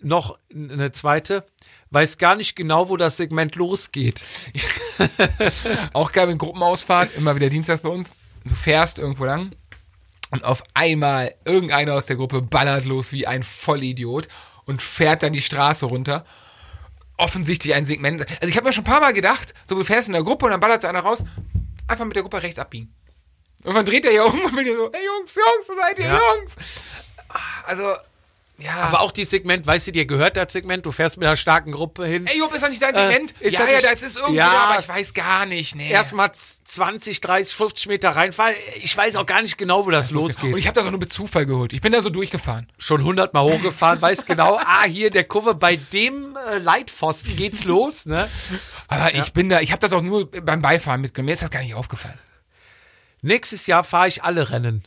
noch 0.00 0.38
eine 0.52 0.92
zweite, 0.92 1.46
weiß 1.90 2.18
gar 2.18 2.36
nicht 2.36 2.54
genau, 2.56 2.88
wo 2.88 2.96
das 2.96 3.16
Segment 3.16 3.56
losgeht. 3.56 4.22
auch 5.92 6.12
geil 6.12 6.26
mit 6.26 6.38
Gruppenausfahrt, 6.38 7.14
immer 7.16 7.34
wieder 7.34 7.48
dienstags 7.48 7.82
bei 7.82 7.88
uns. 7.88 8.12
Du 8.44 8.54
fährst 8.54 8.98
irgendwo 8.98 9.24
lang 9.24 9.50
und 10.30 10.44
auf 10.44 10.62
einmal 10.74 11.34
irgendeiner 11.44 11.94
aus 11.94 12.06
der 12.06 12.16
Gruppe 12.16 12.42
ballert 12.42 12.84
los 12.84 13.12
wie 13.12 13.26
ein 13.26 13.42
Vollidiot 13.42 14.28
und 14.64 14.82
fährt 14.82 15.22
dann 15.22 15.32
die 15.32 15.42
Straße 15.42 15.86
runter. 15.86 16.24
Offensichtlich 17.16 17.74
ein 17.74 17.84
Segment. 17.84 18.20
Also 18.40 18.48
ich 18.50 18.56
habe 18.56 18.66
mir 18.66 18.72
schon 18.72 18.82
ein 18.84 18.90
paar 18.90 19.00
Mal 19.00 19.12
gedacht, 19.12 19.52
so 19.68 19.74
du 19.74 19.84
fährst 19.84 20.08
in 20.08 20.12
der 20.14 20.22
Gruppe 20.22 20.44
und 20.46 20.52
dann 20.52 20.60
ballert 20.60 20.82
so 20.82 20.88
einer 20.88 21.00
raus, 21.00 21.24
einfach 21.88 22.04
mit 22.04 22.14
der 22.14 22.22
Gruppe 22.22 22.42
rechts 22.42 22.58
abbiegen. 22.58 22.92
Irgendwann 23.64 23.86
dreht 23.86 24.04
er 24.04 24.12
ja 24.12 24.22
um 24.22 24.40
und 24.44 24.54
will 24.56 24.64
dir 24.64 24.76
so, 24.76 24.90
hey 24.92 25.04
Jungs, 25.04 25.34
Jungs, 25.34 25.68
wo 25.68 25.74
seid 25.74 25.98
ihr, 25.98 26.04
Ja. 26.06 26.20
Jungs? 26.36 26.56
Also, 27.66 27.94
ja. 28.58 28.74
Aber 28.76 29.00
auch 29.00 29.12
die 29.12 29.24
Segment, 29.24 29.66
weißt 29.66 29.86
du, 29.86 29.92
dir 29.92 30.04
gehört 30.04 30.36
das 30.36 30.52
Segment, 30.52 30.84
du 30.84 30.92
fährst 30.92 31.16
mit 31.16 31.26
einer 31.26 31.36
starken 31.36 31.72
Gruppe 31.72 32.04
hin. 32.06 32.26
Ey, 32.26 32.38
Jupp, 32.38 32.52
ist 32.52 32.62
das 32.62 32.70
nicht 32.70 32.82
dein 32.82 32.94
Segment? 32.94 33.32
ist 33.40 33.54
ja, 33.54 33.64
das 33.64 33.82
ja, 33.82 33.90
das 33.90 34.02
ist 34.02 34.16
irgendwo 34.16 34.34
Ja. 34.34 34.50
da, 34.50 34.58
aber 34.70 34.80
ich 34.80 34.88
weiß 34.88 35.14
gar 35.14 35.46
nicht, 35.46 35.76
nee. 35.76 35.90
Erstmal 35.90 36.32
20, 36.32 37.20
30, 37.20 37.54
50 37.56 37.86
Meter 37.86 38.10
reinfahren. 38.10 38.54
Ich 38.82 38.96
weiß 38.96 39.16
auch 39.16 39.26
gar 39.26 39.42
nicht 39.42 39.58
genau, 39.58 39.86
wo 39.86 39.90
das 39.90 40.10
losgeht. 40.10 40.52
Und 40.52 40.58
ich 40.58 40.66
habe 40.66 40.74
das 40.74 40.86
auch 40.86 40.90
nur 40.90 41.00
mit 41.00 41.12
Zufall 41.12 41.46
geholt. 41.46 41.72
Ich 41.72 41.80
bin 41.80 41.92
da 41.92 42.00
so 42.02 42.10
durchgefahren. 42.10 42.66
schon 42.78 43.00
100 43.00 43.32
Mal 43.32 43.42
hochgefahren, 43.44 44.02
weiß 44.02 44.26
genau, 44.26 44.58
ah, 44.64 44.84
hier 44.84 45.10
der 45.10 45.24
Kurve, 45.24 45.54
bei 45.54 45.76
dem 45.76 46.36
äh, 46.50 46.58
Leitpfosten 46.58 47.36
geht's 47.36 47.64
los, 47.64 48.06
ne? 48.06 48.28
Aber 48.88 49.14
ich 49.14 49.32
bin 49.32 49.48
da, 49.48 49.60
ich 49.60 49.70
habe 49.70 49.80
das 49.80 49.92
auch 49.92 50.02
nur 50.02 50.30
beim 50.30 50.62
Beifahren 50.62 51.00
mitgenommen. 51.00 51.26
Mir 51.26 51.32
ist 51.32 51.42
das 51.42 51.50
gar 51.50 51.62
nicht 51.62 51.74
aufgefallen. 51.74 52.18
Nächstes 53.22 53.66
Jahr 53.66 53.84
fahre 53.84 54.08
ich 54.08 54.22
alle 54.24 54.50
Rennen. 54.50 54.84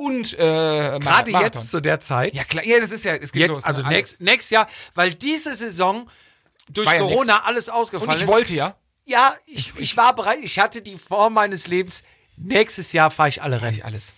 Und 0.00 0.32
äh, 0.32 0.36
Gerade 0.36 1.30
Marathon. 1.30 1.42
jetzt 1.42 1.70
zu 1.70 1.82
der 1.82 2.00
Zeit. 2.00 2.32
Ja, 2.32 2.44
klar, 2.44 2.64
ja, 2.64 2.80
das 2.80 2.90
ist 2.90 3.04
ja, 3.04 3.16
es 3.16 3.32
geht 3.32 3.42
jetzt, 3.42 3.50
los. 3.50 3.64
also 3.64 3.82
ne? 3.82 3.88
Alles. 3.88 3.96
nächst, 3.98 4.20
nächstes 4.22 4.50
Jahr, 4.50 4.66
weil 4.94 5.12
diese 5.12 5.54
Saison 5.54 6.08
durch 6.70 6.90
ja 6.90 7.00
Corona 7.00 7.44
alles 7.44 7.68
Und 7.68 7.74
ausgefallen 7.74 8.16
ich 8.16 8.24
ist. 8.24 8.28
wollte 8.30 8.54
ja. 8.54 8.76
ja, 9.04 9.34
ich, 9.44 9.74
ich 9.76 9.98
war 9.98 10.14
bereit, 10.14 10.38
ich 10.40 10.58
hatte 10.58 10.80
die 10.80 10.96
Form 10.96 11.34
meines 11.34 11.66
Lebens. 11.66 12.02
Nächstes 12.38 12.94
Jahr 12.94 13.10
fahre 13.10 13.28
ich 13.28 13.42
alle 13.42 13.60
Rennen. 13.60 13.74
Nicht 13.74 13.84
alles. 13.84 14.14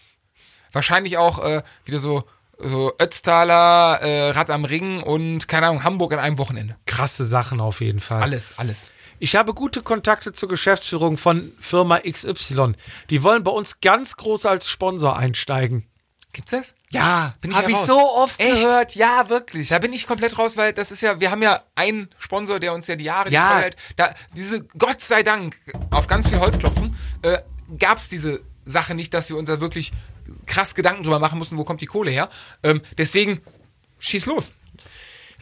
Wahrscheinlich 0.71 1.19
auch 1.19 1.43
äh, 1.43 1.65
wieder 1.85 1.99
so, 1.99 2.29
so 2.59 2.93
Ötztaler, 3.01 4.01
äh, 4.03 4.31
Rad 4.31 4.51
am 4.51 4.65
Ring 4.65 5.03
und, 5.03 5.49
keine 5.49 5.67
Ahnung, 5.67 5.83
Hamburg 5.83 6.13
an 6.13 6.21
einem 6.21 6.39
Wochenende. 6.39 6.77
Krasse 6.87 7.25
Sachen 7.25 7.61
auf 7.61 7.81
jeden 7.81 7.99
Fall. 7.99 8.23
Alles, 8.23 8.57
alles. 8.57 8.93
Ich 9.25 9.37
habe 9.37 9.55
gute 9.55 9.83
Kontakte 9.83 10.33
zur 10.33 10.49
Geschäftsführung 10.49 11.17
von 11.17 11.53
Firma 11.61 12.01
XY. 12.01 12.73
Die 13.09 13.23
wollen 13.23 13.45
bei 13.45 13.53
uns 13.53 13.81
ganz 13.81 14.17
groß 14.17 14.47
als 14.47 14.69
Sponsor 14.69 15.17
einsteigen. 15.17 15.87
Gibt's 16.33 16.51
das? 16.51 16.75
Ja, 16.91 17.33
Bin 17.41 17.53
ich 17.53 17.57
habe 17.57 17.71
ja 17.71 17.79
ich 17.79 17.85
so 17.85 18.01
oft 18.01 18.41
Echt? 18.41 18.65
gehört. 18.65 18.95
Ja, 18.97 19.29
wirklich. 19.29 19.69
Da 19.69 19.79
bin 19.79 19.93
ich 19.93 20.09
komplett 20.09 20.37
raus, 20.39 20.57
weil 20.57 20.73
das 20.73 20.91
ist 20.91 21.03
ja, 21.03 21.21
wir 21.21 21.31
haben 21.31 21.41
ja 21.41 21.63
einen 21.77 22.11
Sponsor, 22.19 22.59
der 22.59 22.75
uns 22.75 22.89
ja 22.89 22.97
die 22.97 23.05
Jahre 23.05 23.31
Ja. 23.31 23.53
gefeuert. 23.55 23.77
Da, 23.95 24.13
diese, 24.35 24.65
Gott 24.77 25.01
sei 25.01 25.23
Dank, 25.23 25.57
auf 25.93 26.09
ganz 26.09 26.29
viel 26.29 26.41
Holz 26.41 26.59
klopfen, 26.59 26.97
äh, 27.23 27.39
gab's 27.79 28.09
diese 28.09 28.41
Sache 28.65 28.97
nicht, 28.97 29.15
dass 29.15 29.29
wir 29.29 29.37
uns 29.37 29.47
da 29.47 29.61
wirklich 29.61 29.93
krass 30.47 30.75
Gedanken 30.75 31.05
drüber 31.05 31.21
machen 31.21 31.39
mussten, 31.39 31.59
wo 31.59 31.63
kommt 31.65 31.81
die 31.81 31.87
Kohle 31.87 32.11
her. 32.11 32.29
Ähm, 32.65 32.83
deswegen, 32.99 33.41
schieß 34.01 34.27
los. 34.27 34.53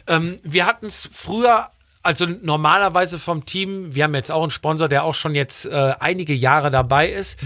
Ähm, 0.05 0.37
wir 0.43 0.67
hatten 0.67 0.85
es 0.85 1.09
früher, 1.11 1.71
also 2.03 2.25
normalerweise 2.25 3.19
vom 3.19 3.45
Team, 3.45 3.93
wir 3.93 4.03
haben 4.03 4.15
jetzt 4.15 4.31
auch 4.31 4.41
einen 4.41 4.51
Sponsor, 4.51 4.87
der 4.87 5.03
auch 5.03 5.13
schon 5.13 5.35
jetzt 5.35 5.65
äh, 5.65 5.93
einige 5.99 6.33
Jahre 6.33 6.71
dabei 6.71 7.09
ist. 7.09 7.37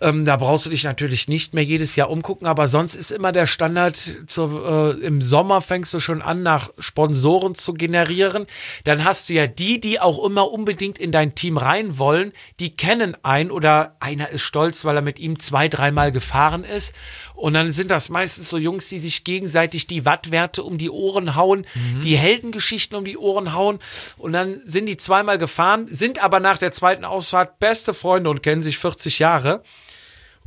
Ähm, 0.00 0.24
da 0.24 0.36
brauchst 0.36 0.64
du 0.64 0.70
dich 0.70 0.84
natürlich 0.84 1.28
nicht 1.28 1.52
mehr 1.52 1.62
jedes 1.62 1.94
Jahr 1.94 2.08
umgucken, 2.08 2.46
aber 2.46 2.68
sonst 2.68 2.94
ist 2.94 3.10
immer 3.10 3.32
der 3.32 3.46
Standard, 3.46 3.96
zu, 4.26 4.62
äh, 4.64 4.90
im 5.04 5.20
Sommer 5.20 5.60
fängst 5.60 5.92
du 5.92 6.00
schon 6.00 6.22
an, 6.22 6.42
nach 6.42 6.70
Sponsoren 6.78 7.54
zu 7.54 7.74
generieren. 7.74 8.46
Dann 8.84 9.04
hast 9.04 9.28
du 9.28 9.34
ja 9.34 9.46
die, 9.46 9.78
die 9.78 10.00
auch 10.00 10.24
immer 10.24 10.50
unbedingt 10.50 10.98
in 10.98 11.12
dein 11.12 11.34
Team 11.34 11.58
rein 11.58 11.98
wollen, 11.98 12.32
die 12.60 12.74
kennen 12.76 13.14
einen 13.22 13.50
oder 13.50 13.96
einer 14.00 14.30
ist 14.30 14.42
stolz, 14.42 14.84
weil 14.86 14.96
er 14.96 15.02
mit 15.02 15.18
ihm 15.18 15.38
zwei, 15.38 15.68
dreimal 15.68 16.12
gefahren 16.12 16.64
ist. 16.64 16.94
Und 17.40 17.54
dann 17.54 17.70
sind 17.70 17.90
das 17.90 18.10
meistens 18.10 18.50
so 18.50 18.58
Jungs, 18.58 18.88
die 18.88 18.98
sich 18.98 19.24
gegenseitig 19.24 19.86
die 19.86 20.04
Wattwerte 20.04 20.62
um 20.62 20.76
die 20.76 20.90
Ohren 20.90 21.36
hauen, 21.36 21.66
die 22.04 22.18
Heldengeschichten 22.18 22.98
um 22.98 23.06
die 23.06 23.16
Ohren 23.16 23.54
hauen. 23.54 23.78
Und 24.18 24.34
dann 24.34 24.60
sind 24.66 24.84
die 24.84 24.98
zweimal 24.98 25.38
gefahren, 25.38 25.86
sind 25.90 26.22
aber 26.22 26.38
nach 26.38 26.58
der 26.58 26.70
zweiten 26.70 27.06
Ausfahrt 27.06 27.58
beste 27.58 27.94
Freunde 27.94 28.28
und 28.28 28.42
kennen 28.42 28.60
sich 28.60 28.76
40 28.76 29.20
Jahre. 29.20 29.62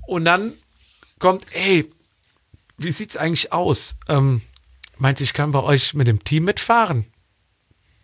Und 0.06 0.26
dann 0.26 0.54
kommt, 1.18 1.48
ey, 1.54 1.90
wie 2.78 2.92
sieht's 2.92 3.18
eigentlich 3.18 3.52
aus? 3.52 3.96
Ähm, 4.08 4.42
meinte, 5.00 5.24
ich 5.24 5.34
kann 5.34 5.52
bei 5.52 5.64
euch 5.64 5.96
mit 5.96 6.08
dem 6.08 6.24
Team 6.24 6.44
mitfahren. 6.44 7.08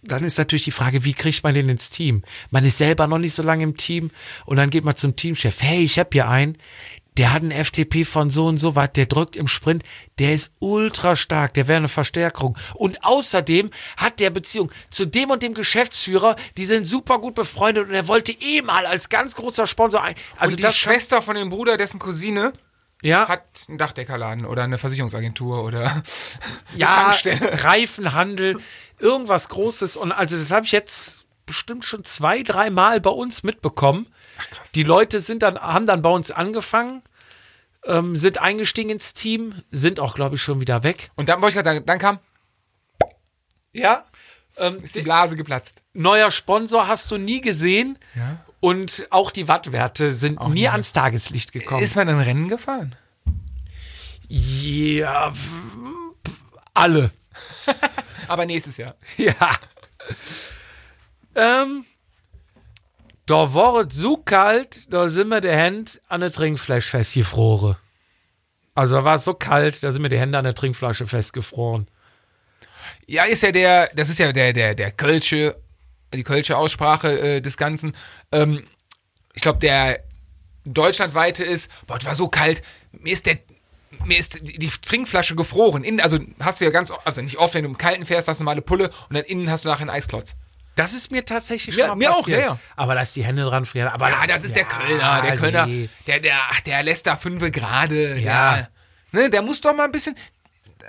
Dann 0.01 0.23
ist 0.23 0.37
natürlich 0.37 0.63
die 0.63 0.71
Frage, 0.71 1.03
wie 1.03 1.13
kriegt 1.13 1.43
man 1.43 1.53
den 1.53 1.69
ins 1.69 1.89
Team? 1.89 2.23
Man 2.49 2.65
ist 2.65 2.77
selber 2.77 3.05
noch 3.05 3.19
nicht 3.19 3.35
so 3.35 3.43
lange 3.43 3.63
im 3.63 3.77
Team 3.77 4.09
und 4.45 4.57
dann 4.57 4.69
geht 4.69 4.85
man 4.85 4.95
zum 4.95 5.15
Teamchef. 5.15 5.61
Hey, 5.61 5.83
ich 5.83 5.99
hab 5.99 6.13
hier 6.13 6.27
einen, 6.29 6.57
der 7.19 7.33
hat 7.33 7.43
einen 7.43 7.51
FTP 7.51 8.05
von 8.05 8.29
so 8.29 8.47
und 8.47 8.57
so 8.59 8.77
was, 8.77 8.93
der 8.93 9.05
drückt 9.05 9.35
im 9.35 9.49
Sprint, 9.49 9.83
der 10.19 10.33
ist 10.33 10.53
ultra 10.59 11.17
stark, 11.17 11.53
der 11.53 11.67
wäre 11.67 11.77
eine 11.79 11.89
Verstärkung. 11.89 12.57
Und 12.75 13.03
außerdem 13.03 13.71
hat 13.97 14.21
der 14.21 14.29
Beziehung 14.29 14.71
zu 14.89 15.05
dem 15.05 15.29
und 15.29 15.43
dem 15.43 15.53
Geschäftsführer, 15.53 16.37
die 16.55 16.63
sind 16.63 16.85
super 16.85 17.19
gut 17.19 17.35
befreundet 17.35 17.89
und 17.89 17.93
er 17.93 18.07
wollte 18.07 18.31
eh 18.31 18.61
mal 18.61 18.85
als 18.85 19.09
ganz 19.09 19.35
großer 19.35 19.67
Sponsor 19.67 20.01
ein. 20.01 20.15
Also 20.37 20.55
und 20.55 20.63
die 20.63 20.71
Schwester 20.71 21.21
von 21.21 21.35
dem 21.35 21.49
Bruder, 21.49 21.75
dessen 21.75 21.99
Cousine 21.99 22.53
Ja. 23.01 23.27
hat 23.27 23.43
einen 23.67 23.77
Dachdeckerladen 23.77 24.45
oder 24.45 24.63
eine 24.63 24.77
Versicherungsagentur 24.77 25.61
oder 25.61 26.01
ja, 26.77 26.89
Tankstelle. 26.89 27.65
Reifenhandel, 27.65 28.59
irgendwas 28.97 29.49
Großes. 29.49 29.97
Und 29.97 30.13
also 30.13 30.37
das 30.37 30.51
habe 30.51 30.65
ich 30.65 30.71
jetzt 30.71 31.25
bestimmt 31.45 31.83
schon 31.83 32.05
zwei, 32.05 32.43
drei 32.43 32.69
Mal 32.69 33.01
bei 33.01 33.09
uns 33.09 33.43
mitbekommen. 33.43 34.07
Die 34.73 34.83
Leute 34.83 35.19
sind 35.19 35.43
dann, 35.43 35.59
haben 35.59 35.85
dann 35.85 36.01
bei 36.01 36.09
uns 36.09 36.31
angefangen, 36.31 37.01
ähm, 37.85 38.15
sind 38.15 38.39
eingestiegen 38.41 38.89
ins 38.89 39.13
Team, 39.13 39.55
sind 39.71 39.99
auch, 39.99 40.15
glaube 40.15 40.35
ich, 40.35 40.41
schon 40.41 40.61
wieder 40.61 40.83
weg. 40.83 41.11
Und 41.15 41.29
dann 41.29 41.41
wollte 41.41 41.57
ich 41.57 41.63
gerade 41.63 41.75
sagen, 41.77 41.85
dann 41.85 41.99
kam, 41.99 42.19
Ja. 43.71 44.05
Ähm, 44.57 44.79
ist 44.83 44.95
die 44.95 45.01
Blase 45.01 45.35
geplatzt. 45.35 45.81
neuer 45.93 46.31
Sponsor 46.31 46.87
hast 46.87 47.11
du 47.11 47.17
nie 47.17 47.39
gesehen. 47.39 47.97
Ja. 48.15 48.43
Und 48.59 49.07
auch 49.09 49.31
die 49.31 49.47
Wattwerte 49.47 50.11
sind 50.11 50.41
nie 50.49 50.49
nie. 50.49 50.67
ans 50.67 50.91
Tageslicht 50.91 51.53
gekommen. 51.53 51.81
Ist 51.81 51.95
man 51.95 52.07
dann 52.07 52.19
Rennen 52.19 52.49
gefahren? 52.49 52.95
ja, 54.27 55.33
alle. 56.73 57.11
Aber 58.27 58.45
nächstes 58.45 58.77
Jahr. 58.77 58.95
Ja. 59.17 59.33
ähm, 61.35 61.85
da 63.29 63.53
war 63.53 63.85
es 63.85 63.95
so 63.95 64.17
kalt, 64.17 64.91
da 64.91 65.07
sind 65.07 65.29
mir 65.29 65.41
die 65.41 65.49
Hände 65.49 65.91
an 66.07 66.21
der 66.21 66.31
Trinkflasche 66.31 66.89
festgefroren. 66.89 67.75
Also 68.73 68.97
da 68.97 69.05
war 69.05 69.15
es 69.15 69.23
so 69.23 69.33
kalt, 69.33 69.83
da 69.83 69.91
sind 69.91 70.01
mir 70.01 70.09
die 70.09 70.17
Hände 70.17 70.37
an 70.37 70.45
der 70.45 70.55
Trinkflasche 70.55 71.05
festgefroren. 71.05 71.87
Ja, 73.05 73.25
ist 73.25 73.43
ja 73.43 73.51
der, 73.51 73.91
das 73.93 74.09
ist 74.09 74.19
ja 74.19 74.31
der, 74.31 74.53
der, 74.53 74.73
der 74.73 74.91
Kölsche, 74.91 75.55
die 76.13 76.23
Kölsche 76.23 76.57
Aussprache 76.57 77.19
äh, 77.19 77.41
des 77.41 77.57
Ganzen. 77.57 77.93
Ähm, 78.31 78.63
ich 79.33 79.43
glaube, 79.43 79.59
der 79.59 79.99
deutschlandweite 80.65 81.43
ist, 81.43 81.71
boah, 81.85 81.97
es 81.97 82.05
war 82.05 82.15
so 82.15 82.29
kalt, 82.29 82.63
mir 82.91 83.13
ist 83.13 83.27
der, 83.27 83.37
mir 84.05 84.17
ist 84.17 84.39
die, 84.41 84.69
Trinkflasche 84.69 85.35
gefroren. 85.35 85.83
Innen, 85.83 85.99
also 85.99 86.17
hast 86.39 86.61
du 86.61 86.65
ja 86.65 86.71
ganz, 86.71 86.91
also 87.03 87.21
nicht 87.21 87.37
oft, 87.37 87.53
wenn 87.53 87.63
du 87.63 87.69
im 87.69 87.77
Kalten 87.77 88.05
fährst, 88.05 88.27
hast 88.27 88.39
du 88.39 88.43
normale 88.43 88.61
Pulle 88.61 88.89
und 89.09 89.15
dann 89.15 89.25
innen 89.25 89.51
hast 89.51 89.65
du 89.65 89.69
nachher 89.69 89.81
einen 89.81 89.89
Eisklotz. 89.91 90.35
Das 90.79 90.93
ist 90.93 91.11
mir 91.11 91.25
tatsächlich 91.25 91.75
Ja, 91.75 91.87
schon 91.87 91.97
mal 91.99 92.05
mir 92.07 92.11
auch, 92.11 92.19
passiert. 92.19 92.39
ja, 92.39 92.45
ja. 92.47 92.59
Aber 92.75 92.95
dass 92.95 93.13
die 93.13 93.23
Hände 93.23 93.43
dran 93.43 93.65
frieren. 93.65 93.89
Aber 93.89 94.09
Ja, 94.09 94.25
das 94.27 94.43
ist 94.43 94.55
der 94.55 94.63
Ja, 94.63 94.67
Kölner, 94.69 95.21
der 95.21 95.35
Kölner, 95.35 95.65
nee. 95.67 95.89
der, 96.07 96.19
der, 96.19 96.39
der 96.65 96.83
lässt 96.83 97.05
da 97.07 97.15
fünfe 97.17 97.51
gerade, 97.51 98.17
Ja. 98.19 98.57
ja. 98.57 98.67
Ne, 99.11 99.29
der 99.29 99.41
muss 99.41 99.59
doch 99.61 99.75
mal 99.75 99.85
ein 99.85 99.91
bisschen 99.91 100.15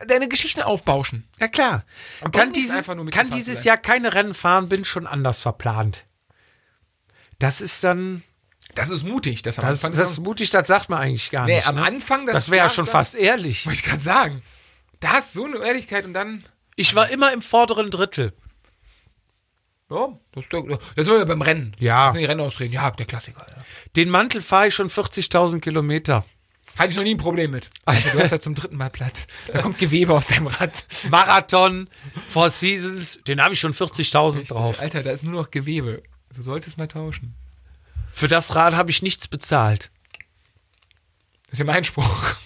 deine 0.06 0.28
Geschichten 0.28 0.62
aufbauschen. 0.62 1.26
Ja 1.38 1.48
klar. 1.48 1.84
Aber 2.20 2.30
Kann, 2.38 2.52
diese, 2.52 2.82
kann 3.10 3.30
dieses. 3.30 3.64
Jahr 3.64 3.76
keine 3.76 4.14
Rennen 4.14 4.34
fahren, 4.34 4.68
bin 4.68 4.84
schon 4.84 5.06
anders 5.06 5.40
verplant. 5.40 6.04
Das 7.38 7.60
ist 7.60 7.82
dann, 7.84 8.22
Das 8.74 8.90
ist 8.90 9.02
mutig, 9.04 9.42
das 9.42 9.56
das, 9.56 9.80
das 9.80 9.94
ist 9.98 10.20
mutig, 10.20 10.50
das 10.50 10.66
sagt 10.68 10.90
man 10.90 11.00
eigentlich 11.00 11.30
gar 11.30 11.46
Nee, 11.46 11.56
nicht. 11.56 11.66
am 11.66 11.76
ne? 11.76 11.82
Anfang, 11.84 12.26
das 12.26 12.34
das 12.34 12.50
wäre 12.50 12.66
ja 12.66 12.68
schon 12.68 12.86
fast 12.86 13.14
ehrlich. 13.14 13.66
Wollte 13.66 13.78
ich 13.80 13.84
gerade 13.84 14.00
sagen. 14.02 14.42
Da 15.00 15.18
ist 15.18 15.32
so 15.32 15.44
eine 15.46 15.58
Ehrlichkeit 15.58 16.04
und 16.04 16.12
dann. 16.14 16.44
Ich 16.76 16.94
war 16.94 17.08
immer 17.08 17.32
im 17.32 17.42
vorderen 17.42 17.90
Drittel. 17.90 18.32
Ja, 19.90 20.08
das 20.32 20.44
ist, 20.44 20.52
der, 20.52 20.62
das 20.62 21.06
sind 21.06 21.18
wir 21.18 21.26
beim 21.26 21.42
Rennen. 21.42 21.74
Ja. 21.78 22.04
Das 22.04 22.12
sind 22.12 22.20
die 22.20 22.26
Rennausreden. 22.26 22.72
Ja, 22.72 22.90
der 22.92 23.06
Klassiker. 23.06 23.44
Ja. 23.48 23.64
Den 23.96 24.08
Mantel 24.08 24.40
fahre 24.40 24.68
ich 24.68 24.74
schon 24.74 24.88
40.000 24.88 25.60
Kilometer. 25.60 26.24
Hatte 26.78 26.90
ich 26.90 26.96
noch 26.96 27.02
nie 27.02 27.14
ein 27.14 27.18
Problem 27.18 27.50
mit. 27.50 27.68
Alter, 27.84 28.10
du 28.10 28.20
hast 28.20 28.30
ja 28.30 28.40
zum 28.40 28.54
dritten 28.54 28.76
Mal 28.76 28.90
platt. 28.90 29.26
Da 29.52 29.60
kommt 29.60 29.78
Gewebe 29.78 30.14
aus 30.14 30.28
deinem 30.28 30.46
Rad. 30.46 30.86
Marathon, 31.10 31.88
Four 32.28 32.50
Seasons, 32.50 33.18
den 33.26 33.42
habe 33.42 33.54
ich 33.54 33.60
schon 33.60 33.74
40.000 33.74 34.48
drauf. 34.48 34.80
Alter, 34.80 35.02
da 35.02 35.10
ist 35.10 35.24
nur 35.24 35.34
noch 35.34 35.50
Gewebe. 35.50 36.02
Du 36.34 36.42
solltest 36.42 36.78
mal 36.78 36.86
tauschen. 36.86 37.34
Für 38.12 38.28
das 38.28 38.54
Rad 38.54 38.74
habe 38.74 38.90
ich 38.90 39.02
nichts 39.02 39.26
bezahlt. 39.26 39.90
Das 41.46 41.54
ist 41.54 41.58
ja 41.58 41.64
mein 41.64 41.84
Spruch. 41.84 42.36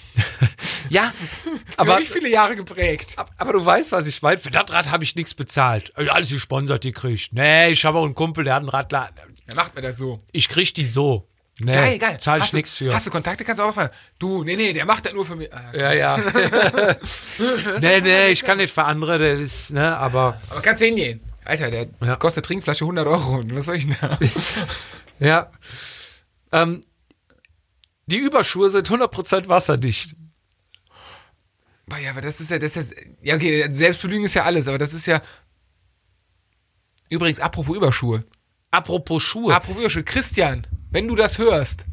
Ja, 0.90 1.12
Aber 1.76 1.92
aber, 1.92 2.00
mich 2.00 2.10
viele 2.10 2.28
Jahre 2.28 2.54
geprägt. 2.56 3.16
aber 3.38 3.52
du 3.52 3.64
weißt, 3.64 3.90
was 3.92 4.06
ich 4.06 4.22
meine. 4.22 4.38
Für 4.38 4.50
das 4.50 4.64
Rad 4.72 4.90
habe 4.90 5.02
ich 5.04 5.16
nichts 5.16 5.34
bezahlt. 5.34 5.92
Also 5.96 6.10
Alles 6.10 6.30
gesponsert, 6.30 6.84
die 6.84 6.92
kriegt. 6.92 7.32
Nee, 7.32 7.70
ich 7.70 7.84
habe 7.84 7.98
auch 7.98 8.04
einen 8.04 8.14
Kumpel, 8.14 8.44
der 8.44 8.54
hat 8.54 8.62
ein 8.62 8.68
Radladen. 8.68 9.34
Er 9.46 9.54
macht 9.56 9.74
mir 9.74 9.82
das 9.82 9.98
so. 9.98 10.18
Ich 10.32 10.48
krieg 10.48 10.72
die 10.74 10.84
so. 10.86 11.28
Nee, 11.60 11.72
Geil, 11.72 11.98
geil. 11.98 12.18
Zahl 12.20 12.40
ich 12.40 12.52
nichts 12.52 12.74
für. 12.76 12.92
Hast 12.92 13.06
du 13.06 13.10
Kontakte, 13.10 13.44
kannst 13.44 13.60
du 13.60 13.62
auch 13.64 13.74
fragen. 13.74 13.92
Du, 14.18 14.42
nee, 14.44 14.56
nee, 14.56 14.72
der 14.72 14.84
macht 14.86 15.06
das 15.06 15.12
nur 15.12 15.24
für 15.24 15.36
mich. 15.36 15.52
Ah, 15.54 15.72
Ja, 15.72 15.92
ja. 15.92 16.16
nee, 17.80 18.00
nee, 18.00 18.28
ich 18.28 18.42
kann 18.44 18.58
nicht 18.58 18.74
für 18.74 18.84
andere, 18.84 19.18
das 19.18 19.40
ist, 19.40 19.70
ne, 19.72 19.96
aber, 19.96 20.40
Aber 20.50 20.60
kannst 20.62 20.82
du 20.82 20.86
hingehen. 20.86 21.20
Alter, 21.44 21.70
der 21.70 21.86
Ja. 22.04 22.14
kostet 22.16 22.44
Trinkflasche 22.46 22.84
100 22.84 23.06
Euro. 23.06 23.42
Was 23.52 23.66
soll 23.66 23.76
ich 23.76 23.86
denn 23.86 23.96
da? 24.00 24.18
ja. 25.20 25.50
Ähm, 26.52 26.80
die 28.06 28.18
Überschuhe 28.18 28.70
sind 28.70 28.88
100% 28.88 29.48
wasserdicht. 29.48 30.16
Boah, 31.86 31.98
ja, 31.98 32.10
aber 32.10 32.20
das 32.20 32.40
ist 32.40 32.50
ja, 32.50 32.58
das 32.58 32.76
ist 32.76 32.92
ja, 32.92 33.02
ja, 33.22 33.34
okay, 33.36 33.68
Selbstbelügen 33.72 34.24
ist 34.24 34.34
ja 34.34 34.44
alles, 34.44 34.68
aber 34.68 34.78
das 34.78 34.94
ist 34.94 35.06
ja. 35.06 35.22
Übrigens, 37.10 37.40
apropos 37.40 37.76
Überschuhe. 37.76 38.20
Apropos 38.70 39.22
Schuhe. 39.22 39.54
Apropos 39.54 39.80
Überschuhe. 39.80 40.04
Christian, 40.04 40.66
wenn 40.90 41.06
du 41.06 41.14
das 41.14 41.38
hörst, 41.38 41.86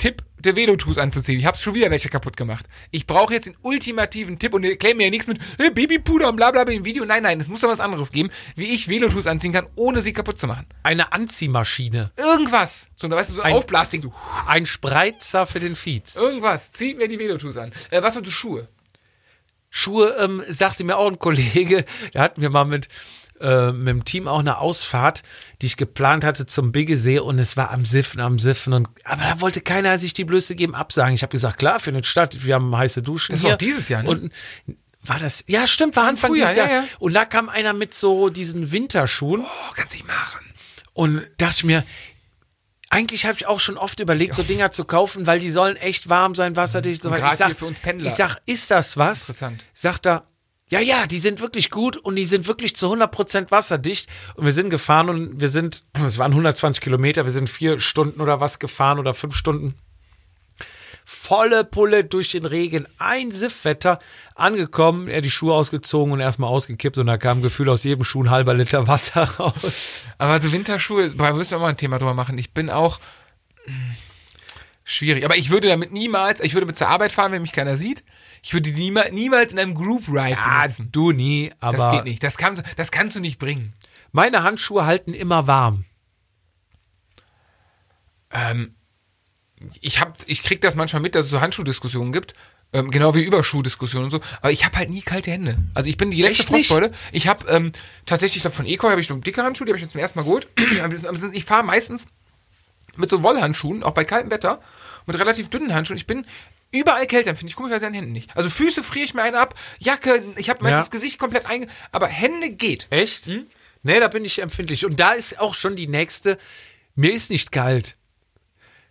Tipp, 0.00 0.24
der 0.38 0.56
Velotus 0.56 0.98
anzuziehen. 0.98 1.38
Ich 1.38 1.44
hab's 1.46 1.62
schon 1.62 1.74
wieder 1.74 1.90
welche 1.90 2.08
kaputt 2.08 2.36
gemacht. 2.36 2.66
Ich 2.90 3.06
brauche 3.06 3.34
jetzt 3.34 3.46
den 3.46 3.56
ultimativen 3.62 4.38
Tipp 4.38 4.54
und 4.54 4.64
erklär 4.64 4.94
mir 4.96 5.04
ja 5.04 5.10
nichts 5.10 5.26
mit 5.28 5.38
hey, 5.58 5.70
Babypuder 5.70 6.28
und 6.30 6.36
bla 6.36 6.50
bla 6.50 6.62
im 6.62 6.84
Video. 6.84 7.04
Nein, 7.04 7.22
nein, 7.22 7.40
es 7.40 7.48
muss 7.48 7.60
doch 7.60 7.68
was 7.68 7.80
anderes 7.80 8.10
geben, 8.10 8.30
wie 8.56 8.64
ich 8.74 8.88
Velotus 8.88 9.26
anziehen 9.26 9.52
kann, 9.52 9.66
ohne 9.76 10.00
sie 10.02 10.12
kaputt 10.12 10.38
zu 10.38 10.46
machen. 10.46 10.66
Eine 10.82 11.12
Anziehmaschine. 11.12 12.10
Irgendwas. 12.16 12.88
So, 12.96 13.06
da 13.08 13.16
weißt 13.16 13.30
du, 13.30 13.34
so 13.36 13.42
ein 13.42 13.52
Ein- 13.52 13.58
Aufblasding. 13.58 14.02
So, 14.02 14.12
Ein 14.46 14.66
Spreizer 14.66 15.46
für 15.46 15.60
den 15.60 15.76
Fietz. 15.76 16.16
irgendwas. 16.16 16.72
Zieht 16.72 16.96
mir 16.98 17.06
die 17.06 17.18
Velotus 17.18 17.56
an. 17.58 17.70
Äh, 17.90 18.02
was 18.02 18.14
sind 18.14 18.26
die 18.26 18.32
Schuhe? 18.32 18.66
Schuhe, 19.68 20.16
ähm, 20.18 20.42
sagte 20.48 20.82
mir 20.82 20.96
auch 20.96 21.06
ein 21.06 21.18
Kollege, 21.20 21.84
da 22.12 22.22
hatten 22.22 22.42
wir 22.42 22.50
mal 22.50 22.64
mit, 22.64 22.88
äh, 23.40 23.72
mit 23.72 23.88
dem 23.88 24.04
Team 24.04 24.28
auch 24.28 24.40
eine 24.40 24.58
Ausfahrt, 24.58 25.22
die 25.62 25.66
ich 25.66 25.76
geplant 25.76 26.24
hatte 26.24 26.46
zum 26.46 26.72
Biggesee 26.72 27.18
und 27.18 27.38
es 27.38 27.56
war 27.56 27.70
am 27.70 27.84
Siffen, 27.84 28.20
am 28.20 28.38
Siffen 28.38 28.72
und 28.72 28.88
aber 29.04 29.22
da 29.22 29.40
wollte 29.40 29.60
keiner 29.60 29.98
sich 29.98 30.12
die 30.14 30.24
Blöße 30.24 30.54
geben, 30.54 30.74
absagen. 30.74 31.14
Ich 31.14 31.22
habe 31.22 31.30
gesagt, 31.32 31.58
klar, 31.58 31.80
findet 31.80 32.06
statt, 32.06 32.44
wir 32.44 32.54
haben 32.54 32.76
heiße 32.76 33.02
Duschen 33.02 33.32
Das 33.32 33.40
hier. 33.40 33.48
war 33.50 33.54
auch 33.54 33.58
dieses 33.58 33.88
Jahr, 33.88 34.02
ne? 34.02 34.10
Und 34.10 34.32
war 35.02 35.18
das, 35.18 35.44
ja 35.46 35.66
stimmt, 35.66 35.96
war 35.96 36.06
Anfang 36.08 36.32
Frühjahr, 36.32 36.48
dieses 36.50 36.58
Jahr. 36.68 36.70
ja, 36.76 36.82
ja. 36.82 36.88
Und 36.98 37.14
da 37.14 37.24
kam 37.24 37.48
einer 37.48 37.72
mit 37.72 37.94
so 37.94 38.28
diesen 38.28 38.70
Winterschuhen 38.72 39.40
Oh, 39.42 39.72
kannst 39.74 39.94
nicht 39.94 40.06
machen. 40.06 40.40
und 40.92 41.26
dachte 41.38 41.54
ich 41.56 41.64
mir, 41.64 41.82
eigentlich 42.92 43.24
habe 43.24 43.36
ich 43.36 43.46
auch 43.46 43.60
schon 43.60 43.78
oft 43.78 44.00
überlegt, 44.00 44.34
so 44.34 44.42
Dinger 44.42 44.72
zu 44.72 44.84
kaufen, 44.84 45.26
weil 45.26 45.38
die 45.38 45.52
sollen 45.52 45.76
echt 45.76 46.08
warm 46.08 46.34
sein, 46.34 46.56
wasserdicht. 46.56 47.02
So 47.04 47.08
Und 47.08 47.14
weiter. 47.14 47.22
gerade 47.22 47.34
ich 47.34 47.38
sag, 47.38 47.56
für 47.58 47.66
uns 47.66 47.78
Pendler. 47.78 48.06
Ich 48.08 48.14
sag, 48.14 48.38
ist 48.46 48.70
das 48.70 48.96
was? 48.96 49.20
Interessant. 49.28 49.64
Sagt 49.72 50.06
er, 50.06 50.24
ja, 50.70 50.78
ja, 50.78 51.06
die 51.06 51.18
sind 51.18 51.40
wirklich 51.40 51.70
gut 51.70 51.96
und 51.96 52.14
die 52.14 52.24
sind 52.24 52.46
wirklich 52.46 52.76
zu 52.76 52.86
100% 52.92 53.50
wasserdicht. 53.50 54.08
Und 54.34 54.44
wir 54.44 54.52
sind 54.52 54.70
gefahren 54.70 55.08
und 55.08 55.40
wir 55.40 55.48
sind, 55.48 55.84
es 55.94 56.16
waren 56.18 56.30
120 56.30 56.80
Kilometer, 56.80 57.24
wir 57.24 57.32
sind 57.32 57.50
vier 57.50 57.80
Stunden 57.80 58.20
oder 58.20 58.40
was 58.40 58.60
gefahren 58.60 59.00
oder 59.00 59.12
fünf 59.12 59.34
Stunden. 59.34 59.74
Volle 61.04 61.64
Pulle 61.64 62.04
durch 62.04 62.30
den 62.30 62.46
Regen, 62.46 62.86
ein 62.98 63.32
Siffwetter, 63.32 63.98
angekommen, 64.36 65.08
er 65.08 65.22
die 65.22 65.30
Schuhe 65.30 65.54
ausgezogen 65.54 66.12
und 66.12 66.20
erstmal 66.20 66.50
ausgekippt 66.50 66.98
und 66.98 67.06
da 67.06 67.18
kam 67.18 67.42
Gefühl 67.42 67.68
aus 67.68 67.82
jedem 67.82 68.04
Schuh 68.04 68.22
ein 68.22 68.30
halber 68.30 68.54
Liter 68.54 68.86
Wasser 68.86 69.22
raus. 69.40 70.04
Aber 70.18 70.40
so 70.40 70.52
Winterschuhe, 70.52 71.10
da 71.10 71.32
müssen 71.32 71.50
wir 71.50 71.58
mal 71.58 71.68
ein 71.70 71.76
Thema 71.76 71.98
drüber 71.98 72.14
machen. 72.14 72.38
Ich 72.38 72.54
bin 72.54 72.70
auch 72.70 73.00
mh, 73.66 73.74
schwierig. 74.84 75.24
Aber 75.24 75.36
ich 75.36 75.50
würde 75.50 75.66
damit 75.66 75.90
niemals, 75.90 76.40
ich 76.40 76.54
würde 76.54 76.66
mit 76.66 76.76
zur 76.76 76.88
Arbeit 76.88 77.10
fahren, 77.10 77.32
wenn 77.32 77.42
mich 77.42 77.52
keiner 77.52 77.76
sieht. 77.76 78.04
Ich 78.42 78.52
würde 78.54 78.70
die 78.72 78.80
niemals, 78.80 79.12
niemals 79.12 79.52
in 79.52 79.58
einem 79.58 79.74
Group 79.74 80.08
Ride 80.08 80.36
Ah, 80.38 80.62
benutzen. 80.62 80.88
du 80.92 81.12
nie, 81.12 81.52
aber 81.60 81.76
Das 81.76 81.90
geht 81.92 82.04
nicht. 82.04 82.22
Das 82.22 82.36
kannst, 82.38 82.62
das 82.76 82.90
kannst 82.90 83.16
du 83.16 83.20
nicht 83.20 83.38
bringen. 83.38 83.74
meine 84.12 84.42
Handschuhe 84.42 84.86
halten 84.86 85.12
immer 85.14 85.46
warm. 85.46 85.84
Ich 89.80 90.00
hab, 90.00 90.18
ich 90.26 90.42
krieg 90.42 90.60
das 90.60 90.74
manchmal 90.76 91.02
mit, 91.02 91.14
dass 91.14 91.26
es 91.26 91.30
so 91.30 91.40
Handschuhdiskussionen 91.40 92.12
gibt. 92.12 92.34
Ähm, 92.72 92.90
genau 92.90 93.14
wie 93.16 93.22
Überschuhdiskussionen 93.24 94.04
und 94.04 94.10
so. 94.12 94.20
Aber 94.40 94.52
ich 94.52 94.64
habe 94.64 94.76
halt 94.76 94.90
nie 94.90 95.02
kalte 95.02 95.32
Hände. 95.32 95.58
Also 95.74 95.88
ich 95.88 95.96
bin 95.96 96.10
die 96.12 96.22
letzte? 96.22 96.44
Frostbeule. 96.44 96.92
Ich 97.10 97.26
habe 97.26 97.46
ähm, 97.48 97.72
tatsächlich, 98.06 98.36
ich 98.36 98.42
glaube 98.42 98.54
von 98.56 98.66
Eco 98.66 98.88
habe 98.88 99.00
ich 99.00 99.08
so 99.08 99.14
dicke 99.16 99.42
Handschuhe, 99.42 99.66
die 99.66 99.72
habe 99.72 99.78
ich 99.78 99.82
jetzt 99.82 99.92
zum 99.92 100.00
ersten 100.00 100.18
Mal 100.20 100.24
geholt. 100.24 100.48
Ich 101.32 101.44
fahre 101.44 101.64
meistens 101.64 102.06
mit 102.96 103.10
so 103.10 103.22
Wollhandschuhen, 103.24 103.82
auch 103.82 103.92
bei 103.92 104.04
kaltem 104.04 104.30
Wetter, 104.30 104.60
mit 105.06 105.18
relativ 105.18 105.50
dünnen 105.50 105.74
Handschuhen. 105.74 105.96
Ich 105.96 106.06
bin 106.06 106.24
überall 106.72 107.06
kälter 107.06 107.30
empfindlich. 107.30 107.52
Ich 107.52 107.56
komischerweise 107.56 107.86
an 107.86 107.92
den 107.92 108.00
Händen 108.00 108.12
nicht. 108.12 108.36
Also 108.36 108.50
Füße 108.50 108.82
friere 108.82 109.04
ich 109.04 109.14
mir 109.14 109.22
eine 109.22 109.38
ab, 109.38 109.54
Jacke, 109.78 110.22
ich 110.36 110.48
habe 110.50 110.62
meistens 110.62 110.70
Ja. 110.76 110.78
das 110.80 110.90
Gesicht 110.90 111.18
komplett 111.18 111.46
einge... 111.46 111.66
Aber 111.92 112.06
Hände 112.06 112.50
geht. 112.50 112.86
Echt? 112.90 113.28
Nee, 113.82 114.00
da 114.00 114.08
bin 114.08 114.24
ich 114.24 114.40
empfindlich. 114.40 114.84
Und 114.84 115.00
da 115.00 115.12
ist 115.12 115.38
auch 115.40 115.54
schon 115.54 115.76
die 115.76 115.86
nächste. 115.88 116.38
Mir 116.94 117.12
ist 117.12 117.30
nicht 117.30 117.50
kalt. 117.52 117.96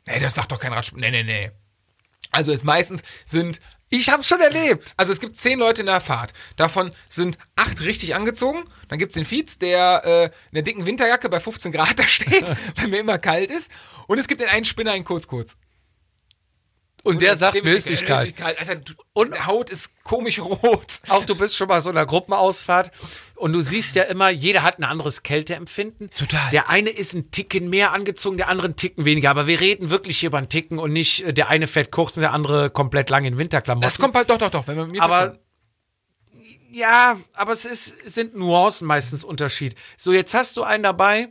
Nee, 0.07 0.19
das 0.19 0.33
sagt 0.35 0.51
doch 0.51 0.59
kein 0.59 0.73
Radsport. 0.73 0.99
Nee, 1.01 1.11
nee, 1.11 1.23
nee. 1.23 1.51
Also 2.31 2.51
es 2.51 2.63
meistens 2.63 3.03
sind 3.25 3.59
Ich 3.91 4.09
hab's 4.09 4.27
schon 4.27 4.39
erlebt. 4.39 4.93
Also 4.97 5.11
es 5.11 5.19
gibt 5.19 5.35
zehn 5.37 5.57
Leute 5.59 5.81
in 5.81 5.87
der 5.87 5.99
Fahrt. 6.01 6.33
Davon 6.57 6.91
sind 7.09 7.37
acht 7.55 7.81
richtig 7.81 8.13
angezogen. 8.15 8.63
Dann 8.87 8.99
gibt's 8.99 9.15
den 9.15 9.25
Fietz, 9.25 9.57
der 9.57 10.03
äh, 10.05 10.23
in 10.25 10.31
der 10.53 10.61
dicken 10.63 10.85
Winterjacke 10.85 11.27
bei 11.29 11.39
15 11.39 11.71
Grad 11.71 11.97
da 11.97 12.03
steht, 12.03 12.55
weil 12.75 12.87
mir 12.87 12.99
immer 12.99 13.17
kalt 13.17 13.49
ist. 13.49 13.71
Und 14.07 14.19
es 14.19 14.27
gibt 14.27 14.41
den 14.41 14.47
einen 14.49 14.65
Spinner 14.65 14.93
in 14.95 15.03
kurz 15.03 15.25
kurz. 15.27 15.57
Und 17.03 17.21
der 17.21 17.35
sagt. 17.35 17.55
Alter, 18.41 18.75
du, 18.75 18.93
und 19.13 19.33
die 19.33 19.39
Haut 19.41 19.69
ist 19.69 19.91
komisch 20.03 20.39
rot. 20.39 20.85
Auch 21.07 21.25
du 21.25 21.35
bist 21.35 21.55
schon 21.55 21.67
mal 21.67 21.81
so 21.81 21.89
in 21.89 21.97
einer 21.97 22.05
Gruppenausfahrt 22.05 22.91
und 23.35 23.53
du 23.53 23.61
siehst 23.61 23.95
ja 23.95 24.03
immer, 24.03 24.29
jeder 24.29 24.63
hat 24.63 24.79
ein 24.79 24.83
anderes 24.83 25.23
Kälteempfinden. 25.23 26.09
Total. 26.11 26.49
Der 26.51 26.69
eine 26.69 26.89
ist 26.89 27.13
ein 27.13 27.31
Ticken 27.31 27.69
mehr 27.69 27.93
angezogen, 27.93 28.37
der 28.37 28.49
andere 28.49 28.67
ein 28.67 28.75
Ticken 28.75 29.05
weniger. 29.05 29.29
Aber 29.29 29.47
wir 29.47 29.59
reden 29.59 29.89
wirklich 29.89 30.19
hier 30.19 30.27
über 30.27 30.37
einen 30.37 30.49
Ticken 30.49 30.79
und 30.79 30.91
nicht, 30.91 31.23
äh, 31.23 31.33
der 31.33 31.49
eine 31.49 31.67
fährt 31.67 31.91
kurz 31.91 32.17
und 32.17 32.21
der 32.21 32.33
andere 32.33 32.69
komplett 32.69 33.09
lang 33.09 33.23
in 33.23 33.37
Winterklamotten. 33.37 33.87
Das 33.87 33.97
kommt 33.97 34.13
bald, 34.13 34.29
doch, 34.29 34.37
doch, 34.37 34.49
doch. 34.49 34.67
Wenn 34.67 34.77
man 34.77 34.91
mir 34.91 35.01
aber 35.01 35.39
ja, 36.71 37.19
aber 37.33 37.53
es 37.53 37.65
ist, 37.65 38.05
es 38.05 38.13
sind 38.13 38.35
Nuancen 38.35 38.87
meistens 38.87 39.23
Unterschied. 39.23 39.75
So, 39.97 40.13
jetzt 40.13 40.33
hast 40.33 40.55
du 40.57 40.63
einen 40.63 40.83
dabei, 40.83 41.29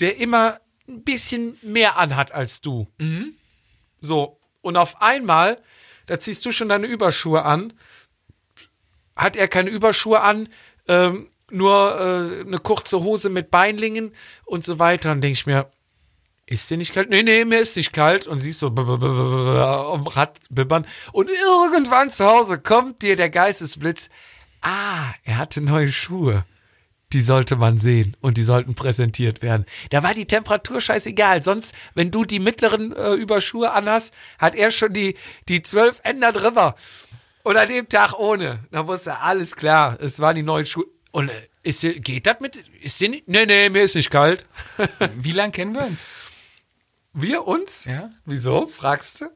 der 0.00 0.16
immer 0.16 0.58
ein 0.88 1.04
bisschen 1.04 1.56
mehr 1.62 1.96
anhat 1.96 2.32
als 2.32 2.60
du. 2.60 2.88
So, 4.00 4.40
und 4.62 4.76
auf 4.76 5.02
einmal, 5.02 5.60
da 6.06 6.18
ziehst 6.18 6.44
du 6.46 6.52
schon 6.52 6.68
deine 6.70 6.86
Überschuhe 6.86 7.44
an, 7.44 7.72
hat 9.16 9.36
er 9.36 9.48
keine 9.48 9.70
Überschuhe 9.70 10.20
an, 10.20 10.48
ähm, 10.88 11.28
nur 11.50 12.00
äh, 12.00 12.40
eine 12.40 12.58
kurze 12.58 13.00
Hose 13.02 13.28
mit 13.28 13.50
Beinlingen 13.50 14.12
und 14.44 14.64
so 14.64 14.78
weiter. 14.78 15.10
Dann 15.10 15.20
denke 15.20 15.34
ich 15.34 15.46
mir, 15.46 15.70
ist 16.46 16.70
dir 16.70 16.76
nicht 16.76 16.92
kalt? 16.92 17.10
Nee, 17.10 17.22
nee, 17.22 17.44
mir 17.44 17.60
ist 17.60 17.76
nicht 17.76 17.92
kalt. 17.92 18.26
Und 18.26 18.38
siehst 18.38 18.60
so 18.60 18.68
am 18.68 20.06
Rad 20.06 20.38
bibbern. 20.50 20.86
Und 21.12 21.30
irgendwann 21.30 22.10
zu 22.10 22.24
Hause 22.24 22.58
kommt 22.58 23.02
dir 23.02 23.16
der 23.16 23.30
Geistesblitz. 23.30 24.08
Ah, 24.62 25.12
er 25.24 25.38
hatte 25.38 25.60
neue 25.60 25.90
Schuhe. 25.90 26.44
Die 27.12 27.20
sollte 27.20 27.56
man 27.56 27.78
sehen 27.78 28.16
und 28.20 28.38
die 28.38 28.42
sollten 28.42 28.74
präsentiert 28.74 29.42
werden. 29.42 29.66
Da 29.90 30.02
war 30.02 30.14
die 30.14 30.26
Temperatur 30.26 30.80
scheißegal. 30.80 31.42
Sonst, 31.44 31.74
wenn 31.94 32.10
du 32.10 32.24
die 32.24 32.38
mittleren 32.38 32.92
äh, 32.92 33.12
Überschuhe 33.12 33.72
anhast, 33.72 34.14
hat 34.38 34.54
er 34.54 34.70
schon 34.70 34.92
die, 34.92 35.16
die 35.48 35.62
12 35.62 36.00
Ender 36.04 36.32
drüber. 36.32 36.74
Und 37.42 37.56
an 37.56 37.68
dem 37.68 37.88
Tag 37.88 38.14
ohne. 38.14 38.60
Da 38.70 38.86
wusste 38.86 39.10
er, 39.10 39.22
alles 39.22 39.56
klar. 39.56 39.98
Es 40.00 40.20
waren 40.20 40.36
die 40.36 40.42
neuen 40.42 40.66
Schuhe. 40.66 40.86
Und 41.10 41.28
äh, 41.28 41.48
ist 41.62 41.82
geht 41.82 42.26
das 42.26 42.40
mit? 42.40 42.56
Ist 42.80 43.00
dir 43.00 43.08
nicht? 43.08 43.28
Nee, 43.28 43.46
nee, 43.46 43.68
mir 43.68 43.82
ist 43.82 43.94
nicht 43.94 44.10
kalt. 44.10 44.46
Wie 45.16 45.32
lange 45.32 45.52
kennen 45.52 45.74
wir 45.74 45.84
uns? 45.84 46.04
Wir 47.12 47.46
uns? 47.46 47.84
Ja. 47.84 48.10
Wieso? 48.24 48.66
Fragst 48.66 49.20
du? 49.20 49.26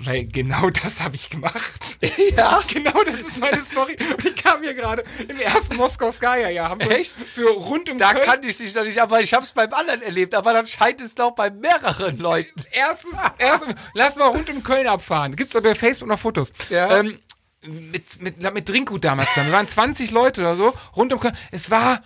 Weil 0.00 0.26
genau 0.26 0.70
das 0.70 1.00
habe 1.00 1.16
ich 1.16 1.30
gemacht. 1.30 1.98
Ja. 2.36 2.62
Genau 2.68 3.02
das 3.04 3.20
ist 3.20 3.38
meine 3.38 3.60
Story. 3.60 3.96
Und 4.14 4.22
die 4.22 4.30
kam 4.32 4.60
mir 4.60 4.74
gerade 4.74 5.02
im 5.26 5.38
ersten 5.38 5.76
Moskau 5.76 6.12
Skya 6.12 6.50
Jahr. 6.50 6.68
Haben 6.68 6.80
wir 6.80 6.90
Echt? 6.90 7.16
für 7.34 7.48
rund 7.50 7.90
um 7.90 7.98
Da 7.98 8.12
Köln 8.12 8.24
kannte 8.24 8.48
ich 8.48 8.56
dich 8.56 8.74
noch 8.74 8.84
nicht, 8.84 9.00
aber 9.00 9.20
ich 9.20 9.34
habe 9.34 9.44
es 9.44 9.52
beim 9.52 9.72
anderen 9.72 10.02
erlebt. 10.02 10.34
Aber 10.34 10.52
dann 10.52 10.66
scheint 10.66 11.00
es 11.00 11.14
doch 11.14 11.32
bei 11.32 11.50
mehreren 11.50 12.18
Leuten. 12.18 12.60
erstes, 12.70 13.14
erstes, 13.38 13.74
lass 13.94 14.16
mal 14.16 14.26
rund 14.26 14.48
um 14.50 14.62
Köln 14.62 14.86
abfahren. 14.86 15.34
Gibt's 15.34 15.54
doch 15.54 15.62
bei 15.62 15.74
Facebook 15.74 16.08
noch 16.08 16.18
Fotos. 16.18 16.52
Ja. 16.70 16.98
Ähm, 16.98 17.18
mit, 17.62 18.22
mit, 18.22 18.54
mit 18.54 18.66
Trinkgut 18.66 19.04
damals 19.04 19.34
dann. 19.34 19.46
Wir 19.46 19.52
waren 19.52 19.68
20 19.68 20.10
Leute 20.10 20.42
oder 20.42 20.54
so, 20.54 20.74
rund 20.94 21.12
um 21.12 21.18
Köln. 21.18 21.36
Es 21.50 21.70
war 21.70 22.02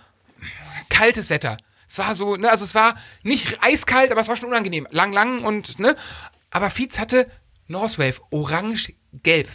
kaltes 0.89 1.29
Wetter. 1.29 1.57
Es 1.87 1.99
war 1.99 2.15
so, 2.15 2.37
ne, 2.37 2.49
also 2.49 2.65
es 2.65 2.73
war 2.73 2.95
nicht 3.23 3.61
eiskalt, 3.61 4.11
aber 4.11 4.21
es 4.21 4.27
war 4.27 4.35
schon 4.35 4.49
unangenehm. 4.49 4.87
Lang, 4.89 5.13
lang 5.13 5.43
und, 5.43 5.77
ne. 5.79 5.95
Aber 6.49 6.69
Fietz 6.69 6.97
hatte 6.97 7.29
Northwave, 7.67 8.21
orange-gelb. 8.31 9.49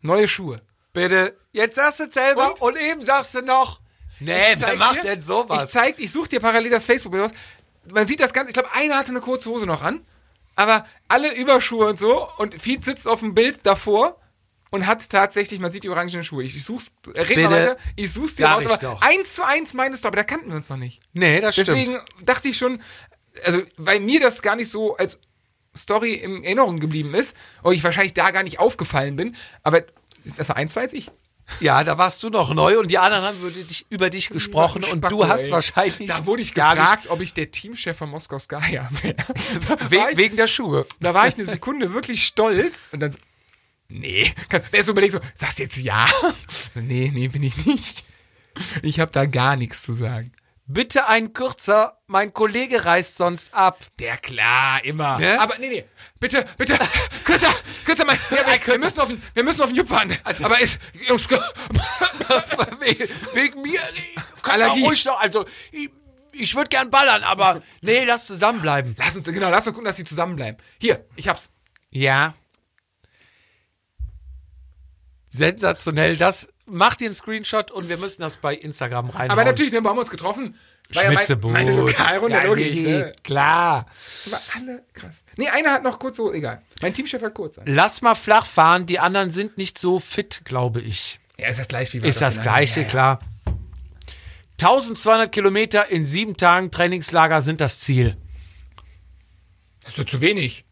Neue 0.00 0.28
Schuhe. 0.28 0.62
Bitte, 0.92 1.36
jetzt 1.52 1.76
sagst 1.76 2.00
du 2.00 2.10
selber 2.10 2.52
Und? 2.52 2.62
und, 2.62 2.76
eben 2.80 3.00
sagst 3.00 3.34
du 3.34 3.42
noch. 3.42 3.80
Nee, 4.20 4.52
Ich 4.54 4.60
wer 4.60 4.68
zeig 4.68 4.78
macht 4.78 4.96
dir- 4.98 5.02
denn 5.02 5.18
Ich 5.20 5.24
sowas? 5.24 5.70
zeig, 5.70 5.98
ich 5.98 6.12
suche 6.12 6.28
dir 6.28 6.40
parallel 6.40 6.70
das 6.70 6.84
Facebook-Bild 6.84 7.24
aus. 7.24 7.30
Man 7.86 8.06
sieht 8.06 8.20
das 8.20 8.32
Ganze, 8.32 8.50
ich 8.50 8.54
glaube, 8.54 8.72
einer 8.72 8.96
hatte 8.96 9.10
eine 9.10 9.20
kurze 9.20 9.50
Hose 9.50 9.66
noch 9.66 9.82
an, 9.82 10.06
aber 10.56 10.86
alle 11.08 11.34
Überschuhe 11.34 11.88
und 11.88 11.98
so 11.98 12.28
und 12.38 12.60
Fietz 12.60 12.84
sitzt 12.84 13.08
auf 13.08 13.20
dem 13.20 13.34
Bild 13.34 13.60
davor 13.64 14.20
und 14.70 14.86
hat 14.86 15.08
tatsächlich, 15.10 15.58
man 15.60 15.72
sieht 15.72 15.84
die 15.84 15.88
orangenen 15.90 16.22
Schuhe. 16.24 16.44
Ich, 16.44 16.56
ich 16.56 16.64
such's, 16.64 16.92
red 17.06 17.16
mal 17.16 17.24
Bitte. 17.26 17.50
weiter, 17.50 17.76
ich 17.96 18.12
such's 18.12 18.36
dir 18.36 18.46
raus, 18.46 18.62
ich 18.62 18.68
aber 18.68 18.78
doch. 18.78 19.02
eins 19.02 19.34
zu 19.34 19.44
eins 19.44 19.74
meine 19.74 19.96
Story, 19.96 20.16
da 20.16 20.24
kannten 20.24 20.48
wir 20.48 20.56
uns 20.56 20.68
noch 20.70 20.76
nicht. 20.76 21.00
Nee, 21.12 21.40
das 21.40 21.56
Deswegen 21.56 21.98
dachte 22.22 22.48
ich 22.48 22.56
schon, 22.56 22.80
also, 23.44 23.62
weil 23.76 24.00
mir 24.00 24.20
das 24.20 24.40
gar 24.42 24.54
nicht 24.56 24.70
so 24.70 24.96
als 24.96 25.18
Story 25.76 26.14
in 26.14 26.44
Erinnerung 26.44 26.78
geblieben 26.80 27.14
ist 27.14 27.36
und 27.62 27.74
ich 27.74 27.82
wahrscheinlich 27.84 28.14
da 28.14 28.30
gar 28.30 28.42
nicht 28.42 28.58
aufgefallen 28.58 29.16
bin, 29.16 29.36
aber 29.62 29.82
das 30.36 30.48
war 30.48 30.56
eins 30.56 30.74
weiß 30.76 30.92
ich. 30.94 31.10
Ja, 31.60 31.84
da 31.84 31.98
warst 31.98 32.22
du 32.22 32.30
noch 32.30 32.54
neu 32.54 32.78
und 32.78 32.90
die 32.90 32.96
anderen 32.96 33.22
haben 33.24 33.36
über 33.90 34.08
dich, 34.08 34.30
gesprochen 34.30 34.82
und 34.84 34.98
Spacko, 35.00 35.16
du 35.16 35.28
hast 35.28 35.44
ey. 35.44 35.50
wahrscheinlich. 35.50 36.08
Da 36.08 36.24
wurde 36.24 36.40
ich 36.40 36.54
gefragt, 36.54 37.08
ob 37.10 37.20
ich 37.20 37.34
der 37.34 37.50
Teamchef 37.50 37.98
von 37.98 38.08
Moskau 38.08 38.38
Skya 38.38 38.60
wäre. 39.02 39.16
We 39.90 40.10
ich- 40.12 40.16
wegen 40.16 40.36
der 40.36 40.46
Schuhe. 40.46 40.86
da 41.00 41.12
war 41.12 41.28
ich 41.28 41.34
eine 41.34 41.44
Sekunde 41.44 41.92
wirklich 41.92 42.24
stolz 42.24 42.88
und 42.92 43.00
dann 43.00 43.12
so, 43.12 43.18
nee. 43.90 44.32
Er 44.72 44.82
so 44.82 44.92
überlegt 44.92 45.12
so, 45.12 45.20
sagst 45.34 45.58
du 45.58 45.64
jetzt 45.64 45.76
ja? 45.76 46.06
Nee, 46.74 47.10
nee, 47.12 47.28
bin 47.28 47.42
ich 47.42 47.66
nicht. 47.66 48.04
Ich 48.82 48.98
habe 48.98 49.10
da 49.12 49.26
gar 49.26 49.56
nichts 49.56 49.82
zu 49.82 49.92
sagen. 49.92 50.32
Bitte 50.66 51.08
ein 51.08 51.34
kürzer, 51.34 51.98
mein 52.06 52.32
Kollege 52.32 52.86
reist 52.86 53.18
sonst 53.18 53.52
ab. 53.52 53.84
Der 53.98 54.16
klar, 54.16 54.82
immer. 54.82 55.18
Ne? 55.18 55.38
Aber 55.38 55.58
nee, 55.58 55.68
nee. 55.68 55.84
Bitte, 56.18 56.46
bitte. 56.56 56.78
Kürzer, 57.24 57.52
kürzer 57.84 58.06
mal. 58.06 58.16
Ja, 58.30 58.46
wir, 58.46 58.66
wir 58.66 58.78
müssen 58.78 59.00
auf 59.00 59.08
den, 59.08 59.22
wir 59.34 59.44
müssen 59.44 59.60
auf 59.60 59.66
den 59.66 59.76
Jupp 59.76 59.88
fahren. 59.88 60.16
Aber 60.24 60.62
ich, 60.62 60.78
Jungs, 61.06 61.28
wegen, 63.34 63.60
mir. 63.60 63.80
Allergie. 64.42 64.84
ruhig 64.84 65.04
noch, 65.04 65.20
also 65.20 65.44
ich, 65.70 65.90
ich 66.32 66.54
würde 66.54 66.68
gern 66.68 66.90
ballern, 66.90 67.24
aber 67.24 67.62
nee, 67.82 68.04
lass 68.04 68.26
zusammenbleiben. 68.26 68.94
lass 68.98 69.16
uns, 69.16 69.26
genau, 69.26 69.50
lass 69.50 69.66
uns 69.66 69.74
gucken, 69.74 69.86
dass 69.86 69.96
sie 69.96 70.04
zusammenbleiben. 70.04 70.60
Hier, 70.80 71.04
ich 71.16 71.28
hab's. 71.28 71.50
Ja. 71.90 72.34
Sensationell. 75.28 76.16
Das 76.16 76.48
macht 76.66 77.00
dir 77.00 77.06
einen 77.06 77.14
Screenshot 77.14 77.70
und 77.70 77.88
wir 77.88 77.96
müssen 77.98 78.22
das 78.22 78.36
bei 78.38 78.54
Instagram 78.54 79.10
reinhauen. 79.10 79.30
Aber 79.30 79.44
natürlich, 79.44 79.72
ne, 79.72 79.80
wir 79.82 79.90
haben 79.90 79.98
uns 79.98 80.10
getroffen. 80.10 80.56
War 80.92 81.02
ja 81.02 81.08
mein, 81.08 81.16
Schmitzebuch. 81.18 81.50
meine 81.50 81.74
Lokalrunde, 81.74 82.36
ja, 82.36 82.44
logisch, 82.44 82.80
ne? 82.80 83.14
Klar. 83.22 83.86
Aber 84.26 84.40
alle 84.54 84.82
krass. 84.92 85.22
Nee, 85.36 85.48
einer 85.48 85.72
hat 85.72 85.82
noch 85.82 85.98
kurz 85.98 86.16
so, 86.18 86.32
egal. 86.32 86.60
Mein 86.82 86.92
Teamchef 86.92 87.22
hat 87.22 87.34
kurz. 87.34 87.56
an. 87.58 87.64
Lass 87.66 88.02
mal 88.02 88.14
flach 88.14 88.44
fahren. 88.46 88.84
Die 88.86 88.98
anderen 88.98 89.30
sind 89.30 89.56
nicht 89.56 89.78
so 89.78 89.98
fit, 89.98 90.42
glaube 90.44 90.80
ich. 90.82 91.20
Ja, 91.38 91.48
ist 91.48 91.58
das 91.58 91.68
gleich 91.68 91.92
wie 91.94 92.02
wir 92.02 92.08
Ist 92.08 92.20
das 92.20 92.40
gleiche, 92.42 92.80
anderen- 92.80 92.90
klar. 92.90 93.20
1200 94.60 95.32
Kilometer 95.32 95.90
in 95.90 96.06
sieben 96.06 96.36
Tagen 96.36 96.70
Trainingslager 96.70 97.42
sind 97.42 97.60
das 97.60 97.80
Ziel. 97.80 98.16
Das 99.80 99.90
ist 99.90 99.98
doch 99.98 100.04
zu 100.04 100.20
wenig. 100.20 100.64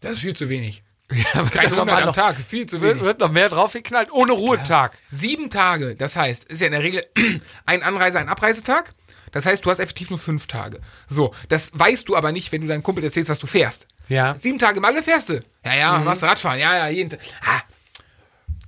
Das 0.00 0.12
ist 0.12 0.20
viel 0.20 0.34
zu 0.34 0.48
wenig. 0.48 0.82
Ja, 1.10 1.42
Kein 1.44 1.72
100 1.72 2.02
am 2.02 2.12
Tag, 2.12 2.36
viel 2.36 2.66
zu 2.66 2.82
wenig. 2.82 3.02
wird 3.02 3.18
noch 3.20 3.30
mehr 3.30 3.48
draufgeknallt, 3.48 4.12
ohne 4.12 4.32
Ruhetag. 4.32 4.92
Sieben 5.10 5.48
Tage, 5.48 5.96
das 5.96 6.16
heißt, 6.16 6.44
ist 6.44 6.60
ja 6.60 6.66
in 6.66 6.72
der 6.72 6.82
Regel 6.82 7.04
ein 7.66 7.82
Anreise-, 7.82 8.18
ein 8.18 8.28
Abreisetag. 8.28 8.92
Das 9.32 9.46
heißt, 9.46 9.64
du 9.64 9.70
hast 9.70 9.78
effektiv 9.78 10.10
nur 10.10 10.18
fünf 10.18 10.46
Tage. 10.46 10.80
So, 11.08 11.34
das 11.48 11.70
weißt 11.74 12.08
du 12.08 12.16
aber 12.16 12.32
nicht, 12.32 12.52
wenn 12.52 12.60
du 12.62 12.66
deinem 12.66 12.82
Kumpel 12.82 13.04
erzählst, 13.04 13.30
was 13.30 13.38
du 13.38 13.46
fährst. 13.46 13.86
Ja. 14.08 14.34
Sieben 14.34 14.58
Tage 14.58 14.80
Malle 14.80 15.02
fährst 15.02 15.28
du. 15.30 15.42
Ja, 15.64 15.74
ja, 15.74 15.98
machst 15.98 16.22
du 16.22 16.26
Radfahren. 16.26 16.58
Ja, 16.58 16.76
ja, 16.76 16.88
jeden 16.88 17.10
Tag. 17.10 17.20
Ah, 17.42 17.60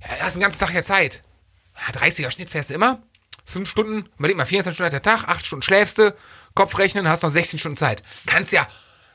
ja, 0.03 0.23
hast 0.25 0.35
den 0.35 0.41
ganzen 0.41 0.59
Tag 0.59 0.73
ja 0.73 0.83
Zeit. 0.83 1.21
Ja, 1.75 1.99
30er 1.99 2.29
Schnitt 2.31 2.49
fährst 2.49 2.69
du 2.69 2.75
immer. 2.75 3.01
Fünf 3.45 3.69
Stunden, 3.69 4.07
überleg 4.17 4.37
mal, 4.37 4.45
24 4.45 4.75
Stunden 4.75 4.93
hat 4.95 5.05
der 5.05 5.11
Tag, 5.17 5.27
acht 5.27 5.45
Stunden 5.45 5.63
schläfst 5.63 5.97
du, 5.97 6.13
Kopf 6.53 6.77
rechnen, 6.77 7.09
hast 7.09 7.23
noch 7.23 7.29
16 7.31 7.59
Stunden 7.59 7.77
Zeit. 7.77 8.03
Kannst 8.27 8.53
ja, 8.53 8.67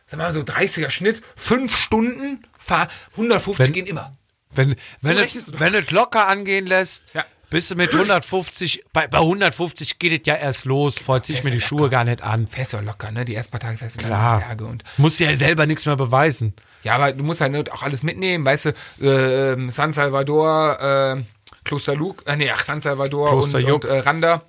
sag 0.07 0.19
mal 0.19 0.33
so 0.33 0.41
30er 0.41 0.91
Schnitt, 0.91 1.23
fünf 1.37 1.77
Stunden, 1.77 2.45
fahr, 2.59 2.89
150 3.13 3.67
Wenn- 3.67 3.73
gehen 3.73 3.87
immer. 3.87 4.13
Wenn, 4.55 4.75
wenn, 5.03 5.19
es, 5.19 5.33
du 5.47 5.61
wenn 5.61 5.75
es 5.75 5.91
locker 5.91 6.29
angehen 6.29 6.67
lässt, 6.67 7.05
Ja. 7.13 7.27
bist 7.51 7.71
du 7.71 7.75
mit 7.75 7.93
150, 7.93 8.85
bei, 8.93 9.07
bei 9.07 9.19
150 9.19 9.99
geht 9.99 10.23
es 10.23 10.27
ja 10.27 10.35
erst 10.37 10.65
los, 10.65 10.99
vorher 10.99 11.23
zieh 11.23 11.35
ich 11.35 11.45
mir 11.45 11.51
die 11.51 11.59
du 11.59 11.63
Schuhe 11.65 11.91
gar 11.91 12.05
nicht 12.05 12.23
an. 12.23 12.47
Fährst 12.49 12.73
ja 12.73 12.81
locker, 12.81 13.11
ne? 13.11 13.27
Die 13.27 13.35
ersten 13.35 13.51
paar 13.51 13.61
Tage 13.61 13.77
fährst 13.77 13.97
du 14.01 14.05
Klar. 14.05 14.37
in 14.37 14.41
die 14.41 14.47
Berge 14.47 14.65
und 14.67 14.85
Musst 14.97 15.21
ja 15.21 15.35
selber 15.37 15.67
nichts 15.67 15.85
mehr 15.85 15.97
beweisen. 15.97 16.55
Ja, 16.85 16.95
aber 16.95 17.13
du 17.13 17.23
musst 17.23 17.43
halt 17.43 17.71
auch 17.71 17.83
alles 17.83 18.03
mitnehmen, 18.03 18.45
weißt 18.47 18.73
du, 19.01 19.05
äh, 19.07 19.71
San 19.71 19.93
Salvador, 19.93 20.81
äh, 21.19 21.23
Kloster 21.65 21.95
Luke, 21.95 22.25
äh, 22.27 22.37
nee, 22.37 22.51
ach, 22.51 22.65
San 22.65 22.81
Salvador 22.81 23.29
Kloster 23.31 23.59
und, 23.59 23.71
und 23.73 23.85
äh, 23.85 23.99
Randa. 23.99 24.43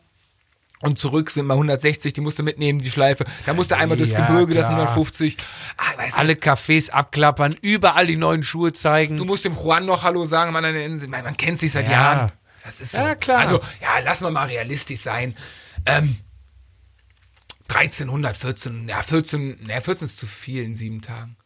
Und 0.81 0.99
zurück 0.99 1.31
sind 1.31 1.47
mal 1.47 1.55
160, 1.55 2.13
die 2.13 2.21
musst 2.21 2.37
du 2.37 2.43
mitnehmen, 2.43 2.79
die 2.79 2.91
Schleife. 2.91 3.25
Da 3.47 3.53
musst 3.53 3.71
du 3.71 3.77
einmal 3.77 3.97
durchs 3.97 4.11
Ja, 4.11 4.27
Gebirge, 4.27 4.53
das 4.53 4.67
sind 4.67 4.75
klar. 4.75 4.89
150. 4.89 5.37
Ah, 5.77 5.97
weißt 5.97 6.15
du, 6.17 6.19
Alle 6.19 6.33
Cafés 6.33 6.91
abklappern, 6.91 7.55
überall 7.61 8.05
die 8.05 8.15
neuen 8.15 8.43
Schuhe 8.43 8.73
zeigen. 8.73 9.17
du 9.17 9.25
musst 9.25 9.43
dem 9.43 9.55
Juan 9.55 9.85
noch 9.85 10.03
Hallo 10.03 10.25
sagen, 10.25 10.53
man, 10.53 10.63
man, 11.09 11.37
kennt 11.37 11.57
sich 11.59 11.71
seit 11.71 11.85
Ja. 11.87 11.91
Jahren. 11.91 12.31
Das 12.63 12.79
ist 12.79 12.91
so. 12.91 12.99
Ja, 12.99 13.15
klar. 13.15 13.39
Also, 13.39 13.59
ja, 13.81 13.99
lass 14.03 14.21
mal 14.21 14.29
mal 14.31 14.47
realistisch 14.47 14.99
sein. 14.99 15.33
Ähm, 15.85 16.17
1300, 17.69 18.37
14, 18.37 18.87
ja, 18.87 19.01
14, 19.01 19.59
ja, 19.67 19.81
14 19.81 20.05
ist 20.05 20.17
zu 20.17 20.27
viel 20.27 20.63
in 20.63 20.75
sieben 20.75 21.01
Tagen. 21.01 21.37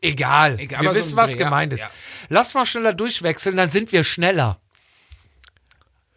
Egal. 0.00 0.58
Egal, 0.60 0.82
wir 0.82 0.90
so 0.90 0.96
wissen, 0.96 1.14
ein 1.14 1.16
was 1.16 1.30
Dreh, 1.32 1.38
gemeint 1.38 1.72
ist. 1.72 1.86
Lass 2.28 2.54
mal 2.54 2.64
schneller 2.66 2.92
durchwechseln, 2.94 3.56
dann 3.56 3.70
sind 3.70 3.92
wir 3.92 4.04
schneller. 4.04 4.60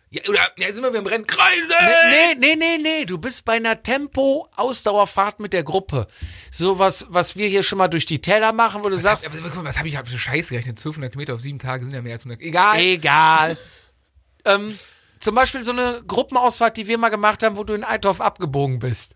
Ja, 0.09 0.21
oder 0.29 0.39
ja, 0.57 0.71
sind 0.71 0.83
wir 0.83 0.89
wieder 0.89 0.99
im 0.99 1.07
Rennen. 1.07 1.27
Kreise! 1.27 1.73
Nee, 2.09 2.35
nee, 2.35 2.55
nee, 2.55 2.77
nee. 2.77 3.05
Du 3.05 3.17
bist 3.17 3.43
bei 3.43 3.53
einer 3.53 3.83
Tempo-Ausdauerfahrt 3.83 5.41
mit 5.41 5.51
der 5.51 5.63
Gruppe. 5.63 6.07
So 6.49 6.79
was, 6.79 7.05
was 7.09 7.35
wir 7.35 7.47
hier 7.49 7.61
schon 7.61 7.77
mal 7.77 7.89
durch 7.89 8.05
die 8.05 8.21
Täler 8.21 8.53
machen, 8.53 8.85
wo 8.85 8.89
du 8.89 8.95
Was, 8.95 9.03
sagst, 9.03 9.25
aber, 9.25 9.37
guck 9.37 9.55
mal, 9.55 9.65
was 9.65 9.77
habe 9.77 9.89
ich 9.89 9.97
für 9.97 10.17
Scheiß 10.17 10.49
gerechnet? 10.49 10.77
1200 10.77 11.11
Kilometer 11.11 11.33
auf 11.33 11.41
sieben 11.41 11.59
Tage 11.59 11.83
sind 11.83 11.93
ja 11.93 12.01
mehr 12.01 12.13
als 12.13 12.21
100. 12.21 12.41
Egal. 12.41 12.79
egal. 12.79 13.57
ähm, 14.45 14.79
zum 15.19 15.35
Beispiel 15.35 15.61
so 15.61 15.71
eine 15.71 16.03
Gruppenausfahrt, 16.07 16.77
die 16.77 16.87
wir 16.87 16.97
mal 16.97 17.09
gemacht 17.09 17.43
haben, 17.43 17.57
wo 17.57 17.65
du 17.65 17.73
in 17.73 17.83
Eitorf 17.83 18.21
abgebogen 18.21 18.79
bist. 18.79 19.13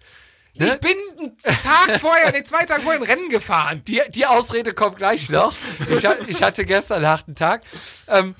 Ich 0.53 0.79
bin 0.79 0.97
einen 1.17 1.37
Tag 1.63 2.01
vorher, 2.01 2.33
nee, 2.33 2.43
zwei 2.43 2.65
Tage 2.65 2.81
vorher 2.81 2.99
ein 2.99 3.07
Rennen 3.07 3.29
gefahren. 3.29 3.83
Die, 3.87 4.01
die 4.09 4.25
Ausrede 4.25 4.73
kommt 4.73 4.97
gleich 4.97 5.29
noch. 5.29 5.55
Ich, 5.89 6.05
ich 6.27 6.43
hatte 6.43 6.65
gestern 6.65 6.97
einen 6.97 7.07
harten 7.07 7.35
Tag. 7.35 7.63
Ähm, 8.09 8.35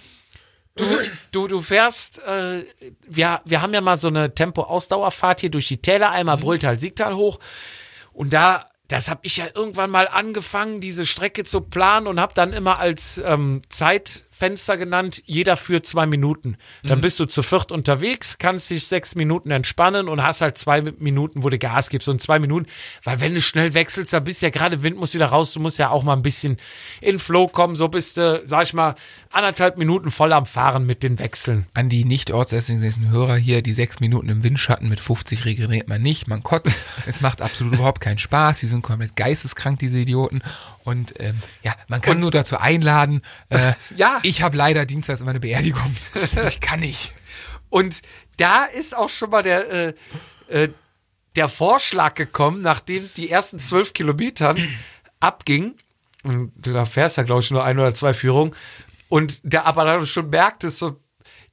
du, 0.75 0.85
du, 1.31 1.47
du 1.47 1.61
fährst, 1.61 2.19
äh, 2.23 2.65
wir, 3.07 3.41
wir 3.45 3.61
haben 3.61 3.73
ja 3.73 3.81
mal 3.81 3.97
so 3.97 4.07
eine 4.07 4.33
Tempo-Ausdauerfahrt 4.33 5.41
hier 5.41 5.51
durch 5.51 5.67
die 5.67 5.81
Täler, 5.81 6.11
einmal 6.11 6.37
Brülltal, 6.37 6.79
Siegtal 6.79 7.15
hoch. 7.15 7.39
Und 8.13 8.33
da, 8.33 8.69
das 8.87 9.09
habe 9.09 9.21
ich 9.23 9.37
ja 9.37 9.45
irgendwann 9.53 9.89
mal 9.89 10.07
angefangen, 10.07 10.81
diese 10.81 11.05
Strecke 11.05 11.43
zu 11.43 11.61
planen 11.61 12.07
und 12.07 12.19
habe 12.19 12.33
dann 12.33 12.53
immer 12.53 12.79
als 12.79 13.21
ähm, 13.23 13.61
Zeitfenster 14.41 14.75
genannt, 14.75 15.21
jeder 15.27 15.55
für 15.55 15.83
zwei 15.83 16.07
Minuten. 16.07 16.57
Dann 16.83 16.99
bist 16.99 17.19
du 17.19 17.25
zu 17.25 17.43
viert 17.43 17.71
unterwegs, 17.71 18.39
kannst 18.39 18.71
dich 18.71 18.87
sechs 18.87 19.13
Minuten 19.13 19.51
entspannen 19.51 20.07
und 20.07 20.23
hast 20.23 20.41
halt 20.41 20.57
zwei 20.57 20.81
Minuten, 20.81 21.43
wo 21.43 21.49
du 21.49 21.59
Gas 21.59 21.89
gibst. 21.89 22.09
Und 22.09 22.23
zwei 22.23 22.39
Minuten, 22.39 22.65
weil 23.03 23.19
wenn 23.21 23.35
du 23.35 23.41
schnell 23.41 23.75
wechselst, 23.75 24.13
dann 24.13 24.23
bist 24.23 24.41
ja 24.41 24.49
gerade 24.49 24.81
Wind 24.81 24.97
muss 24.97 25.13
wieder 25.13 25.27
raus, 25.27 25.53
du 25.53 25.59
musst 25.59 25.77
ja 25.77 25.89
auch 25.89 26.03
mal 26.03 26.13
ein 26.13 26.23
bisschen 26.23 26.57
in 27.01 27.19
Flow 27.19 27.47
kommen. 27.47 27.75
So 27.75 27.87
bist 27.87 28.17
du, 28.17 28.41
sag 28.45 28.63
ich 28.63 28.73
mal, 28.73 28.95
anderthalb 29.31 29.77
Minuten 29.77 30.09
voll 30.09 30.33
am 30.33 30.47
Fahren 30.47 30.87
mit 30.87 31.03
den 31.03 31.19
Wechseln. 31.19 31.67
An 31.75 31.89
die 31.89 32.03
nicht 32.03 32.31
ortsässigen 32.31 33.11
Hörer 33.11 33.35
hier, 33.35 33.61
die 33.61 33.73
sechs 33.73 33.99
Minuten 33.99 34.29
im 34.29 34.43
Windschatten 34.43 34.89
mit 34.89 34.99
50 34.99 35.45
regeneriert 35.45 35.87
man 35.87 36.01
nicht, 36.01 36.27
man 36.27 36.41
kotzt. 36.41 36.83
es 37.05 37.21
macht 37.21 37.43
absolut 37.43 37.75
überhaupt 37.75 38.01
keinen 38.01 38.17
Spaß. 38.17 38.61
Die 38.61 38.67
sind 38.67 38.81
komplett 38.81 39.15
geisteskrank, 39.15 39.77
diese 39.77 39.99
Idioten. 39.99 40.41
Und 40.83 41.13
ähm, 41.19 41.41
ja, 41.63 41.75
man 41.87 42.01
kann 42.01 42.15
Und- 42.17 42.21
nur 42.21 42.31
dazu 42.31 42.57
einladen. 42.57 43.21
Äh, 43.49 43.73
Ja. 43.95 44.19
Ich 44.23 44.41
habe 44.41 44.57
leider 44.57 44.85
dienstags 44.85 45.21
immer 45.21 45.29
eine 45.31 45.39
Beerdigung. 45.39 45.95
ich 46.47 46.59
kann 46.59 46.79
nicht. 46.81 47.13
Und 47.69 48.01
da 48.37 48.65
ist 48.65 48.95
auch 48.95 49.09
schon 49.09 49.29
mal 49.29 49.43
der, 49.43 49.69
äh, 49.71 49.93
äh, 50.49 50.69
der 51.35 51.47
Vorschlag 51.47 52.15
gekommen, 52.15 52.61
nachdem 52.61 53.09
die 53.15 53.29
ersten 53.29 53.59
zwölf 53.59 53.93
Kilometern 53.93 54.57
abging. 55.19 55.75
Und 56.23 56.51
da 56.57 56.85
fährst 56.85 57.17
ja, 57.17 57.23
glaube 57.23 57.41
ich, 57.41 57.51
nur 57.51 57.63
ein 57.63 57.79
oder 57.79 57.93
zwei 57.93 58.13
Führungen. 58.13 58.53
Und 59.09 59.39
der 59.43 59.65
aber 59.65 59.85
dann 59.85 60.05
schon 60.05 60.29
merkt, 60.29 60.63
es 60.63 60.79
so, 60.79 60.99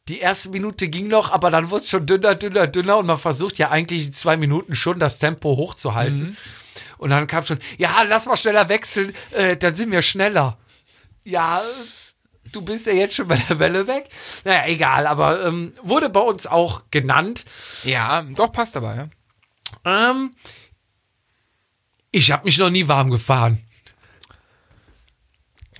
die 0.08 0.18
erste 0.20 0.50
Minute 0.50 0.88
ging 0.88 1.08
noch, 1.08 1.32
aber 1.32 1.50
dann 1.50 1.70
wurde 1.70 1.82
es 1.84 1.90
schon 1.90 2.06
dünner, 2.06 2.34
dünner, 2.34 2.66
dünner. 2.66 2.98
Und 2.98 3.06
man 3.06 3.18
versucht 3.18 3.58
ja 3.58 3.70
eigentlich 3.70 4.06
in 4.06 4.12
zwei 4.12 4.36
Minuten 4.36 4.74
schon 4.74 4.98
das 4.98 5.18
Tempo 5.18 5.56
hochzuhalten. 5.56 6.36
Und 6.98 7.10
dann 7.10 7.26
kam 7.26 7.44
schon, 7.44 7.58
ja, 7.78 8.02
lass 8.06 8.26
mal 8.26 8.36
schneller 8.36 8.68
wechseln, 8.68 9.14
äh, 9.32 9.56
dann 9.56 9.74
sind 9.74 9.90
wir 9.90 10.02
schneller. 10.02 10.58
Ja, 11.24 11.62
du 12.52 12.60
bist 12.62 12.86
ja 12.86 12.92
jetzt 12.92 13.14
schon 13.14 13.28
bei 13.28 13.36
der 13.36 13.58
Welle 13.58 13.86
weg. 13.86 14.08
Naja, 14.44 14.66
egal, 14.66 15.06
aber 15.06 15.44
ähm, 15.46 15.72
wurde 15.82 16.08
bei 16.10 16.20
uns 16.20 16.46
auch 16.46 16.84
genannt. 16.90 17.44
Ja, 17.84 18.22
doch, 18.22 18.52
passt 18.52 18.76
aber, 18.76 18.94
ja. 18.94 19.08
Ähm, 19.84 20.34
ich 22.10 22.32
habe 22.32 22.44
mich 22.44 22.58
noch 22.58 22.70
nie 22.70 22.88
warm 22.88 23.10
gefahren. 23.10 23.62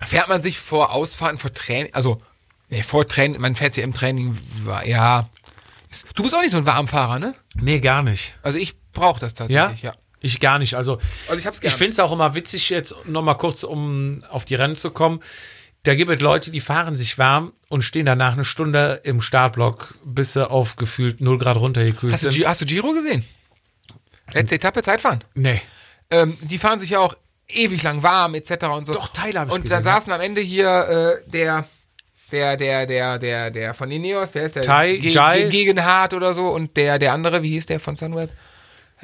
Fährt 0.00 0.28
man 0.28 0.40
sich 0.42 0.58
vor 0.60 0.92
Ausfahrten, 0.92 1.38
vor 1.38 1.52
Training, 1.52 1.92
also, 1.92 2.22
nee, 2.68 2.82
vor 2.84 3.06
Training, 3.06 3.40
man 3.40 3.54
fährt 3.56 3.74
sich 3.74 3.82
im 3.82 3.92
Training, 3.94 4.38
ja. 4.84 5.28
Du 6.14 6.22
bist 6.22 6.34
auch 6.34 6.40
nicht 6.42 6.52
so 6.52 6.58
ein 6.58 6.66
Warmfahrer, 6.66 7.18
ne? 7.18 7.34
Nee, 7.54 7.80
gar 7.80 8.02
nicht. 8.02 8.34
Also 8.42 8.58
ich 8.58 8.78
brauche 8.92 9.18
das 9.18 9.32
Ja? 9.32 9.38
tatsächlich, 9.38 9.82
ja. 9.82 9.94
Ich 10.20 10.40
gar 10.40 10.58
nicht. 10.58 10.74
Also, 10.74 10.98
Also 11.28 11.38
ich 11.38 11.46
hab's 11.46 11.60
ich 11.62 11.72
finde 11.72 11.92
es 11.92 12.00
auch 12.00 12.12
immer 12.12 12.34
witzig, 12.34 12.70
jetzt 12.70 12.94
noch 13.06 13.22
mal 13.22 13.34
kurz, 13.34 13.62
um 13.62 14.24
auf 14.30 14.44
die 14.44 14.54
Rennen 14.56 14.76
zu 14.76 14.90
kommen. 14.90 15.20
Da 15.84 15.94
gibt 15.94 16.10
es 16.10 16.20
Leute, 16.20 16.50
die 16.50 16.60
fahren 16.60 16.96
sich 16.96 17.18
warm 17.18 17.52
und 17.68 17.82
stehen 17.82 18.04
danach 18.04 18.32
eine 18.32 18.44
Stunde 18.44 19.00
im 19.04 19.20
Startblock, 19.20 19.94
bis 20.04 20.32
sie 20.32 20.48
auf 20.50 20.74
gefühlt 20.76 21.20
0 21.20 21.38
Grad 21.38 21.56
runtergekühlt 21.56 22.12
Hast 22.12 22.24
du, 22.26 22.30
sind. 22.30 22.40
Gi- 22.40 22.46
hast 22.46 22.60
du 22.60 22.66
Giro 22.66 22.92
gesehen? 22.92 23.24
Letzte 24.32 24.56
Etappe 24.56 24.82
Zeitfahren. 24.82 25.22
Nee. 25.34 25.62
Ähm, 26.10 26.36
die 26.42 26.58
fahren 26.58 26.80
sich 26.80 26.90
ja 26.90 26.98
auch 26.98 27.14
ewig 27.48 27.82
lang 27.82 28.02
warm, 28.02 28.34
etc. 28.34 28.64
und 28.76 28.86
so. 28.86 28.92
Doch, 28.92 29.08
Teile 29.08 29.40
hab 29.40 29.48
ich 29.48 29.54
Und 29.54 29.62
gesehen, 29.62 29.76
da 29.76 29.82
saßen 29.82 30.12
am 30.12 30.20
Ende 30.20 30.40
hier 30.40 31.22
äh, 31.26 31.30
der, 31.30 31.64
der, 32.32 32.56
der, 32.56 32.86
der, 32.86 33.18
der, 33.18 33.50
der 33.50 33.72
von 33.74 33.90
Ineos, 33.90 34.34
wer 34.34 34.42
ist 34.44 34.56
der? 34.56 34.62
Tai, 34.64 34.96
Ge 34.96 35.10
Jai. 35.10 35.42
Ge 35.42 35.48
Gegenhardt 35.50 36.12
oder 36.12 36.34
so 36.34 36.48
und 36.48 36.76
der, 36.76 36.98
der 36.98 37.12
andere, 37.14 37.42
wie 37.42 37.50
hieß 37.50 37.66
der 37.66 37.80
von 37.80 37.96
Sunweb? 37.96 38.30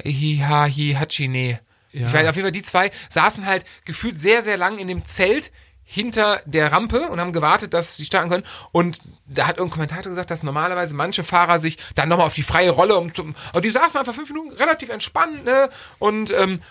Hihahi 0.03 0.95
Hachine. 0.99 1.59
Ja. 1.91 2.07
Ich 2.07 2.13
weiß, 2.13 2.27
auf 2.27 2.35
jeden 2.35 2.45
Fall 2.45 2.51
die 2.51 2.61
zwei 2.61 2.91
saßen 3.09 3.45
halt 3.45 3.65
gefühlt 3.85 4.17
sehr, 4.17 4.43
sehr 4.43 4.57
lang 4.57 4.77
in 4.77 4.87
dem 4.87 5.05
Zelt 5.05 5.51
hinter 5.87 6.41
der 6.45 6.71
Rampe 6.71 7.09
und 7.09 7.19
haben 7.19 7.31
gewartet, 7.31 7.73
dass 7.73 7.95
sie 7.95 8.05
starten 8.05 8.29
können. 8.29 8.43
Und 8.71 8.99
da 9.27 9.47
hat 9.47 9.57
irgendein 9.57 9.75
Kommentator 9.75 10.09
gesagt, 10.09 10.31
dass 10.31 10.41
normalerweise 10.41 10.95
manche 10.95 11.23
Fahrer 11.23 11.59
sich 11.59 11.77
dann 11.93 12.09
nochmal 12.09 12.25
auf 12.25 12.33
die 12.33 12.41
freie 12.41 12.71
Rolle 12.71 12.97
um 12.97 13.11
aber 13.51 13.61
die 13.61 13.69
saßen 13.69 13.99
einfach 13.99 14.15
fünf 14.15 14.29
Minuten 14.29 14.55
relativ 14.55 14.89
entspannt, 14.89 15.45
ne? 15.45 15.69
Und 15.99 16.31
ähm, 16.31 16.61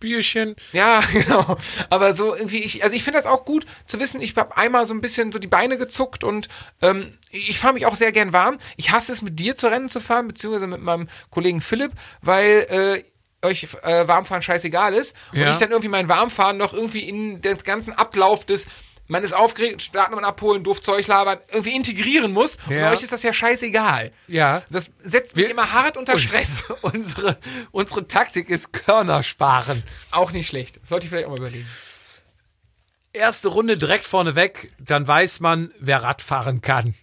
Bierchen. 0.00 0.56
ja, 0.72 1.00
genau. 1.12 1.56
Aber 1.90 2.12
so 2.12 2.34
irgendwie, 2.34 2.64
ich, 2.64 2.82
also 2.82 2.94
ich 2.96 3.04
finde 3.04 3.18
das 3.18 3.26
auch 3.26 3.44
gut 3.44 3.66
zu 3.86 4.00
wissen, 4.00 4.20
ich 4.20 4.34
habe 4.36 4.56
einmal 4.56 4.86
so 4.86 4.94
ein 4.94 5.00
bisschen 5.00 5.30
so 5.32 5.38
die 5.38 5.46
Beine 5.46 5.78
gezuckt 5.78 6.24
und 6.24 6.48
ähm, 6.82 7.16
ich 7.30 7.58
fahre 7.58 7.74
mich 7.74 7.86
auch 7.86 7.94
sehr 7.96 8.10
gern 8.12 8.32
warm. 8.32 8.58
Ich 8.76 8.90
hasse 8.90 9.12
es, 9.12 9.22
mit 9.22 9.38
dir 9.38 9.54
zu 9.54 9.68
Rennen 9.68 9.88
zu 9.88 10.00
fahren, 10.00 10.26
beziehungsweise 10.26 10.66
mit 10.66 10.80
meinem 10.82 11.08
Kollegen 11.30 11.60
Philipp, 11.60 11.92
weil 12.22 12.66
äh, 13.42 13.46
euch 13.46 13.68
äh, 13.82 14.06
Warmfahren 14.08 14.42
scheißegal 14.42 14.92
ist 14.94 15.16
und 15.32 15.38
Ja. 15.38 15.50
ich 15.50 15.56
dann 15.58 15.70
irgendwie 15.70 15.88
mein 15.88 16.08
Warmfahren 16.08 16.56
noch 16.58 16.74
irgendwie 16.74 17.08
in 17.08 17.40
den 17.40 17.56
ganzen 17.58 17.92
Ablauf 17.94 18.44
des 18.44 18.66
man 19.10 19.22
ist 19.24 19.32
aufgeregt, 19.34 19.82
starten 19.82 20.14
und 20.14 20.24
abholen, 20.24 20.64
doof 20.64 20.80
Zeug 20.80 21.06
labern, 21.06 21.38
irgendwie 21.52 21.74
integrieren 21.74 22.32
muss. 22.32 22.56
Und 22.66 22.76
Ja. 22.76 22.90
euch 22.90 23.02
ist 23.02 23.12
das 23.12 23.22
ja 23.22 23.32
scheißegal. 23.32 24.12
Ja. 24.28 24.62
Das 24.70 24.90
setzt 24.98 25.36
mich 25.36 25.44
Wir- 25.46 25.50
immer 25.50 25.72
hart 25.72 25.96
unter 25.96 26.18
Stress. 26.18 26.62
unsere, 26.82 27.36
unsere 27.72 28.06
Taktik 28.08 28.48
ist 28.48 28.72
Körner 28.72 29.22
sparen. 29.22 29.82
Auch 30.10 30.32
nicht 30.32 30.46
schlecht. 30.48 30.80
Sollte 30.86 31.04
ich 31.04 31.10
vielleicht 31.10 31.26
auch 31.26 31.30
mal 31.30 31.38
überlegen. 31.38 31.68
Erste 33.12 33.48
Runde 33.48 33.76
direkt 33.76 34.04
vorne 34.04 34.36
weg, 34.36 34.72
dann 34.78 35.06
weiß 35.06 35.40
man, 35.40 35.72
wer 35.80 36.02
Radfahren 36.02 36.60
kann. 36.60 36.94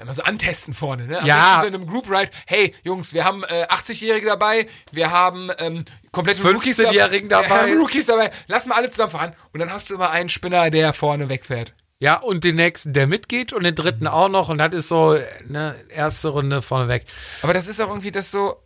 Immer 0.00 0.14
so 0.14 0.22
antesten 0.22 0.74
vorne, 0.74 1.06
ne? 1.06 1.20
Am 1.20 1.26
Ja. 1.26 1.58
so 1.60 1.66
in 1.66 1.74
einem 1.74 1.86
Group 1.86 2.10
Ride. 2.10 2.30
Hey, 2.46 2.74
Jungs, 2.84 3.12
wir 3.14 3.24
haben 3.24 3.44
äh, 3.44 3.66
80-Jährige 3.68 4.26
dabei, 4.26 4.66
wir 4.92 5.10
haben 5.10 5.50
ähm, 5.58 5.84
komplette 6.12 6.42
Rookies 6.50 6.78
15-Jährigen 6.80 7.28
dab- 7.28 7.44
dabei. 7.48 7.66
Wir 7.66 7.72
haben 7.74 7.80
Rookies 7.80 8.06
dabei. 8.06 8.30
Lass 8.48 8.66
mal 8.66 8.76
alle 8.76 8.88
zusammen 8.90 9.12
fahren. 9.12 9.34
Und 9.52 9.60
dann 9.60 9.72
hast 9.72 9.90
du 9.90 9.94
immer 9.94 10.10
einen 10.10 10.28
Spinner, 10.28 10.70
der 10.70 10.92
vorne 10.92 11.28
wegfährt. 11.28 11.72
Ja, 11.98 12.16
und 12.16 12.44
den 12.44 12.56
nächsten, 12.56 12.94
der 12.94 13.06
mitgeht 13.06 13.52
und 13.52 13.62
den 13.64 13.74
dritten 13.74 14.06
auch 14.06 14.28
noch 14.30 14.48
und 14.48 14.56
das 14.58 14.72
ist 14.74 14.88
so, 14.88 15.18
ne, 15.48 15.74
erste 15.90 16.28
Runde 16.30 16.62
vorne 16.62 16.88
weg. 16.88 17.04
Aber 17.42 17.52
das 17.52 17.68
ist 17.68 17.78
auch 17.80 17.88
irgendwie 17.88 18.10
das 18.10 18.30
so. 18.30 18.56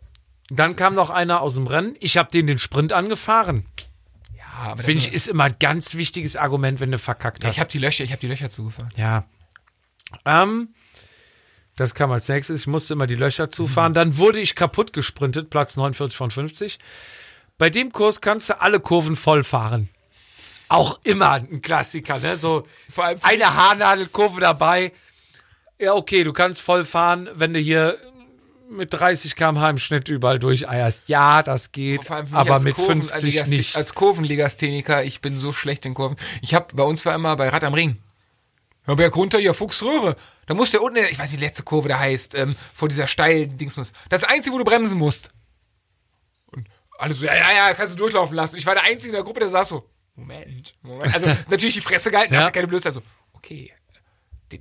Dann 0.49 0.75
kam 0.77 0.93
noch 0.95 1.09
einer 1.09 1.41
aus 1.41 1.55
dem 1.55 1.67
Rennen. 1.67 1.95
Ich 1.99 2.17
habe 2.17 2.31
den 2.31 2.47
den 2.47 2.59
Sprint 2.59 2.93
angefahren. 2.93 3.65
Ja, 4.37 4.75
das 4.75 4.85
Finde 4.85 5.03
ich, 5.03 5.11
ist 5.13 5.27
immer 5.27 5.45
ein 5.45 5.55
ganz 5.59 5.95
wichtiges 5.95 6.37
Argument, 6.37 6.79
wenn 6.79 6.91
du 6.91 6.97
verkackt 6.99 7.39
immer- 7.43 7.49
hast. 7.49 7.55
ich 7.55 7.59
habe 7.59 7.69
die 7.71 7.79
Löcher, 7.79 8.05
ich 8.05 8.11
habe 8.11 8.21
die 8.21 8.27
Löcher 8.27 8.49
zugefahren. 8.49 8.89
Ja. 8.95 9.25
Ähm, 10.23 10.69
das 11.75 11.93
kam 11.93 12.11
als 12.11 12.27
nächstes. 12.29 12.61
Ich 12.61 12.67
musste 12.67 12.93
immer 12.93 13.07
die 13.07 13.15
Löcher 13.15 13.49
zufahren. 13.49 13.93
Dann 13.93 14.17
wurde 14.17 14.39
ich 14.39 14.55
kaputt 14.55 14.93
gesprintet, 14.93 15.49
Platz 15.49 15.75
49 15.77 16.15
von 16.17 16.31
50. 16.31 16.79
Bei 17.57 17.69
dem 17.69 17.91
Kurs 17.91 18.21
kannst 18.21 18.49
du 18.49 18.61
alle 18.61 18.79
Kurven 18.79 19.15
voll 19.15 19.43
fahren. 19.43 19.89
Auch 20.67 20.99
immer 21.03 21.31
ein 21.31 21.61
Klassiker, 21.61 22.19
ne? 22.19 22.37
So 22.37 22.65
Vor 22.89 23.03
allem 23.05 23.19
eine 23.21 23.53
Haarnadelkurve 23.55 24.41
dabei. 24.41 24.91
Ja, 25.79 25.93
okay, 25.93 26.23
du 26.23 26.33
kannst 26.33 26.61
voll 26.61 26.85
fahren, 26.85 27.29
wenn 27.35 27.53
du 27.53 27.59
hier 27.59 27.97
mit 28.69 28.91
30 28.93 29.35
km/h 29.35 29.69
im 29.69 29.77
Schnitt 29.77 30.09
überall 30.09 30.39
durcheierst. 30.39 31.07
Ja, 31.07 31.43
das 31.43 31.71
geht, 31.71 32.09
aber 32.09 32.59
mit 32.59 32.75
Kurven- 32.75 33.03
50 33.03 33.41
als- 33.41 33.49
nicht. 33.49 33.75
Als 33.75 33.93
Kurvenlegastheniker, 33.93 35.03
ich 35.03 35.21
bin 35.21 35.37
so 35.37 35.51
schlecht 35.53 35.85
in 35.85 35.93
Kurven. 35.93 36.17
Ich 36.41 36.55
habe 36.55 36.67
bei 36.73 36.83
uns 36.83 37.05
war 37.05 37.13
immer 37.13 37.35
bei 37.35 37.49
Rad 37.49 37.63
am 37.63 37.73
Ring. 37.75 37.97
Ja, 38.87 38.93
Berg 38.95 39.15
runter, 39.15 39.39
ja, 39.39 39.53
Fuchsröhre. 39.53 40.15
Da 40.45 40.53
musst 40.53 40.73
du 40.73 40.77
ja 40.77 40.83
unten, 40.83 40.97
ich 41.05 41.17
weiß, 41.17 41.31
wie 41.31 41.37
die 41.37 41.43
letzte 41.43 41.63
Kurve 41.63 41.89
da 41.89 41.99
heißt, 41.99 42.35
ähm, 42.35 42.55
vor 42.75 42.87
dieser 42.87 43.07
steilen 43.07 43.57
Dingsmus. 43.57 43.91
Das 44.09 44.23
Einzige, 44.23 44.53
wo 44.53 44.59
du 44.59 44.63
bremsen 44.63 44.97
musst. 44.97 45.29
Und 46.47 46.67
alle 46.99 47.13
so, 47.13 47.25
ja, 47.25 47.33
ja, 47.35 47.51
ja, 47.51 47.73
kannst 47.73 47.93
du 47.95 47.97
durchlaufen 47.97 48.35
lassen. 48.35 48.55
Ich 48.57 48.65
war 48.65 48.75
der 48.75 48.83
Einzige 48.83 49.09
in 49.09 49.15
der 49.15 49.23
Gruppe, 49.23 49.39
der 49.39 49.49
saß 49.49 49.69
so, 49.69 49.89
Moment, 50.15 50.75
Moment. 50.81 51.13
Also 51.13 51.27
natürlich 51.49 51.73
die 51.75 51.81
Fresse 51.81 52.11
gehalten, 52.11 52.33
Ja. 52.33 52.41
hast 52.41 52.47
du 52.49 52.51
keine 52.53 52.67
Blöße. 52.67 52.89
Also, 52.89 53.01
okay, 53.33 53.73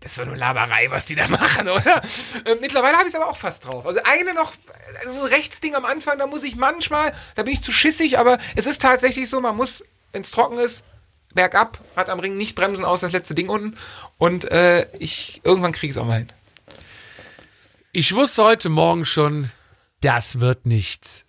das 0.01 0.13
ist 0.13 0.19
doch 0.19 0.25
nur 0.27 0.37
Laberei, 0.37 0.91
was 0.91 1.05
die 1.05 1.15
da 1.15 1.29
machen, 1.29 1.69
oder? 1.69 2.03
Äh, 2.47 2.55
mittlerweile 2.61 2.97
habe 2.97 3.07
ich 3.07 3.15
es 3.15 3.21
aber 3.21 3.29
auch 3.31 3.37
fast 3.37 3.67
drauf. 3.67 3.85
Also 3.87 4.01
eine 4.05 4.33
noch, 4.35 4.53
also 5.01 5.13
so 5.13 5.21
ein 5.27 5.27
Rechtsding 5.27 5.75
am 5.77 5.85
Anfang, 5.85 6.19
da 6.19 6.27
muss 6.27 6.43
ich 6.43 6.57
manchmal, 6.57 7.15
da 7.37 7.43
bin 7.43 7.53
ich 7.53 7.63
zu 7.63 7.71
schissig, 7.71 8.19
aber 8.19 8.39
es 8.57 8.67
ist 8.67 8.81
tatsächlich 8.83 9.29
so, 9.29 9.41
man 9.41 9.57
muss, 9.57 9.85
wenn 10.13 10.23
es 10.23 10.31
trocken 10.33 10.59
ist, 10.59 10.83
bergab, 11.35 11.79
Rad 11.97 12.09
am 12.09 12.21
Ring, 12.21 12.37
nicht 12.37 12.55
bremsen, 12.55 12.85
aus 12.85 13.01
das 13.01 13.13
letzte 13.13 13.35
Ding 13.35 13.49
unten. 13.49 13.77
Und 14.19 14.51
äh, 14.51 14.89
ich 14.99 15.41
irgendwann 15.45 15.73
kriege 15.73 15.91
ich 15.91 15.97
es 15.97 16.03
auch 16.03 16.07
mal 16.07 16.19
hin. 16.19 16.33
Ich 17.93 18.15
wusste 18.15 18.45
heute 18.45 18.69
Morgen 18.71 19.05
schon, 19.05 19.51
das 20.01 20.41
wird 20.41 20.67
nichts. 20.67 21.25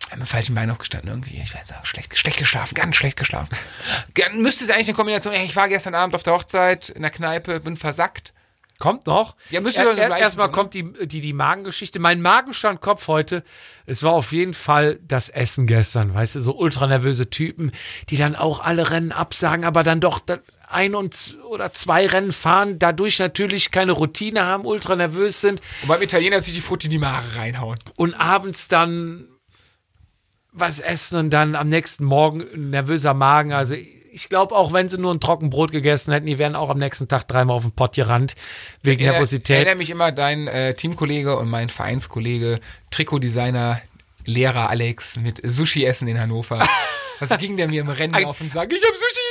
Ich 0.00 0.08
bin 0.08 0.20
mit 0.20 0.28
falschen 0.28 0.54
Bein 0.54 0.70
aufgestanden 0.70 1.10
irgendwie. 1.10 1.40
Ich 1.42 1.54
weiß 1.54 1.72
auch, 1.72 1.84
schlecht, 1.84 2.16
schlecht 2.16 2.38
geschlafen, 2.38 2.74
ganz 2.74 2.96
schlecht 2.96 3.18
geschlafen. 3.18 3.50
Müsste 4.34 4.64
es 4.64 4.70
eigentlich 4.70 4.88
eine 4.88 4.96
Kombination, 4.96 5.34
ich 5.34 5.56
war 5.56 5.68
gestern 5.68 5.94
Abend 5.94 6.14
auf 6.14 6.22
der 6.22 6.34
Hochzeit 6.34 6.88
in 6.88 7.02
der 7.02 7.10
Kneipe, 7.10 7.60
bin 7.60 7.76
versackt. 7.76 8.32
Kommt 8.78 9.06
noch. 9.06 9.34
Ja, 9.50 9.60
er, 9.60 9.84
doch 9.84 9.96
er, 9.96 10.16
Erstmal 10.18 10.52
kommt 10.52 10.72
die, 10.72 10.84
die, 11.06 11.20
die 11.20 11.32
Magengeschichte. 11.32 11.98
Mein 11.98 12.22
Magen 12.22 12.52
stand 12.52 12.80
Kopf 12.80 13.08
heute. 13.08 13.42
Es 13.86 14.04
war 14.04 14.12
auf 14.12 14.30
jeden 14.30 14.54
Fall 14.54 15.00
das 15.06 15.28
Essen 15.28 15.66
gestern. 15.66 16.14
Weißt 16.14 16.36
du, 16.36 16.40
so 16.40 16.56
ultranervöse 16.56 17.28
Typen, 17.28 17.72
die 18.08 18.16
dann 18.16 18.36
auch 18.36 18.60
alle 18.64 18.90
Rennen 18.90 19.10
absagen, 19.10 19.64
aber 19.64 19.82
dann 19.82 20.00
doch 20.00 20.20
ein 20.68 20.94
und 20.94 21.38
oder 21.48 21.72
zwei 21.72 22.06
Rennen 22.06 22.30
fahren, 22.30 22.78
dadurch 22.78 23.18
natürlich 23.18 23.72
keine 23.72 23.92
Routine 23.92 24.44
haben, 24.46 24.64
ultra 24.64 24.94
nervös 24.94 25.40
sind 25.40 25.60
Und 25.82 25.88
beim 25.88 26.02
Italiener 26.02 26.40
sich 26.40 26.54
die 26.54 26.60
Frutti 26.60 26.86
in 26.86 26.90
die 26.92 26.98
Mare 26.98 27.36
reinhauen. 27.36 27.78
und 27.96 28.14
abends 28.14 28.68
dann 28.68 29.26
was 30.52 30.78
essen 30.80 31.18
und 31.18 31.30
dann 31.30 31.54
am 31.54 31.68
nächsten 31.68 32.04
Morgen 32.04 32.42
ein 32.42 32.70
nervöser 32.70 33.14
Magen. 33.14 33.52
Also 33.52 33.74
ich 34.18 34.28
glaube, 34.28 34.56
auch 34.56 34.72
wenn 34.72 34.88
sie 34.88 34.98
nur 34.98 35.14
ein 35.14 35.20
Trockenbrot 35.20 35.70
gegessen 35.70 36.12
hätten, 36.12 36.26
die 36.26 36.38
wären 36.38 36.56
auch 36.56 36.70
am 36.70 36.78
nächsten 36.78 37.06
Tag 37.06 37.28
dreimal 37.28 37.54
auf 37.54 37.62
den 37.62 37.70
Pott 37.70 37.94
gerannt 37.94 38.34
wegen 38.82 39.00
Ich 39.00 39.08
Nervosität. 39.08 39.58
erinnere 39.58 39.76
mich 39.76 39.90
immer 39.90 40.10
dein 40.10 40.48
äh, 40.48 40.74
Teamkollege 40.74 41.36
und 41.38 41.48
mein 41.48 41.68
Vereinskollege, 41.68 42.58
Trikotdesigner, 42.90 43.80
Lehrer 44.24 44.68
Alex 44.70 45.18
mit 45.18 45.40
Sushi 45.44 45.84
essen 45.84 46.08
in 46.08 46.20
Hannover. 46.20 46.58
Was 47.20 47.38
ging 47.38 47.56
der 47.56 47.68
mir 47.68 47.80
im 47.82 47.88
Rennen 47.88 48.24
auf 48.24 48.40
und 48.40 48.52
sagt, 48.52 48.72
ich 48.72 48.82
hab 48.82 48.92
Sushi, 48.94 49.27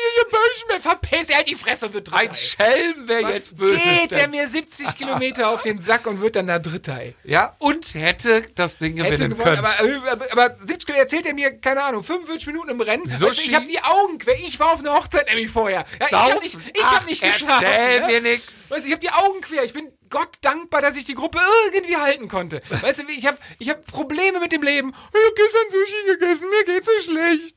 Böschen 0.47 0.67
mehr, 0.67 0.81
verpisst, 0.81 1.29
er 1.29 1.39
hat 1.39 1.47
die 1.47 1.55
Fresse 1.55 1.87
und 1.87 1.93
wird 1.93 2.07
Dritter. 2.09 2.19
Ein 2.19 2.35
Schelm, 2.35 3.03
wer 3.05 3.23
Was 3.23 3.33
jetzt 3.33 3.57
böse 3.57 3.75
ist. 3.75 3.83
geht 3.83 4.11
der 4.11 4.27
mir 4.27 4.47
70 4.47 4.95
Kilometer 4.95 5.49
auf 5.49 5.63
den 5.63 5.79
Sack 5.79 6.07
und 6.07 6.21
wird 6.21 6.35
dann 6.35 6.47
da 6.47 6.59
Dritter, 6.59 6.99
ey. 6.99 7.15
Ja, 7.23 7.55
und 7.59 7.93
hätte 7.93 8.43
das 8.55 8.77
Ding 8.77 8.97
Hätte 8.97 9.11
gewinnen 9.15 9.37
gewonnen, 9.37 9.55
können. 9.55 9.65
aber, 9.65 9.83
äh, 9.83 10.11
aber, 10.11 10.31
aber 10.31 10.57
70 10.59 10.85
Kilometer 10.85 11.03
erzählt 11.03 11.25
er 11.25 11.33
mir, 11.33 11.57
keine 11.59 11.83
Ahnung, 11.83 12.03
45 12.03 12.47
Minuten 12.47 12.69
im 12.69 12.81
Rennen. 12.81 13.05
Sushi? 13.05 13.49
ich 13.49 13.55
habe 13.55 13.65
die 13.65 13.81
Augen 13.81 14.17
quer. 14.17 14.39
Ich 14.39 14.59
war 14.59 14.73
auf 14.73 14.79
einer 14.79 14.93
Hochzeit 14.93 15.27
nämlich 15.27 15.49
vorher. 15.49 15.85
Ja, 15.99 16.07
ich 16.07 16.13
habe 16.13 16.39
nicht, 16.39 16.57
ich 16.73 16.83
hab 16.83 17.05
nicht 17.05 17.21
geschlafen. 17.21 17.65
Erzähl 17.65 18.01
ne? 18.01 18.07
mir 18.07 18.21
nix. 18.21 18.71
Weißt 18.71 18.85
ich 18.85 18.91
habe 18.91 19.01
die 19.01 19.11
Augen 19.11 19.41
quer. 19.41 19.63
Ich 19.63 19.73
bin 19.73 19.91
Gott 20.09 20.37
dankbar, 20.41 20.81
dass 20.81 20.95
ich 20.97 21.05
die 21.05 21.15
Gruppe 21.15 21.39
irgendwie 21.73 21.97
halten 21.97 22.27
konnte. 22.27 22.61
Weißt 22.81 22.99
du, 22.99 23.03
ich 23.09 23.25
habe 23.25 23.37
ich 23.59 23.69
hab 23.69 23.85
Probleme 23.85 24.39
mit 24.39 24.51
dem 24.51 24.63
Leben. 24.63 24.89
Ich 24.89 24.95
habe 24.95 25.35
gestern 25.35 25.69
Sushi 25.69 26.17
gegessen, 26.17 26.49
mir 26.49 26.63
geht's 26.63 26.87
so 26.87 27.11
schlecht. 27.11 27.55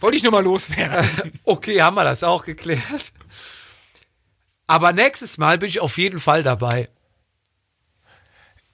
Wollte 0.00 0.16
ich 0.16 0.22
nur 0.22 0.32
mal 0.32 0.44
loswerden. 0.44 1.32
Okay, 1.44 1.82
haben 1.82 1.94
wir 1.96 2.04
das 2.04 2.22
auch 2.22 2.44
geklärt. 2.44 3.12
Aber 4.66 4.92
nächstes 4.92 5.38
Mal 5.38 5.58
bin 5.58 5.68
ich 5.68 5.80
auf 5.80 5.96
jeden 5.98 6.20
Fall 6.20 6.42
dabei. 6.42 6.88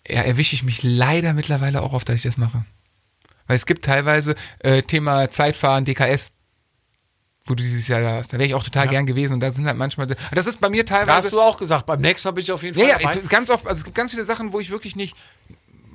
ja, 0.06 0.22
erwische 0.22 0.54
ich 0.54 0.62
mich 0.64 0.82
leider 0.82 1.32
mittlerweile 1.32 1.80
auch 1.82 1.92
auf, 1.92 2.04
dass 2.04 2.16
ich 2.16 2.22
das 2.22 2.36
mache. 2.36 2.64
Weil 3.46 3.56
es 3.56 3.64
gibt 3.66 3.84
teilweise 3.84 4.34
äh, 4.60 4.82
Thema 4.82 5.30
Zeitfahren, 5.30 5.84
DKS, 5.84 6.30
wo 7.46 7.54
du 7.54 7.62
dieses 7.62 7.88
Jahr 7.88 8.00
da 8.00 8.12
hast. 8.16 8.32
Da 8.32 8.38
wäre 8.38 8.46
ich 8.48 8.54
auch 8.54 8.64
total 8.64 8.88
gern 8.88 9.06
gewesen 9.06 9.34
und 9.34 9.40
da 9.40 9.50
sind 9.50 9.66
halt 9.66 9.76
manchmal. 9.76 10.06
Das 10.32 10.46
ist 10.46 10.60
bei 10.60 10.68
mir 10.70 10.84
Da 10.84 10.96
teilweise. 10.96 11.24
hast 11.26 11.32
du 11.32 11.40
auch 11.40 11.58
gesagt, 11.58 11.86
beim 11.86 12.00
nächsten 12.00 12.26
Mal 12.28 12.32
bin 12.32 12.42
ich 12.42 12.52
auf 12.52 12.62
jeden 12.62 12.74
Fall 12.78 12.88
Ja, 12.88 12.98
ja, 12.98 13.06
dabei. 13.08 13.20
es- 13.20 13.28
ganz 13.28 13.50
oft, 13.50 13.66
also 13.66 13.78
es 13.78 13.84
gibt 13.84 13.96
ganz 13.96 14.10
viele 14.10 14.24
Sachen, 14.24 14.52
wo 14.52 14.60
ich 14.60 14.70
wirklich 14.70 14.96
nicht, 14.96 15.14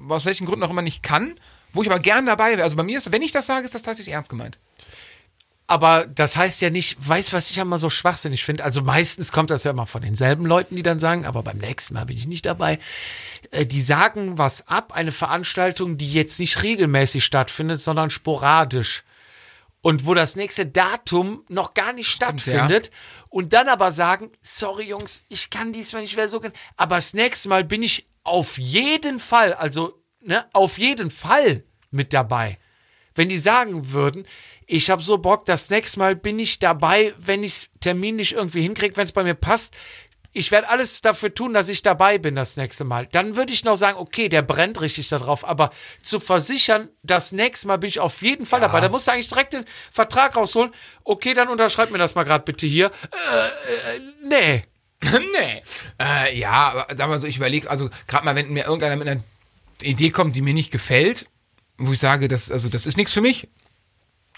aus 0.08 0.26
welchen 0.26 0.46
Gründen 0.48 0.64
auch 0.64 0.70
immer 0.70 0.82
nicht 0.84 1.04
kann, 1.04 1.40
wo 1.74 1.82
ich 1.84 1.90
aber 1.90 2.00
gern 2.00 2.26
dabei 2.26 2.52
wäre. 2.52 2.64
Also 2.64 2.76
bei 2.76 2.84
mir 2.84 2.98
ist, 3.00 3.12
wenn 3.12 3.22
ich 3.22 3.32
das 3.32 3.48
sage, 3.48 3.66
ist 3.66 3.76
das 3.76 3.82
tatsächlich 3.84 4.14
ernst 4.14 4.30
gemeint. 4.30 4.58
Aber 5.70 6.08
das 6.08 6.36
heißt 6.36 6.62
ja 6.62 6.72
nicht, 6.72 6.98
weiß, 7.08 7.32
was 7.32 7.52
ich 7.52 7.60
immer 7.60 7.78
so 7.78 7.92
schwachsinnig 7.92 8.44
finde. 8.44 8.64
Also 8.64 8.82
meistens 8.82 9.32
kommt 9.32 9.52
das 9.52 9.66
ja 9.66 9.70
immer 9.70 9.86
von 9.86 10.02
denselben 10.02 10.48
Leuten, 10.48 10.76
die 10.76 10.82
dann 10.82 11.00
sagen, 11.00 11.28
aber 11.28 11.44
beim 11.44 11.60
nächsten 11.60 11.94
Mal 11.94 12.08
bin 12.08 12.18
ich 12.18 12.26
nicht 12.26 12.48
dabei. 12.48 12.80
Äh, 13.52 13.68
Die 13.68 13.84
sagen 13.84 14.40
was 14.40 14.68
ab, 14.68 14.94
eine 14.94 15.12
Veranstaltung, 15.12 15.98
die 15.98 16.12
jetzt 16.12 16.40
nicht 16.40 16.64
regelmäßig 16.64 17.24
stattfindet, 17.24 17.82
sondern 17.82 18.10
sporadisch. 18.10 19.04
Und 19.82 20.08
wo 20.08 20.16
das 20.16 20.36
nächste 20.36 20.66
Datum 20.66 21.44
noch 21.50 21.76
gar 21.76 21.94
nicht 21.94 22.10
stattfindet. 22.10 22.90
Und 23.30 23.54
dann 23.54 23.68
aber 23.70 23.92
sagen, 23.92 24.32
sorry 24.42 24.86
Jungs, 24.88 25.24
ich 25.30 25.52
kann 25.52 25.72
diesmal 25.72 26.02
nicht 26.02 26.16
mehr 26.16 26.28
so 26.28 26.40
gern. 26.40 26.54
Aber 26.78 26.96
das 26.96 27.14
nächste 27.14 27.48
Mal 27.48 27.64
bin 27.64 27.84
ich 27.84 28.08
auf 28.24 28.58
jeden 28.58 29.20
Fall, 29.20 29.54
also 29.54 30.02
ne, 30.20 30.48
auf 30.52 30.80
jeden 30.80 31.12
Fall 31.12 31.64
mit 31.92 32.12
dabei. 32.12 32.58
Wenn 33.20 33.28
die 33.28 33.38
sagen 33.38 33.92
würden, 33.92 34.26
ich 34.66 34.90
habe 34.90 35.02
so 35.02 35.18
Bock, 35.18 35.44
das 35.44 35.70
nächste 35.70 36.00
Mal 36.00 36.16
bin 36.16 36.40
ich 36.40 36.60
dabei, 36.60 37.14
wenn 37.18 37.44
ich 37.44 37.52
es 37.52 37.70
terminlich 37.82 38.32
irgendwie 38.32 38.62
hinkriege, 38.62 38.96
wenn 38.96 39.04
es 39.04 39.12
bei 39.12 39.26
mir 39.26 39.34
passt. 39.34 39.76
Ich 40.32 40.52
werde 40.52 40.70
alles 40.70 41.02
dafür 41.02 41.34
tun, 41.34 41.54
dass 41.54 41.68
ich 41.68 41.82
dabei 41.82 42.18
bin 42.18 42.36
das 42.36 42.56
nächste 42.56 42.86
Mal. 42.86 43.08
Dann 43.08 43.36
würde 43.36 43.52
ich 43.52 43.66
noch 43.66 43.76
sagen, 43.76 43.98
okay, 43.98 44.30
der 44.30 44.42
brennt 44.42 44.80
richtig 44.80 45.10
darauf. 45.10 45.46
Aber 45.46 45.72
zu 46.02 46.22
versichern, 46.22 46.88
das 47.04 47.34
nächste 47.34 47.68
Mal 47.68 47.78
bin 47.78 47.90
ich 47.90 48.00
auf 48.00 48.22
jeden 48.22 48.46
Fall 48.46 48.62
dabei. 48.62 48.80
Da 48.80 48.88
musst 48.88 49.10
du 49.10 49.12
eigentlich 49.12 49.28
direkt 49.28 49.52
den 49.52 49.66
Vertrag 49.92 50.38
rausholen. 50.38 50.72
Okay, 51.04 51.34
dann 51.34 51.50
unterschreib 51.50 51.92
mir 51.92 51.98
das 51.98 52.16
mal 52.16 52.24
gerade 52.24 52.46
bitte 52.46 52.68
hier. 52.68 52.86
Äh, 52.86 53.98
äh, 53.98 54.02
nee. 54.24 54.64
nee. 55.34 55.62
Äh, 56.02 56.40
ja, 56.40 56.70
aber 56.70 56.88
sag 56.96 57.10
mal 57.10 57.20
so, 57.20 57.28
ich 57.28 57.36
überlege, 57.36 57.70
also 57.70 57.90
gerade 58.08 58.24
mal, 58.24 58.36
wenn 58.36 58.54
mir 58.54 58.64
irgendeiner 58.64 58.96
mit 58.96 59.10
einer 59.10 59.24
Idee 59.82 60.10
kommt, 60.10 60.38
die 60.38 60.42
mir 60.42 60.54
nicht 60.54 60.72
gefällt, 60.72 61.26
wo 61.80 61.92
ich 61.94 62.00
sage, 62.00 62.28
das, 62.28 62.52
also, 62.52 62.70
das 62.70 62.86
ist 62.86 62.98
nichts 62.98 63.14
für 63.14 63.22
mich, 63.22 63.48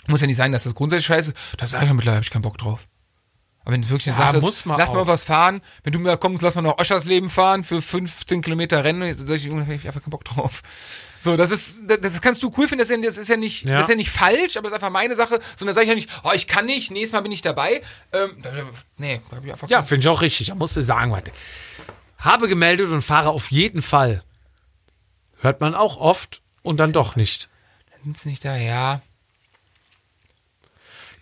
muss 0.07 0.21
ja 0.21 0.27
nicht 0.27 0.37
sein, 0.37 0.51
dass 0.51 0.63
das 0.63 0.73
grundsätzlich 0.75 1.05
scheiße 1.07 1.31
ist, 1.31 1.37
da 1.57 1.67
sage 1.67 1.85
ich 1.85 1.89
ja 1.89 1.93
mittlerweile, 1.93 2.17
habe 2.17 2.23
ich 2.25 2.31
keinen 2.31 2.41
Bock 2.43 2.57
drauf. 2.57 2.87
Aber 3.63 3.73
wenn 3.73 3.81
es 3.83 3.89
wirklich 3.89 4.07
eine 4.07 4.17
Ja, 4.17 4.25
Sache 4.31 4.37
ist, 4.37 4.65
lass 4.65 4.91
mal 4.91 5.01
auch. 5.01 5.05
was 5.07 5.23
fahren. 5.23 5.61
Wenn 5.83 5.93
du 5.93 5.99
mir 5.99 6.17
kommst, 6.17 6.41
lass 6.41 6.55
mal 6.55 6.63
noch 6.63 6.79
Oschersleben 6.79 7.29
fahren 7.29 7.63
für 7.63 7.79
15 7.79 8.41
Kilometer 8.41 8.83
Rennen, 8.83 9.13
sag 9.13 9.29
ich, 9.29 9.47
da 9.47 9.55
hab 9.55 9.69
ich 9.69 9.85
einfach 9.87 10.01
keinen 10.01 10.09
Bock 10.09 10.23
drauf. 10.25 10.63
So, 11.19 11.37
das 11.37 11.51
ist, 11.51 11.83
das, 11.87 11.99
das 12.01 12.21
kannst 12.23 12.41
du 12.41 12.51
cool 12.57 12.67
finden, 12.67 12.79
das 12.79 12.89
ist 12.89 12.97
ja, 12.97 13.05
das 13.07 13.17
ist 13.19 13.27
ja 13.27 13.37
nicht, 13.37 13.63
Ja. 13.63 13.73
das 13.75 13.83
ist 13.83 13.89
ja 13.89 13.95
nicht 13.95 14.09
falsch, 14.09 14.57
aber 14.57 14.63
das 14.63 14.71
ist 14.71 14.73
einfach 14.83 14.89
meine 14.89 15.15
Sache, 15.15 15.39
sondern 15.55 15.75
sage 15.75 15.83
ich 15.85 15.89
ja 15.89 15.95
nicht, 15.95 16.09
oh, 16.23 16.31
ich 16.33 16.47
kann 16.47 16.65
nicht, 16.65 16.89
nächstes 16.89 17.11
Mal 17.11 17.21
bin 17.21 17.31
ich 17.31 17.43
dabei. 17.43 17.83
Ähm, 18.11 18.37
da- 18.41 18.51
nee, 18.97 19.21
da 19.29 19.35
hab 19.37 19.45
ich 19.45 19.51
einfach 19.51 19.69
Ja, 19.69 19.83
finde 19.83 19.99
ich 20.01 20.07
auch 20.07 20.21
richtig. 20.21 20.47
Da 20.47 20.55
musst 20.55 20.75
du 20.75 20.81
sagen, 20.81 21.11
warte. 21.11 21.31
Habe 22.17 22.47
gemeldet 22.47 22.89
und 22.89 23.03
fahre 23.03 23.29
auf 23.29 23.51
jeden 23.51 23.83
Fall. 23.83 24.23
Hört 25.39 25.61
man 25.61 25.75
auch 25.75 25.97
oft 25.97 26.41
und 26.63 26.77
dann 26.79 26.93
doch 26.93 27.15
nicht. 27.15 27.49
Sind's 28.03 28.25
nicht 28.25 28.43
da, 28.45 28.55
ja. 28.57 29.01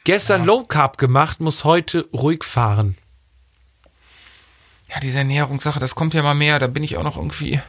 Gestern 0.03 0.45
Low 0.45 0.63
Carb 0.63 0.97
gemacht, 0.97 1.39
muss 1.39 1.63
heute 1.65 2.07
ruhig 2.13 2.43
fahren. 2.43 2.97
Ja, 4.89 4.99
diese 4.99 5.19
Ernährungssache, 5.19 5.79
das 5.79 5.93
kommt 5.93 6.13
ja 6.13 6.23
mal 6.23 6.33
mehr. 6.33 6.57
Da 6.57 6.67
bin 6.67 6.83
ich 6.83 6.97
auch 6.97 7.03
noch 7.03 7.17
irgendwie, 7.17 7.59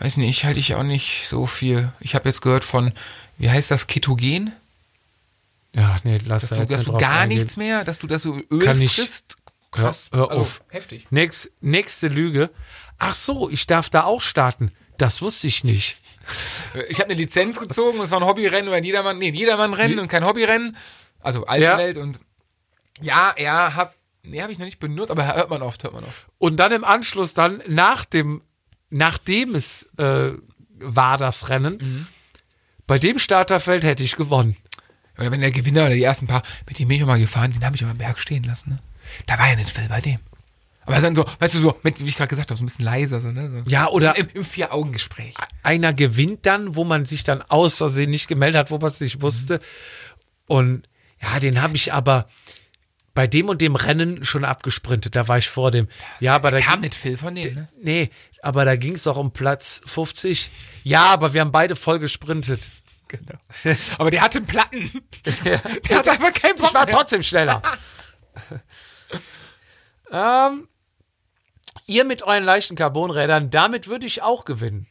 weiß 0.00 0.16
nicht, 0.16 0.44
halte 0.44 0.58
ich 0.58 0.74
auch 0.74 0.82
nicht 0.82 1.28
so 1.28 1.46
viel. 1.46 1.92
Ich 2.00 2.14
habe 2.14 2.28
jetzt 2.28 2.40
gehört 2.40 2.64
von, 2.64 2.92
wie 3.38 3.50
heißt 3.50 3.70
das, 3.70 3.86
Ketogen? 3.86 4.52
Ja, 5.74 5.98
nee, 6.02 6.18
lass 6.26 6.42
Dass 6.48 6.50
da 6.50 6.56
du, 6.56 6.62
jetzt 6.62 6.70
dass 6.72 6.78
nicht 6.80 6.88
du 6.88 6.96
gar 6.98 7.20
eingehen. 7.20 7.38
nichts 7.38 7.56
mehr, 7.56 7.84
dass 7.84 7.98
du 8.00 8.06
das 8.08 8.22
so 8.22 8.40
Öl 8.50 8.64
Kann 8.64 8.80
ich- 8.80 8.94
frisst. 8.96 9.36
Krass. 9.70 10.08
Ja, 10.12 10.18
hör 10.18 10.30
also, 10.30 10.40
auf. 10.40 10.62
heftig. 10.70 11.06
Nächst, 11.10 11.52
nächste 11.60 12.08
Lüge. 12.08 12.50
Ach 12.98 13.14
so, 13.14 13.48
ich 13.48 13.68
darf 13.68 13.88
da 13.88 14.02
auch 14.02 14.20
starten. 14.20 14.72
Das 15.00 15.22
wusste 15.22 15.46
ich 15.46 15.64
nicht. 15.64 15.96
Ich 16.88 16.98
habe 17.00 17.06
eine 17.10 17.14
Lizenz 17.14 17.58
gezogen, 17.58 18.00
es 18.00 18.10
war 18.10 18.20
ein 18.20 18.26
Hobbyrennen 18.26 18.68
oder 18.68 18.76
ein 18.76 18.84
Jedermann, 18.84 19.18
nee, 19.18 19.28
ein 19.28 19.34
Jedermann-Rennen 19.34 19.98
und 19.98 20.08
kein 20.08 20.24
Hobbyrennen. 20.24 20.76
Also 21.20 21.46
alte 21.46 21.64
Ja. 21.64 21.78
Welt 21.78 21.96
und 21.96 22.20
ja, 23.00 23.34
ja, 23.38 23.74
hab, 23.74 23.94
nee, 24.22 24.40
habe 24.42 24.52
ich 24.52 24.58
noch 24.58 24.66
nicht 24.66 24.78
benutzt, 24.78 25.10
aber 25.10 25.34
hört 25.34 25.48
man 25.50 25.62
oft, 25.62 25.82
hört 25.82 25.94
man 25.94 26.04
oft. 26.04 26.26
Und 26.38 26.56
dann 26.56 26.72
im 26.72 26.84
Anschluss 26.84 27.32
dann 27.34 27.62
nach 27.66 28.04
dem, 28.04 28.42
nachdem 28.90 29.54
es 29.54 29.84
äh, 29.96 30.32
war 30.78 31.16
das 31.18 31.48
Rennen, 31.48 31.78
Mhm. 31.80 32.06
bei 32.86 32.98
dem 32.98 33.18
Starterfeld 33.18 33.82
hätte 33.84 34.02
ich 34.04 34.16
gewonnen. 34.16 34.56
Oder 35.18 35.30
wenn 35.32 35.40
der 35.40 35.50
Gewinner 35.50 35.86
oder 35.86 35.94
die 35.94 36.02
ersten 36.02 36.26
paar, 36.26 36.42
mit 36.68 36.78
dem 36.78 36.88
bin 36.88 36.98
ich 36.98 37.06
mal 37.06 37.18
gefahren, 37.18 37.52
den 37.52 37.64
habe 37.64 37.76
ich 37.76 37.82
aber 37.82 37.92
am 37.92 37.98
Berg 37.98 38.18
stehen 38.18 38.44
lassen, 38.44 38.70
ne? 38.70 38.78
Da 39.26 39.38
war 39.38 39.48
ja 39.48 39.56
nicht 39.56 39.70
viel 39.70 39.88
bei 39.88 40.00
dem. 40.00 40.18
Aber 40.86 41.00
dann 41.00 41.14
so, 41.14 41.24
weißt 41.38 41.54
du, 41.54 41.60
so, 41.60 41.78
mit, 41.82 42.00
wie 42.00 42.08
ich 42.08 42.16
gerade 42.16 42.28
gesagt 42.28 42.50
habe, 42.50 42.58
so 42.58 42.64
ein 42.64 42.66
bisschen 42.66 42.84
leiser, 42.84 43.20
so, 43.20 43.28
ne? 43.28 43.50
So. 43.50 43.70
Ja, 43.70 43.88
oder 43.88 44.16
Im, 44.16 44.28
im 44.34 44.44
Vier-Augen-Gespräch. 44.44 45.34
einer 45.62 45.92
gewinnt 45.92 46.46
dann, 46.46 46.74
wo 46.74 46.84
man 46.84 47.04
sich 47.04 47.22
dann 47.22 47.42
aus 47.42 47.76
Versehen 47.76 48.10
nicht 48.10 48.28
gemeldet 48.28 48.58
hat, 48.58 48.70
wo 48.70 48.78
man 48.78 48.88
es 48.88 49.00
nicht 49.00 49.22
wusste. 49.22 49.60
Und 50.46 50.88
ja, 51.20 51.38
den 51.38 51.60
habe 51.62 51.76
ich 51.76 51.92
aber 51.92 52.28
bei 53.14 53.26
dem 53.26 53.48
und 53.48 53.60
dem 53.60 53.76
Rennen 53.76 54.24
schon 54.24 54.44
abgesprintet. 54.44 55.16
Da 55.16 55.28
war 55.28 55.38
ich 55.38 55.48
vor 55.48 55.70
dem. 55.70 55.88
Ja, 56.20 56.34
aber 56.34 56.50
da 56.50 56.58
Kam 56.58 56.80
nicht 56.80 56.94
viel 56.94 57.18
von 57.18 57.34
denen, 57.34 57.54
ne? 57.54 57.68
nee, 57.80 58.10
aber 58.42 58.64
da 58.64 58.76
ging 58.76 58.94
es 58.94 59.06
auch 59.06 59.16
um 59.16 59.32
Platz 59.32 59.82
50. 59.86 60.50
Ja, 60.84 61.06
aber 61.06 61.34
wir 61.34 61.42
haben 61.42 61.52
beide 61.52 61.76
voll 61.76 61.98
gesprintet. 61.98 62.60
Genau. 63.08 63.38
Aber 63.98 64.10
der 64.10 64.22
hatte 64.22 64.38
einen 64.38 64.46
Platten. 64.46 64.90
Der 65.44 65.98
hatte 65.98 66.12
einfach 66.12 66.32
keinen 66.32 66.56
Bock 66.56 66.68
Ich 66.68 66.74
war 66.74 66.86
trotzdem 66.86 67.24
schneller. 67.24 67.60
ähm, 70.10 70.68
ihr 71.86 72.04
mit 72.04 72.22
euren 72.22 72.44
leichten 72.44 72.76
Carbonrädern, 72.76 73.50
damit 73.50 73.88
würde 73.88 74.06
ich 74.06 74.22
auch 74.22 74.44
gewinnen. 74.44 74.86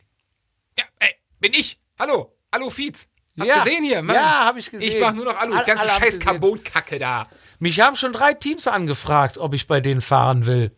Ja, 0.77 0.85
ey, 0.99 1.15
bin 1.39 1.53
ich. 1.53 1.79
Hallo. 1.97 2.35
Hallo, 2.53 2.69
Fietz. 2.69 3.07
Hast 3.39 3.47
Ja. 3.47 3.57
du 3.59 3.63
gesehen 3.63 3.83
hier? 3.83 4.01
Mann. 4.01 4.15
Ja, 4.15 4.45
hab 4.45 4.57
ich 4.57 4.69
gesehen. 4.69 4.87
Ich 4.89 4.99
mach 4.99 5.13
nur 5.13 5.25
noch 5.25 5.37
Alu. 5.37 5.55
Alle- 5.55 5.65
Ganze 5.65 5.89
alle 5.89 6.01
scheiß. 6.01 6.19
Carbonkacke 6.19 6.99
da. 6.99 7.27
Mich 7.59 7.79
haben 7.79 7.95
schon 7.95 8.13
drei 8.13 8.33
Teams 8.33 8.67
angefragt, 8.67 9.37
ob 9.37 9.53
ich 9.53 9.67
bei 9.67 9.81
denen 9.81 10.01
fahren 10.01 10.45
will. 10.45 10.75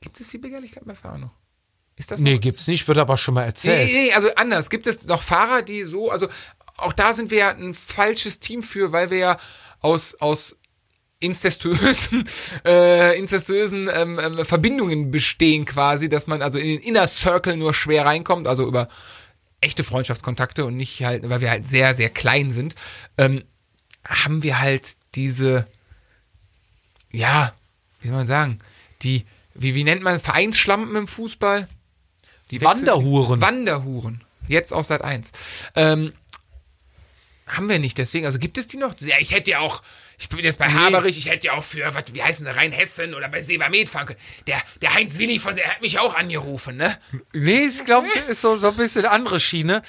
Gibt 0.00 0.20
es 0.20 0.28
die 0.30 0.38
Begehrlichkeit 0.38 0.84
bei 0.86 0.94
Fahren 0.94 1.22
noch? 1.22 1.34
Ist 1.96 2.10
das 2.12 2.20
Nee, 2.20 2.34
noch? 2.34 2.40
gibt's 2.40 2.66
nicht, 2.68 2.86
wird 2.86 2.98
aber 2.98 3.16
schon 3.16 3.34
mal 3.34 3.40
Nee, 3.42 3.46
erzählt. 3.48 3.86
nee, 3.86 4.04
nee, 4.06 4.12
also 4.12 4.32
anders. 4.36 4.70
Gibt 4.70 4.86
es 4.86 5.06
noch 5.06 5.22
Fahrer, 5.22 5.62
die 5.62 5.82
so, 5.84 6.10
also 6.10 6.28
auch 6.76 6.92
da 6.92 7.12
sind 7.12 7.30
wir 7.32 7.38
ja 7.38 7.48
ein 7.50 7.74
falsches 7.74 8.38
Team 8.38 8.62
für, 8.62 8.92
weil 8.92 9.10
wir 9.10 9.18
ja 9.18 9.36
aus, 9.80 10.14
aus 10.14 10.56
incestuösen, 11.20 12.28
äh, 12.64 13.18
incestuösen 13.18 13.88
ähm, 13.92 14.18
ähm, 14.22 14.44
Verbindungen 14.44 15.10
bestehen 15.10 15.64
quasi, 15.64 16.08
dass 16.08 16.26
man 16.26 16.42
also 16.42 16.58
in 16.58 16.66
den 16.68 16.80
Inner 16.80 17.06
Circle 17.06 17.56
nur 17.56 17.74
schwer 17.74 18.04
reinkommt, 18.06 18.46
also 18.46 18.66
über 18.66 18.88
echte 19.60 19.82
Freundschaftskontakte 19.82 20.64
und 20.64 20.76
nicht 20.76 21.02
halt, 21.02 21.28
weil 21.28 21.40
wir 21.40 21.50
halt 21.50 21.68
sehr, 21.68 21.94
sehr 21.94 22.10
klein 22.10 22.50
sind, 22.50 22.74
ähm, 23.16 23.42
haben 24.06 24.42
wir 24.42 24.60
halt 24.60 24.96
diese, 25.16 25.64
ja, 27.10 27.52
wie 28.00 28.08
soll 28.08 28.16
man 28.16 28.26
sagen, 28.26 28.60
die, 29.02 29.26
wie, 29.54 29.74
wie 29.74 29.84
nennt 29.84 30.02
man 30.02 30.20
Vereinsschlampen 30.20 30.94
im 30.94 31.08
Fußball? 31.08 31.68
Die 32.50 32.60
wechseln- 32.60 32.64
Wanderhuren. 32.86 33.40
Wanderhuren. 33.40 34.24
Jetzt 34.46 34.72
auch 34.72 34.84
seit 34.84 35.02
eins. 35.02 35.32
Ähm, 35.74 36.12
haben 37.46 37.68
wir 37.68 37.78
nicht, 37.78 37.98
deswegen, 37.98 38.26
also 38.26 38.38
gibt 38.38 38.56
es 38.58 38.66
die 38.68 38.76
noch? 38.76 38.94
Ja, 39.00 39.16
ich 39.18 39.32
hätte 39.32 39.50
ja 39.50 39.58
auch, 39.58 39.82
ich 40.18 40.28
bin 40.28 40.40
jetzt 40.40 40.58
bei 40.58 40.68
Haberich, 40.68 41.16
ich 41.16 41.28
hätte 41.28 41.46
ja 41.46 41.52
auch 41.54 41.62
für, 41.62 41.94
was, 41.94 42.12
wie 42.12 42.22
heißen 42.22 42.44
sie, 42.44 42.50
Rheinhessen 42.50 43.14
oder 43.14 43.28
bei 43.28 43.40
Sebamed 43.40 43.88
fahren 43.88 44.06
können. 44.06 44.18
Der, 44.48 44.60
der 44.82 44.94
Heinz 44.94 45.18
Willi 45.18 45.38
von, 45.38 45.54
der 45.54 45.68
hat 45.68 45.80
mich 45.80 45.98
auch 45.98 46.14
angerufen, 46.14 46.76
ne? 46.76 46.98
Nee, 47.32 47.66
ich 47.66 47.84
glaube, 47.84 48.08
es 48.08 48.28
ist 48.28 48.40
so, 48.40 48.56
so 48.56 48.68
ein 48.68 48.76
bisschen 48.76 49.06
andere 49.06 49.38
Schiene. 49.38 49.82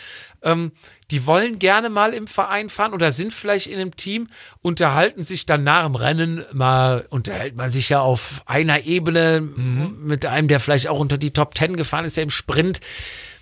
Ähm, 0.44 0.72
die 1.10 1.26
wollen 1.26 1.58
gerne 1.58 1.90
mal 1.90 2.14
im 2.14 2.28
Verein 2.28 2.70
fahren 2.70 2.94
oder 2.94 3.12
sind 3.12 3.34
vielleicht 3.34 3.66
in 3.66 3.80
einem 3.80 3.96
Team, 3.96 4.28
unterhalten 4.62 5.24
sich 5.24 5.48
dann 5.48 5.64
nach 5.64 5.86
dem 5.86 5.96
Rennen 5.96 6.46
mal, 6.54 7.08
unterhält 7.10 7.56
man 7.56 7.72
sich 7.72 7.90
ja 7.90 8.00
auf 8.02 8.44
einer 8.46 8.86
Ebene 8.86 9.42
mit 9.42 10.28
einem, 10.28 10.48
der 10.48 10.60
vielleicht 10.60 10.88
auch 10.88 11.00
unter 11.00 11.18
die 11.18 11.34
Top 11.34 11.56
Ten 11.56 11.76
gefahren 11.76 12.06
ist, 12.06 12.18
der 12.18 12.24
im 12.24 12.30
Sprint 12.30 12.80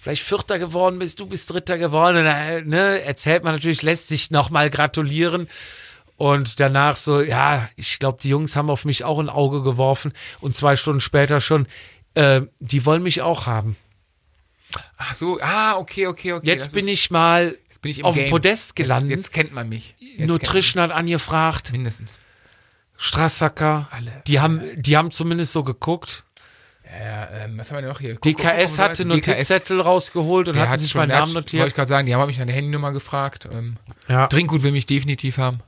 vielleicht 0.02 0.24
Vierter 0.24 0.58
geworden 0.58 1.00
bist, 1.00 1.20
du 1.20 1.26
bist 1.26 1.52
Dritter 1.52 1.78
geworden, 1.78 2.24
dann, 2.24 2.68
ne, 2.68 3.02
erzählt 3.02 3.44
man 3.44 3.56
natürlich, 3.56 3.82
lässt 3.82 4.08
sich 4.08 4.32
nochmal 4.32 4.70
gratulieren. 4.70 5.50
Und 6.18 6.60
danach 6.60 6.96
so, 6.98 7.22
ja, 7.22 7.70
ich 7.76 8.00
glaube, 8.00 8.18
die 8.22 8.30
Jungs 8.30 8.56
haben 8.56 8.70
auf 8.70 8.86
mich 8.86 9.04
auch 9.04 9.20
ein 9.20 9.30
Auge 9.30 9.62
geworfen 9.64 10.14
und 10.42 10.56
zwei 10.56 10.76
Stunden 10.76 11.00
später 11.00 11.40
schon, 11.40 11.68
äh, 12.16 12.42
die 12.60 12.86
wollen 12.86 13.04
mich 13.04 13.22
auch 13.22 13.46
haben. 13.46 13.76
Ach 14.98 15.14
so, 15.14 15.40
ah, 15.42 15.78
okay, 15.78 16.08
okay, 16.08 16.34
okay. 16.34 16.46
Jetzt 16.48 16.74
bin 16.74 16.88
ist- 16.88 16.94
ich 16.94 17.12
mal 17.12 17.56
bin 17.82 17.92
ich 17.92 18.04
auf 18.04 18.16
dem. 18.16 18.30
Podest 18.32 18.76
gelandet. 18.76 19.12
Jetzt, 19.12 19.26
jetzt 19.28 19.34
kennt 19.34 19.54
man 19.54 19.70
mich. 19.70 19.96
Jetzt 20.00 20.28
Nutrition 20.28 20.82
hat 20.82 20.90
angefragt, 20.92 21.66
mich. 21.68 21.74
Mindestens. 21.74 22.20
Strassacker, 22.98 23.88
Alle. 23.92 24.24
die 24.26 24.40
haben, 24.40 24.62
die 24.76 24.98
haben 24.98 25.12
zumindest 25.12 25.54
so 25.54 25.64
geguckt. 25.64 26.24
Ja, 26.84 27.30
ähm, 27.44 27.60
was 27.60 27.70
haben 27.70 27.78
wir 27.78 27.82
denn 27.82 27.90
noch 27.92 28.00
hier? 28.00 28.14
Guck, 28.16 28.24
DKS 28.24 28.80
hatte 28.80 29.06
Notizzettel 29.06 29.80
rausgeholt 29.82 30.48
und 30.48 30.56
der 30.56 30.64
hatten 30.64 30.72
hat 30.72 30.80
sich 30.80 30.96
meinen 30.96 31.10
Namen 31.10 31.22
hat- 31.28 31.36
Wollte 31.36 31.56
notiert. 31.56 31.68
ich 31.68 31.76
gerade 31.76 31.88
sagen, 31.88 32.08
die 32.08 32.16
haben 32.16 32.26
mich 32.28 32.38
nach 32.40 32.46
der 32.46 32.56
Handynummer 32.56 32.92
gefragt. 32.94 33.48
Ähm, 33.54 33.78
Ja. 34.08 34.26
Trinkgut 34.28 34.64
will 34.64 34.72
mich 34.72 34.86
definitiv 34.88 35.38
haben. 35.38 35.60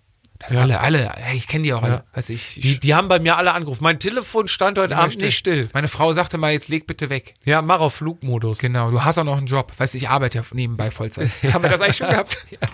Ja. 0.49 0.61
Alle, 0.61 0.79
alle. 0.79 1.11
Hey, 1.17 1.35
ich 1.37 1.47
kenne 1.47 1.63
die 1.63 1.73
auch 1.73 1.83
alle. 1.83 1.93
Ja. 1.95 2.03
Weiß 2.13 2.29
ich. 2.29 2.57
ich 2.57 2.61
Die, 2.61 2.79
die 2.79 2.95
haben 2.95 3.09
bei 3.09 3.19
mir 3.19 3.35
alle 3.35 3.51
angerufen. 3.53 3.83
Mein 3.83 3.99
Telefon 3.99 4.47
stand 4.47 4.77
heute 4.77 4.95
Abend 4.95 5.19
nicht 5.19 5.37
still. 5.37 5.69
Meine 5.73 5.89
Frau 5.89 6.13
sagte 6.13 6.37
mal, 6.37 6.53
jetzt 6.53 6.69
leg 6.69 6.87
bitte 6.87 7.09
weg. 7.09 7.33
Ja, 7.43 7.61
mach 7.61 7.81
auf 7.81 7.95
Flugmodus. 7.95 8.59
Genau, 8.59 8.89
du 8.89 9.03
hast 9.03 9.17
auch 9.17 9.25
noch 9.25 9.37
einen 9.37 9.47
Job. 9.47 9.73
Weißt 9.77 9.93
du, 9.93 9.97
ich 9.97 10.07
arbeite 10.07 10.37
ja 10.37 10.43
nebenbei 10.53 10.91
Vollzeit. 10.91 11.29
haben 11.53 11.63
wir 11.63 11.69
das 11.69 11.81
eigentlich 11.81 11.97
schon 11.97 12.09
gehabt? 12.09 12.37
Ja. 12.49 12.67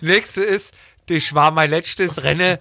Nächste 0.00 0.42
ist, 0.42 0.74
das 1.06 1.34
war 1.34 1.50
mein 1.50 1.70
letztes 1.70 2.22
Rennen 2.22 2.58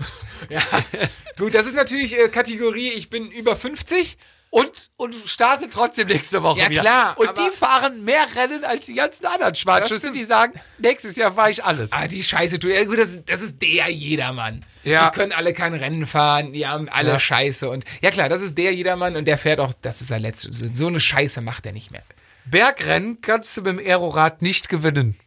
Gut, 1.38 1.56
das 1.56 1.66
ist 1.66 1.76
natürlich 1.76 2.18
äh, 2.18 2.28
Kategorie, 2.30 2.90
ich 2.90 3.10
bin 3.10 3.32
über 3.32 3.56
50. 3.56 4.18
und, 4.54 4.92
und 4.98 5.16
starte 5.26 5.68
trotzdem 5.68 6.08
nächste 6.10 6.44
Woche 6.44 6.60
Ja, 6.60 6.70
wieder. 6.70 6.82
klar, 6.82 7.18
Und 7.18 7.36
die 7.40 7.50
fahren 7.50 8.04
mehr 8.04 8.24
Rennen 8.36 8.64
als 8.64 8.86
die 8.86 8.94
ganzen 8.94 9.26
anderen 9.26 9.56
Schwarzschüsse, 9.56 10.12
die 10.12 10.24
sagen, 10.24 10.60
nächstes 10.78 11.16
Jahr 11.16 11.32
fahre 11.32 11.50
ich 11.50 11.64
alles. 11.66 11.92
Ah, 11.92 12.08
die 12.08 12.24
Scheiße, 12.24 12.60
du, 12.60 12.68
ja, 12.72 12.84
gut, 12.86 13.00
das, 13.00 13.10
ist- 13.12 13.24
das 13.28 13.42
ist 13.42 13.60
der 13.64 13.90
Jedermann. 13.90 14.64
Ja. 14.84 15.10
Die 15.10 15.16
können 15.16 15.32
alle 15.32 15.54
kein 15.54 15.74
Rennen 15.74 16.06
fahren, 16.06 16.54
die 16.54 16.68
haben 16.68 16.88
alle 16.88 17.14
Ja. 17.14 17.20
Scheiße. 17.20 17.68
Und 17.68 17.84
ja 18.04 18.12
klar, 18.12 18.30
das 18.30 18.44
ist 18.44 18.56
der 18.58 18.76
Jedermann 18.76 19.16
und 19.16 19.26
der 19.26 19.40
fährt 19.40 19.60
auch, 19.60 19.74
das 19.82 20.02
ist 20.02 20.10
sein 20.10 20.22
letztes. 20.22 20.60
So 20.60 20.86
eine 20.86 21.00
Scheiße 21.00 21.42
macht 21.42 21.66
er 21.66 21.72
nicht 21.72 21.90
mehr. 21.90 22.04
Bergrennen 22.46 23.22
kannst 23.22 23.58
du 23.58 23.62
mit 23.64 23.80
dem 23.80 23.80
Aerorad 23.80 24.44
nicht 24.44 24.70
gewinnen. 24.70 25.18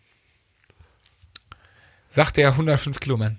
Sagt 2.11 2.37
der 2.37 2.51
105 2.51 3.01
Kilo 3.01 3.17
Mann. 3.17 3.39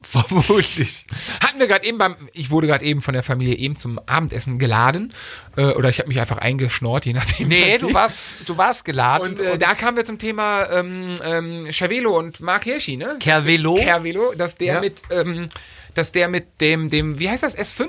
Vermutlich. 0.02 1.04
Hatten 1.42 1.58
wir 1.58 1.66
gerade 1.66 1.84
eben 1.86 1.98
beim, 1.98 2.16
ich 2.32 2.50
wurde 2.50 2.66
gerade 2.66 2.84
eben 2.84 3.02
von 3.02 3.12
der 3.12 3.22
Familie 3.22 3.56
eben 3.56 3.76
zum 3.76 3.98
Abendessen 4.06 4.58
geladen. 4.58 5.12
Äh, 5.56 5.72
oder 5.74 5.90
ich 5.90 5.98
habe 5.98 6.08
mich 6.08 6.18
einfach 6.18 6.38
eingeschnort, 6.38 7.04
je 7.04 7.12
nachdem. 7.12 7.48
Nee, 7.48 7.76
du 7.78 7.92
warst, 7.92 8.48
du 8.48 8.56
warst 8.56 8.84
geladen. 8.86 9.28
Und 9.28 9.38
äh, 9.40 9.58
da 9.58 9.74
kamen 9.74 9.96
wir 9.98 10.04
zum 10.04 10.18
Thema 10.18 10.70
ähm, 10.70 11.16
ähm, 11.22 11.68
Cervelo 11.70 12.18
und 12.18 12.40
Mark 12.40 12.64
Hirschi, 12.64 12.96
ne? 12.96 13.16
Kervelo. 13.20 13.74
Kervelo, 13.74 14.32
dass 14.34 14.56
der 14.56 14.74
Ja. 14.74 14.80
mit, 14.80 15.02
ähm, 15.10 15.48
dass 15.94 16.12
der 16.12 16.28
mit 16.28 16.60
dem, 16.62 16.88
dem, 16.88 17.18
wie 17.18 17.28
heißt 17.28 17.42
das, 17.42 17.56
S5? 17.58 17.88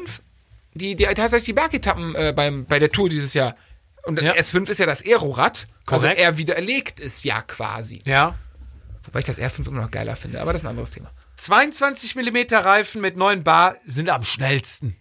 Die, 0.73 0.95
die 0.95 1.05
tatsächlich 1.05 1.45
die 1.45 1.53
Bergetappen 1.53 2.15
äh, 2.15 2.33
beim, 2.35 2.65
bei 2.65 2.79
der 2.79 2.91
Tour 2.91 3.07
dieses 3.09 3.33
Jahr. 3.33 3.55
Und 4.03 4.21
Ja. 4.21 4.33
S5 4.33 4.69
ist 4.69 4.79
ja 4.79 4.85
das 4.85 5.01
Aerorad. 5.05 5.67
Also 5.85 6.07
er 6.07 6.37
widerlegt 6.37 6.99
es 6.99 7.23
ja 7.23 7.41
quasi. 7.41 8.01
ja. 8.05 8.35
Wobei 9.03 9.19
ich 9.19 9.25
das 9.25 9.39
R5 9.39 9.67
immer 9.67 9.81
noch 9.81 9.89
geiler 9.91 10.15
finde, 10.15 10.39
aber 10.41 10.53
das 10.53 10.61
ist 10.61 10.65
ein 10.67 10.69
anderes 10.71 10.91
Thema. 10.91 11.09
22 11.41 12.15
mm 12.15 12.37
Reifen 12.53 13.01
mit 13.01 13.17
9 13.17 13.43
Bar 13.43 13.75
sind 13.83 14.09
am 14.11 14.23
schnellsten. 14.23 14.95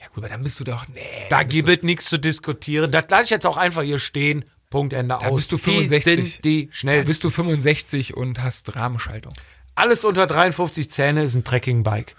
Ja 0.00 0.06
gut, 0.06 0.18
aber 0.18 0.30
dann 0.30 0.42
bist 0.42 0.58
du 0.58 0.64
doch, 0.64 0.88
nee. 0.88 1.00
Da 1.28 1.42
gibt 1.42 1.68
es 1.68 1.82
nichts 1.82 2.06
zu 2.06 2.18
diskutieren. 2.18 2.90
Das 2.90 3.04
lasse 3.10 3.24
ich 3.24 3.30
jetzt 3.30 3.46
auch 3.46 3.58
einfach 3.58 3.82
hier 3.82 3.98
stehen. 3.98 4.46
Punkt, 4.70 4.94
Ende 4.94 5.18
Da 5.20 5.26
aus. 5.28 5.36
bist 5.48 5.52
du 5.52 5.56
Die 5.56 5.62
65. 5.62 6.14
sind 6.32 6.44
die 6.46 6.68
schnellsten. 6.72 7.08
bist 7.08 7.24
du 7.24 7.30
65 7.30 8.16
und 8.16 8.40
hast 8.42 8.74
Rahmenschaltung. 8.74 9.34
Alles 9.74 10.06
unter 10.06 10.26
53 10.26 10.90
Zähne 10.90 11.22
ist 11.24 11.34
ein 11.34 11.44
Trekkingbike. 11.44 12.14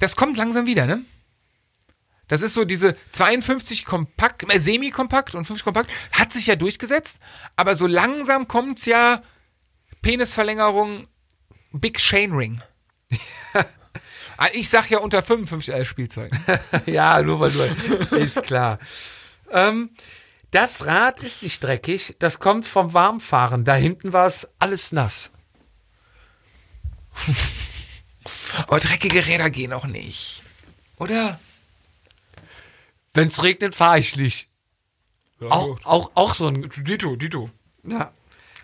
Das 0.00 0.16
kommt 0.16 0.36
langsam 0.36 0.66
wieder, 0.66 0.84
ne? 0.86 1.02
Das 2.28 2.42
ist 2.42 2.52
so 2.52 2.66
diese 2.66 2.94
52 3.10 3.86
kompakt, 3.86 4.44
äh, 4.52 4.60
semi-kompakt 4.60 5.34
und 5.34 5.46
50 5.46 5.64
kompakt, 5.64 5.90
hat 6.12 6.30
sich 6.30 6.46
ja 6.46 6.56
durchgesetzt, 6.56 7.20
aber 7.56 7.74
so 7.74 7.86
langsam 7.86 8.48
kommt's 8.48 8.84
ja 8.84 9.22
Penisverlängerung 10.02 11.06
Big 11.72 11.98
Chain 11.98 12.32
Ring. 12.32 12.62
Ah, 14.42 14.48
ich 14.54 14.70
sag 14.70 14.88
ja 14.88 15.00
unter 15.00 15.22
55 15.22 15.74
als 15.74 15.86
Spielzeug. 15.86 16.32
ja, 16.86 17.20
nur 17.20 17.40
weil 17.40 17.50
du. 17.50 18.16
ist 18.16 18.42
klar. 18.42 18.78
Ähm, 19.50 19.90
das 20.50 20.86
Rad 20.86 21.20
ist 21.20 21.42
nicht 21.42 21.62
dreckig. 21.62 22.16
Das 22.20 22.38
kommt 22.38 22.66
vom 22.66 22.94
Warmfahren. 22.94 23.64
Da 23.64 23.74
hinten 23.74 24.14
war 24.14 24.24
es 24.24 24.48
alles 24.58 24.92
nass. 24.92 25.30
Aber 28.66 28.80
dreckige 28.80 29.26
Räder 29.26 29.50
gehen 29.50 29.74
auch 29.74 29.84
nicht. 29.84 30.42
Oder? 30.96 31.38
Wenn 33.12 33.28
es 33.28 33.42
regnet, 33.42 33.74
fahre 33.74 33.98
ich 33.98 34.16
nicht. 34.16 34.48
Auch, 35.50 35.78
auch, 35.84 36.12
auch 36.14 36.32
so 36.32 36.48
ein. 36.48 36.70
Dito, 36.78 37.14
Dito. 37.16 37.50
Ja. 37.84 38.10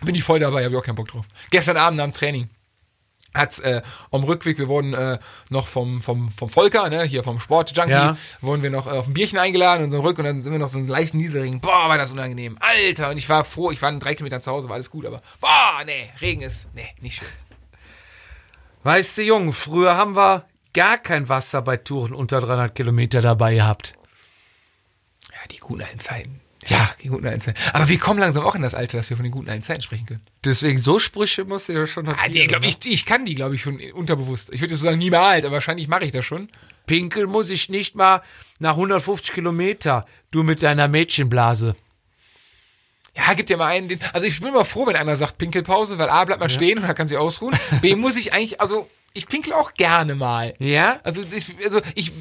Bin 0.01 0.15
ich 0.15 0.23
voll 0.23 0.39
dabei, 0.39 0.63
habe 0.63 0.73
ich 0.73 0.79
auch 0.79 0.83
keinen 0.83 0.95
Bock 0.95 1.09
drauf. 1.09 1.27
Gestern 1.51 1.77
Abend 1.77 1.99
am 1.99 2.13
Training 2.13 2.49
hat's 3.37 3.59
äh, 3.59 3.81
am 4.11 4.23
Rückweg, 4.23 4.57
wir 4.57 4.67
wurden 4.67 4.93
äh, 4.93 5.19
noch 5.49 5.67
vom, 5.67 6.01
vom, 6.01 6.29
vom 6.31 6.49
Volker, 6.49 6.89
ne, 6.89 7.03
hier 7.03 7.23
vom 7.23 7.39
Sportjunkie, 7.39 7.91
Ja. 7.91 8.17
wurden 8.41 8.63
wir 8.63 8.69
noch 8.69 8.87
äh, 8.87 8.91
auf 8.91 9.07
ein 9.07 9.13
Bierchen 9.13 9.39
eingeladen 9.39 9.83
und 9.85 9.91
so 9.91 9.99
rück 10.01 10.17
und 10.19 10.25
dann 10.25 10.41
sind 10.41 10.51
wir 10.51 10.59
noch 10.59 10.69
so 10.69 10.77
einen 10.77 10.87
leichten 10.87 11.17
Niederregen. 11.17 11.61
Boah, 11.61 11.89
war 11.89 11.97
das 11.97 12.11
unangenehm. 12.11 12.57
Alter, 12.59 13.09
und 13.11 13.17
ich 13.17 13.29
war 13.29 13.45
froh, 13.45 13.71
ich 13.71 13.81
war 13.81 13.89
in 13.89 13.99
drei 13.99 14.15
Kilometern 14.15 14.41
zu 14.41 14.51
Hause, 14.51 14.67
war 14.69 14.75
alles 14.75 14.89
gut, 14.89 15.05
aber 15.05 15.21
boah, 15.39 15.81
nee, 15.85 16.09
Regen 16.21 16.41
ist, 16.41 16.67
nee, 16.73 16.87
nicht 17.01 17.17
schön. 17.19 17.27
Weißt 18.83 19.17
du, 19.17 19.23
Jung, 19.23 19.53
früher 19.53 19.95
haben 19.97 20.15
wir 20.15 20.45
gar 20.73 20.97
kein 20.97 21.27
Wasser 21.29 21.61
bei 21.61 21.77
Touren 21.77 22.13
unter 22.13 22.39
300 22.39 22.73
Kilometer 22.75 23.21
dabei 23.21 23.55
gehabt. 23.55 23.93
Ja, 25.31 25.39
die 25.51 25.57
guten 25.57 25.81
alten 25.81 25.99
Zeiten. 25.99 26.41
Ja, 26.65 26.89
die 27.01 27.09
guten 27.09 27.27
alten 27.27 27.41
Zeiten. 27.41 27.59
Aber 27.73 27.87
wir 27.87 27.99
kommen 27.99 28.19
langsam 28.19 28.43
auch 28.43 28.55
in 28.55 28.61
das 28.61 28.73
Alter, 28.73 28.97
dass 28.97 29.09
wir 29.09 29.17
von 29.17 29.23
den 29.23 29.31
guten 29.31 29.49
alten 29.49 29.61
Zeiten 29.61 29.81
sprechen 29.83 30.05
können. 30.05 30.21
Deswegen 30.43 30.79
so 30.79 30.99
Sprüche 30.99 31.45
musst 31.45 31.69
du 31.69 31.73
ja 31.73 31.87
schon 31.87 32.07
Ah, 32.09 32.27
die, 32.27 32.45
glaub, 32.47 32.61
ne? 32.61 32.67
ich, 32.67 32.77
ich 32.85 33.05
kann 33.05 33.25
die, 33.25 33.35
glaube 33.35 33.55
ich, 33.55 33.61
schon 33.61 33.79
unterbewusst. 33.93 34.51
Ich 34.53 34.61
würde 34.61 34.75
so 34.75 34.83
sagen, 34.83 34.97
nie 34.97 35.09
mehr 35.09 35.21
alt, 35.21 35.45
aber 35.45 35.53
wahrscheinlich 35.53 35.87
mache 35.87 36.05
ich 36.05 36.11
das 36.11 36.25
schon. 36.25 36.49
Pinkel 36.87 37.27
muss 37.27 37.49
ich 37.49 37.69
nicht 37.69 37.95
mal 37.95 38.21
nach 38.59 38.71
150 38.71 39.33
Kilometer. 39.33 40.05
Du 40.31 40.43
mit 40.43 40.63
deiner 40.63 40.87
Mädchenblase. 40.87 41.75
Ja, 43.15 43.33
gibt 43.33 43.49
ja 43.49 43.57
mal 43.57 43.67
einen, 43.67 43.87
den, 43.89 43.99
also 44.13 44.27
ich 44.27 44.39
bin 44.39 44.49
immer 44.49 44.63
froh, 44.65 44.85
wenn 44.85 44.95
einer 44.95 45.15
sagt 45.15 45.37
Pinkelpause, 45.37 45.97
weil 45.97 46.09
A 46.09 46.23
bleibt 46.25 46.39
man 46.39 46.49
stehen 46.49 46.77
und 46.77 46.85
dann 46.87 46.95
kann 46.95 47.07
sie 47.07 47.17
ausruhen. 47.17 47.55
B 47.81 47.95
muss 47.95 48.15
ich 48.15 48.31
eigentlich, 48.31 48.61
also 48.61 48.87
ich 49.13 49.27
pinkel 49.27 49.53
auch 49.53 49.73
gerne 49.73 50.13
mal. 50.13 50.53
Ja? 50.59 50.99
Also 51.03 51.23
ich, 51.35 51.47
also 51.63 51.81
ich, 51.95 52.11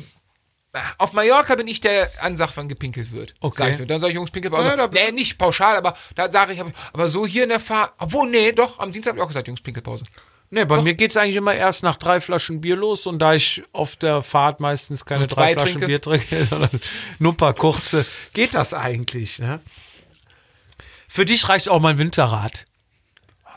auf 0.99 1.13
Mallorca 1.13 1.55
bin 1.55 1.67
ich 1.69 1.81
der 1.81 2.11
ansagt, 2.21 2.57
wann 2.57 2.69
gepinkelt 2.69 3.13
wird. 3.13 3.35
Okay. 3.41 3.57
Sag 3.57 3.71
ich 3.73 3.79
mir. 3.79 3.87
Dann 3.87 4.01
sage 4.01 4.11
ich, 4.13 4.17
Jungs, 4.17 4.31
Pinkelpause. 4.31 4.69
Ja, 4.69 4.77
da- 4.77 4.89
nee, 4.89 5.13
nicht 5.13 5.39
pauschal, 5.39 5.77
aber 5.77 5.97
da 6.15 6.29
sage 6.31 6.53
ich, 6.53 6.63
aber 6.93 7.09
so 7.09 7.27
hier 7.27 7.45
in 7.45 7.49
der 7.51 7.61
Fahrt, 7.61 7.93
obwohl, 7.99 8.29
nee, 8.31 8.53
doch, 8.53 8.79
am 8.79 8.93
Dienstag 8.93 9.11
habe 9.13 9.19
ich 9.21 9.25
auch 9.25 9.29
gesagt, 9.29 9.49
Jungs, 9.49 9.61
Pinkelpause. 9.61 10.05
Nee, 10.51 10.65
bei 10.65 10.81
mir 10.81 10.95
geht's 10.95 11.17
eigentlich 11.17 11.35
immer 11.37 11.55
erst 11.55 11.83
nach 11.83 11.97
drei 11.97 12.21
Flaschen 12.21 12.61
Bier 12.61 12.77
los 12.77 13.07
und 13.09 13.19
da 13.19 13.35
ich 13.35 13.65
auf 13.73 13.97
der 13.97 14.23
Fahrt 14.23 14.61
meistens 14.61 15.05
keine 15.05 15.23
Und 15.25 15.35
drei 15.37 15.55
Flaschen 15.55 15.81
trinke? 15.81 15.87
Bier 15.89 16.01
trinke, 16.01 16.45
sondern 16.51 16.71
nur 17.19 17.33
ein 17.33 17.37
paar 17.37 17.53
kurze, 17.55 18.07
geht 18.33 18.55
das 18.55 18.73
eigentlich, 18.73 19.41
ne? 19.41 19.61
Für 21.09 21.25
dich 21.25 21.49
reicht 21.49 21.69
auch 21.69 21.81
mein 21.81 21.99
Winterrad. 21.99 22.67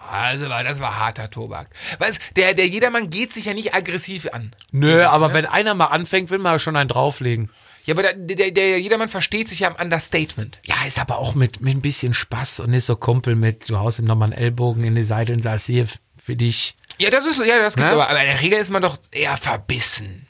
Also, 0.10 0.50
war- 0.50 0.64
das 0.64 0.80
war 0.80 0.98
harter 0.98 1.30
Tobak. 1.30 1.70
Weißt, 2.00 2.20
der, 2.36 2.54
der 2.54 2.68
Jedermann 2.68 3.10
geht 3.10 3.32
sich 3.34 3.46
ja 3.46 3.54
nicht 3.54 3.74
aggressiv 3.74 4.28
an. 4.34 4.56
Nö, 4.72 5.04
aber 5.06 5.34
wenn 5.34 5.46
einer 5.46 5.74
mal 5.76 5.88
anfängt, 5.88 6.30
will 6.30 6.40
man 6.40 6.54
ja 6.54 6.60
schon 6.60 6.76
einen 6.76 6.90
drauflegen. 6.90 7.50
Ja, 7.86 7.96
aber 7.96 8.04
der, 8.04 8.14
der, 8.14 8.52
der 8.52 8.80
Jedermann 8.80 9.10
versteht 9.10 9.48
sich 9.48 9.62
ja 9.62 9.70
am 9.70 9.76
Understatement. 9.84 10.60
Ja, 10.66 10.76
ist 10.86 11.00
aber 11.00 11.18
auch 11.18 11.34
mit, 11.34 11.62
mit 11.62 11.76
ein 11.78 11.82
bisschen 11.82 12.14
Spaß 12.14 12.60
und 12.60 12.70
nicht 12.72 12.86
so 12.86 12.96
Kumpel 12.96 13.36
mit, 13.36 13.70
du 13.70 13.80
haust 13.80 14.00
ihm 14.00 14.06
nochmal 14.06 14.32
einen 14.32 14.42
Ellbogen 14.42 14.84
in 14.84 14.96
die 14.96 15.04
Seite 15.04 15.34
und 15.34 15.42
sagst, 15.42 15.66
hier, 15.68 15.88
für 16.22 16.36
dich. 16.36 16.76
Ja, 17.00 17.10
das 17.10 17.26
ist, 17.26 17.38
ja, 17.44 17.58
das 17.60 17.76
gibt's 17.76 17.90
Ne? 17.92 17.96
aber. 17.96 18.10
Aber 18.10 18.20
in 18.22 18.28
der 18.28 18.42
Regel 18.42 18.60
ist 18.60 18.70
man 18.70 18.82
doch 18.84 18.98
eher 19.12 19.38
verbissen. 19.38 20.28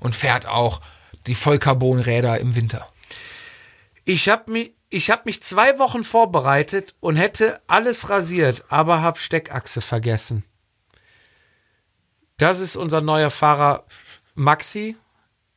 Und 0.00 0.16
fährt 0.16 0.46
auch 0.46 0.80
die 1.26 1.34
Vollcarbonräder 1.34 2.38
im 2.40 2.54
Winter. 2.56 2.88
Ich 4.04 4.28
habe 4.28 4.50
mich, 4.52 4.72
ich 4.90 5.10
hab 5.10 5.26
mich 5.26 5.42
zwei 5.42 5.78
Wochen 5.78 6.04
vorbereitet 6.04 6.94
und 7.00 7.16
hätte 7.16 7.60
alles 7.66 8.08
rasiert, 8.08 8.64
aber 8.68 9.02
hab 9.02 9.18
Steckachse 9.18 9.80
vergessen. 9.80 10.44
Das 12.36 12.60
ist 12.60 12.76
unser 12.76 13.00
neuer 13.00 13.30
Fahrer 13.30 13.84
Maxi, 14.34 14.96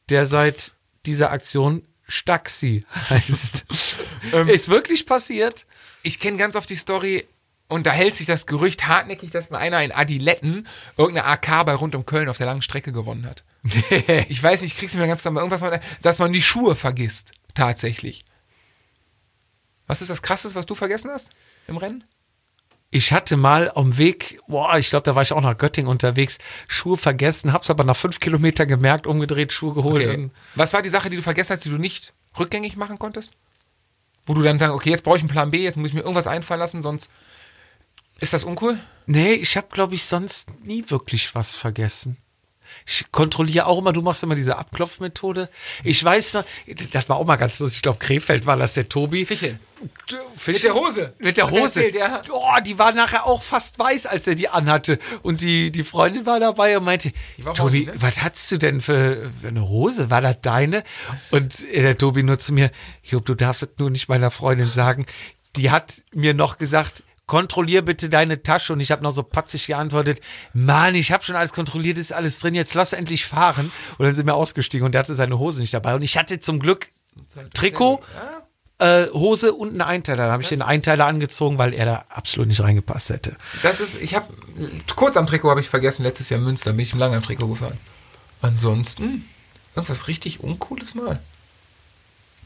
der 0.09 0.25
seit 0.25 0.73
dieser 1.05 1.31
Aktion 1.31 1.83
Staxi 2.07 2.83
heißt. 3.09 3.65
ist 4.47 4.69
wirklich 4.69 5.05
passiert. 5.05 5.65
Ich 6.01 6.19
kenne 6.19 6.37
ganz 6.37 6.55
oft 6.55 6.69
die 6.69 6.75
Story, 6.75 7.27
und 7.67 7.85
da 7.85 7.91
hält 7.91 8.15
sich 8.15 8.25
das 8.25 8.47
Gerücht 8.47 8.87
hartnäckig, 8.87 9.29
dass 9.29 9.51
mal 9.51 9.59
einer 9.59 9.83
in 9.83 9.91
Adiletten 9.91 10.67
irgendeine 10.97 11.27
AK 11.27 11.65
bei 11.67 11.75
rund 11.75 11.93
um 11.93 12.05
Köln 12.05 12.27
auf 12.27 12.37
der 12.37 12.47
langen 12.47 12.63
Strecke 12.63 12.91
gewonnen 12.91 13.27
hat. 13.27 13.43
ich 14.27 14.41
weiß 14.41 14.61
nicht, 14.63 14.73
ich 14.73 14.79
krieg's 14.79 14.95
mehr 14.95 15.05
ganz 15.05 15.23
irgendwas, 15.23 15.61
mal- 15.61 15.79
dass 16.01 16.17
man 16.17 16.33
die 16.33 16.41
Schuhe 16.41 16.75
vergisst. 16.75 17.33
Tatsächlich. 17.53 18.25
Was 19.89 20.01
ist 20.01 20.11
das 20.11 20.21
Krasseste, 20.21 20.55
was 20.55 20.67
du 20.67 20.75
vergessen 20.75 21.09
hast 21.09 21.31
im 21.65 21.75
Rennen? 21.75 22.03
Ich 22.91 23.11
hatte 23.11 23.37
mal 23.37 23.71
am 23.73 23.97
Weg, 23.97 24.39
boah, 24.47 24.77
ich 24.77 24.91
glaube, 24.91 25.01
da 25.01 25.15
war 25.15 25.23
ich 25.23 25.33
auch 25.33 25.41
nach 25.41 25.57
Göttingen 25.57 25.89
unterwegs, 25.89 26.37
Schuhe 26.67 26.95
vergessen, 26.95 27.53
hab's 27.53 27.71
aber 27.71 27.83
nach 27.83 27.95
fünf 27.95 28.19
Kilometer 28.19 28.67
gemerkt, 28.67 29.07
umgedreht, 29.07 29.51
Schuhe 29.51 29.73
geholt. 29.73 30.07
Okay. 30.07 30.29
Was 30.53 30.73
war 30.73 30.83
die 30.83 30.89
Sache, 30.89 31.09
die 31.09 31.15
du 31.15 31.23
vergessen 31.23 31.53
hast, 31.53 31.65
die 31.65 31.71
du 31.71 31.79
nicht 31.79 32.13
rückgängig 32.37 32.77
machen 32.77 32.99
konntest? 32.99 33.33
Wo 34.27 34.35
du 34.35 34.43
dann 34.43 34.59
sagst, 34.59 34.75
okay, 34.75 34.91
jetzt 34.91 35.03
brauche 35.03 35.17
ich 35.17 35.23
einen 35.23 35.31
Plan 35.31 35.49
B, 35.49 35.63
jetzt 35.63 35.75
muss 35.75 35.87
ich 35.87 35.95
mir 35.95 36.01
irgendwas 36.01 36.27
einfallen 36.27 36.59
lassen, 36.59 36.83
sonst 36.83 37.09
ist 38.19 38.33
das 38.33 38.43
uncool? 38.43 38.77
Nee, 39.07 39.33
ich 39.33 39.57
habe, 39.57 39.69
glaube 39.71 39.95
ich, 39.95 40.05
sonst 40.05 40.63
nie 40.63 40.83
wirklich 40.87 41.33
was 41.33 41.55
vergessen. 41.55 42.17
Ich 42.85 43.05
kontrolliere 43.11 43.65
auch 43.67 43.77
immer, 43.79 43.93
du 43.93 44.01
machst 44.01 44.23
immer 44.23 44.35
diese 44.35 44.57
Abklopfmethode. 44.57 45.49
Ich 45.83 46.03
weiß 46.03 46.33
noch, 46.35 46.43
das 46.91 47.07
war 47.09 47.17
auch 47.17 47.25
mal 47.25 47.35
ganz 47.35 47.59
lustig, 47.59 47.77
ich 47.77 47.81
glaube, 47.83 47.99
Krefeld 47.99 48.45
war 48.45 48.57
das 48.57 48.73
der 48.73 48.89
Tobi. 48.89 49.25
Ficheln. 49.25 49.59
Fisch- 50.35 50.55
Mit 50.55 50.63
der 50.65 50.73
Hose. 50.73 51.13
Mit 51.19 51.37
der 51.37 51.45
er 51.45 51.51
Hose. 51.51 51.85
erzählt, 51.85 51.95
ja. 51.95 52.21
Oh, 52.31 52.59
die 52.65 52.77
war 52.77 52.91
nachher 52.91 53.25
auch 53.25 53.41
fast 53.41 53.79
weiß, 53.79 54.07
als 54.07 54.27
er 54.27 54.35
die 54.35 54.49
anhatte. 54.49 54.99
Und 55.21 55.39
die, 55.41 55.71
die 55.71 55.83
Freundin 55.85 56.25
war 56.25 56.39
dabei 56.39 56.77
und 56.77 56.83
meinte, 56.83 57.13
Tobi, 57.53 57.85
ne? 57.85 57.93
was 57.95 58.21
hast 58.21 58.51
du 58.51 58.57
denn 58.57 58.81
für, 58.81 59.31
für 59.39 59.47
eine 59.47 59.69
Hose? 59.69 60.09
War 60.09 60.19
das 60.21 60.41
deine? 60.41 60.83
Und 61.31 61.63
der 61.73 61.97
Tobi 61.97 62.23
nur 62.23 62.39
zu 62.39 62.53
mir, 62.53 62.71
Job, 63.03 63.25
du 63.25 63.35
darfst 63.35 63.63
es 63.63 63.69
nur 63.77 63.89
nicht 63.89 64.09
meiner 64.09 64.31
Freundin 64.31 64.69
sagen. 64.69 65.05
Die 65.55 65.71
hat 65.71 66.03
mir 66.13 66.33
noch 66.33 66.57
gesagt, 66.57 67.03
kontrollier 67.29 67.83
bitte 67.83 68.09
deine 68.09 68.43
Tasche. 68.43 68.73
Und 68.73 68.81
ich 68.81 68.91
habe 68.91 69.03
noch 69.03 69.11
so 69.11 69.23
patzig 69.23 69.67
geantwortet, 69.67 70.19
Mann, 70.53 70.95
ich 70.95 71.13
habe 71.13 71.23
schon 71.23 71.37
alles 71.37 71.53
kontrolliert, 71.53 71.97
ist 71.97 72.11
alles 72.11 72.39
drin, 72.39 72.55
jetzt 72.55 72.73
lass 72.73 72.91
endlich 72.91 73.25
fahren. 73.25 73.71
Und 73.97 74.05
dann 74.05 74.15
sind 74.15 74.25
wir 74.25 74.35
ausgestiegen 74.35 74.85
und 74.85 74.91
der 74.91 74.99
hatte 74.99 75.15
seine 75.15 75.39
Hose 75.39 75.61
nicht 75.61 75.73
dabei. 75.73 75.95
Und 75.95 76.01
ich 76.01 76.17
hatte 76.17 76.41
zum 76.41 76.59
Glück 76.59 76.91
Trikot, 77.53 78.01
äh, 78.79 79.05
Hose 79.13 79.53
und 79.53 79.69
einen 79.69 79.81
Einteiler. 79.81 80.25
Da 80.25 80.31
habe 80.31 80.43
ich 80.43 80.49
den 80.49 80.61
Einteiler 80.61 81.05
angezogen, 81.05 81.57
weil 81.57 81.73
er 81.73 81.85
da 81.85 82.05
absolut 82.09 82.47
nicht 82.47 82.61
reingepasst 82.61 83.11
hätte. 83.11 83.37
Das 83.61 83.79
ist, 83.79 83.95
ich 84.01 84.15
habe, 84.15 84.33
kurz 84.95 85.15
am 85.15 85.27
Trikot 85.27 85.51
habe 85.51 85.61
ich 85.61 85.69
vergessen, 85.69 86.03
letztes 86.03 86.29
Jahr 86.29 86.39
in 86.39 86.45
Münster 86.45 86.71
bin 86.71 86.81
ich 86.81 86.93
lang 86.93 87.13
am 87.13 87.21
Trikot 87.21 87.47
gefahren. 87.47 87.77
Ansonsten, 88.41 89.29
irgendwas 89.75 90.07
richtig 90.07 90.41
Uncooles 90.41 90.95
mal. 90.95 91.19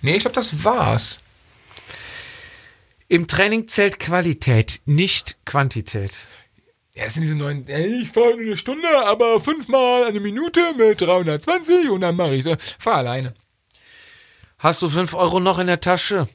Nee, 0.01 0.15
ich 0.15 0.23
glaube, 0.23 0.35
das 0.35 0.63
war's. 0.63 1.19
Im 3.13 3.27
Training 3.27 3.67
zählt 3.67 3.99
Qualität, 3.99 4.81
nicht 4.85 5.37
Quantität. 5.45 6.13
Ja, 6.95 7.03
das 7.03 7.13
sind 7.13 7.21
diese 7.21 7.35
neuen, 7.35 7.67
ich 7.67 8.09
fahre 8.09 8.33
eine 8.33 8.57
Stunde, 8.57 8.87
aber 9.05 9.39
fünfmal 9.39 10.05
eine 10.05 10.19
Minute 10.19 10.73
mit 10.75 10.99
320 10.99 11.91
und 11.91 12.01
dann 12.01 12.15
mache 12.15 12.33
ich 12.33 12.43
so. 12.43 12.55
Fahr 12.79 12.95
alleine. 12.95 13.35
Hast 14.57 14.81
du 14.81 14.89
5 14.89 15.13
Euro 15.13 15.39
noch 15.39 15.59
in 15.59 15.67
der 15.67 15.79
Tasche? 15.79 16.27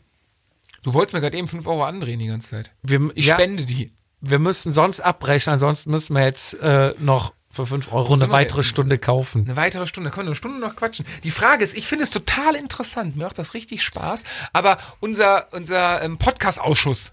Du 0.84 0.94
wolltest 0.94 1.14
mir 1.14 1.20
gerade 1.20 1.36
eben 1.36 1.48
5 1.48 1.66
Euro 1.66 1.82
andrehen 1.82 2.20
die 2.20 2.28
ganze 2.28 2.50
Zeit. 2.50 2.70
Wir, 2.84 3.10
Ich 3.16 3.26
ja, 3.26 3.34
spende 3.34 3.64
die. 3.64 3.90
wir 4.20 4.38
müssen 4.38 4.70
sonst 4.70 5.00
abbrechen, 5.00 5.52
ansonsten 5.52 5.90
müssen 5.90 6.14
wir 6.14 6.22
jetzt 6.26 6.54
äh, 6.60 6.94
noch 7.00 7.34
für 7.58 7.66
5 7.66 7.92
Euro 7.92 8.14
eine 8.14 8.22
wir 8.22 8.32
weitere 8.32 8.58
denn? 8.58 8.64
Stunde 8.64 8.98
kaufen. 8.98 9.44
Eine 9.44 9.56
weitere 9.56 9.86
Stunde, 9.86 10.10
können 10.10 10.26
wir 10.26 10.30
eine 10.30 10.36
Stunde 10.36 10.58
noch 10.60 10.76
quatschen. 10.76 11.06
Die 11.24 11.30
Frage 11.30 11.64
ist, 11.64 11.76
ich 11.76 11.86
finde 11.86 12.04
es 12.04 12.10
total 12.10 12.54
interessant, 12.54 13.16
mir 13.16 13.24
macht 13.24 13.38
das 13.38 13.54
richtig 13.54 13.82
Spaß, 13.82 14.24
aber 14.52 14.78
unser, 15.00 15.48
unser 15.52 16.02
ähm, 16.02 16.18
Podcast-Ausschuss, 16.18 17.10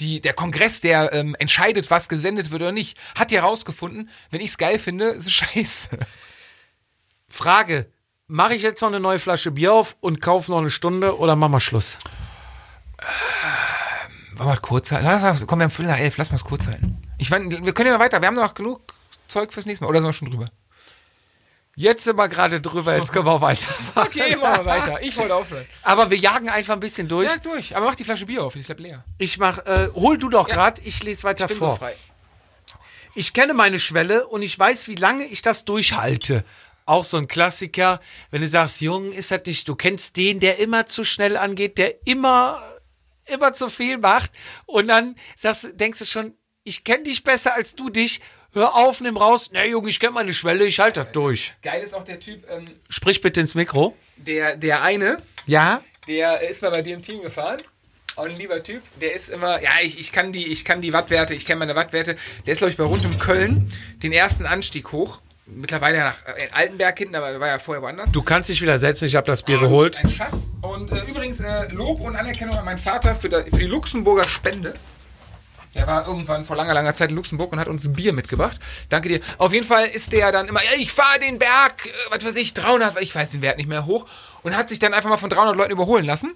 die, 0.00 0.20
der 0.20 0.34
Kongress, 0.34 0.80
der 0.80 1.12
ähm, 1.12 1.34
entscheidet, 1.38 1.90
was 1.90 2.08
gesendet 2.08 2.50
wird 2.50 2.62
oder 2.62 2.72
nicht, 2.72 2.96
hat 3.14 3.32
ja 3.32 3.42
herausgefunden, 3.42 4.10
wenn 4.30 4.40
ich 4.40 4.50
es 4.50 4.58
geil 4.58 4.78
finde, 4.78 5.06
ist 5.06 5.26
es 5.26 5.32
scheiße. 5.32 5.88
Frage, 7.28 7.90
mache 8.26 8.54
ich 8.54 8.62
jetzt 8.62 8.80
noch 8.82 8.88
eine 8.88 9.00
neue 9.00 9.18
Flasche 9.18 9.50
Bier 9.50 9.72
auf 9.72 9.96
und 10.00 10.20
kaufe 10.20 10.50
noch 10.50 10.58
eine 10.58 10.70
Stunde 10.70 11.18
oder 11.18 11.34
machen 11.34 11.52
wir 11.52 11.60
Schluss? 11.60 11.98
Wollen 14.36 14.50
wir 14.50 14.56
kurz 14.58 14.92
halten? 14.92 15.04
Lass, 15.04 15.46
komm, 15.46 15.58
wir 15.58 15.64
haben 15.64 15.70
Viertel 15.70 15.90
nach 15.90 15.98
elf, 15.98 16.16
lass 16.16 16.30
mal 16.30 16.36
es 16.36 16.44
kurz 16.44 16.68
halten. 16.68 17.02
Ich 17.18 17.30
meine, 17.30 17.64
wir 17.64 17.72
können 17.72 17.88
ja 17.88 17.94
noch 17.94 18.00
weiter, 18.00 18.20
wir 18.20 18.28
haben 18.28 18.36
noch 18.36 18.54
genug 18.54 18.87
Zeug 19.28 19.52
fürs 19.52 19.66
nächste 19.66 19.84
Mal, 19.84 19.90
oder 19.90 20.00
sind 20.00 20.08
wir 20.08 20.12
schon 20.12 20.30
drüber? 20.30 20.50
Jetzt 21.76 22.02
sind 22.02 22.16
wir 22.16 22.28
gerade 22.28 22.60
drüber, 22.60 22.96
jetzt 22.96 23.12
können 23.12 23.26
wir 23.26 23.40
weiter. 23.40 23.68
Okay, 23.94 24.34
machen 24.34 24.64
wir 24.64 24.66
weiter. 24.66 25.00
Ich 25.00 25.16
wollte 25.16 25.34
aufhören. 25.36 25.64
Aber 25.82 26.10
wir 26.10 26.18
jagen 26.18 26.48
einfach 26.48 26.72
ein 26.74 26.80
bisschen 26.80 27.06
durch. 27.06 27.30
Ja, 27.30 27.36
durch. 27.36 27.76
Aber 27.76 27.86
mach 27.86 27.94
die 27.94 28.02
Flasche 28.02 28.26
Bier 28.26 28.42
auf, 28.42 28.54
die 28.54 28.60
ist 28.60 28.66
glaub 28.66 28.80
leer. 28.80 29.04
Ich 29.18 29.38
mach, 29.38 29.58
äh, 29.60 29.88
hol 29.94 30.18
du 30.18 30.28
doch 30.28 30.48
Ja. 30.48 30.54
grad, 30.56 30.80
ich 30.84 31.00
lese 31.04 31.22
weiter 31.22 31.44
Ich 31.44 31.50
bin 31.50 31.58
vor. 31.58 31.70
so 31.72 31.76
frei. 31.76 31.94
Ich 33.14 33.32
kenne 33.32 33.54
meine 33.54 33.78
Schwelle 33.78 34.26
und 34.26 34.42
ich 34.42 34.58
weiß, 34.58 34.88
wie 34.88 34.96
lange 34.96 35.24
ich 35.26 35.40
das 35.42 35.64
durchhalte. 35.64 36.44
Auch 36.84 37.04
so 37.04 37.16
ein 37.16 37.28
Klassiker, 37.28 38.00
wenn 38.30 38.40
du 38.40 38.48
sagst, 38.48 38.80
Jung, 38.80 39.12
ist 39.12 39.30
das 39.30 39.42
nicht, 39.46 39.68
du 39.68 39.76
kennst 39.76 40.16
den, 40.16 40.40
der 40.40 40.58
immer 40.58 40.86
zu 40.86 41.04
schnell 41.04 41.36
angeht, 41.36 41.78
der 41.78 42.06
immer, 42.06 42.60
immer 43.26 43.52
zu 43.52 43.68
viel 43.70 43.98
macht 43.98 44.32
und 44.66 44.88
dann 44.88 45.14
sagst, 45.36 45.68
denkst 45.74 45.98
du 46.00 46.06
schon, 46.06 46.34
ich 46.64 46.82
kenne 46.84 47.04
dich 47.04 47.22
besser 47.24 47.54
als 47.54 47.74
du 47.76 47.88
dich, 47.88 48.20
hör 48.54 48.74
auf, 48.74 49.00
nimm 49.00 49.16
raus, 49.16 49.50
na 49.52 49.64
Junge, 49.64 49.88
ich 49.88 50.00
kenne 50.00 50.12
meine 50.12 50.32
Schwelle, 50.32 50.64
ich 50.64 50.78
halte 50.80 51.00
das 51.00 51.12
durch. 51.12 51.54
Geil 51.62 51.82
ist 51.82 51.94
auch 51.94 52.04
der 52.04 52.20
Typ, 52.20 52.44
ähm, 52.50 52.66
Sprich 52.88 53.20
bitte 53.20 53.40
ins 53.40 53.54
Mikro. 53.54 53.94
der, 54.16 54.56
der 54.56 54.82
eine, 54.82 55.18
Ja? 55.46 55.80
der 56.08 56.40
ist 56.48 56.62
mal 56.62 56.70
bei 56.70 56.82
dir 56.82 56.94
im 56.94 57.02
Team 57.02 57.20
gefahren. 57.22 57.60
Auch 58.16 58.24
ein 58.24 58.36
lieber 58.36 58.60
Typ. 58.62 58.82
Der 59.00 59.14
ist 59.14 59.28
immer, 59.28 59.62
ja, 59.62 59.70
ich, 59.82 60.00
ich 60.00 60.10
kann 60.10 60.32
die, 60.32 60.46
ich 60.48 60.64
kann 60.64 60.80
die 60.80 60.92
Wattwerte, 60.92 61.34
ich 61.34 61.46
kenne 61.46 61.60
meine 61.60 61.76
Wattwerte. 61.76 62.16
Der 62.46 62.52
ist, 62.52 62.58
glaube 62.58 62.72
ich, 62.72 62.76
bei 62.76 62.82
rund 62.82 63.04
um 63.04 63.16
Köln 63.18 63.72
den 64.02 64.12
ersten 64.12 64.44
Anstieg 64.44 64.90
hoch. 64.90 65.20
Mittlerweile 65.46 65.98
nach 66.00 66.16
äh, 66.26 66.48
Altenberg 66.50 66.98
hinten, 66.98 67.14
aber 67.14 67.38
war 67.38 67.46
ja 67.48 67.58
vorher 67.60 67.80
woanders. 67.80 68.10
Du 68.10 68.22
kannst 68.22 68.50
dich 68.50 68.60
wieder 68.60 68.78
setzen, 68.78 69.04
ich 69.06 69.14
habe 69.14 69.26
das 69.26 69.42
Bier 69.44 69.58
Ah, 69.58 69.60
geholt. 69.60 70.00
bist 70.02 70.04
Ein 70.04 70.10
Schatz. 70.30 70.50
Und 70.62 70.90
äh, 70.90 71.00
übrigens 71.08 71.38
äh, 71.40 71.70
Lob 71.72 72.00
und 72.00 72.16
Anerkennung 72.16 72.54
an 72.56 72.64
meinen 72.64 72.78
Vater 72.78 73.14
für, 73.14 73.28
da, 73.28 73.42
für 73.44 73.50
die 73.56 73.66
Luxemburger 73.66 74.24
Spende. 74.28 74.74
Der 75.74 75.86
war 75.86 76.06
irgendwann 76.06 76.44
vor 76.44 76.56
langer, 76.56 76.74
langer 76.74 76.94
Zeit 76.94 77.10
in 77.10 77.16
Luxemburg 77.16 77.52
und 77.52 77.60
hat 77.60 77.68
uns 77.68 77.84
ein 77.84 77.92
Bier 77.92 78.12
mitgebracht. 78.12 78.58
Danke 78.88 79.08
dir. 79.08 79.20
Auf 79.38 79.52
jeden 79.52 79.66
Fall 79.66 79.86
ist 79.86 80.12
der 80.12 80.32
dann 80.32 80.48
immer, 80.48 80.60
ich 80.78 80.90
fahre 80.92 81.20
den 81.20 81.38
Berg, 81.38 81.86
äh, 81.86 81.90
was 82.10 82.24
weiß 82.24 82.36
ich, 82.36 82.54
300, 82.54 83.00
ich 83.00 83.14
weiß 83.14 83.30
den 83.32 83.42
Wert 83.42 83.58
nicht 83.58 83.68
mehr, 83.68 83.86
hoch. 83.86 84.06
Und 84.42 84.56
hat 84.56 84.68
sich 84.68 84.78
dann 84.78 84.94
einfach 84.94 85.10
mal 85.10 85.16
von 85.18 85.30
300 85.30 85.56
Leuten 85.56 85.72
überholen 85.72 86.04
lassen. 86.04 86.34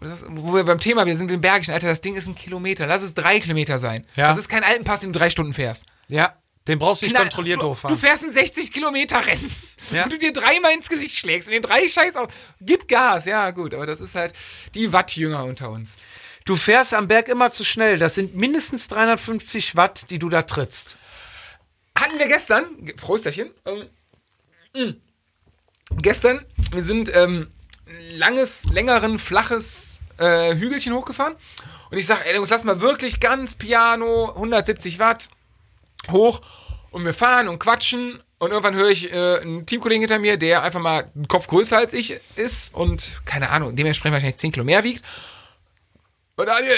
Das 0.00 0.24
wo 0.28 0.54
wir 0.54 0.64
beim 0.64 0.78
Thema, 0.80 1.06
wir 1.06 1.16
sind 1.16 1.30
im 1.30 1.40
Bergischen, 1.40 1.72
Alter, 1.72 1.86
das 1.88 2.02
Ding 2.02 2.16
ist 2.16 2.26
ein 2.28 2.34
Kilometer. 2.34 2.86
Lass 2.86 3.02
es 3.02 3.14
drei 3.14 3.40
Kilometer 3.40 3.78
sein. 3.78 4.04
Ja. 4.14 4.28
Das 4.28 4.36
ist 4.36 4.48
kein 4.48 4.62
Alpenpass, 4.62 5.00
den 5.00 5.12
du 5.12 5.18
drei 5.18 5.30
Stunden 5.30 5.54
fährst. 5.54 5.86
Ja, 6.08 6.34
den 6.68 6.78
brauchst 6.78 7.00
du 7.00 7.06
nicht 7.06 7.14
Na, 7.14 7.20
kontrolliert 7.20 7.62
du, 7.62 7.68
hochfahren. 7.68 7.96
Du 7.96 8.00
fährst 8.00 8.24
ein 8.24 8.30
60 8.30 8.72
Kilometer 8.72 9.24
Rennen, 9.26 9.50
Ja. 9.92 10.04
wo 10.04 10.10
du 10.10 10.18
dir 10.18 10.32
dreimal 10.34 10.72
ins 10.72 10.88
Gesicht 10.90 11.16
schlägst 11.16 11.48
und 11.48 11.54
den 11.54 11.62
drei 11.62 11.88
Scheiß 11.88 12.16
auf. 12.16 12.28
Gib 12.60 12.88
Gas, 12.88 13.24
ja 13.24 13.50
gut, 13.52 13.72
aber 13.72 13.86
das 13.86 14.00
ist 14.02 14.14
halt 14.14 14.34
die 14.74 14.92
Wattjünger 14.92 15.44
unter 15.44 15.70
uns. 15.70 15.98
Du 16.46 16.54
fährst 16.54 16.94
am 16.94 17.08
Berg 17.08 17.28
immer 17.28 17.50
zu 17.50 17.64
schnell. 17.64 17.98
Das 17.98 18.14
sind 18.14 18.36
mindestens 18.36 18.86
350 18.88 19.74
Watt, 19.74 20.10
die 20.10 20.20
du 20.20 20.28
da 20.28 20.42
trittst. 20.42 20.96
Hatten 21.98 22.18
wir 22.18 22.28
gestern, 22.28 22.64
Frosterchen, 22.96 23.50
ähm, 23.64 23.88
mh. 24.74 24.94
gestern, 26.00 26.46
wir 26.70 26.84
sind 26.84 27.10
ähm, 27.14 27.48
langes, 28.12 28.64
längeren, 28.64 29.18
flaches 29.18 30.00
äh, 30.18 30.54
Hügelchen 30.54 30.92
hochgefahren 30.92 31.34
und 31.90 31.98
ich 31.98 32.06
sag, 32.06 32.24
ey 32.26 32.36
Jungs, 32.36 32.50
lass 32.50 32.64
mal 32.64 32.80
wirklich 32.80 33.18
ganz 33.18 33.54
piano, 33.54 34.30
170 34.34 34.98
Watt, 34.98 35.30
hoch 36.12 36.42
und 36.90 37.04
wir 37.04 37.14
fahren 37.14 37.48
und 37.48 37.58
quatschen 37.58 38.22
und 38.38 38.50
irgendwann 38.50 38.74
höre 38.74 38.90
ich 38.90 39.10
äh, 39.10 39.38
einen 39.40 39.64
Teamkollegen 39.64 40.02
hinter 40.02 40.18
mir, 40.18 40.36
der 40.36 40.62
einfach 40.62 40.80
mal 40.80 41.10
einen 41.14 41.28
Kopf 41.28 41.46
größer 41.46 41.78
als 41.78 41.94
ich 41.94 42.20
ist 42.36 42.74
und 42.74 43.08
keine 43.24 43.48
Ahnung, 43.48 43.74
dementsprechend 43.74 44.12
wahrscheinlich 44.12 44.36
10 44.36 44.52
Kilo 44.52 44.64
mehr 44.64 44.84
wiegt. 44.84 45.02
Und 46.36 46.46
Daniel, 46.46 46.76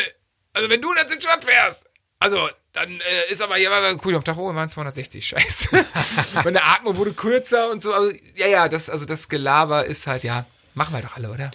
also 0.53 0.71
wenn 0.71 0.81
du 0.81 0.93
das 0.95 1.13
in 1.13 1.21
Stadt 1.21 1.45
fährst, 1.45 1.87
also 2.21 2.49
dann 2.73 3.01
äh, 3.01 3.33
ist 3.33 3.43
aber 3.43 3.57
hier 3.57 3.71
war 3.71 3.83
cool 4.05 4.15
auf 4.15 4.25
Tacho 4.25 4.55
waren 4.55 4.69
260, 4.69 5.27
scheiße. 5.27 5.85
Meine 6.45 6.63
Atmung 6.63 6.97
wurde 6.97 7.13
kürzer 7.13 7.71
und 7.71 7.83
so. 7.83 7.93
Also, 7.93 8.17
ja, 8.35 8.47
ja, 8.47 8.69
das, 8.69 8.89
also 8.91 9.05
das 9.05 9.29
Gelaber 9.29 9.85
ist 9.85 10.07
halt, 10.07 10.25
ja, 10.25 10.47
machen 10.75 10.95
wir 10.95 11.03
doch 11.03 11.17
alle, 11.17 11.31
oder? 11.31 11.51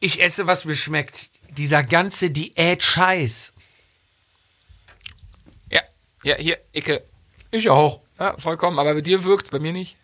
Ich 0.00 0.22
esse, 0.22 0.46
was 0.46 0.64
mir 0.64 0.76
schmeckt. 0.76 1.30
Dieser 1.50 1.82
ganze 1.84 2.30
Diät-Scheiß. 2.30 3.54
Ja, 5.70 5.82
ja, 6.24 6.36
hier, 6.36 6.58
Icke. 6.72 7.04
Ich 7.50 7.70
auch. 7.70 8.00
Ja, 8.18 8.36
vollkommen, 8.38 8.78
aber 8.78 8.94
bei 8.94 9.00
dir 9.00 9.24
wirkt's, 9.24 9.50
bei 9.50 9.60
mir 9.60 9.72
nicht. 9.72 9.96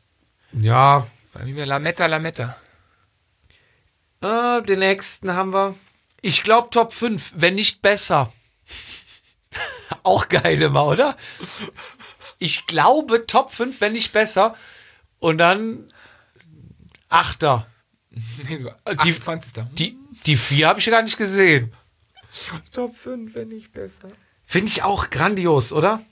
Ja. 0.52 1.06
Bei 1.32 1.44
mir 1.44 1.66
Lametta, 1.66 2.06
Lametta. 2.06 2.56
Äh, 4.20 4.62
den 4.62 4.80
nächsten 4.80 5.34
haben 5.34 5.52
wir. 5.52 5.74
Ich 6.23 6.43
glaube 6.43 6.71
Top 6.71 6.93
5, 6.93 7.33
wenn 7.37 7.55
nicht 7.55 7.83
besser. 7.83 8.33
auch 10.03 10.29
geil 10.29 10.61
immer, 10.62 10.87
oder? 10.87 11.16
Ich 12.39 12.66
glaube 12.66 13.27
Top 13.27 13.51
5, 13.53 13.81
wenn 13.81 13.93
nicht 13.93 14.12
besser. 14.12 14.57
Und 15.18 15.39
dann 15.39 15.93
Achter. 17.09 17.66
Die- 18.11 18.66
28. 18.85 19.64
Die, 19.73 19.97
die 20.27 20.37
vier 20.37 20.68
habe 20.68 20.79
ich 20.81 20.87
gar 20.87 21.03
nicht 21.03 21.18
gesehen. 21.18 21.73
Top 22.73 22.97
5, 22.97 23.35
wenn 23.35 23.49
nicht 23.49 23.73
besser. 23.73 24.09
Finde 24.47 24.68
ich 24.71 24.83
auch 24.83 25.11
grandios, 25.11 25.73
oder? 25.73 26.03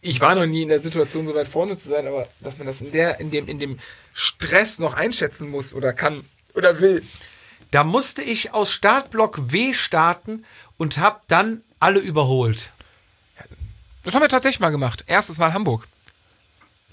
Ich 0.00 0.20
war 0.20 0.34
noch 0.34 0.44
nie 0.46 0.62
in 0.62 0.68
der 0.68 0.80
Situation, 0.80 1.26
so 1.26 1.34
weit 1.34 1.48
vorne 1.48 1.78
zu 1.78 1.88
sein, 1.88 2.06
aber 2.06 2.28
dass 2.40 2.58
man 2.58 2.66
das 2.66 2.82
in 2.82 2.92
der, 2.92 3.20
in 3.20 3.30
dem, 3.30 3.48
in 3.48 3.58
dem 3.58 3.78
Stress 4.12 4.78
noch 4.78 4.92
einschätzen 4.94 5.50
muss 5.50 5.72
oder 5.72 5.94
kann 5.94 6.26
oder 6.54 6.78
will. 6.80 7.02
Da 7.74 7.82
musste 7.82 8.22
ich 8.22 8.54
aus 8.54 8.70
Startblock 8.70 9.50
W 9.50 9.74
starten 9.74 10.44
und 10.76 10.98
habe 10.98 11.18
dann 11.26 11.62
alle 11.80 11.98
überholt. 11.98 12.70
Das 14.04 14.14
haben 14.14 14.22
wir 14.22 14.28
tatsächlich 14.28 14.60
mal 14.60 14.70
gemacht. 14.70 15.02
Erstes 15.08 15.38
Mal 15.38 15.52
Hamburg. 15.52 15.88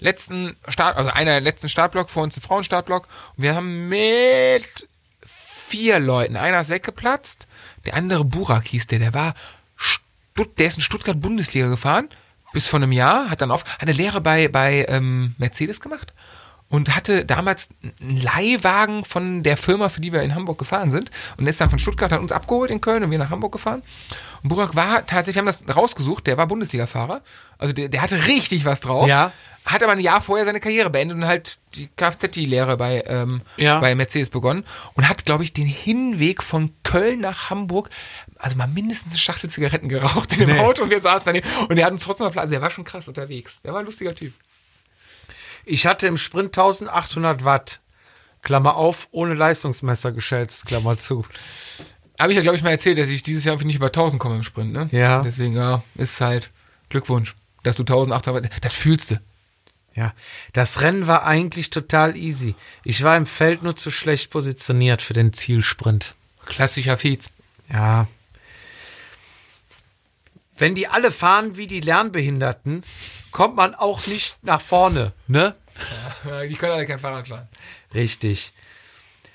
Letzten 0.00 0.56
Start, 0.66 0.96
also 0.96 1.10
einer 1.10 1.30
der 1.30 1.40
letzten 1.40 1.68
Startblock 1.68 2.10
vor 2.10 2.24
uns, 2.24 2.36
ein 2.36 2.40
Frauenstartblock. 2.40 3.06
Und 3.36 3.44
wir 3.44 3.54
haben 3.54 3.88
mit 3.88 4.88
vier 5.24 6.00
Leuten, 6.00 6.34
einer 6.34 6.58
ist 6.58 6.70
weggeplatzt, 6.70 7.46
der 7.86 7.94
andere 7.94 8.24
Burak 8.24 8.66
hieß 8.66 8.88
der, 8.88 8.98
der 8.98 9.14
war, 9.14 9.34
Stutt, 9.76 10.58
der 10.58 10.66
ist 10.66 10.78
in 10.78 10.82
Stuttgart 10.82 11.20
Bundesliga 11.20 11.68
gefahren, 11.68 12.08
bis 12.52 12.66
vor 12.66 12.80
einem 12.80 12.90
Jahr, 12.90 13.30
hat 13.30 13.40
dann 13.40 13.52
auf, 13.52 13.64
hat 13.66 13.82
eine 13.82 13.92
Lehre 13.92 14.20
bei, 14.20 14.48
bei 14.48 14.84
ähm, 14.88 15.36
Mercedes 15.38 15.80
gemacht 15.80 16.12
und 16.72 16.96
hatte 16.96 17.26
damals 17.26 17.68
einen 18.00 18.16
Leihwagen 18.16 19.04
von 19.04 19.42
der 19.42 19.58
Firma, 19.58 19.90
für 19.90 20.00
die 20.00 20.10
wir 20.10 20.22
in 20.22 20.34
Hamburg 20.34 20.58
gefahren 20.58 20.90
sind 20.90 21.10
und 21.36 21.46
ist 21.46 21.60
dann 21.60 21.68
von 21.68 21.78
Stuttgart, 21.78 22.10
hat 22.10 22.20
uns 22.20 22.32
abgeholt 22.32 22.70
in 22.70 22.80
Köln 22.80 23.04
und 23.04 23.10
wir 23.10 23.18
nach 23.18 23.28
Hamburg 23.28 23.52
gefahren. 23.52 23.82
Und 24.42 24.48
Burak 24.48 24.74
war 24.74 25.06
tatsächlich, 25.06 25.34
wir 25.36 25.40
haben 25.52 25.64
das 25.66 25.76
rausgesucht, 25.76 26.26
der 26.26 26.38
war 26.38 26.46
Bundesliga-Fahrer, 26.46 27.20
also 27.58 27.74
der, 27.74 27.90
der 27.90 28.00
hatte 28.00 28.26
richtig 28.26 28.64
was 28.64 28.80
drauf. 28.80 29.06
Ja. 29.06 29.32
Hat 29.66 29.82
aber 29.82 29.92
ein 29.92 30.00
Jahr 30.00 30.22
vorher 30.22 30.46
seine 30.46 30.60
Karriere 30.60 30.88
beendet 30.88 31.18
und 31.18 31.26
halt 31.26 31.58
die 31.74 31.88
Kfz-Lehre 31.94 32.78
bei, 32.78 33.04
ähm, 33.06 33.42
Ja. 33.58 33.78
bei 33.78 33.94
Mercedes 33.94 34.30
begonnen 34.30 34.64
und 34.94 35.10
hat, 35.10 35.26
glaube 35.26 35.44
ich, 35.44 35.52
den 35.52 35.66
Hinweg 35.66 36.42
von 36.42 36.72
Köln 36.84 37.20
nach 37.20 37.50
Hamburg, 37.50 37.90
also 38.38 38.56
mal 38.56 38.66
mindestens 38.66 39.12
eine 39.12 39.18
Schachtel 39.20 39.50
Zigaretten 39.50 39.90
geraucht 39.90 40.32
in 40.32 40.46
dem 40.46 40.56
Nee. 40.56 40.58
Auto 40.58 40.84
und 40.84 40.90
wir 40.90 41.00
saßen 41.00 41.26
daneben 41.26 41.46
und 41.68 41.76
der 41.76 41.84
hat 41.84 41.92
uns 41.92 42.02
trotzdem 42.02 42.26
mal. 42.28 42.36
Also 42.40 42.50
der 42.50 42.62
war 42.62 42.70
schon 42.70 42.84
krass 42.84 43.08
unterwegs. 43.08 43.60
Der 43.60 43.74
war 43.74 43.80
ein 43.80 43.84
lustiger 43.86 44.14
Typ. 44.14 44.32
Ich 45.64 45.86
hatte 45.86 46.06
im 46.06 46.16
Sprint 46.16 46.58
1800 46.58 47.44
Watt, 47.44 47.80
Klammer 48.42 48.76
auf, 48.76 49.08
ohne 49.12 49.34
Leistungsmesser 49.34 50.12
geschätzt, 50.12 50.66
Klammer 50.66 50.96
zu. 50.96 51.24
Habe 52.18 52.32
ich 52.32 52.36
ja, 52.36 52.42
glaube 52.42 52.56
ich, 52.56 52.62
mal 52.62 52.70
erzählt, 52.70 52.98
dass 52.98 53.08
ich 53.08 53.22
dieses 53.22 53.44
Jahr 53.44 53.54
irgendwie 53.54 53.68
nicht 53.68 53.76
über 53.76 53.86
1000 53.86 54.20
komme 54.20 54.36
im 54.36 54.42
Sprint, 54.42 54.72
ne? 54.72 54.88
Ja. 54.92 55.22
Deswegen, 55.22 55.54
ja, 55.54 55.82
ist 55.94 56.20
halt 56.20 56.50
Glückwunsch, 56.88 57.34
dass 57.62 57.76
du 57.76 57.82
1800, 57.82 58.50
das 58.64 58.74
fühlst 58.74 59.12
du. 59.12 59.20
Ja, 59.94 60.14
das 60.54 60.80
Rennen 60.80 61.06
war 61.06 61.24
eigentlich 61.24 61.68
total 61.70 62.16
easy. 62.16 62.54
Ich 62.82 63.02
war 63.02 63.16
im 63.16 63.26
Feld 63.26 63.62
nur 63.62 63.76
zu 63.76 63.90
schlecht 63.90 64.30
positioniert 64.30 65.02
für 65.02 65.12
den 65.12 65.32
Zielsprint. 65.32 66.14
Klassischer 66.46 66.96
Feeds. 66.96 67.30
Ja. 67.70 68.06
Wenn 70.56 70.74
die 70.74 70.88
alle 70.88 71.10
fahren 71.10 71.56
wie 71.56 71.66
die 71.66 71.80
Lernbehinderten, 71.80 72.84
kommt 73.32 73.56
man 73.56 73.74
auch 73.74 74.06
nicht 74.06 74.36
nach 74.42 74.60
vorne, 74.60 75.12
ne? 75.26 75.56
Die 76.48 76.54
können 76.54 76.72
alle 76.72 76.86
kein 76.86 76.98
Fahrrad 76.98 77.26
fahren. 77.26 77.48
Richtig. 77.94 78.52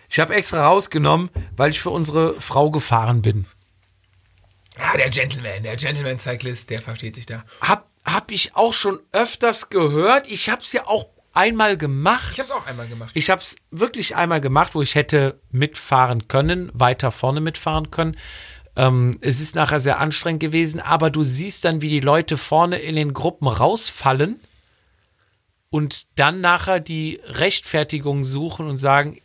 Ich 0.10 0.20
habe 0.20 0.36
extra 0.36 0.66
rausgenommen, 0.66 1.30
weil 1.56 1.72
ich 1.72 1.82
für 1.82 1.90
unsere 1.90 2.40
Frau 2.40 2.72
gefahren 2.72 3.22
bin. 3.22 3.46
Ja, 4.78 4.96
der 4.96 5.10
Gentleman, 5.10 5.64
der 5.64 5.76
Gentleman-Cyclist, 5.76 6.70
der 6.70 6.82
versteht 6.82 7.16
sich 7.16 7.26
da. 7.26 7.44
Hab, 7.62 7.88
hab 8.06 8.32
ich 8.32 8.56
auch 8.56 8.74
schon 8.74 9.00
öfters 9.12 9.70
gehört. 9.70 10.28
Ich 10.28 10.50
hab's 10.50 10.72
ja 10.72 10.86
auch 10.86 11.08
einmal 11.34 11.78
gemacht. 11.78 12.32
Ich 12.32 12.40
habe 12.40 12.46
es 12.46 12.52
auch 12.52 12.66
einmal 12.66 12.88
gemacht. 12.88 13.12
Ich 13.14 13.30
habe 13.30 13.42
es 13.42 13.56
wirklich 13.72 14.16
einmal 14.16 14.40
gemacht, 14.40 14.76
wo 14.76 14.82
ich 14.82 14.96
hätte 14.96 15.40
mitfahren 15.52 16.28
können, 16.28 16.70
weiter 16.74 17.12
vorne 17.12 17.42
mitfahren 17.42 17.92
können. 17.92 18.18
Ähm, 18.78 19.18
es 19.22 19.42
ist 19.42 19.56
nachher 19.56 19.80
sehr 19.80 20.00
anstrengend 20.00 20.40
gewesen, 20.40 20.80
aber 20.80 21.10
du 21.10 21.24
siehst 21.24 21.66
dann, 21.66 21.82
wie 21.82 21.90
die 21.90 22.00
Leute 22.00 22.38
vorne 22.38 22.78
in 22.78 22.96
den 22.96 23.12
Gruppen 23.12 23.48
rausfallen 23.48 24.40
und 25.72 26.04
dann 26.16 26.42
nachher 26.42 26.80
die 26.80 27.20
Rechtfertigung 27.26 28.24
suchen 28.24 28.68
und 28.68 28.78
sagen 28.78 29.20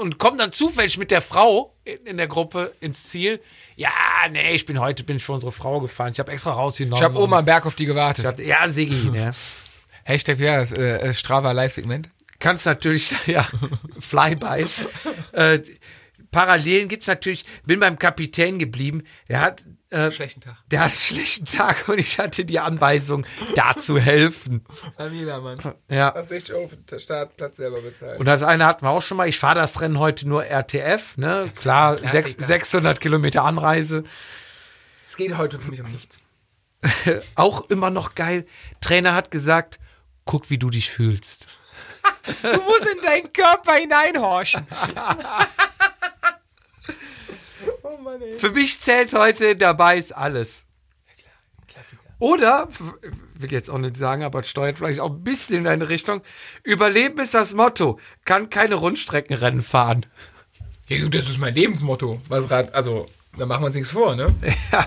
und 0.00 0.18
kommen 0.18 0.38
dann 0.38 0.52
zufällig 0.52 0.98
mit 0.98 1.10
der 1.10 1.20
Frau 1.20 1.74
in, 1.84 2.16
der 2.16 2.28
Gruppe 2.28 2.72
ins 2.80 3.08
Ziel. 3.08 3.40
Ja, 3.76 3.90
nee, 4.30 4.54
ich 4.54 4.64
bin 4.64 4.78
heute 4.80 5.04
bin 5.04 5.16
ich 5.16 5.24
für 5.24 5.32
unsere 5.32 5.52
Frau 5.52 5.80
gefahren. 5.80 6.12
Ich 6.12 6.18
habe 6.18 6.32
extra 6.32 6.52
rausgenommen. 6.52 6.96
Ich 6.96 7.02
habe 7.02 7.18
oben 7.18 7.34
am 7.34 7.44
Berg 7.44 7.66
auf 7.66 7.74
die 7.74 7.86
gewartet. 7.86 8.24
Dachte, 8.24 8.42
ja, 8.42 8.68
Siggi, 8.68 9.10
ne? 9.10 9.34
Hashtag, 10.04 10.38
ja, 10.38 10.58
das 10.58 10.72
äh, 10.72 11.12
Strava 11.14 11.52
Live-Segment. 11.52 12.10
kannst 12.38 12.66
natürlich, 12.66 13.14
ja, 13.26 13.46
Flybys. 13.98 14.80
äh, 15.32 15.60
Parallelen 16.34 16.88
gibt's 16.88 17.06
natürlich, 17.06 17.44
bin 17.64 17.78
beim 17.78 17.96
Kapitän 17.98 18.58
geblieben. 18.58 19.04
Der 19.28 19.40
hat, 19.40 19.64
äh, 19.90 20.10
Schlechten 20.10 20.40
Tag. 20.40 20.56
der 20.66 20.80
hat 20.80 20.90
einen 20.90 20.96
schlechten 20.98 21.46
Tag 21.46 21.88
und 21.88 21.98
ich 21.98 22.18
hatte 22.18 22.44
die 22.44 22.58
Anweisung, 22.58 23.24
da 23.54 23.74
zu 23.74 23.98
helfen. 23.98 24.64
Am 24.96 25.14
jedermann. 25.14 25.58
Ja. 25.88 26.12
Hast 26.12 26.30
60 26.30 26.54
Euro 26.56 26.68
für 26.68 26.76
den 26.76 26.98
Startplatz 26.98 27.56
selber 27.58 27.80
bezahlt. 27.80 28.18
Und 28.18 28.26
das 28.26 28.42
eine 28.42 28.66
hatten 28.66 28.84
wir 28.84 28.90
auch 28.90 29.02
schon 29.02 29.16
mal. 29.16 29.28
Ich 29.28 29.38
fahre 29.38 29.54
das 29.54 29.80
Rennen 29.80 30.00
heute 30.00 30.28
nur 30.28 30.44
RTF, 30.44 31.16
ne? 31.16 31.48
Klar, 31.54 31.98
sechs, 31.98 32.36
Klassiker. 32.36 32.44
600 32.46 33.00
Kilometer 33.00 33.44
Anreise. 33.44 34.02
es 35.06 35.16
geht 35.16 35.38
heute 35.38 35.58
für 35.60 35.70
mich 35.70 35.80
um 35.80 35.92
nichts. 35.92 36.18
Auch 37.36 37.70
immer 37.70 37.90
noch 37.90 38.14
geil. 38.14 38.44
Trainer 38.80 39.14
hat 39.14 39.30
gesagt, 39.30 39.78
guck, 40.24 40.50
wie 40.50 40.58
du 40.58 40.68
dich 40.68 40.90
fühlst. 40.90 41.46
Du 42.42 42.60
musst 42.62 42.86
in 42.86 43.00
deinen 43.02 43.32
Körper 43.32 43.74
hineinhorchen. 43.74 44.66
Mann, 48.04 48.22
ey. 48.22 48.38
Für 48.38 48.50
mich 48.50 48.80
zählt 48.80 49.12
heute, 49.14 49.56
dabei 49.56 49.98
ist 49.98 50.12
alles. 50.12 50.66
Klassiker. 51.66 52.02
Oder, 52.18 52.68
will 53.34 53.50
jetzt 53.50 53.68
auch 53.68 53.78
nicht 53.78 53.96
sagen, 53.96 54.22
aber 54.22 54.42
steuert 54.44 54.78
vielleicht 54.78 55.00
auch 55.00 55.10
ein 55.10 55.24
bisschen 55.24 55.60
in 55.60 55.66
eine 55.66 55.88
Richtung. 55.88 56.22
Überleben 56.62 57.18
ist 57.18 57.34
das 57.34 57.54
Motto. 57.54 57.98
Kann 58.24 58.50
keine 58.50 58.76
Rundstreckenrennen 58.76 59.62
fahren. 59.62 60.06
Ja, 60.86 61.02
gut, 61.02 61.14
das 61.14 61.28
ist 61.28 61.38
mein 61.38 61.54
Lebensmotto. 61.54 62.20
Was 62.28 62.50
Rad, 62.50 62.74
also, 62.74 63.08
da 63.36 63.46
machen 63.46 63.62
wir 63.62 63.66
uns 63.66 63.74
nichts 63.74 63.90
vor, 63.90 64.14
ne? 64.14 64.34
Ja. 64.72 64.86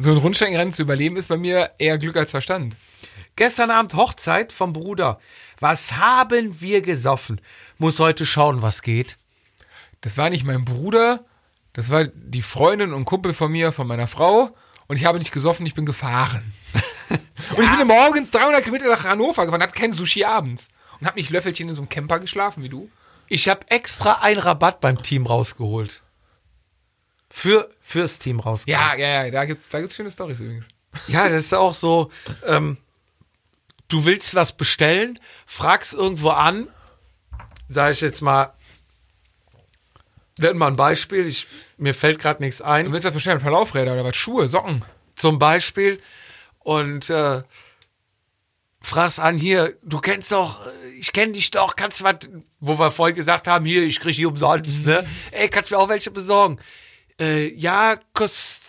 So 0.00 0.12
ein 0.12 0.18
Rundstreckenrennen 0.18 0.72
zu 0.72 0.82
überleben 0.82 1.16
ist 1.16 1.28
bei 1.28 1.36
mir 1.36 1.72
eher 1.78 1.98
Glück 1.98 2.16
als 2.16 2.30
Verstand. 2.30 2.76
Gestern 3.34 3.70
Abend 3.70 3.94
Hochzeit 3.94 4.52
vom 4.52 4.72
Bruder. 4.72 5.18
Was 5.60 5.96
haben 5.96 6.60
wir 6.60 6.82
gesoffen? 6.82 7.40
Muss 7.78 7.98
heute 7.98 8.26
schauen, 8.26 8.62
was 8.62 8.82
geht. 8.82 9.18
Das 10.00 10.16
war 10.16 10.30
nicht 10.30 10.44
mein 10.44 10.64
Bruder, 10.64 11.24
das 11.78 11.90
war 11.90 12.08
die 12.08 12.42
Freundin 12.42 12.92
und 12.92 13.04
Kumpel 13.04 13.32
von 13.32 13.52
mir, 13.52 13.70
von 13.70 13.86
meiner 13.86 14.08
Frau. 14.08 14.50
Und 14.88 14.96
ich 14.96 15.04
habe 15.04 15.20
nicht 15.20 15.30
gesoffen, 15.30 15.64
ich 15.64 15.74
bin 15.74 15.86
gefahren. 15.86 16.52
Und 17.56 17.62
ich 17.62 17.76
bin 17.78 17.86
morgens 17.86 18.32
300 18.32 18.64
Kilometer 18.64 18.88
nach 18.88 19.04
Hannover 19.04 19.44
gefahren, 19.44 19.62
hatte 19.62 19.78
kein 19.78 19.92
Sushi 19.92 20.24
abends. 20.24 20.70
Und 20.98 21.06
habe 21.06 21.16
nicht 21.16 21.30
Löffelchen 21.30 21.68
in 21.68 21.74
so 21.76 21.80
einem 21.80 21.88
Camper 21.88 22.18
geschlafen 22.18 22.64
wie 22.64 22.68
du. 22.68 22.90
Ich 23.28 23.48
habe 23.48 23.60
extra 23.68 24.14
einen 24.22 24.40
Rabatt 24.40 24.80
beim 24.80 25.00
Team 25.04 25.24
rausgeholt. 25.24 26.02
Für, 27.30 27.70
fürs 27.80 28.18
Team 28.18 28.40
rausgeholt. 28.40 28.80
Ja, 28.80 28.96
ja, 28.96 29.24
ja, 29.26 29.30
da 29.30 29.44
gibt's, 29.44 29.68
da 29.68 29.78
gibt's 29.78 29.94
schöne 29.94 30.10
Stories 30.10 30.40
übrigens. 30.40 30.66
Ja, 31.06 31.28
das 31.28 31.44
ist 31.44 31.54
auch 31.54 31.74
so, 31.74 32.10
ähm, 32.44 32.78
du 33.86 34.04
willst 34.04 34.34
was 34.34 34.56
bestellen, 34.56 35.20
fragst 35.46 35.94
irgendwo 35.94 36.30
an, 36.30 36.66
sage 37.68 37.92
ich 37.92 38.00
jetzt 38.00 38.20
mal, 38.20 38.52
nenn 40.38 40.58
mal 40.58 40.68
ein 40.68 40.76
Beispiel, 40.76 41.26
ich, 41.26 41.46
mir 41.76 41.94
fällt 41.94 42.18
gerade 42.18 42.42
nichts 42.42 42.58
Du 42.58 42.64
ein, 42.64 42.92
willst 42.92 43.04
das 43.04 43.12
bestellen? 43.12 43.38
Ein 43.38 43.42
paar 43.42 43.52
Laufräder 43.52 43.92
oder 43.94 44.04
was? 44.04 44.16
Schuhe, 44.16 44.48
Socken? 44.48 44.84
zum 45.18 45.38
Beispiel, 45.38 46.00
und 46.60 47.10
äh, 47.10 47.42
fragst 48.80 49.20
an, 49.20 49.36
hier, 49.36 49.76
du 49.82 49.98
kennst 49.98 50.32
doch, 50.32 50.60
ich 50.98 51.12
kenne 51.12 51.32
dich 51.32 51.50
doch, 51.50 51.76
kannst 51.76 52.00
du 52.00 52.04
was, 52.04 52.16
wo 52.60 52.78
wir 52.78 52.90
vorhin 52.90 53.16
gesagt 53.16 53.46
haben, 53.48 53.64
hier, 53.64 53.82
ich 53.82 54.00
krieg 54.00 54.16
die 54.16 54.26
umsonst, 54.26 54.86
ne? 54.86 55.06
Ey, 55.30 55.48
kannst 55.48 55.70
du 55.70 55.74
mir 55.74 55.80
auch 55.80 55.88
welche 55.88 56.10
besorgen? 56.10 56.58
Äh, 57.20 57.52
ja, 57.54 57.96
kostet 58.14 58.64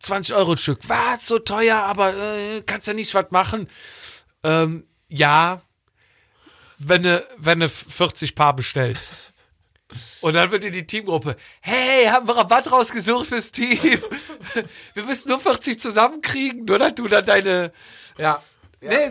20 0.00 0.34
Euro 0.34 0.52
ein 0.52 0.58
Stück. 0.58 0.80
Was, 0.88 1.26
so 1.26 1.38
teuer, 1.38 1.76
aber 1.76 2.14
äh, 2.14 2.62
kannst 2.64 2.86
ja 2.86 2.94
nicht 2.94 3.12
was 3.14 3.30
machen? 3.30 3.68
Ähm, 4.42 4.86
ja, 5.08 5.62
wenn 6.78 7.02
du, 7.02 7.26
wenn 7.36 7.60
du 7.60 7.68
40 7.68 8.34
Paar 8.34 8.54
bestellst. 8.54 9.12
Und 10.20 10.34
dann 10.34 10.50
wird 10.50 10.64
in 10.64 10.72
die 10.72 10.86
Teamgruppe, 10.86 11.36
hey, 11.60 12.06
haben 12.06 12.28
wir 12.28 12.36
Rabatt 12.36 12.70
rausgesucht 12.70 13.26
fürs 13.26 13.52
Team. 13.52 13.78
Wir 14.94 15.04
müssen 15.04 15.28
nur 15.28 15.40
40 15.40 15.78
zusammenkriegen, 15.78 16.64
nur 16.64 16.78
dass 16.78 16.94
du 16.94 17.08
dann 17.08 17.24
deine, 17.24 17.72
ja. 18.18 18.42
Nee, 18.80 19.10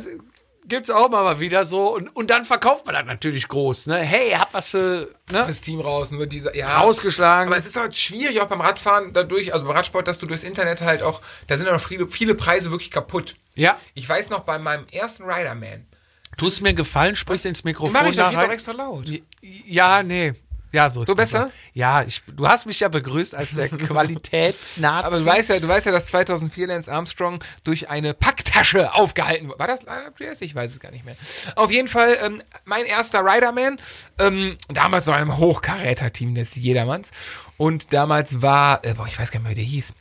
gibt's 0.69 0.89
auch 0.89 1.09
mal 1.09 1.39
wieder 1.39 1.65
so. 1.65 1.93
Und, 1.93 2.15
und 2.15 2.29
dann 2.29 2.45
verkauft 2.45 2.85
man 2.85 2.95
das 2.95 3.05
natürlich 3.05 3.47
groß, 3.47 3.87
ne? 3.87 3.97
Hey, 3.97 4.31
hab 4.31 4.53
was 4.53 4.69
für, 4.69 5.13
ne? 5.31 5.45
Das 5.47 5.61
Team 5.61 5.81
raus, 5.81 6.11
nur 6.11 6.27
diese, 6.27 6.55
ja. 6.55 6.79
Rausgeschlagen. 6.79 7.47
Aber 7.47 7.57
es 7.57 7.65
ist 7.65 7.75
halt 7.75 7.95
schwierig, 7.95 8.39
auch 8.41 8.47
beim 8.47 8.61
Radfahren 8.61 9.13
dadurch, 9.13 9.53
also 9.53 9.65
beim 9.65 9.75
Radsport, 9.75 10.07
dass 10.07 10.19
du 10.19 10.25
durchs 10.25 10.43
Internet 10.43 10.81
halt 10.81 11.03
auch, 11.03 11.21
da 11.47 11.57
sind 11.57 11.65
ja 11.65 11.73
noch 11.73 11.81
viele, 11.81 12.07
viele 12.07 12.35
Preise 12.35 12.71
wirklich 12.71 12.91
kaputt. 12.91 13.35
Ja. 13.55 13.77
Ich 13.93 14.07
weiß 14.07 14.29
noch, 14.29 14.41
bei 14.41 14.59
meinem 14.59 14.85
ersten 14.91 15.23
Riderman, 15.23 15.85
Tust 16.37 16.61
mir 16.61 16.69
einen 16.69 16.77
Gefallen, 16.77 17.15
sprichst 17.15 17.45
ins 17.45 17.63
Mikrofon 17.63 17.91
mach 17.91 18.05
ich 18.05 18.15
doch, 18.15 18.31
ich 18.31 18.37
doch 18.37 18.49
extra 18.49 18.71
laut. 18.71 19.05
Ja, 19.41 20.03
nee. 20.03 20.33
Ja, 20.71 20.89
so 20.89 21.01
ist 21.01 21.07
So 21.07 21.15
besser? 21.15 21.51
Ja, 21.73 22.03
ich, 22.03 22.21
du 22.27 22.47
hast 22.47 22.65
mich 22.65 22.79
ja 22.79 22.87
begrüßt 22.89 23.35
als 23.35 23.55
der 23.55 23.69
Qualitätsnazi. 23.69 25.05
Aber 25.05 25.19
du 25.19 25.25
weißt 25.25 25.49
ja, 25.49 25.59
du 25.59 25.67
weißt 25.67 25.85
ja, 25.87 25.91
dass 25.91 26.07
2004 26.07 26.67
Lance 26.67 26.91
Armstrong 26.91 27.43
durch 27.63 27.89
eine 27.89 28.13
Packtasche 28.13 28.93
aufgehalten 28.93 29.47
wurde. 29.47 29.59
War 29.59 29.67
das 29.67 29.87
Andreas? 29.87 30.41
Ich 30.41 30.53
weiß 30.53 30.71
es 30.71 30.79
gar 30.79 30.91
nicht 30.91 31.05
mehr. 31.05 31.15
Auf 31.55 31.71
jeden 31.71 31.87
Fall 31.87 32.17
ähm, 32.21 32.43
mein 32.65 32.85
erster 32.85 33.21
Riderman. 33.23 33.79
Ähm, 34.19 34.57
damals 34.67 35.05
noch 35.05 35.15
einem 35.15 35.37
Hochkaräter-Team 35.37 36.35
des 36.35 36.55
Jedermanns. 36.55 37.11
Und 37.57 37.93
damals 37.93 38.41
war, 38.41 38.83
äh, 38.85 38.93
boah, 38.93 39.07
ich 39.07 39.19
weiß 39.19 39.31
gar 39.31 39.39
nicht 39.39 39.47
mehr, 39.47 39.51
wie 39.51 39.61
der 39.61 39.69
hieß. 39.69 39.93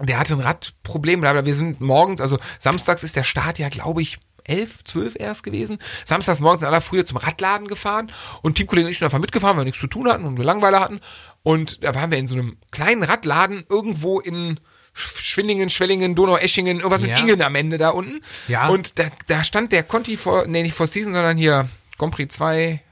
Der 0.00 0.18
hatte 0.18 0.34
ein 0.34 0.40
Radproblem, 0.40 1.20
bla. 1.20 1.44
Wir 1.44 1.54
sind 1.54 1.80
morgens, 1.80 2.20
also 2.20 2.38
samstags 2.58 3.04
ist 3.04 3.14
der 3.14 3.24
Start 3.24 3.58
ja, 3.58 3.68
glaube 3.68 4.02
ich, 4.02 4.18
elf, 4.44 4.82
zwölf 4.84 5.14
erst 5.18 5.42
gewesen. 5.42 5.78
Samstags 6.04 6.40
morgens 6.40 6.62
in 6.62 6.68
aller 6.68 6.80
Frühe 6.80 7.04
zum 7.04 7.16
Radladen 7.18 7.68
gefahren 7.68 8.12
und 8.42 8.56
Teamkollegen 8.56 8.86
und 8.86 8.92
ich 8.92 8.98
sind 8.98 9.06
einfach 9.06 9.18
mitgefahren, 9.18 9.56
weil 9.56 9.62
wir 9.62 9.66
nichts 9.66 9.80
zu 9.80 9.86
tun 9.86 10.08
hatten 10.08 10.24
und 10.24 10.36
wir 10.36 10.44
Langweile 10.44 10.80
hatten. 10.80 11.00
Und 11.42 11.82
da 11.84 11.94
waren 11.94 12.10
wir 12.10 12.18
in 12.18 12.26
so 12.26 12.34
einem 12.34 12.56
kleinen 12.70 13.02
Radladen 13.02 13.64
irgendwo 13.68 14.20
in 14.20 14.60
Schwindingen, 14.94 15.70
Schwellingen, 15.70 16.14
Donau-Eschingen, 16.14 16.78
irgendwas 16.78 17.00
Ja. 17.00 17.08
mit 17.08 17.18
Ingen 17.18 17.42
am 17.42 17.54
Ende 17.54 17.78
da 17.78 17.90
unten. 17.90 18.20
Ja. 18.48 18.68
Und 18.68 18.98
da, 18.98 19.06
da 19.26 19.42
stand 19.42 19.72
der 19.72 19.82
Conti 19.84 20.16
vor, 20.16 20.46
nee, 20.46 20.62
nicht 20.62 20.74
vor 20.74 20.86
Season, 20.86 21.12
sondern 21.12 21.36
hier 21.36 21.68
Prix 21.98 22.34
2, 22.34 22.82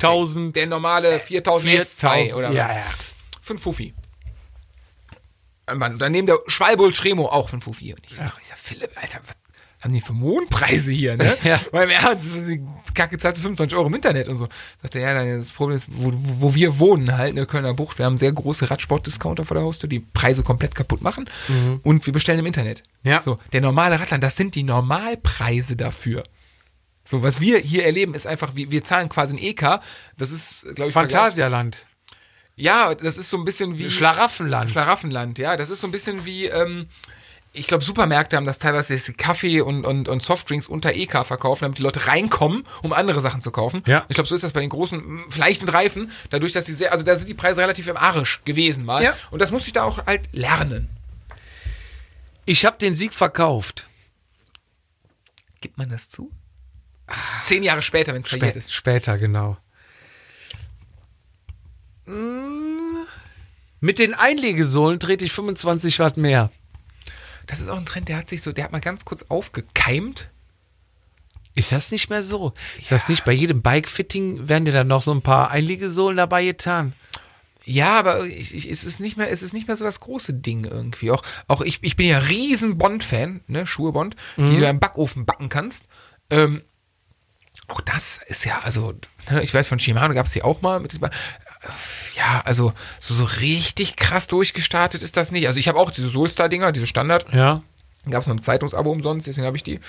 1000. 0.00 0.54
der 0.54 0.66
normale 0.66 1.18
4000 1.20 1.72
S2 1.72 2.34
oder 2.34 2.50
ja, 2.52 2.68
was. 2.68 2.76
ja. 2.76 2.84
Fünf 3.42 3.62
Fuffi. 3.62 3.94
Und 5.68 5.80
dann 5.80 5.98
daneben 5.98 6.26
der 6.26 6.38
Schwalbul 6.46 6.92
Tremo 6.92 7.26
auch 7.26 7.48
fünf 7.48 7.64
Fuffi. 7.64 7.92
Und 7.92 8.02
ich 8.08 8.16
sag, 8.18 8.32
ich 8.40 8.46
sag, 8.48 8.58
Philipp, 8.58 8.90
Alter, 9.00 9.20
was 9.26 9.36
haben 9.86 9.94
die 9.94 10.00
für 10.00 10.12
Mondpreise 10.12 10.92
hier, 10.92 11.16
ne? 11.16 11.36
Ja. 11.44 11.60
Weil 11.70 11.88
wir 11.88 12.02
haben 12.02 12.20
die 12.20 12.62
Kacke 12.94 13.18
zahlt 13.18 13.36
25 13.36 13.76
Euro 13.76 13.86
im 13.86 13.94
Internet 13.94 14.28
und 14.28 14.36
so. 14.36 14.48
Sagt 14.82 14.94
er, 14.96 15.00
ja, 15.00 15.36
das 15.36 15.50
Problem 15.52 15.76
ist, 15.76 15.86
wo, 15.90 16.12
wo 16.14 16.54
wir 16.54 16.78
wohnen 16.78 17.16
halt, 17.16 17.30
in 17.30 17.36
der 17.36 17.46
Kölner 17.46 17.74
Bucht, 17.74 17.98
wir 17.98 18.06
haben 18.06 18.18
sehr 18.18 18.32
große 18.32 18.70
Radsport-Discounter 18.70 19.44
vor 19.44 19.54
der 19.54 19.64
Haustür, 19.64 19.88
die 19.88 20.00
Preise 20.00 20.42
komplett 20.42 20.74
kaputt 20.74 21.02
machen. 21.02 21.28
Und 21.82 22.06
wir 22.06 22.12
bestellen 22.12 22.38
im 22.38 22.46
Internet. 22.46 22.82
Ja. 23.04 23.20
So, 23.20 23.38
der 23.52 23.60
normale 23.60 24.00
Radland, 24.00 24.24
das 24.24 24.36
sind 24.36 24.54
die 24.54 24.62
Normalpreise 24.62 25.76
dafür. 25.76 26.24
So, 27.04 27.22
was 27.22 27.40
wir 27.40 27.58
hier 27.58 27.84
erleben, 27.84 28.14
ist 28.14 28.26
einfach, 28.26 28.56
wir, 28.56 28.70
wir 28.70 28.82
zahlen 28.82 29.08
quasi 29.08 29.36
ein 29.36 29.38
EK. 29.38 29.80
Das 30.18 30.32
ist, 30.32 30.66
glaube 30.74 30.88
ich, 30.88 30.94
Phantasialand. 30.94 31.86
ja, 32.56 32.94
das 32.94 33.16
ist 33.16 33.30
so 33.30 33.36
ein 33.36 33.44
bisschen 33.44 33.78
wie. 33.78 33.90
Schlaraffenland. 33.90 34.70
Schlaraffenland, 34.70 35.38
ja. 35.38 35.56
Das 35.56 35.70
ist 35.70 35.80
so 35.80 35.86
ein 35.86 35.92
bisschen 35.92 36.24
wie, 36.24 36.46
ähm, 36.46 36.88
ich 37.56 37.66
glaube, 37.66 37.84
Supermärkte 37.84 38.36
haben 38.36 38.44
das 38.44 38.58
teilweise, 38.58 38.94
dass 38.94 39.04
sie 39.04 39.14
Kaffee 39.14 39.60
und, 39.60 39.84
und, 39.84 40.08
und 40.08 40.22
Softdrinks 40.22 40.68
unter 40.68 40.94
EK 40.94 41.24
verkaufen, 41.24 41.62
damit 41.64 41.78
die 41.78 41.82
Leute 41.82 42.06
reinkommen, 42.06 42.64
um 42.82 42.92
andere 42.92 43.20
Sachen 43.20 43.40
zu 43.40 43.50
kaufen. 43.50 43.82
Ja. 43.86 44.04
Ich 44.08 44.14
glaube, 44.14 44.28
so 44.28 44.34
ist 44.34 44.44
das 44.44 44.52
bei 44.52 44.60
den 44.60 44.70
großen, 44.70 45.24
vielleicht 45.28 45.62
mit 45.62 45.72
Reifen, 45.72 46.10
dadurch, 46.30 46.52
dass 46.52 46.66
sie 46.66 46.74
sehr, 46.74 46.92
also 46.92 47.04
da 47.04 47.16
sind 47.16 47.28
die 47.28 47.34
Preise 47.34 47.60
relativ 47.62 47.86
im 47.88 47.96
Arsch 47.96 48.42
gewesen 48.44 48.84
mal. 48.84 49.02
Ja. 49.02 49.16
Und 49.30 49.40
das 49.40 49.50
musste 49.50 49.68
ich 49.68 49.72
da 49.72 49.84
auch 49.84 50.04
halt 50.06 50.28
lernen. 50.32 50.90
Ich 52.44 52.64
habe 52.64 52.78
den 52.78 52.94
Sieg 52.94 53.14
verkauft. 53.14 53.88
Gibt 55.60 55.78
man 55.78 55.88
das 55.88 56.08
zu? 56.08 56.30
Zehn 57.42 57.62
Jahre 57.62 57.82
später, 57.82 58.14
wenn 58.14 58.22
es 58.22 58.28
Spä 58.28 58.38
verjährt 58.38 58.56
ist. 58.56 58.72
Später, 58.72 59.18
genau. 59.18 59.56
Mm, 62.04 63.04
Mit 63.80 63.98
den 63.98 64.14
Einlegesohlen 64.14 65.00
trete 65.00 65.24
ich 65.24 65.32
25 65.32 65.98
Watt 65.98 66.16
mehr. 66.16 66.50
Das 67.46 67.60
ist 67.60 67.68
auch 67.68 67.78
ein 67.78 67.86
Trend, 67.86 68.08
der 68.08 68.16
hat 68.16 68.28
sich 68.28 68.42
so, 68.42 68.52
der 68.52 68.64
hat 68.64 68.72
mal 68.72 68.80
ganz 68.80 69.04
kurz 69.04 69.24
aufgekeimt. 69.28 70.30
Ist 71.54 71.72
das 71.72 71.90
nicht 71.90 72.10
mehr 72.10 72.22
so? 72.22 72.52
Ist 72.80 72.92
das 72.92 73.08
nicht 73.08 73.24
bei 73.24 73.32
jedem 73.32 73.62
Bike-Fitting, 73.62 74.48
werden 74.48 74.66
dir 74.66 74.72
dann 74.72 74.88
noch 74.88 75.00
so 75.00 75.12
ein 75.12 75.22
paar 75.22 75.50
Einlegesohlen 75.50 76.16
dabei 76.16 76.44
getan? 76.44 76.92
Ja, 77.64 77.98
aber 77.98 78.26
ich, 78.26 78.54
ich, 78.54 78.70
es 78.70 78.84
ist 78.84 79.00
nicht 79.00 79.16
mehr, 79.16 79.30
es 79.30 79.42
ist 79.42 79.52
nicht 79.52 79.66
mehr 79.66 79.76
so 79.76 79.84
das 79.84 80.00
große 80.00 80.34
Ding 80.34 80.64
irgendwie. 80.64 81.10
Auch, 81.10 81.22
auch 81.48 81.62
ich, 81.62 81.78
ich 81.82 81.96
bin 81.96 82.06
ja 82.06 82.18
riesen 82.18 82.78
Bond-Fan, 82.78 83.40
ne, 83.48 83.66
Schuhe 83.66 83.92
Bond, 83.92 84.14
die 84.36 84.56
du 84.56 84.68
im 84.68 84.78
Backofen 84.78 85.26
backen 85.26 85.48
kannst. 85.48 85.88
Ähm, 86.30 86.62
auch 87.68 87.80
das 87.80 88.20
ist 88.28 88.44
ja, 88.44 88.60
also, 88.60 88.92
ne, 89.30 89.42
ich 89.42 89.52
weiß 89.52 89.66
von 89.66 89.80
Shimano 89.80 90.14
gab 90.14 90.26
es 90.26 90.32
die 90.32 90.42
auch 90.42 90.62
mal 90.62 90.78
mit 90.78 90.92
diesem, 90.92 91.08
ja, 92.16 92.42
also 92.44 92.72
so, 92.98 93.14
so 93.14 93.24
richtig 93.24 93.96
krass 93.96 94.26
durchgestartet 94.26 95.02
ist 95.02 95.16
das 95.16 95.30
nicht. 95.30 95.46
Also 95.46 95.58
ich 95.58 95.68
habe 95.68 95.78
auch 95.78 95.90
diese 95.90 96.08
Solstar-Dinger, 96.08 96.72
diese 96.72 96.86
Standard, 96.86 97.26
Ja. 97.32 97.62
gab 98.08 98.22
es 98.22 98.26
mal 98.28 98.34
im 98.34 98.42
Zeitungsabo 98.42 98.90
umsonst, 98.90 99.26
deswegen 99.26 99.46
habe 99.46 99.56
ich 99.56 99.62
die. 99.62 99.80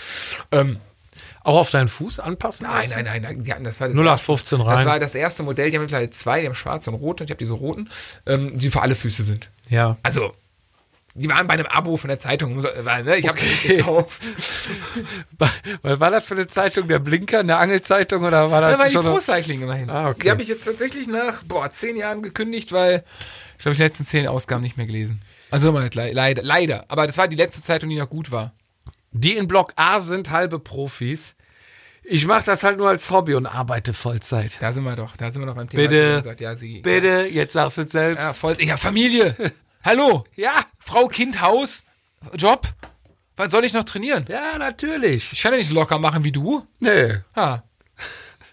Ähm, 0.51 0.77
Auch 1.43 1.55
auf 1.57 1.69
deinen 1.69 1.87
Fuß 1.87 2.19
anpassen? 2.19 2.67
Nein, 2.67 2.89
nein, 2.89 3.05
nein, 3.05 3.21
nein, 3.21 3.51
hatten, 3.51 3.63
das 3.63 3.79
war 3.79 3.87
das 3.87 3.95
0815 3.97 4.59
erste, 4.59 4.67
rein. 4.69 4.75
Das 4.77 4.85
war 4.85 4.99
das 4.99 5.15
erste 5.15 5.43
Modell, 5.43 5.71
die 5.71 5.77
haben 5.77 5.83
mittlerweile 5.83 6.09
zwei, 6.09 6.41
die 6.41 6.47
haben 6.47 6.55
schwarze 6.55 6.91
und 6.91 6.97
rote, 6.97 7.23
und 7.23 7.25
ich 7.29 7.31
habe 7.31 7.39
diese 7.39 7.53
roten, 7.53 7.89
ähm, 8.25 8.57
die 8.59 8.69
für 8.69 8.81
alle 8.81 8.95
Füße 8.95 9.23
sind. 9.23 9.49
Ja. 9.69 9.97
Also, 10.03 10.33
die 11.17 11.29
waren 11.29 11.47
bei 11.47 11.55
einem 11.55 11.65
Abo 11.65 11.97
von 11.97 12.07
der 12.09 12.19
Zeitung, 12.19 12.57
ne, 12.57 13.17
ich 13.17 13.27
habe 13.27 13.39
die 13.39 13.67
gekauft. 13.67 14.21
Weil 15.81 15.99
war 15.99 16.11
das 16.11 16.25
für 16.25 16.35
eine 16.35 16.47
Zeitung? 16.47 16.87
Der 16.87 16.99
Blinker, 16.99 17.39
eine 17.39 17.57
Angelzeitung 17.57 18.23
oder 18.23 18.51
war 18.51 18.61
das 18.61 18.73
Da 18.73 18.79
war 18.79 18.85
die 18.85 18.91
schon? 18.93 19.05
Pro 19.05 19.19
Cycling 19.19 19.61
immerhin. 19.61 19.89
Ah, 19.89 20.09
okay. 20.09 20.21
Die 20.23 20.31
habe 20.31 20.41
ich 20.41 20.47
jetzt 20.47 20.65
tatsächlich 20.65 21.07
nach, 21.07 21.43
boah, 21.43 21.69
zehn 21.69 21.97
Jahren 21.97 22.21
gekündigt, 22.21 22.71
weil 22.71 23.03
ich 23.57 23.63
glaube, 23.63 23.73
ich 23.73 23.77
die 23.77 23.83
letzten 23.83 24.05
zehn 24.05 24.27
Ausgaben 24.27 24.61
nicht 24.61 24.77
mehr 24.77 24.85
gelesen. 24.85 25.21
Also 25.49 25.71
le 25.71 25.89
leider, 26.11 26.43
leider. 26.43 26.85
Aber 26.89 27.07
das 27.07 27.17
war 27.17 27.27
die 27.27 27.35
letzte 27.35 27.61
Zeitung, 27.63 27.89
die 27.89 27.97
noch 27.97 28.09
gut 28.09 28.31
war. 28.31 28.53
Die 29.11 29.33
in 29.37 29.47
Block 29.47 29.73
A 29.75 29.99
sind 30.01 30.29
halbe 30.29 30.59
Profis. 30.59 31.35
Ich 32.03 32.25
mache 32.25 32.45
das 32.45 32.63
halt 32.63 32.77
nur 32.77 32.87
als 32.87 33.09
Hobby 33.11 33.33
und 33.33 33.45
arbeite 33.45 33.93
Vollzeit. 33.93 34.57
Da 34.61 34.71
sind 34.71 34.83
wir 34.83 34.95
doch, 34.95 35.17
da 35.17 35.29
sind 35.31 35.41
wir 35.41 35.45
noch 35.45 35.55
beim 35.55 35.69
Thema. 35.69 35.83
Bitte. 35.83 36.17
Gesagt, 36.21 36.41
ja, 36.41 36.55
sie, 36.55 36.81
Bitte, 36.81 37.27
jetzt 37.29 37.53
sagst 37.53 37.77
du 37.77 37.81
es 37.81 37.93
Ja, 37.93 37.99
selbst. 37.99 38.37
voll, 38.37 38.55
ja, 38.61 38.77
Familie. 38.77 39.35
Hallo. 39.83 40.25
Ja, 40.35 40.65
Frau, 40.87 41.09
Kind, 41.09 41.41
Haus, 41.41 41.83
Job. 42.33 42.65
Wann 43.35 43.49
soll 43.49 43.65
ich 43.65 43.73
noch 43.73 43.83
trainieren? 43.83 44.25
ja, 44.29 44.57
natürlich. 44.57 45.33
Ich 45.33 45.41
kann 45.41 45.51
ja 45.51 45.57
nicht 45.59 45.69
locker 45.69 45.99
machen 45.99 46.23
wie 46.23 46.31
du. 46.31 46.65
Nee. 46.79 47.19
Ha. 47.35 47.63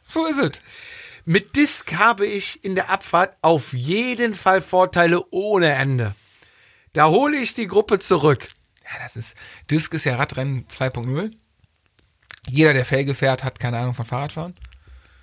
So 0.09 0.27
ist 0.27 0.39
es. 0.39 0.61
Mit 1.25 1.57
Disk 1.57 1.95
habe 1.95 2.27
ich 2.27 2.65
in 2.65 2.75
der 2.75 2.91
Abfahrt 2.91 3.37
auf 3.41 3.73
jeden 3.73 4.35
Fall 4.35 4.63
Vorteile 4.63 5.25
ohne 5.31 5.73
Ende. 5.73 6.15
Da 6.93 7.07
hole 7.07 7.37
ich 7.37 7.55
die 7.55 7.67
Gruppe 7.69 7.99
zurück. 7.99 8.49
Ja, 8.85 9.03
das 9.03 9.17
ist, 9.17 9.37
Disc 9.71 9.93
ist 9.95 10.05
ja 10.05 10.17
Radrennen 10.17 10.67
2.0. 10.69 11.33
Jeder, 12.49 12.75
der 12.75 12.85
Felge 12.85 13.15
fährt, 13.15 13.43
hat 13.43 13.59
keine 13.59 13.79
Ahnung 13.79 13.95
von 13.95 14.05
Fahrradfahren. 14.05 14.55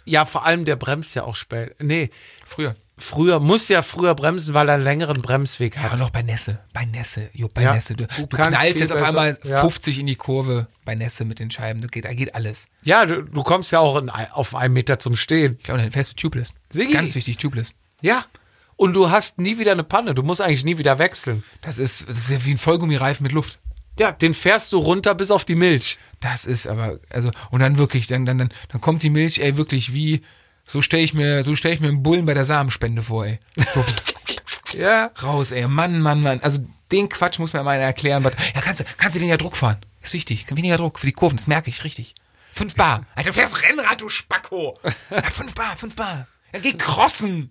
Ja, 0.05 0.25
vor 0.25 0.45
allem 0.45 0.65
der 0.65 0.75
bremst 0.77 1.13
ja 1.15 1.23
auch 1.23 1.35
spät. 1.35 1.75
Nee, 1.79 2.09
Früher. 2.45 2.75
Früher, 3.01 3.39
muss 3.39 3.67
ja 3.69 3.81
früher 3.81 4.15
bremsen, 4.15 4.53
weil 4.53 4.69
er 4.69 4.75
einen 4.75 4.83
längeren 4.83 5.21
Bremsweg 5.21 5.77
Aber 5.77 5.91
hat. 5.91 5.99
noch 5.99 6.09
bei 6.09 6.21
Nässe. 6.21 6.59
Bei 6.73 6.85
Nässe. 6.85 7.29
Jo, 7.33 7.49
bei 7.53 7.63
Ja. 7.63 7.73
Nässe. 7.73 7.95
Du, 7.95 8.05
Du 8.07 8.25
du, 8.27 8.27
knallst 8.27 8.79
jetzt 8.79 8.91
auf 8.93 9.01
einmal 9.01 9.37
ja. 9.43 9.61
50 9.61 9.99
in 9.99 10.07
die 10.07 10.15
Kurve 10.15 10.67
bei 10.85 10.95
Nässe 10.95 11.25
mit 11.25 11.39
den 11.39 11.51
Scheiben. 11.51 11.81
Da 11.81 11.87
geht, 11.87 12.05
da 12.05 12.13
geht 12.13 12.33
alles. 12.35 12.67
Ja, 12.83 13.05
du, 13.05 13.23
du 13.23 13.43
kommst 13.43 13.71
ja 13.71 13.79
auch 13.79 13.97
in, 13.97 14.09
auf 14.09 14.55
einen 14.55 14.73
Meter 14.73 14.99
zum 14.99 15.15
Stehen. 15.15 15.57
Ich 15.59 15.65
glaube, 15.65 15.81
dann 15.81 15.91
fährst 15.91 16.11
du 16.11 16.15
tubeless. 16.15 16.49
Sigi. 16.69 16.93
Ganz 16.93 17.15
wichtig, 17.15 17.37
tubeless. 17.37 17.73
Ja. 18.01 18.25
Und 18.75 18.93
du 18.93 19.11
hast 19.11 19.37
nie 19.39 19.57
wieder 19.59 19.73
eine 19.73 19.83
Panne. 19.83 20.15
Du 20.15 20.23
musst 20.23 20.41
eigentlich 20.41 20.63
nie 20.65 20.77
wieder 20.77 20.97
wechseln. 20.97 21.43
Das 21.61 21.77
ist, 21.77 22.07
das 22.09 22.17
ist 22.17 22.29
ja 22.29 22.43
wie 22.45 22.51
ein 22.51 22.57
Vollgummireifen 22.57 23.23
mit 23.23 23.31
Luft. 23.31 23.59
Ja, 23.99 24.11
den 24.11 24.33
fährst 24.33 24.73
du 24.73 24.79
runter 24.79 25.13
bis 25.13 25.29
auf 25.29 25.45
die 25.45 25.53
Milch. 25.55 25.99
Das 26.21 26.45
ist 26.45 26.65
aber, 26.65 26.99
also, 27.09 27.29
und 27.51 27.59
dann 27.59 27.77
wirklich, 27.77 28.07
dann, 28.07 28.25
dann, 28.25 28.37
dann, 28.37 28.49
dann 28.69 28.81
kommt 28.81 29.03
die 29.03 29.09
Milch, 29.09 29.39
ey, 29.39 29.57
wirklich 29.57 29.93
wie, 29.93 30.21
so 30.65 30.81
stelle 30.81 31.03
ich 31.03 31.13
mir, 31.13 31.43
so 31.43 31.55
stelle 31.55 31.73
ich 31.75 31.79
mir 31.81 31.87
einen 31.89 32.03
Bullen 32.03 32.25
bei 32.25 32.33
der 32.33 32.45
Samenspende 32.45 33.03
vor, 33.03 33.25
ey. 33.25 33.39
So, 33.73 33.83
Ja. 34.79 35.11
raus, 35.21 35.51
ey, 35.51 35.67
Mann, 35.67 35.99
Mann, 36.01 36.21
Mann. 36.21 36.39
Also, 36.41 36.59
den 36.91 37.09
Quatsch 37.09 37.39
muss 37.39 37.53
mir 37.53 37.63
mal 37.63 37.71
einer 37.71 37.83
erklären, 37.85 38.23
was, 38.23 38.33
ja, 38.55 38.61
kannst 38.61 38.79
du, 38.81 38.85
kannst 38.97 39.15
du 39.17 39.19
weniger 39.21 39.37
Druck 39.37 39.57
fahren. 39.57 39.77
Ist 40.01 40.13
wichtig, 40.13 40.45
weniger 40.49 40.77
Druck 40.77 40.99
für 40.99 41.05
die 41.05 41.11
Kurven, 41.13 41.37
das 41.37 41.47
merke 41.47 41.69
ich, 41.69 41.83
richtig. 41.83 42.15
5 42.53 42.75
Bar. 42.75 43.05
Alter, 43.15 43.29
du 43.29 43.33
fährst 43.33 43.61
Rennrad, 43.63 44.01
du 44.01 44.09
Spacko. 44.09 44.77
Ja, 45.09 45.29
5 45.29 45.53
Bar, 45.53 45.75
5 45.77 45.95
Bar. 45.95 46.27
Ja, 46.53 46.59
geh 46.59 46.73
crossen. 46.73 47.49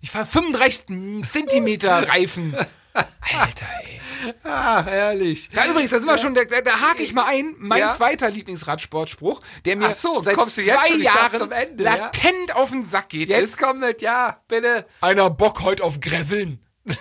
Ich 0.00 0.10
fahr 0.10 0.26
35 0.26 0.84
Zentimeter 1.24 2.08
Reifen. 2.08 2.54
Alter, 2.94 3.66
ey. 3.84 4.00
Ah, 4.44 4.84
herrlich. 4.84 5.48
Ja, 5.52 5.66
übrigens, 5.66 5.90
da 5.90 5.98
sind 5.98 6.08
wir 6.08 6.18
schon, 6.18 6.34
da, 6.34 6.42
da, 6.44 6.80
hake 6.80 7.02
ich 7.02 7.12
mal 7.12 7.24
ein, 7.24 7.54
mein 7.58 7.80
Ja? 7.80 7.90
zweiter 7.90 8.30
Lieblingsradsportspruch, 8.30 9.40
der 9.64 9.76
mir 9.76 9.88
Ach 9.88 9.94
so, 9.94 10.20
seit 10.20 10.36
zwei 10.50 10.88
Jahren 10.96 11.38
zum 11.38 11.50
Ende, 11.52 11.84
ja? 11.84 11.94
latent 11.96 12.54
auf 12.54 12.70
den 12.70 12.84
Sack 12.84 13.08
geht, 13.08 13.30
Jetzt 13.30 13.42
ist, 13.42 13.58
kommt 13.58 13.82
das, 13.82 13.94
ja, 14.00 14.40
bitte. 14.48 14.86
einer 15.00 15.30
Bock 15.30 15.62
heute 15.62 15.82
auf 15.82 16.00
Graveln. 16.00 16.60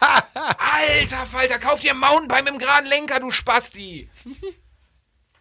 Alter 0.00 1.26
Falter, 1.26 1.58
kauf 1.58 1.80
dir 1.80 1.94
Mountainbike 1.94 2.44
mit 2.44 2.52
dem 2.54 2.58
geraden 2.58 2.86
Lenker, 2.86 3.20
du 3.20 3.30
Spasti. 3.30 4.10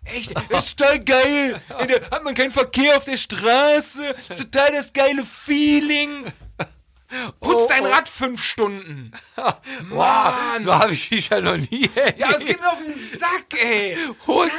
Echt? 0.05 0.31
Ist 0.49 0.77
total 0.77 1.03
geil. 1.03 1.61
Da 1.67 1.77
hat 2.11 2.23
man 2.23 2.35
keinen 2.35 2.51
Verkehr 2.51 2.95
auf 2.97 3.05
der 3.05 3.17
Straße. 3.17 4.15
Ist 4.30 4.39
total 4.39 4.72
das 4.72 4.93
geile 4.93 5.26
Feeling. 5.26 6.26
Putz 7.40 7.61
Oh, 7.61 7.68
dein 7.69 7.86
oh. 7.86 7.90
Rad 7.90 8.10
fünf 8.10 8.44
Stunden. 8.44 9.11
Wow, 9.90 10.34
so 10.60 10.73
habe 10.73 10.94
ich 10.94 11.10
dich 11.10 11.30
ja 11.30 11.40
noch 11.40 11.57
nie 11.57 11.90
Ja, 12.18 12.30
es 12.32 12.34
erlebt. 12.36 12.45
geht 12.48 12.60
mir 12.61 12.69
auf 12.69 12.77
den 12.84 13.19
Sack, 13.19 13.45
ey. 13.61 13.98
Holt-. 14.26 14.52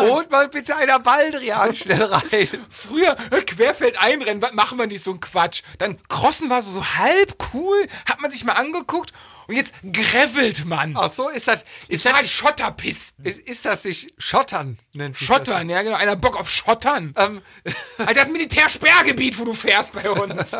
Holt 0.00 0.30
mal 0.30 0.48
bitte 0.48 0.76
einer 0.76 0.98
Baldrian 0.98 1.74
schnell 1.74 2.02
rein. 2.02 2.48
Früher 2.70 3.16
äh, 3.30 3.40
Querfeld 3.42 3.98
einrennen, 3.98 4.42
was 4.42 4.52
machen 4.52 4.78
wir 4.78 4.86
nicht 4.86 5.02
so 5.02 5.12
ein 5.12 5.20
Quatsch? 5.20 5.62
Dann 5.78 5.98
Crossen 6.08 6.50
war 6.50 6.62
so, 6.62 6.72
so 6.72 6.84
halb 6.84 7.34
cool, 7.54 7.88
hat 8.06 8.20
man 8.20 8.30
sich 8.30 8.44
mal 8.44 8.52
angeguckt 8.54 9.12
und 9.50 9.56
jetzt 9.56 9.74
gravelt 9.92 10.64
man. 10.64 10.94
Ach 10.96 11.08
so, 11.08 11.28
ist 11.28 11.48
das, 11.48 11.64
ist 11.88 12.06
das, 12.06 12.12
halt 12.12 12.28
Schotterpisten. 12.28 13.24
ist, 13.24 13.40
ist 13.40 13.64
das 13.64 13.82
sich 13.82 14.14
Schottern 14.16 14.78
nennt 14.94 15.16
sich 15.16 15.26
Schottern, 15.26 15.68
ja 15.68 15.82
genau, 15.82 15.96
einer 15.96 16.14
Bock 16.14 16.38
auf 16.38 16.48
Schottern. 16.48 17.12
Das. 17.14 17.26
Ähm, 17.26 17.42
Alter, 17.98 18.14
das 18.14 18.28
Militärsperrgebiet, 18.28 19.38
wo 19.40 19.44
du 19.44 19.54
fährst 19.54 19.92
bei 19.92 20.08
uns. 20.08 20.52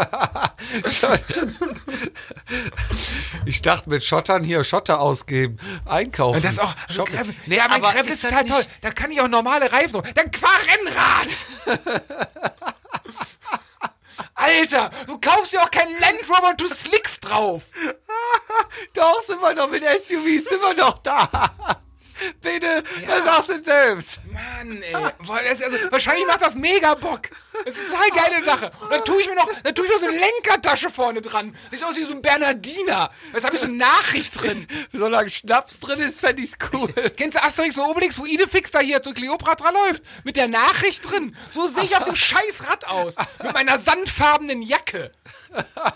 ich 3.44 3.62
dachte 3.62 3.90
mit 3.90 4.02
Schottern 4.02 4.42
hier 4.42 4.64
Schotter 4.64 5.00
ausgeben, 5.00 5.58
einkaufen. 5.84 6.42
Das 6.42 6.54
ist 6.54 6.60
auch, 6.60 6.74
also. 6.88 7.04
Gravel, 7.04 7.34
Nee, 7.46 7.58
mein 7.58 7.70
aber 7.70 7.92
Gravel 7.92 8.12
ist 8.12 8.24
das 8.24 8.30
total 8.30 8.44
toll. 8.44 8.64
Da 8.80 8.90
kann 8.90 9.12
ich 9.12 9.20
auch 9.20 9.28
normale 9.28 9.70
Reifen. 9.70 10.02
Dann 10.14 10.32
fahr 10.32 10.58
Rennrad. 10.66 11.28
Alter, 14.34 14.90
du 15.06 15.18
kaufst 15.18 15.52
dir 15.52 15.62
auch 15.62 15.70
keinen 15.70 15.98
Land 16.00 16.20
Rover 16.28 16.50
und 16.50 16.60
du 16.60 16.68
slickst 16.68 17.28
drauf. 17.28 17.62
Doch, 18.94 19.22
sind 19.22 19.40
wir 19.40 19.54
noch 19.54 19.68
mit 19.68 19.82
SUVs, 19.82 20.48
sind 20.48 20.60
wir 20.60 20.74
noch 20.74 20.98
da. 20.98 21.28
Bitte, 22.40 22.82
was 23.06 23.24
sagst 23.24 23.48
du 23.48 23.64
selbst? 23.64 24.20
Mann, 24.32 24.82
ey. 24.82 24.92
Boah, 25.26 25.40
das 25.48 25.62
also, 25.62 25.76
wahrscheinlich 25.90 26.26
macht 26.26 26.42
das 26.42 26.54
mega 26.54 26.94
Bock. 26.94 27.28
Das 27.64 27.76
ist 27.76 27.80
eine 27.80 27.88
total 27.90 28.24
geile 28.24 28.42
Sache. 28.42 28.70
Und 28.80 28.92
dann 28.92 29.04
tue 29.04 29.20
ich 29.20 29.28
mir 29.28 29.34
noch, 29.34 29.48
dann 29.62 29.74
tue 29.74 29.86
ich 29.86 29.92
noch 29.92 29.98
so 29.98 30.06
eine 30.06 30.18
Lenkertasche 30.18 30.90
vorne 30.90 31.20
dran. 31.20 31.54
Sieht 31.70 31.84
aus 31.84 31.96
wie 31.96 32.04
so 32.04 32.12
ein 32.12 32.22
Bernardiner. 32.22 33.10
Jetzt 33.32 33.44
habe 33.44 33.54
ich 33.54 33.60
so 33.60 33.66
eine 33.66 33.76
Nachricht 33.76 34.40
drin. 34.40 34.66
Solange 34.92 35.30
Schnaps 35.30 35.80
drin 35.80 36.00
ist, 36.00 36.20
fände 36.20 36.42
ich's 36.42 36.56
cool. 36.72 36.88
Kennst 37.16 37.36
du 37.36 37.42
Asterix 37.42 37.76
und 37.76 37.84
Obelix, 37.84 38.18
wo 38.18 38.26
Idefix 38.26 38.70
da 38.70 38.80
hier 38.80 39.02
zu 39.02 39.12
Kleopatra 39.12 39.70
läuft? 39.70 40.02
Mit 40.24 40.36
der 40.36 40.48
Nachricht 40.48 41.10
drin. 41.10 41.36
So 41.50 41.66
sehe 41.66 41.84
ich 41.84 41.96
auf 41.96 42.04
dem 42.04 42.16
scheiß 42.16 42.68
Rad 42.68 42.86
aus. 42.86 43.16
Mit 43.42 43.52
meiner 43.52 43.78
sandfarbenen 43.78 44.62
Jacke. 44.62 45.12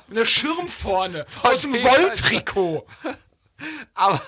Mit 0.09 0.19
einer 0.19 0.27
Schirm 0.27 0.69
vorne. 0.69 1.27
Aus 1.43 1.61
dem 1.61 1.73
dem, 1.73 1.83
Wolltrikot. 1.83 2.87
Aber 3.95 4.21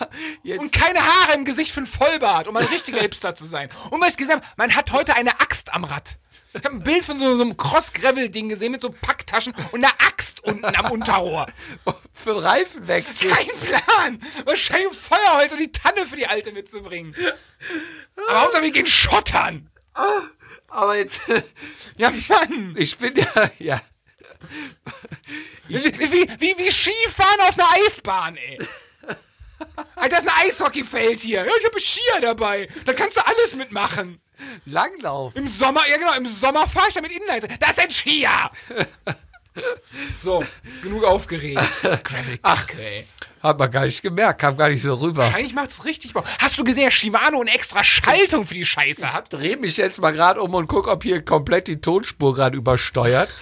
jetzt, 0.42 0.60
Und 0.60 0.72
keine 0.72 1.00
Haare 1.00 1.34
im 1.34 1.44
Gesicht 1.44 1.72
für 1.72 1.80
ein 1.80 1.86
Vollbart, 1.86 2.46
um 2.48 2.56
ein 2.56 2.64
richtiger 2.66 3.00
Hipster 3.02 3.34
zu 3.34 3.44
sein. 3.46 3.70
Und 3.90 4.00
was 4.00 4.10
ich 4.12 4.16
gesagt 4.16 4.42
habe, 4.42 4.54
man 4.56 4.74
hat 4.74 4.92
heute 4.92 5.14
eine 5.14 5.40
Axt 5.40 5.72
am 5.74 5.84
Rad. 5.84 6.16
Ich 6.54 6.64
habe 6.64 6.76
ein 6.76 6.82
Bild 6.82 7.04
von 7.04 7.18
so, 7.18 7.36
so 7.36 7.42
einem 7.42 7.56
Cross-Gravel-Ding 7.56 8.48
gesehen 8.48 8.72
mit 8.72 8.80
so 8.80 8.90
Packtaschen 8.90 9.52
und 9.72 9.84
einer 9.84 9.92
Axt 10.06 10.42
unten 10.42 10.64
am 10.64 10.90
Unterrohr. 10.90 11.46
für 12.14 12.30
einen 12.30 12.38
Reifenwechsel. 12.38 13.30
Kein 13.30 13.48
Plan. 13.60 14.20
Wahrscheinlich 14.46 14.88
um 14.88 14.94
Feuerholz 14.94 15.52
und 15.52 15.58
die 15.58 15.70
Tanne 15.72 16.06
für 16.06 16.16
die 16.16 16.26
Alte 16.26 16.52
mitzubringen. 16.52 17.14
Aber 18.28 18.40
Hauptsache 18.40 18.62
wir 18.62 18.70
gehen 18.70 18.86
schottern. 18.86 19.70
Aber 20.68 20.96
jetzt, 20.96 21.20
Ja, 21.98 22.10
Mann. 22.10 22.74
ich 22.78 22.96
bin 22.96 23.14
ja, 23.16 23.50
ja. 23.58 23.82
Wie, 25.68 25.76
wie, 25.76 26.28
wie, 26.38 26.58
wie 26.58 26.70
Skifahren 26.70 27.40
auf 27.40 27.58
einer 27.58 27.84
Eisbahn, 27.84 28.36
ey. 28.36 28.58
Alter, 29.94 30.18
ist 30.18 30.28
ein 30.28 30.46
Eishockeyfeld 30.46 31.20
hier. 31.20 31.44
Ja, 31.44 31.52
ich 31.58 31.64
habe 31.64 31.80
Skier 31.80 32.20
dabei. 32.20 32.68
Da 32.84 32.92
kannst 32.92 33.16
du 33.16 33.26
alles 33.26 33.54
mitmachen. 33.54 34.20
Langlauf. 34.66 35.34
Im 35.34 35.46
Sommer, 35.46 35.82
ja 35.88 35.96
genau, 35.96 36.14
im 36.14 36.26
Sommer 36.26 36.68
fahre 36.68 36.88
ich 36.88 36.94
damit 36.94 37.10
Inlines. 37.12 37.46
Das 37.58 37.70
ist 37.70 37.80
ein 37.80 37.90
Skier! 37.90 38.50
so, 40.18 40.44
genug 40.82 41.04
aufgeregt. 41.04 41.60
Gravel 42.04 42.38
Ach, 42.42 42.68
ey. 42.78 43.06
Hat 43.42 43.58
man 43.58 43.70
gar 43.70 43.86
nicht 43.86 44.02
gemerkt, 44.02 44.40
kam 44.40 44.56
gar 44.56 44.68
nicht 44.68 44.82
so 44.82 44.94
rüber. 44.94 45.24
Eigentlich 45.24 45.54
macht's 45.54 45.84
richtig 45.84 46.12
Bock. 46.12 46.24
Hast 46.38 46.58
du 46.58 46.64
gesehen, 46.64 46.86
dass 46.86 46.94
Shimano 46.94 47.40
eine 47.40 47.54
extra 47.54 47.84
Schaltung 47.84 48.44
für 48.44 48.54
die 48.54 48.66
Scheiße 48.66 49.12
hat? 49.12 49.32
Dreh 49.32 49.56
mich 49.56 49.76
jetzt 49.76 50.00
mal 50.00 50.12
gerade 50.12 50.42
um 50.42 50.54
und 50.54 50.66
guck, 50.66 50.88
ob 50.88 51.02
hier 51.02 51.24
komplett 51.24 51.68
die 51.68 51.80
Tonspur 51.80 52.34
gerade 52.34 52.56
übersteuert. 52.56 53.32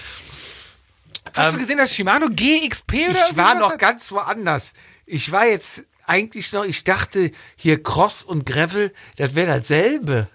Hast 1.33 1.55
du 1.55 1.59
gesehen, 1.59 1.79
dass 1.79 1.95
Shimano 1.95 2.29
GXP 2.29 3.09
oder 3.11 3.29
Ich 3.31 3.37
war 3.37 3.55
noch 3.55 3.79
ganz 3.79 4.13
woanders. 4.13 4.75
Ich 5.07 5.33
war 5.33 5.47
jetzt 5.47 5.87
eigentlich 6.07 6.53
noch, 6.53 6.65
ich 6.65 6.85
dachte, 6.85 7.31
hier 7.57 7.83
Cross 7.83 8.23
und 8.25 8.47
Gravel, 8.47 8.93
das 9.17 9.35
wäre 9.35 9.59
dasselbe. 9.59 10.29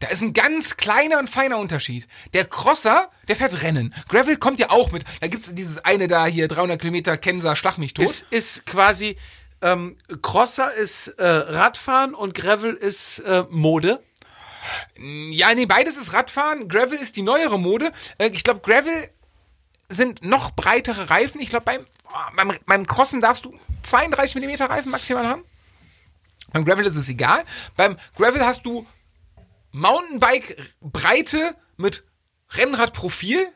Da 0.00 0.08
ist 0.08 0.22
ein 0.22 0.32
ganz 0.32 0.78
kleiner 0.78 1.18
und 1.18 1.28
feiner 1.28 1.58
Unterschied. 1.58 2.08
Der 2.32 2.46
Crosser, 2.46 3.10
der 3.28 3.36
fährt 3.36 3.62
Rennen. 3.62 3.94
Gravel 4.08 4.38
kommt 4.38 4.58
ja 4.58 4.70
auch 4.70 4.92
mit. 4.92 5.04
Da 5.20 5.26
gibt's 5.28 5.54
dieses 5.54 5.84
eine 5.84 6.08
da 6.08 6.24
hier, 6.26 6.48
300 6.48 6.80
Kilometer 6.80 7.18
Kenser, 7.18 7.54
schlag 7.54 7.76
mich 7.76 7.92
tot. 7.92 8.06
Ist, 8.06 8.26
ist 8.30 8.64
quasi, 8.64 9.16
ähm, 9.60 9.98
Crosser 10.22 10.72
ist 10.72 11.08
äh, 11.18 11.26
Radfahren 11.26 12.14
und 12.14 12.34
Gravel 12.34 12.72
ist 12.74 13.18
äh, 13.20 13.44
Mode. 13.50 14.02
Ja, 14.98 15.54
nee, 15.54 15.66
beides 15.66 15.98
ist 15.98 16.14
Radfahren. 16.14 16.68
Gravel 16.68 16.98
ist 16.98 17.16
die 17.16 17.22
neuere 17.22 17.58
Mode. 17.58 17.92
Äh, 18.16 18.30
Ich 18.32 18.42
glaube, 18.44 18.60
Gravel 18.60 19.10
sind 19.90 20.24
noch 20.24 20.52
breitere 20.52 21.10
Reifen. 21.10 21.40
Ich 21.42 21.50
glaube, 21.50 21.64
beim, 21.66 21.86
oh, 22.08 22.16
beim, 22.36 22.56
beim 22.64 22.86
Crossen 22.86 23.20
darfst 23.20 23.44
du 23.44 23.58
32 23.82 24.34
mm 24.36 24.62
Reifen 24.64 24.90
maximal 24.90 25.26
haben. 25.26 25.44
Beim 26.52 26.64
Gravel 26.64 26.86
ist 26.86 26.96
es 26.96 27.08
egal. 27.08 27.44
Beim 27.76 27.96
Gravel 28.16 28.44
hast 28.44 28.66
du 28.66 28.86
Mountainbike-Breite 29.72 31.54
mit 31.76 32.04
Rennradprofil. 32.50 33.46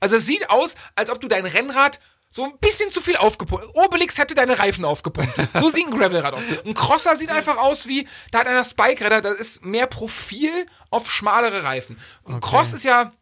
Also 0.00 0.16
es 0.16 0.26
sieht 0.26 0.50
aus, 0.50 0.74
als 0.94 1.10
ob 1.10 1.20
du 1.20 1.28
dein 1.28 1.46
Rennrad 1.46 2.00
so 2.32 2.44
ein 2.44 2.58
bisschen 2.58 2.90
zu 2.90 3.00
viel 3.00 3.16
aufgepumpt. 3.16 3.66
Obelix 3.74 4.16
hätte 4.16 4.34
deine 4.34 4.58
Reifen 4.58 4.84
aufgepumpt. 4.84 5.32
So 5.54 5.68
sieht 5.68 5.86
ein 5.86 5.98
Gravelrad 5.98 6.32
aus. 6.32 6.44
Ein 6.64 6.74
Crosser 6.74 7.16
sieht 7.16 7.30
einfach 7.30 7.56
aus 7.56 7.88
wie, 7.88 8.06
da 8.30 8.40
hat 8.40 8.46
einer 8.46 8.64
Spike-Räder, 8.64 9.20
das 9.20 9.34
ist 9.34 9.64
mehr 9.64 9.88
Profil 9.88 10.66
auf 10.90 11.10
schmalere 11.10 11.64
Reifen. 11.64 11.98
Ein 12.24 12.40
Cross 12.40 12.72
ist 12.72 12.84
ja 12.84 13.12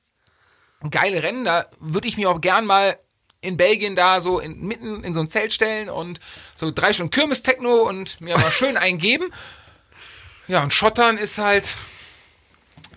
ein 0.80 0.90
geile 0.90 1.22
Rennen, 1.22 1.44
da 1.44 1.66
würde 1.80 2.06
ich 2.06 2.16
mir 2.18 2.30
auch 2.30 2.40
gern 2.40 2.66
mal 2.66 2.98
in 3.40 3.56
Belgien 3.56 3.94
da 3.94 4.20
so 4.20 4.40
in, 4.40 4.60
mitten 4.66 5.04
in 5.04 5.14
so 5.14 5.20
ein 5.20 5.28
Zelt 5.28 5.52
stellen 5.52 5.88
und 5.88 6.18
so 6.54 6.70
drei 6.70 6.92
Stunden 6.92 7.10
Kirmes-Techno 7.10 7.82
und 7.88 8.20
mir 8.20 8.36
mal 8.36 8.50
schön 8.50 8.76
eingeben. 8.76 9.32
Ja, 10.48 10.62
und 10.62 10.72
Schottern 10.72 11.18
ist 11.18 11.38
halt, 11.38 11.74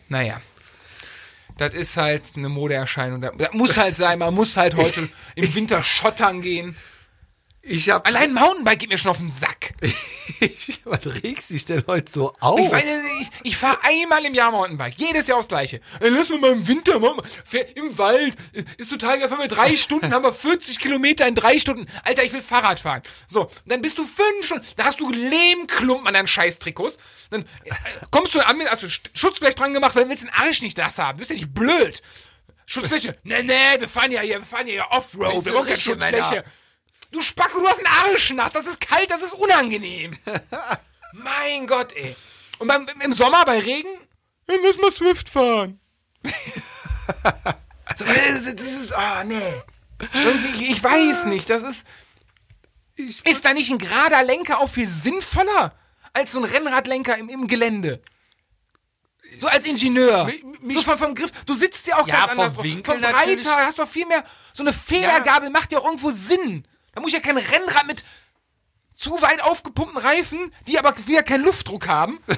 naja, 0.09 0.41
das 1.57 1.73
ist 1.73 1.97
halt 1.97 2.23
eine 2.35 2.49
Modeerscheinung. 2.49 3.21
Das 3.21 3.53
muss 3.53 3.77
halt 3.77 3.97
sein, 3.97 4.19
man 4.19 4.33
muss 4.33 4.57
halt 4.57 4.75
heute 4.77 5.09
im 5.35 5.53
Winter 5.53 5.83
schottern 5.83 6.41
gehen. 6.41 6.75
Ich 7.63 7.89
hab, 7.91 8.07
Allein 8.07 8.33
Mountainbike 8.33 8.79
geht 8.79 8.89
mir 8.89 8.97
schon 8.97 9.11
auf 9.11 9.17
den 9.19 9.31
Sack. 9.31 9.73
ich, 10.39 10.81
was 10.83 11.05
regst 11.23 11.51
dich 11.51 11.63
denn 11.65 11.83
heute 11.85 12.11
so 12.11 12.33
auf? 12.39 12.59
Ich, 12.59 12.83
ich, 13.21 13.29
ich 13.43 13.57
fahre 13.57 13.77
einmal 13.83 14.25
im 14.25 14.33
Jahr 14.33 14.49
Mountainbike. 14.49 14.95
Jedes 14.97 15.27
Jahr 15.27 15.37
aufs 15.37 15.47
Gleiche. 15.47 15.79
Ey, 15.99 16.09
lass 16.09 16.29
mal 16.29 16.39
mal 16.39 16.51
im 16.53 16.67
Winter 16.67 16.97
machen. 16.99 17.21
Im 17.75 17.95
Wald. 17.99 18.35
Ist 18.77 18.89
total 18.89 19.19
geil. 19.19 19.29
Fahren 19.29 19.41
wir 19.41 19.47
drei 19.47 19.77
Stunden, 19.77 20.11
haben 20.11 20.23
wir 20.23 20.33
40 20.33 20.79
Kilometer 20.79 21.27
in 21.27 21.35
drei 21.35 21.59
Stunden. 21.59 21.85
Alter, 22.03 22.23
ich 22.23 22.33
will 22.33 22.41
Fahrrad 22.41 22.79
fahren. 22.79 23.03
So, 23.27 23.47
dann 23.67 23.81
bist 23.83 23.99
du 23.99 24.05
fünf 24.05 24.43
Stunden. 24.43 24.65
Da 24.77 24.85
hast 24.85 24.99
du 24.99 25.11
Lehmklumpen 25.11 26.07
an 26.07 26.15
deinen 26.15 26.27
Scheißtrikots. 26.27 26.97
Dann 27.29 27.43
äh, 27.63 27.71
kommst 28.09 28.33
du 28.33 28.39
an 28.39 28.57
mir, 28.57 28.71
hast 28.71 28.81
du 28.81 28.87
Sch- 28.87 29.01
Schutzblech 29.13 29.53
dran 29.53 29.73
gemacht, 29.75 29.95
weil 29.95 30.05
du 30.05 30.09
willst 30.09 30.23
den 30.23 30.31
Arsch 30.33 30.63
nicht 30.63 30.79
das 30.79 30.97
haben. 30.97 31.17
Du 31.17 31.19
bist 31.19 31.29
ja 31.29 31.35
nicht 31.37 31.53
blöd. 31.53 32.01
Schutzbleche. 32.65 33.17
Nee, 33.23 33.43
nee, 33.43 33.53
wir 33.79 33.87
fahren 33.89 34.11
ja 34.11 34.21
hier, 34.21 34.39
wir 34.39 34.45
fahren 34.45 34.65
ja 34.65 34.73
hier 34.73 34.87
Offroad. 34.89 35.45
Wir 35.45 35.51
brauchen 35.51 35.65
keine 35.65 35.77
Schutzbleche. 35.77 36.11
Männer? 36.31 36.43
Du 37.11 37.21
Spacko, 37.21 37.59
du 37.59 37.67
hast 37.67 37.79
einen 37.85 37.87
Arsch 38.13 38.31
nass. 38.31 38.53
Das 38.53 38.65
ist 38.65 38.79
kalt, 38.79 39.11
das 39.11 39.21
ist 39.21 39.33
unangenehm. 39.33 40.17
Mein 41.13 41.67
Gott, 41.67 41.91
ey. 41.93 42.15
Und 42.59 42.67
beim, 42.67 42.87
im 43.01 43.11
Sommer 43.13 43.43
bei 43.45 43.59
Regen, 43.59 43.89
dann 44.47 44.61
müssen 44.61 44.81
wir 44.81 44.91
Swift 44.91 45.27
fahren. 45.27 45.79
so, 47.97 48.05
das, 48.05 48.17
ist- 48.41 48.59
das 48.59 48.67
ist, 48.67 48.93
ah, 48.93 49.23
nee. 49.23 49.53
Irgendwie, 50.13 50.63
ich, 50.63 50.69
ich 50.71 50.83
weiß 50.83 51.25
nicht, 51.25 51.49
das 51.49 51.63
ist. 51.63 51.85
Ist 52.95 53.45
da 53.45 53.53
nicht 53.53 53.71
ein 53.71 53.77
gerader 53.77 54.21
Lenker 54.23 54.59
auch 54.59 54.69
viel 54.69 54.87
sinnvoller 54.87 55.73
als 56.13 56.31
so 56.33 56.39
ein 56.39 56.45
Rennradlenker 56.45 57.17
im, 57.17 57.29
im 57.29 57.47
Gelände? 57.47 58.01
So 59.37 59.47
als 59.47 59.65
Ingenieur. 59.65 60.25
Mi- 60.27 60.43
mich- 60.61 60.77
so 60.77 60.83
vom, 60.83 60.97
vom 60.97 61.15
Griff. 61.15 61.31
Du 61.45 61.53
sitzt 61.53 61.87
ja 61.87 61.97
auch 61.99 62.07
Ja, 62.07 62.15
ganz 62.15 62.31
vom 62.31 62.39
anders. 62.39 62.53
drauf. 62.55 62.63
Winkel 62.63 62.83
vom 62.83 63.01
Breiter 63.01 63.17
natürlich. 63.17 63.45
hast 63.47 63.79
du 63.79 63.83
auch 63.83 63.87
viel 63.87 64.05
mehr. 64.05 64.23
So 64.53 64.63
eine 64.63 64.73
Federgabel 64.73 65.49
macht 65.49 65.71
ja 65.71 65.79
auch 65.79 65.85
irgendwo 65.85 66.11
Sinn. 66.11 66.67
Da 66.93 67.01
muss 67.01 67.09
ich 67.09 67.13
ja 67.15 67.19
kein 67.19 67.37
Rennrad 67.37 67.87
mit 67.87 68.03
zu 68.93 69.21
weit 69.21 69.41
aufgepumpten 69.41 69.97
Reifen, 69.97 70.53
die 70.67 70.77
aber 70.77 70.95
wieder 71.07 71.23
keinen 71.23 71.43
Luftdruck 71.43 71.87
haben. 71.87 72.19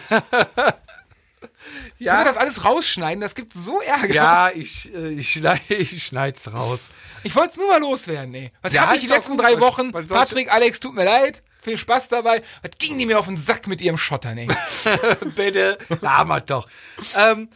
Ja. 1.97 2.13
Können 2.13 2.25
wir 2.25 2.29
das 2.29 2.37
alles 2.37 2.65
rausschneiden? 2.65 3.21
Das 3.21 3.35
gibt 3.35 3.53
so 3.53 3.81
Ärger. 3.81 4.13
Ja, 4.13 4.49
ich, 4.53 4.93
äh, 4.93 5.09
ich, 5.09 5.41
ich 5.69 6.03
schneid's 6.05 6.53
raus. 6.53 6.89
Ich 7.23 7.35
wollte 7.35 7.51
es 7.51 7.57
nur 7.57 7.67
mal 7.67 7.79
loswerden, 7.79 8.33
ey. 8.33 8.51
Was 8.61 8.73
Ja, 8.73 8.85
habe 8.87 8.95
ich 8.95 9.01
die 9.01 9.07
letzten 9.07 9.37
drei 9.37 9.59
Wochen? 9.59 9.91
Patrick, 9.91 10.51
Alex, 10.51 10.79
tut 10.79 10.95
mir 10.95 11.05
leid. 11.05 11.43
Viel 11.61 11.77
Spaß 11.77 12.09
dabei. 12.09 12.41
Was 12.61 12.71
ging 12.77 12.97
die 12.97 13.05
mir 13.05 13.19
auf 13.19 13.25
den 13.25 13.37
Sack 13.37 13.67
mit 13.67 13.79
ihrem 13.81 13.97
Schottern, 13.97 14.37
ey? 14.37 14.47
Bitte, 15.35 15.77
labert 16.01 16.49
doch. 16.49 16.67
Ähm, 17.15 17.49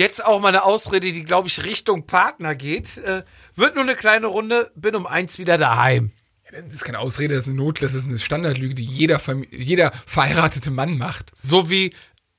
jetzt 0.00 0.24
auch 0.24 0.40
mal 0.40 0.48
eine 0.48 0.64
Ausrede, 0.64 1.12
die, 1.12 1.24
glaube 1.24 1.48
ich, 1.48 1.64
Richtung 1.64 2.06
Partner 2.06 2.54
geht. 2.54 2.96
Äh, 2.98 3.22
wird 3.54 3.74
nur 3.74 3.84
eine 3.84 3.94
kleine 3.94 4.26
Runde, 4.26 4.72
bin 4.74 4.96
um 4.96 5.06
eins 5.06 5.38
wieder 5.38 5.58
daheim. 5.58 6.12
Das 6.50 6.74
ist 6.74 6.84
keine 6.84 6.98
Ausrede, 6.98 7.34
das 7.34 7.44
ist 7.44 7.50
eine 7.50 7.62
Not, 7.62 7.80
das 7.80 7.94
ist 7.94 8.08
eine 8.08 8.18
Standardlüge, 8.18 8.74
die 8.74 8.84
jeder, 8.84 9.20
jeder 9.50 9.92
verheiratete 10.06 10.70
Mann 10.72 10.98
macht. 10.98 11.30
So 11.36 11.70
wie, 11.70 11.94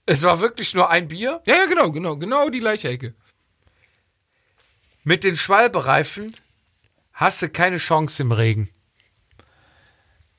es 0.05 0.23
war 0.23 0.41
wirklich 0.41 0.73
nur 0.73 0.89
ein 0.89 1.07
Bier. 1.07 1.41
Ja, 1.45 1.55
ja, 1.55 1.65
genau, 1.67 1.91
genau, 1.91 2.17
genau 2.17 2.49
die 2.49 2.59
gleiche 2.59 2.89
Ecke. 2.89 3.13
Mit 5.03 5.23
den 5.23 5.35
Schwalbereifen 5.35 6.35
hast 7.13 7.41
du 7.41 7.49
keine 7.49 7.77
Chance 7.77 8.23
im 8.23 8.31
Regen. 8.31 8.69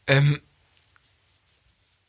Ähm, 0.06 0.42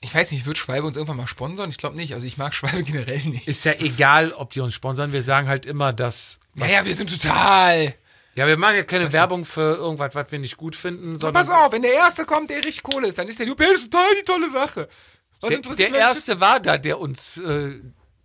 ich 0.03 0.13
weiß 0.13 0.31
nicht, 0.31 0.45
wird 0.45 0.57
Schwalbe 0.57 0.88
uns 0.88 0.95
irgendwann 0.95 1.17
mal 1.17 1.27
sponsern? 1.27 1.69
Ich 1.69 1.77
glaube 1.77 1.95
nicht. 1.95 2.13
Also 2.13 2.25
ich 2.27 2.38
mag 2.38 2.53
Schwalbe 2.53 2.84
generell 2.84 3.19
nicht. 3.23 3.47
Ist 3.47 3.65
ja 3.65 3.73
egal, 3.73 4.31
ob 4.34 4.51
die 4.51 4.61
uns 4.61 4.73
sponsern. 4.73 5.13
Wir 5.13 5.23
sagen 5.23 5.47
halt 5.47 5.65
immer, 5.65 5.93
dass. 5.93 6.39
Ja, 6.55 6.67
ja, 6.67 6.85
wir 6.85 6.95
sind 6.95 7.09
total. 7.09 7.95
Ja, 8.35 8.47
wir 8.47 8.57
machen 8.57 8.75
ja 8.75 8.84
keine 8.84 9.13
Werbung 9.13 9.45
für 9.45 9.75
irgendwas, 9.75 10.15
was 10.15 10.31
wir 10.31 10.39
nicht 10.39 10.57
gut 10.57 10.75
finden, 10.75 11.19
sondern. 11.19 11.45
Pass 11.45 11.49
auf, 11.49 11.71
wenn 11.71 11.84
der 11.84 11.93
Erste 11.93 12.25
kommt, 12.25 12.49
der 12.49 12.57
richtig 12.57 12.81
Kohle 12.84 13.07
ist, 13.07 13.17
dann 13.17 13.27
ist 13.27 13.39
der 13.39 13.45
Loop, 13.45 13.59
das 13.59 13.73
ist 13.73 13.91
total 13.91 14.09
die 14.19 14.23
tolle 14.25 14.49
Sache. 14.49 14.89
Was 15.39 15.49
Der, 15.49 15.57
interessiert 15.57 15.91
der 15.93 15.99
erste 15.99 16.39
war 16.39 16.59
da, 16.59 16.77
der 16.77 16.99
uns 16.99 17.38
äh, 17.38 17.80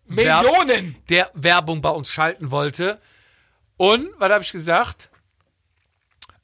Millionen. 0.06 0.96
der 1.10 1.30
Werbung 1.34 1.82
bei 1.82 1.90
uns 1.90 2.10
schalten 2.10 2.50
wollte. 2.50 3.00
Und, 3.76 4.08
was 4.18 4.32
habe 4.32 4.42
ich 4.42 4.52
gesagt? 4.52 5.10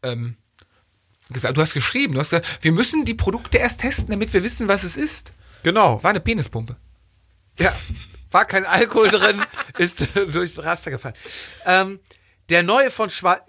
ähm, 0.02 0.36
gesagt, 1.30 1.56
du 1.56 1.60
hast 1.60 1.74
geschrieben, 1.74 2.14
du 2.14 2.20
hast 2.20 2.30
gesagt, 2.30 2.62
wir 2.62 2.72
müssen 2.72 3.04
die 3.04 3.14
Produkte 3.14 3.58
erst 3.58 3.80
testen, 3.80 4.10
damit 4.10 4.32
wir 4.32 4.42
wissen, 4.42 4.68
was 4.68 4.84
es 4.84 4.96
ist. 4.96 5.32
Genau. 5.62 6.02
War 6.02 6.10
eine 6.10 6.20
Penispumpe. 6.20 6.76
Ja, 7.58 7.74
war 8.30 8.44
kein 8.44 8.66
Alkohol 8.66 9.08
drin, 9.08 9.44
ist 9.78 10.06
durchs 10.14 10.58
Raster 10.58 10.90
gefallen. 10.90 11.14
Ähm, 11.64 12.00
der 12.48 12.62
neue 12.62 12.90
von 12.90 13.08
Schwalbe, 13.08 13.44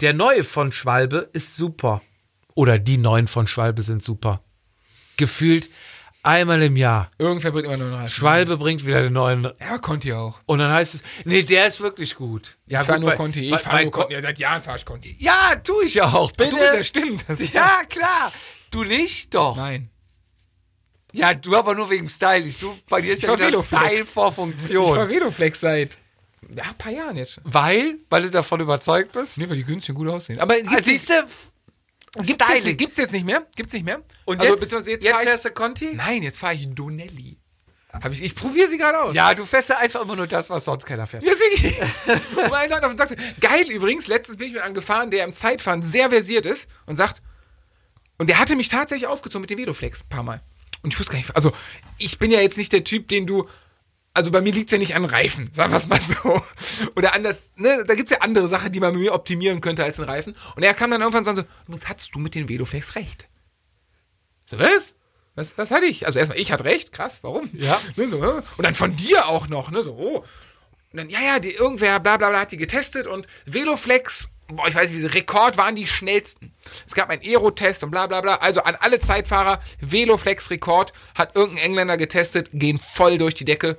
der 0.00 0.12
neue 0.12 0.44
von 0.44 0.70
Schwalbe 0.70 1.30
ist 1.32 1.56
super. 1.56 2.02
Oder 2.54 2.78
die 2.78 2.98
neuen 2.98 3.26
von 3.26 3.46
Schwalbe 3.46 3.82
sind 3.82 4.02
super. 4.02 4.44
Gefühlt 5.16 5.70
einmal 6.24 6.60
im 6.62 6.76
Jahr. 6.76 7.10
Irgendwer 7.18 7.50
bringt 7.52 7.66
immer 7.66 7.76
nur 7.76 7.88
noch 8.00 8.08
Schwalbe 8.08 8.56
bringt 8.56 8.84
wieder 8.86 9.02
den 9.02 9.12
neuen. 9.12 9.50
Ja, 9.60 9.78
Conti 9.78 10.12
auch. 10.12 10.38
Und 10.46 10.58
dann 10.58 10.72
heißt 10.72 10.94
es, 10.94 11.02
nee, 11.24 11.42
der 11.42 11.66
ist 11.66 11.80
wirklich 11.80 12.16
gut. 12.16 12.56
Ja, 12.66 12.80
Ich 12.80 12.86
fahr 12.86 12.96
gut, 12.96 13.02
nur 13.02 13.10
bei- 13.12 13.16
Conti. 13.16 13.54
Ich 13.54 13.60
fahr 13.60 13.72
bei 13.72 13.82
nur 13.84 13.92
Con- 13.92 14.00
Conti. 14.02 14.14
Ja, 14.14 14.22
seit 14.22 14.38
Jahren 14.38 14.62
fahr 14.62 14.76
ich 14.76 14.84
Conti. 14.84 15.16
Ja, 15.20 15.54
tu 15.62 15.80
ich 15.82 15.94
ja 15.94 16.04
auch. 16.12 16.32
Bitte. 16.32 16.50
Du 16.50 16.56
bist 16.58 16.74
ja 16.74 16.82
stimmt. 16.84 17.24
Das 17.28 17.52
ja, 17.52 17.82
klar. 17.88 18.32
Du 18.70 18.84
nicht? 18.84 19.34
Doch. 19.34 19.56
Nein. 19.56 19.90
Ja, 21.12 21.32
du 21.32 21.54
aber 21.56 21.74
nur 21.76 21.88
wegen 21.90 22.08
Style. 22.08 22.44
Ich, 22.44 22.58
du, 22.58 22.76
bei 22.88 23.00
dir 23.00 23.12
ist 23.12 23.22
Ich 23.22 23.28
ja 23.28 23.34
wieder 23.34 23.46
Veloflex. 23.46 23.82
Style 23.84 24.04
vor 24.04 24.04
Ich 24.04 24.10
fahr 24.14 24.32
Funktion. 24.32 25.08
Veloflex 25.08 25.60
seit 25.60 25.98
ja, 26.54 26.64
ein 26.64 26.74
paar 26.76 26.90
Jahren 26.92 27.16
jetzt. 27.16 27.40
Weil? 27.44 27.98
Weil 28.10 28.22
du 28.22 28.30
davon 28.30 28.60
überzeugt 28.60 29.12
bist? 29.12 29.38
Nee, 29.38 29.48
weil 29.48 29.56
die 29.56 29.64
günstig 29.64 29.94
gut 29.94 30.08
aussehen. 30.08 30.40
Aber 30.40 30.54
gibt's, 30.60 30.84
siehst 30.86 31.08
du? 31.10 31.14
Gibt's, 32.14 32.28
jetzt, 32.28 32.42
Styling. 32.60 32.76
gibt's 32.76 32.98
jetzt 32.98 33.12
nicht 33.12 33.24
mehr? 33.26 33.46
Gibt's 33.56 33.72
nicht 33.72 33.84
mehr? 33.84 34.02
Und 34.24 34.40
Also, 34.40 34.54
jetzt, 34.76 34.86
jetzt, 34.86 35.08
fahr 35.08 35.20
ich- 35.20 35.28
fährst 35.28 35.44
du 35.44 35.50
Conti? 35.50 35.92
Nein, 35.94 36.22
jetzt 36.22 36.38
fahre 36.38 36.54
ich 36.54 36.66
Donelli. 36.74 37.38
Hab 37.92 38.10
ich 38.10 38.22
ich 38.22 38.34
probiere 38.34 38.66
sie 38.66 38.76
gerade 38.76 39.00
aus. 39.00 39.14
Ja, 39.14 39.34
du 39.34 39.44
fährst 39.44 39.68
ja 39.68 39.78
einfach 39.78 40.02
immer 40.02 40.16
nur 40.16 40.26
das, 40.26 40.50
was 40.50 40.64
sonst 40.64 40.84
keiner 40.84 41.06
fährt. 41.06 41.22
Ja, 41.22 41.30
Leute 42.68 42.82
auf 42.84 42.92
den 42.92 42.96
Sack 42.96 43.16
geil 43.40 43.70
übrigens, 43.70 44.08
letztens 44.08 44.36
bin 44.36 44.48
ich 44.48 44.52
mit 44.54 44.62
einem 44.62 44.74
gefahren, 44.74 45.10
der 45.12 45.24
im 45.24 45.32
Zeitfahren 45.32 45.82
sehr 45.82 46.10
versiert 46.10 46.44
ist 46.44 46.68
und 46.86 46.96
sagt, 46.96 47.22
und 48.18 48.26
der 48.28 48.38
hatte 48.40 48.56
mich 48.56 48.68
tatsächlich 48.68 49.06
aufgezogen 49.06 49.42
mit 49.42 49.50
dem 49.50 49.58
Veloflex 49.58 50.02
ein 50.04 50.08
paar 50.08 50.22
Mal. 50.24 50.40
Und 50.82 50.92
ich 50.92 50.98
wusste 50.98 51.12
gar 51.12 51.18
nicht, 51.18 51.34
also 51.36 51.52
ich 51.98 52.18
bin 52.18 52.30
ja 52.32 52.40
jetzt 52.40 52.58
nicht 52.58 52.72
der 52.72 52.82
Typ, 52.84 53.06
den 53.08 53.26
du, 53.28 53.48
also 54.14 54.30
bei 54.30 54.40
mir 54.40 54.52
liegt's 54.52 54.70
ja 54.70 54.78
nicht 54.78 54.94
an 54.94 55.04
Reifen, 55.04 55.52
sagen 55.52 55.72
wir 55.72 55.76
es 55.76 55.88
mal 55.88 56.00
so. 56.00 56.42
Oder 56.94 57.14
anders, 57.14 57.52
ne, 57.56 57.84
da 57.86 57.94
gibt's 57.94 58.12
ja 58.12 58.20
andere 58.20 58.48
Sachen, 58.48 58.70
die 58.70 58.78
man 58.78 58.92
bei 58.92 58.98
mir 59.00 59.12
optimieren 59.12 59.60
könnte 59.60 59.82
als 59.82 59.96
den 59.96 60.04
Reifen. 60.04 60.36
Und 60.54 60.62
er 60.62 60.72
kam 60.72 60.92
dann 60.92 61.00
irgendwann 61.00 61.26
und 61.26 61.36
so, 61.36 61.44
übrigens 61.64 61.88
hast 61.88 62.14
du 62.14 62.20
mit 62.20 62.36
dem 62.36 62.48
Veloflex 62.48 62.94
recht. 62.94 63.28
So, 64.46 64.58
was? 64.58 64.94
Was, 65.34 65.58
was 65.58 65.72
hatte 65.72 65.86
ich? 65.86 66.06
Also 66.06 66.20
erstmal, 66.20 66.38
ich 66.38 66.52
hatte 66.52 66.64
recht, 66.64 66.92
krass, 66.92 67.24
warum? 67.24 67.50
Ja. 67.52 67.76
Ne, 67.96 68.08
so, 68.08 68.22
hä? 68.22 68.42
und 68.56 68.62
dann 68.64 68.74
von 68.74 68.94
dir 68.94 69.26
auch 69.26 69.48
noch, 69.48 69.72
ne? 69.72 69.82
So, 69.82 69.92
oh. 69.94 70.18
Und 70.18 70.98
dann, 70.98 71.10
ja, 71.10 71.20
ja, 71.20 71.38
die, 71.40 71.50
irgendwer, 71.50 71.98
bla 71.98 72.16
bla 72.16 72.30
bla, 72.30 72.40
hat 72.40 72.52
die 72.52 72.56
getestet 72.56 73.08
und 73.08 73.26
Veloflex, 73.46 74.28
boah, 74.46 74.68
ich 74.68 74.76
weiß 74.76 74.90
nicht, 74.90 74.98
wie 74.98 75.02
sie, 75.02 75.12
Rekord 75.12 75.56
waren 75.56 75.74
die 75.74 75.88
schnellsten. 75.88 76.52
Es 76.86 76.94
gab 76.94 77.10
einen 77.10 77.22
Aero-Test 77.22 77.82
und 77.82 77.90
bla 77.90 78.06
bla 78.06 78.20
bla. 78.20 78.36
Also 78.36 78.62
an 78.62 78.76
alle 78.76 79.00
Zeitfahrer, 79.00 79.58
Veloflex-Rekord 79.80 80.92
hat 81.16 81.34
irgendein 81.34 81.64
Engländer 81.64 81.96
getestet, 81.96 82.50
gehen 82.52 82.78
voll 82.78 83.18
durch 83.18 83.34
die 83.34 83.44
Decke. 83.44 83.76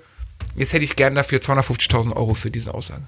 Jetzt 0.55 0.73
hätte 0.73 0.85
ich 0.85 0.95
gern 0.95 1.15
dafür 1.15 1.39
250.000 1.39 2.13
Euro 2.15 2.33
für 2.33 2.49
diese 2.51 2.73
Aussage. 2.73 3.03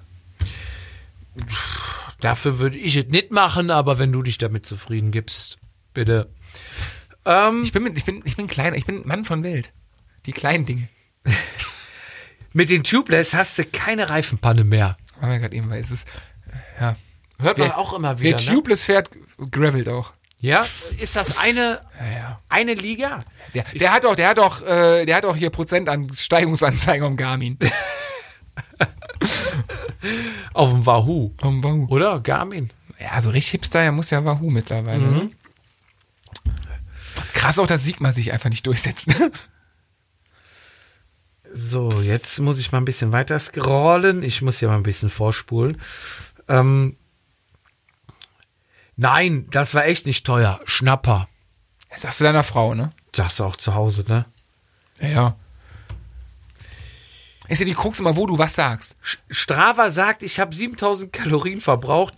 Dafür 2.20 2.60
würde 2.60 2.78
ich 2.78 2.96
es 2.98 3.08
nicht 3.08 3.32
machen, 3.32 3.70
aber 3.70 4.00
wenn 4.00 4.12
du 4.12 4.24
dich 4.24 4.38
damit 4.38 4.66
zufrieden 4.66 5.12
gibst, 5.12 5.58
bitte. 5.94 6.30
Ähm, 7.26 7.64
Ich 7.64 7.72
bin, 7.72 7.84
mit, 7.84 7.98
ich 7.98 8.06
bin, 8.06 8.22
ich 8.26 8.36
bin 8.36 8.48
kleiner, 8.48 8.76
ich 8.76 8.86
bin 8.86 9.08
Mann 9.08 9.24
von 9.24 9.44
Welt. 9.44 9.72
Die 10.26 10.34
kleinen 10.34 10.66
Dinge. 10.66 10.90
mit 12.54 12.70
den 12.70 12.84
Tubeless 12.84 13.34
hast 13.34 13.58
du 13.60 13.66
keine 13.66 14.10
Reifenpanne 14.10 14.64
mehr. 14.64 14.98
War 15.20 15.30
mir 15.30 15.40
gerade 15.40 15.56
eben, 15.56 15.70
weil 15.70 15.80
es 15.82 15.92
ist, 15.92 16.08
ja. 16.80 16.96
Hört 17.40 17.60
man 17.60 17.68
Wer- 17.70 17.78
auch 17.78 17.94
immer 17.94 18.20
Wer 18.20 18.40
wieder. 18.40 18.50
Ne? 18.50 18.58
tubeless 18.58 18.84
fährt, 18.86 19.12
gravelt 19.52 19.88
auch. 19.90 20.12
Ja? 20.40 20.66
Ist 21.00 21.16
das 21.16 21.38
eine, 21.38 21.82
Ja, 22.00 22.12
ja. 22.18 22.42
eine 22.48 22.74
Liga? 22.76 23.20
Der, 23.54 23.64
der 23.64 23.92
hat 23.92 24.06
auch, 24.06 24.16
der 24.16 24.30
hat 24.30 24.40
auch, 24.40 24.62
äh, 24.62 25.06
der 25.06 25.16
hat 25.16 25.26
auch 25.26 25.36
hier 25.36 25.50
Prozent 25.50 25.90
an 25.90 26.12
Steigungsanzeigen 26.14 27.06
am 27.06 27.18
Garmin. 27.18 27.58
Auf 30.54 30.72
dem 30.72 30.86
Wahoo. 30.86 31.32
Am 31.42 31.64
Wahoo. 31.64 31.88
Oder? 31.90 32.20
Garmin. 32.20 32.70
Ja, 33.00 33.22
so 33.22 33.30
richtig 33.30 33.52
Hipster, 33.52 33.84
ja, 33.84 33.92
muss 33.92 34.10
ja 34.10 34.24
Wahoo 34.26 34.50
mittlerweile. 34.50 35.04
Ne? 35.04 35.30
Krass 37.34 37.60
auch, 37.60 37.68
dass 37.68 37.84
Sigma 37.84 38.12
sich 38.12 38.32
einfach 38.32 38.50
nicht 38.50 38.66
durchsetzt. 38.66 39.08
Ne? 39.08 39.32
So, 41.54 42.02
jetzt 42.02 42.40
muss 42.40 42.60
ich 42.60 42.72
mal 42.72 42.80
ein 42.80 42.86
bisschen 42.86 43.12
weiter 43.12 43.40
scrollen. 43.40 44.22
Ich 44.24 44.42
muss 44.42 44.60
hier 44.60 44.68
mal 44.68 44.76
ein 44.78 44.84
bisschen 44.84 45.10
vorspulen. 45.10 45.80
Ähm, 46.48 46.98
nein, 48.98 49.48
das 49.52 49.74
war 49.74 49.86
echt 49.86 50.06
nicht 50.06 50.26
teuer. 50.26 50.60
Schnapper. 50.66 51.28
Das 51.90 52.02
sagst 52.02 52.20
du 52.20 52.26
deiner 52.26 52.44
Frau, 52.44 52.76
ne? 52.76 52.92
Das 53.14 53.40
auch 53.42 53.56
zu 53.56 53.74
Hause, 53.74 54.04
ne? 54.08 54.26
Ja, 55.00 55.08
ja. 55.08 55.36
Ist 57.48 57.60
ja 57.60 57.66
die 57.66 57.74
Krux 57.74 58.00
immer, 58.00 58.18
wo 58.18 58.26
du 58.26 58.38
was 58.38 58.56
sagst. 58.56 58.98
Strava 59.30 59.90
sagt, 59.90 60.22
ich 60.22 60.40
habe 60.40 60.54
7000 60.54 61.14
Kalorien 61.14 61.62
verbraucht. 61.62 62.16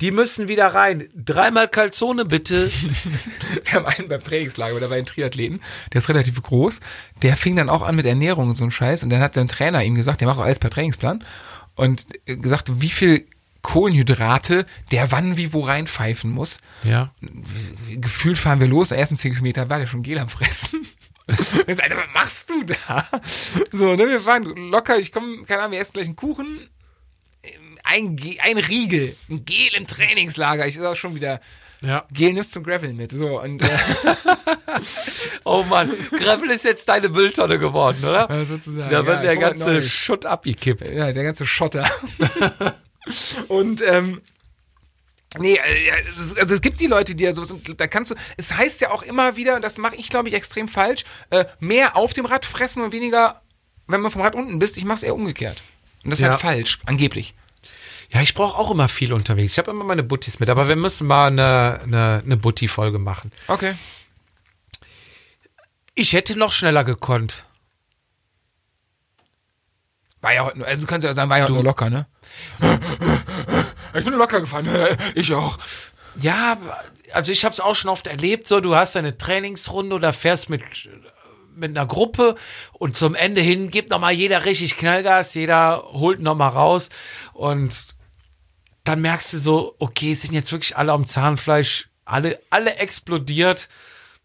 Die 0.00 0.12
müssen 0.12 0.48
wieder 0.48 0.68
rein. 0.68 1.10
Dreimal 1.14 1.68
Calzone 1.68 2.24
bitte. 2.24 2.70
Wir 3.64 3.72
haben 3.74 3.84
einen 3.84 4.08
beim 4.08 4.24
Trainingslager, 4.24 4.74
oder 4.76 4.88
bei 4.88 4.96
einem 4.96 5.06
Triathleten, 5.06 5.60
der 5.92 5.98
ist 5.98 6.08
relativ 6.08 6.42
groß, 6.42 6.80
der 7.20 7.36
fing 7.36 7.56
dann 7.56 7.68
auch 7.68 7.82
an 7.82 7.96
mit 7.96 8.06
Ernährung 8.06 8.48
und 8.48 8.56
so 8.56 8.64
ein 8.64 8.70
Scheiß 8.70 9.02
und 9.02 9.10
dann 9.10 9.20
hat 9.20 9.34
sein 9.34 9.48
Trainer 9.48 9.84
ihm 9.84 9.94
gesagt, 9.94 10.22
der 10.22 10.28
macht 10.28 10.38
auch 10.38 10.44
alles 10.44 10.58
per 10.58 10.70
Trainingsplan 10.70 11.22
und 11.74 12.06
äh, 12.26 12.36
gesagt, 12.36 12.80
wie 12.80 12.88
viel 12.88 13.26
Kohlenhydrate 13.62 14.66
der 14.90 15.12
wann 15.12 15.36
wie 15.36 15.52
wo 15.52 15.60
reinpfeifen 15.60 16.30
muss. 16.30 16.58
Ja. 16.84 17.12
Gefühlt 17.90 18.38
fahren 18.38 18.60
wir 18.60 18.68
los, 18.68 18.90
ersten 18.90 19.16
10 19.16 19.32
Kilometer 19.32 19.68
war 19.68 19.78
der 19.78 19.86
schon 19.86 20.02
Gel 20.02 20.18
am 20.18 20.28
Fressen. 20.28 20.86
Sag, 21.28 21.68
Alter, 21.84 21.96
was 21.96 22.14
machst 22.14 22.50
du 22.50 22.64
da? 22.64 23.06
So, 23.70 23.94
ne, 23.94 24.08
wir 24.08 24.20
fahren 24.20 24.44
locker, 24.70 24.98
ich 24.98 25.12
komme, 25.12 25.44
keine 25.44 25.60
Ahnung, 25.60 25.72
wir 25.72 25.80
essen 25.80 25.92
gleich 25.92 26.06
einen 26.06 26.16
Kuchen, 26.16 26.68
ein, 27.84 28.16
Ge- 28.16 28.38
ein 28.40 28.58
Riegel, 28.58 29.14
ein 29.28 29.44
Gel 29.44 29.74
im 29.76 29.86
Trainingslager, 29.86 30.66
ich 30.66 30.76
ist 30.76 30.82
auch 30.84 30.96
schon 30.96 31.14
wieder, 31.14 31.40
Ja. 31.82 32.04
Gel 32.12 32.32
nimmst 32.32 32.50
zum 32.52 32.64
Gravel 32.64 32.92
mit, 32.94 33.12
so, 33.12 33.40
und, 33.40 33.62
äh, 33.62 33.68
Oh 35.44 35.62
Mann, 35.64 35.92
Gravel 36.18 36.50
ist 36.50 36.64
jetzt 36.64 36.88
deine 36.88 37.08
Mülltonne 37.08 37.58
geworden, 37.58 37.98
oder? 38.02 38.28
Ja, 38.28 38.44
sozusagen. 38.44 38.90
Da 38.90 39.04
wird 39.06 39.16
ja, 39.18 39.22
der 39.22 39.36
ganze. 39.36 39.82
Schutt 39.82 40.26
abgekippt. 40.26 40.88
Ja, 40.90 41.12
der 41.12 41.24
ganze 41.24 41.46
Schotter. 41.46 41.88
und, 43.48 43.82
ähm, 43.82 44.20
Nee, 45.38 45.54
äh, 45.54 45.90
es- 46.18 46.36
also 46.36 46.54
es 46.56 46.60
gibt 46.60 46.80
die 46.80 46.88
Leute, 46.88 47.14
die 47.14 47.22
ja 47.22 47.32
sowas, 47.32 47.54
da 47.76 47.86
kannst 47.86 48.10
du, 48.10 48.16
es 48.36 48.52
heißt 48.52 48.80
ja 48.80 48.90
auch 48.90 49.04
immer 49.04 49.36
wieder, 49.36 49.54
und 49.54 49.62
das 49.62 49.78
mache 49.78 49.94
ich 49.94 50.08
glaube 50.10 50.28
ich 50.28 50.34
extrem 50.34 50.66
falsch, 50.66 51.04
äh, 51.30 51.44
mehr 51.60 51.94
auf 51.96 52.12
dem 52.14 52.26
Rad 52.26 52.44
fressen 52.44 52.82
und 52.82 52.90
weniger 52.92 53.40
wenn 53.86 54.00
man 54.00 54.10
vom 54.10 54.22
Rad 54.22 54.34
unten 54.34 54.58
bist, 54.58 54.76
ich 54.76 54.84
mach's 54.84 55.02
eher 55.04 55.14
umgekehrt. 55.14 55.62
Und 56.04 56.10
das 56.10 56.18
ist 56.18 56.24
Ja. 56.24 56.30
halt 56.32 56.40
falsch, 56.40 56.78
angeblich. 56.86 57.34
Ja, 58.10 58.22
ich 58.22 58.34
brauche 58.34 58.58
auch 58.58 58.70
immer 58.72 58.88
viel 58.88 59.12
unterwegs. 59.12 59.52
Ich 59.52 59.58
habe 59.58 59.70
immer 59.70 59.84
meine 59.84 60.02
Buttis 60.02 60.40
mit, 60.40 60.48
aber 60.48 60.66
wir 60.68 60.74
müssen 60.76 61.06
mal 61.06 61.26
eine, 61.28 61.80
eine, 61.84 62.22
eine 62.24 62.36
Butti-Folge 62.36 62.98
machen. 62.98 63.30
Okay. 63.46 63.74
Ich 65.94 66.12
hätte 66.12 66.36
noch 66.36 66.50
schneller 66.52 66.82
gekonnt. 66.84 67.44
War 70.20 70.34
ja 70.34 70.44
heute 70.44 70.58
nur, 70.58 70.66
also 70.66 70.80
du 70.80 70.86
kannst 70.86 71.04
ja 71.04 71.14
sagen, 71.14 71.30
war 71.30 71.38
ja 71.38 71.44
heute 71.44 71.52
nur 71.54 71.64
locker, 71.64 71.88
ne? 71.90 72.06
Ich 73.94 74.04
bin 74.04 74.14
locker 74.14 74.40
gefahren. 74.40 74.68
Ich 75.14 75.34
auch. 75.34 75.58
Ja, 76.20 76.56
also 77.12 77.32
ich 77.32 77.44
habe 77.44 77.52
es 77.52 77.60
auch 77.60 77.74
schon 77.74 77.90
oft 77.90 78.06
erlebt, 78.06 78.48
so 78.48 78.60
du 78.60 78.74
hast 78.74 78.96
eine 78.96 79.16
Trainingsrunde 79.16 79.94
oder 79.96 80.12
fährst 80.12 80.50
mit 80.50 80.62
mit 81.56 81.76
einer 81.76 81.86
Gruppe 81.86 82.36
und 82.72 82.96
zum 82.96 83.14
Ende 83.14 83.40
hin 83.42 83.70
gibt 83.70 83.90
noch 83.90 84.00
mal 84.00 84.12
jeder 84.12 84.44
richtig 84.44 84.76
Knallgas, 84.76 85.34
jeder 85.34 85.82
holt 85.92 86.20
noch 86.20 86.34
mal 86.34 86.48
raus 86.48 86.88
und 87.34 87.88
dann 88.84 89.02
merkst 89.02 89.34
du 89.34 89.38
so, 89.38 89.74
okay, 89.78 90.12
es 90.12 90.22
sind 90.22 90.32
jetzt 90.34 90.52
wirklich 90.52 90.76
alle 90.76 90.92
am 90.92 91.06
Zahnfleisch, 91.06 91.90
alle 92.04 92.40
alle 92.48 92.76
explodiert 92.76 93.68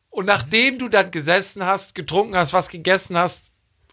und 0.10 0.26
nachdem 0.26 0.80
du 0.80 0.88
dann 0.88 1.12
gesessen 1.12 1.66
hast, 1.66 1.94
getrunken 1.94 2.38
hast, 2.38 2.54
was 2.54 2.70
gegessen 2.70 3.18
hast 3.18 3.50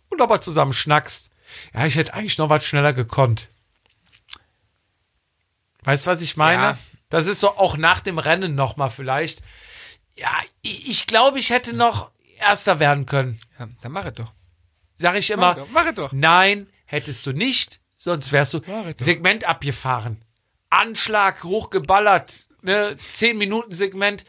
und 0.09 0.19
nochmal 0.19 0.43
zusammen 0.43 0.73
schnackst, 0.73 1.31
ja, 1.75 1.87
ich 1.87 1.97
hätte 1.97 2.15
eigentlich 2.15 2.39
noch 2.39 2.49
was 2.49 2.65
schneller 2.65 2.93
gekonnt. 2.93 3.49
Weißt 5.85 6.07
du, 6.07 6.11
was 6.11 6.23
ich 6.23 6.37
meine? 6.37 6.63
Ja. 6.63 6.79
Das 7.09 7.27
ist 7.27 7.41
so 7.41 7.57
auch 7.57 7.77
nach 7.77 8.01
dem 8.01 8.19
Rennen 8.19 8.55
noch 8.55 8.77
mal 8.77 8.89
vielleicht. 8.89 9.43
Ja, 10.15 10.31
ich, 10.63 10.89
ich 10.89 11.07
glaube, 11.07 11.39
ich 11.39 11.51
hätte 11.51 11.75
noch 11.75 12.11
Erster 12.39 12.81
werden 12.81 13.07
können. 13.07 13.41
Ja, 13.59 13.69
dann 13.83 13.93
mach 13.93 14.05
es 14.05 14.15
doch. 14.15 14.33
Sag 14.97 15.15
ich 15.17 15.29
Mach 15.31 15.37
immer. 15.37 15.55
doch. 15.55 15.69
Mach 15.73 15.87
es 15.87 15.95
doch. 15.95 16.13
Nein, 16.13 16.67
hättest 16.87 17.27
du 17.27 17.33
nicht, 17.33 17.81
sonst 17.99 18.33
wärst 18.33 18.55
du 18.55 18.61
Mach. 18.67 18.93
Segment 18.99 19.45
abgefahren. 19.49 20.25
Anschlag 20.71 21.45
hochgeballert, 21.45 22.49
ne, 22.63 22.97
10 22.97 23.37
Minuten 23.37 23.75
Segment. 23.75 24.25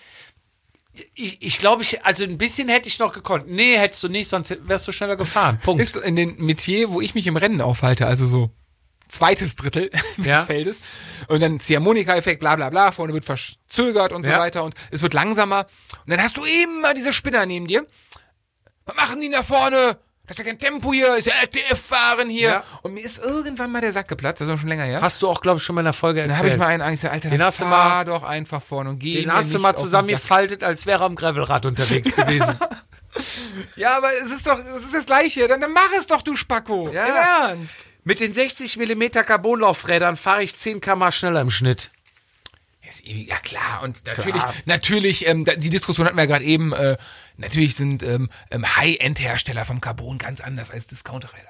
Ich, 1.16 1.42
ich 1.42 1.58
glaube, 1.58 1.82
ich, 1.82 2.06
also 2.06 2.24
ein 2.24 2.38
bisschen 2.38 2.70
hätte 2.70 2.88
ich 2.88 3.00
noch 3.00 3.14
gekonnt. 3.14 3.48
Nee, 3.48 3.78
hättest 3.80 4.04
du 4.04 4.10
nicht, 4.10 4.28
sonst 4.28 4.56
wärst 4.68 4.88
du 4.88 4.92
schneller 4.92 5.16
gefahren. 5.16 5.58
Punkt. 5.64 5.82
Ist 5.82 5.96
in 5.96 6.16
den 6.16 6.36
Metier, 6.38 6.92
wo 6.92 7.02
ich 7.02 7.16
mich 7.16 7.26
im 7.26 7.38
Rennen 7.38 7.62
aufhalte, 7.62 8.06
also 8.06 8.28
so 8.28 8.52
zweites 9.10 9.56
Drittel 9.56 9.90
des 10.18 10.26
Ja. 10.26 10.46
Feldes. 10.46 10.82
Und 11.28 11.42
dann 11.42 11.60
Ziehharmonika-Effekt, 11.60 12.40
bla 12.40 12.56
bla 12.56 12.70
bla, 12.70 12.92
vorne 12.92 13.14
wird 13.14 13.26
verzögert 13.26 14.12
und 14.14 14.24
so 14.24 14.30
Ja. 14.30 14.40
weiter 14.40 14.64
und 14.64 14.76
es 14.92 15.02
wird 15.02 15.14
langsamer. 15.14 15.68
Und 16.06 16.10
dann 16.12 16.22
hast 16.22 16.38
du 16.38 16.44
immer 16.44 16.94
diese 16.94 17.14
Spinner 17.14 17.46
neben 17.46 17.68
dir. 17.68 17.86
Was 18.86 18.96
machen 18.96 19.22
die 19.22 19.30
da 19.30 19.44
vorne? 19.44 19.98
Das 20.26 20.40
ist 20.40 20.46
ja 20.46 20.52
kein 20.52 20.58
Tempo 20.58 20.94
hier, 20.94 21.18
ist 21.18 21.28
ja 21.28 21.34
RTF-Fahren 21.42 22.30
hier. 22.30 22.48
Ja. 22.48 22.64
Und 22.82 22.94
mir 22.94 23.02
ist 23.04 23.18
irgendwann 23.22 23.70
mal 23.74 23.82
der 23.82 23.92
Sack 23.92 24.08
geplatzt, 24.08 24.40
das 24.40 24.48
auch 24.48 24.58
schon 24.58 24.70
länger 24.70 24.86
her. 24.86 25.02
Hast 25.02 25.22
du 25.22 25.28
auch, 25.28 25.42
glaube 25.42 25.58
ich, 25.58 25.64
schon 25.64 25.76
mal 25.76 25.82
in 25.82 25.86
der 25.86 25.94
Folge 25.94 26.22
dann 26.22 26.30
erzählt. 26.30 26.54
habe 26.54 26.72
ich 26.74 26.80
mal 26.80 26.82
einen 26.86 26.92
gesagt, 26.96 27.14
Alter, 27.14 27.30
Den 27.30 27.40
dann 27.40 27.48
hast 27.48 27.60
du 27.60 27.66
mal- 27.66 28.06
doch 28.06 28.24
einfach 28.24 28.62
vorne 28.62 28.92
und 28.92 29.00
geh 29.00 29.22
Den 29.22 29.34
hast 29.34 29.54
du 29.54 29.60
mal 29.60 29.76
zusammengefaltet, 29.76 30.64
als 30.64 30.86
wäre 30.86 31.04
er 31.04 31.08
am 31.08 31.16
Gravelrad 31.18 31.66
unterwegs 31.66 32.16
gewesen. 32.16 32.58
Ja, 33.76 33.98
aber 33.98 34.14
es 34.22 34.32
ist 34.32 34.48
doch, 34.48 34.58
es 34.60 34.86
ist 34.86 34.94
das 34.94 35.06
Gleiche. 35.06 35.48
Dann, 35.50 35.60
dann 35.60 35.72
mach 35.74 35.92
es 35.98 36.08
doch, 36.08 36.22
du 36.22 36.36
Spacko. 36.38 36.90
Ja. 36.92 37.06
Im 37.06 37.16
Ernst. 37.16 37.86
Mit 38.04 38.20
den 38.20 38.34
60 38.34 38.78
mm 38.78 39.04
Carbonlaufrädern 39.26 40.16
fahre 40.16 40.44
ich 40.44 40.56
10 40.56 40.82
km 40.82 41.12
schneller 41.12 41.42
im 41.42 41.50
Schnitt. 41.50 41.92
Ja, 43.04 43.38
klar. 43.38 43.82
Und 43.82 44.06
natürlich, 44.06 44.44
natürlich, 44.66 45.28
ähm, 45.28 45.46
die 45.58 45.70
Diskussion 45.70 46.06
hatten 46.06 46.18
wir 46.18 46.24
ja 46.24 46.28
gerade 46.28 46.46
eben, 46.46 46.74
äh, 46.74 46.98
natürlich 47.38 47.76
sind 47.76 48.04
ähm, 48.04 48.30
ähm, 48.52 48.76
High-End-Hersteller 48.76 49.66
vom 49.66 49.82
Carbon 49.82 50.18
ganz 50.18 50.42
anders 50.42 50.70
als 50.70 50.88
Discounterräder. 50.88 51.50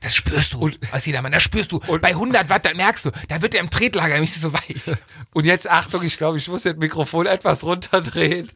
Das 0.00 0.14
spürst 0.14 0.52
du 0.52 0.70
als 0.90 1.06
jedermann. 1.06 1.32
Das 1.32 1.42
spürst 1.42 1.72
du. 1.72 1.80
Bei 1.80 2.10
100 2.10 2.50
Watt, 2.50 2.66
da 2.66 2.74
merkst 2.74 3.06
du, 3.06 3.10
da 3.28 3.40
wird 3.40 3.54
der 3.54 3.60
im 3.60 3.70
Tretlager 3.70 4.14
nämlich 4.14 4.34
so 4.34 4.52
weich. 4.52 4.76
Und 5.32 5.46
jetzt 5.46 5.68
Achtung, 5.68 6.02
ich 6.02 6.18
glaube, 6.18 6.36
ich 6.38 6.46
muss 6.48 6.62
das 6.62 6.76
Mikrofon 6.76 7.26
etwas 7.26 7.64
runterdrehen. 7.64 8.48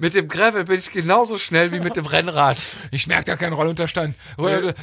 Mit 0.00 0.14
dem 0.14 0.28
Gravel 0.28 0.64
bin 0.64 0.78
ich 0.78 0.90
genauso 0.90 1.36
schnell 1.36 1.72
wie 1.72 1.78
mit 1.80 1.94
dem 1.96 2.06
Rennrad. 2.14 2.58
Ich 2.90 3.06
merke 3.06 3.24
da 3.24 3.36
keinen 3.36 3.52
Rollunterstand. 3.52 4.16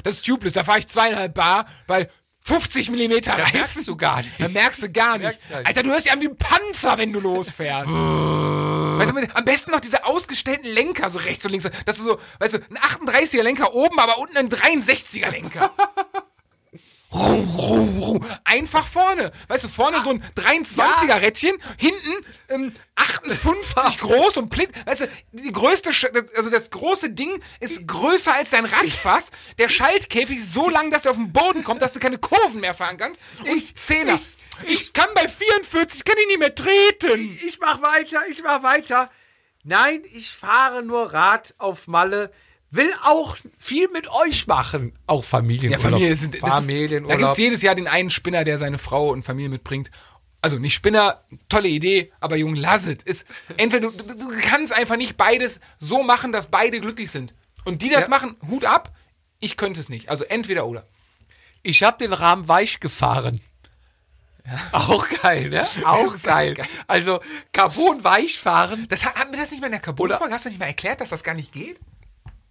Das 0.04 0.16
ist 0.18 0.26
tubeless, 0.26 0.54
da 0.54 0.64
fahre 0.64 0.78
ich 0.80 0.88
zweieinhalb 0.88 1.34
Bar 1.34 1.66
bei 1.88 2.08
50 2.42 2.92
Millimeter 2.92 3.36
Da 3.36 3.44
Reifen. 3.44 3.58
merkst 3.60 3.88
du 3.88 3.98
gar 3.98 4.18
nicht. 4.18 4.40
Da 4.40 4.48
merkst 4.48 4.84
du 4.84 4.90
gar 4.92 5.18
nicht. 5.18 5.50
Gar 5.50 5.58
nicht. 5.58 5.68
Alter, 5.68 5.84
du 5.84 5.90
hörst 5.90 6.06
dich 6.06 6.14
an 6.14 6.22
wie 6.22 6.28
ein 6.28 6.38
Panzer, 6.38 6.98
wenn 7.00 7.12
du 7.12 7.20
losfährst. 7.20 7.92
weißt 7.92 9.12
du, 9.12 9.36
am 9.36 9.44
besten 9.44 9.72
noch 9.72 9.80
diese 9.82 10.06
ausgestellten 10.06 10.70
Lenker, 10.70 11.10
so 11.10 11.18
rechts 11.18 11.44
und 11.44 11.52
links. 11.52 11.68
Dass 11.86 11.98
du 11.98 12.04
so, 12.04 12.20
weißt 12.40 12.54
du, 12.54 12.58
ein 12.60 12.78
38er 13.08 13.42
Lenker 13.42 13.74
oben, 13.74 14.00
aber 14.00 14.20
unten 14.20 14.38
ein 14.38 14.50
63er 14.50 15.32
Lenker. 15.32 15.72
Einfach 18.44 18.88
vorne. 18.88 19.32
Weißt 19.48 19.64
du, 19.66 19.70
vorne 19.70 20.02
so 20.04 20.12
ein 20.12 20.24
23er 20.36 21.22
Rädchen, 21.22 21.58
hinten 21.78 22.26
ähm, 22.50 22.76
58 22.96 23.98
groß 24.00 24.38
und 24.38 24.50
blitz. 24.50 24.72
Weißt 24.86 25.02
du, 25.02 25.08
die 25.32 25.52
größte, 25.52 25.92
also 26.36 26.50
das 26.50 26.70
große 26.70 27.12
Ding 27.12 27.40
ist 27.60 27.88
größer 27.88 28.34
als 28.34 28.52
dein 28.52 28.66
Radfass. 28.66 29.32
Der 29.58 29.70
Schaltkäfig 29.70 30.38
ist 30.38 30.54
so 30.54 30.70
lang, 30.70 30.92
dass 30.92 31.04
du 31.04 31.10
auf 31.10 31.18
den 31.18 31.32
Boden 31.32 31.64
kommst, 31.64 31.82
dass 31.82 31.94
du 31.94 32.00
keine 32.00 32.18
Kurven 32.18 32.62
mehr 32.62 32.74
fahren 32.74 32.98
kannst. 32.98 33.22
Und 33.40 33.78
Zehner. 33.78 34.20
Ich, 34.66 34.94
kann 34.94 35.10
bei 35.14 35.28
44, 35.28 36.04
kann 36.04 36.16
ich 36.20 36.28
nicht 36.28 36.40
mehr 36.40 36.56
treten. 36.56 37.38
Ich 37.46 37.60
mach 37.60 37.82
weiter, 37.82 38.22
ich 38.30 38.42
mach 38.42 38.64
weiter. 38.64 39.12
Nein, 39.64 40.02
ich 40.14 40.32
fahre 40.32 40.82
nur 40.82 41.14
Rad 41.14 41.54
auf 41.58 41.88
Malle. 41.88 42.32
Will 42.70 42.92
auch 43.04 43.38
viel 43.58 43.88
mit 43.90 44.08
euch 44.10 44.46
machen. 44.48 44.94
Auch 45.08 45.24
Ja, 45.24 45.30
Familienurlaub. 45.30 45.82
Familie 45.82 46.16
sind, 46.16 46.34
das 46.34 46.42
ist, 46.42 46.48
da 46.48 46.52
Familienurlaub. 46.62 47.18
gibt's 47.20 47.38
jedes 47.38 47.62
Jahr 47.62 47.76
den 47.76 47.88
einen 47.88 48.10
Spinner, 48.10 48.44
der 48.44 48.58
seine 48.58 48.78
Frau 48.78 49.10
und 49.10 49.24
Familie 49.24 49.50
mitbringt. 49.50 49.90
Also 50.42 50.60
nicht 50.60 50.74
Spinner, 50.76 51.24
tolle 51.50 51.70
Idee, 51.70 52.12
aber 52.20 52.36
Jung, 52.36 52.56
lass 52.56 52.86
es. 52.86 53.26
Entweder 53.58 53.90
du, 53.90 54.04
du, 54.14 54.32
kannst 54.42 54.74
einfach 54.74 54.98
nicht 54.98 55.18
beides 55.18 55.60
so 55.80 56.04
machen, 56.04 56.32
dass 56.32 56.48
beide 56.48 56.80
glücklich 56.80 57.10
sind. 57.10 57.34
Und 57.66 57.82
die 57.82 57.90
das 57.90 58.04
Ja. 58.04 58.10
machen, 58.10 58.36
Hut 58.50 58.66
ab. 58.66 58.94
Ich 59.40 59.56
könnte 59.58 59.80
es 59.80 59.90
nicht. 59.90 60.10
Also 60.10 60.26
entweder 60.26 60.68
oder. 60.68 60.86
Ich 61.64 61.84
habe 61.84 61.98
den 61.98 62.14
Rahmen 62.14 62.48
weich 62.48 62.80
gefahren. 62.80 63.42
Auch 64.72 65.06
geil, 65.22 65.50
ne? 65.50 65.68
Auch 65.86 66.16
geil. 66.22 66.54
geil. 66.54 66.68
Also 66.88 67.20
Carbon 67.52 68.04
weich 68.04 68.40
fahren. 68.40 68.86
Das, 68.90 69.04
hat- 69.06 69.16
wir 69.32 69.38
das 69.40 69.52
nicht 69.52 69.60
mal 69.60 69.68
in 69.68 69.74
der 69.74 69.82
Carbon-Folge? 69.82 70.34
Hast 70.34 70.46
du 70.46 70.50
nicht 70.50 70.60
mal 70.60 70.68
erklärt, 70.68 71.02
dass 71.02 71.10
das 71.10 71.24
gar 71.24 71.34
nicht 71.34 71.52
geht? 71.52 71.80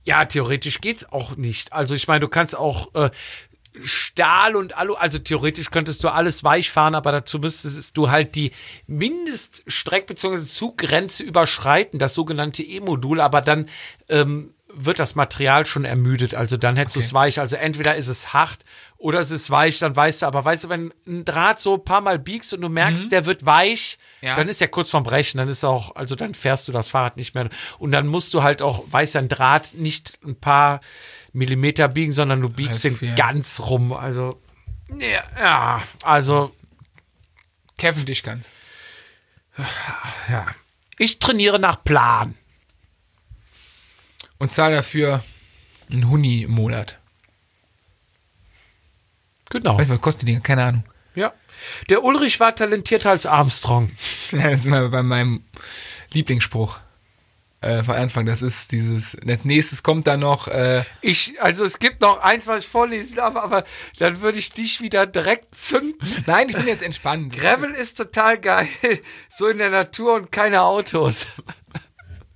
Ja, 0.07 0.25
theoretisch 0.25 0.81
geht's 0.81 1.05
auch 1.11 1.37
nicht. 1.37 1.73
Also 1.73 1.95
ich 1.95 2.07
meine, 2.07 2.21
du 2.21 2.29
kannst 2.29 2.57
auch 2.57 2.95
äh, 2.95 3.11
Stahl 3.83 4.57
und 4.57 4.79
Alu, 4.79 4.95
also 4.95 5.19
theoretisch 5.19 5.71
könntest 5.71 6.03
du 6.05 6.09
alles 6.09 6.45
weich 6.45 6.71
fahren, 6.71 6.95
aber 6.95 7.13
dazu 7.13 7.39
müsstest 7.39 7.97
du 7.97 8.09
halt 8.11 8.35
die 8.35 8.53
Mindeststreck- 8.89 10.07
bzw. 10.07 10.43
Zuggrenze 10.45 11.25
überschreiten, 11.25 11.99
das 11.99 12.15
sogenannte 12.15 12.63
E-Modul, 12.63 13.21
aber 13.21 13.43
dann 13.43 13.69
ähm, 14.09 14.55
wird 14.79 14.99
das 14.99 15.15
Material 15.15 15.65
schon 15.65 15.85
ermüdet. 15.87 16.35
Also 16.35 16.57
dann 16.57 16.77
hättest 16.77 16.97
du 16.97 17.01
es 17.01 17.13
weich. 17.15 17.41
Also 17.41 17.57
entweder 17.57 17.97
ist 17.97 18.09
es 18.09 18.35
hart 18.35 18.65
oder 18.99 19.21
es 19.21 19.31
ist 19.31 19.51
weich, 19.51 19.79
dann 19.79 19.97
weißt 19.97 20.23
du, 20.23 20.27
aber 20.27 20.45
weißt 20.45 20.65
du, 20.65 20.69
wenn 20.69 20.93
ein 21.07 21.25
Draht 21.25 21.61
so 21.61 21.75
ein 21.75 21.85
paar 21.85 22.03
Mal 22.03 22.19
biegst 22.19 22.53
und 22.53 22.61
du 22.61 22.69
merkst, 22.69 23.11
der 23.11 23.25
wird 23.25 23.47
weich, 23.47 23.99
Ja. 24.21 24.37
dann 24.37 24.49
ist 24.49 24.61
ja 24.61 24.67
kurz 24.67 24.91
vorm 24.91 25.03
Brechen, 25.03 25.39
dann 25.39 25.49
ist 25.49 25.65
auch, 25.65 25.97
also 25.97 26.15
dann 26.15 26.35
fährst 26.35 26.69
du 26.69 26.73
das 26.73 26.89
Fahrrad 26.89 27.17
nicht 27.17 27.35
mehr. 27.35 27.49
Und 27.79 27.93
dann 27.93 28.07
musst 28.07 28.35
du 28.35 28.43
halt 28.43 28.61
auch, 28.63 28.85
weiß 28.91 29.17
ein 29.17 29.29
Draht 29.29 29.75
nicht 29.75 30.19
ein 30.25 30.39
paar 30.39 30.81
Millimeter 31.33 31.89
biegen, 31.89 32.13
sondern 32.13 32.41
du 32.43 32.49
biegst 32.51 32.85
den 32.85 32.97
fair. 32.97 33.15
ganz 33.15 33.61
rum. 33.61 33.93
Also, 33.93 34.41
ja, 34.99 35.23
ja 35.39 35.83
also, 36.03 36.55
Kevin 37.79 38.05
dich 38.07 38.23
ganz. 38.23 38.51
ja. 40.29 40.47
Ich 40.99 41.19
trainiere 41.19 41.59
nach 41.59 41.83
Plan. 41.85 42.35
Und 44.39 44.51
zahle 44.51 44.77
dafür 44.77 45.23
einen 45.91 46.09
Huni 46.11 46.43
im 46.43 46.53
Monat. 46.53 46.99
Genau. 49.51 49.79
Was 49.79 50.01
kostet 50.01 50.23
die 50.23 50.27
Dinger? 50.27 50.41
Keine 50.41 50.65
Ahnung. 50.65 50.85
Ja. 51.15 51.33
Der 51.89 52.05
Ulrich 52.05 52.41
war 52.41 52.55
talentierter 52.55 53.11
als 53.11 53.27
Armstrong. 53.27 53.91
Das 54.33 54.61
ist 54.61 54.67
mal 54.67 54.89
bei 54.89 55.03
meinem 55.03 55.45
Lieblingsspruch. 56.13 56.79
Äh, 57.63 57.83
von 57.83 57.95
Anfang, 57.95 58.27
das 58.27 58.43
ist 58.43 58.71
dieses, 58.71 59.17
als 59.27 59.47
nächstes 59.47 59.83
kommt 59.83 60.07
dann 60.07 60.21
noch, 60.21 60.47
äh, 60.47 60.85
Ich, 61.01 61.41
also 61.41 61.65
es 61.65 61.79
gibt 61.79 62.03
noch 62.03 62.21
eins, 62.21 62.47
was 62.47 62.65
ich 62.65 62.69
vorlesen 62.69 63.17
darf, 63.17 63.35
aber 63.35 63.65
dann 63.99 64.21
würde 64.21 64.39
ich 64.39 64.53
dich 64.53 64.83
wieder 64.83 65.07
direkt 65.07 65.55
zünden. 65.55 65.97
nein, 66.27 66.49
ich 66.51 66.57
bin 66.57 66.67
jetzt 66.67 66.83
entspannt. 66.83 67.33
Gravel 67.39 67.71
ist 67.71 67.97
total 67.97 68.39
geil. 68.39 68.69
So 69.31 69.47
in 69.49 69.57
der 69.59 69.71
Natur 69.71 70.15
und 70.15 70.31
keine 70.31 70.63
Autos. 70.63 71.27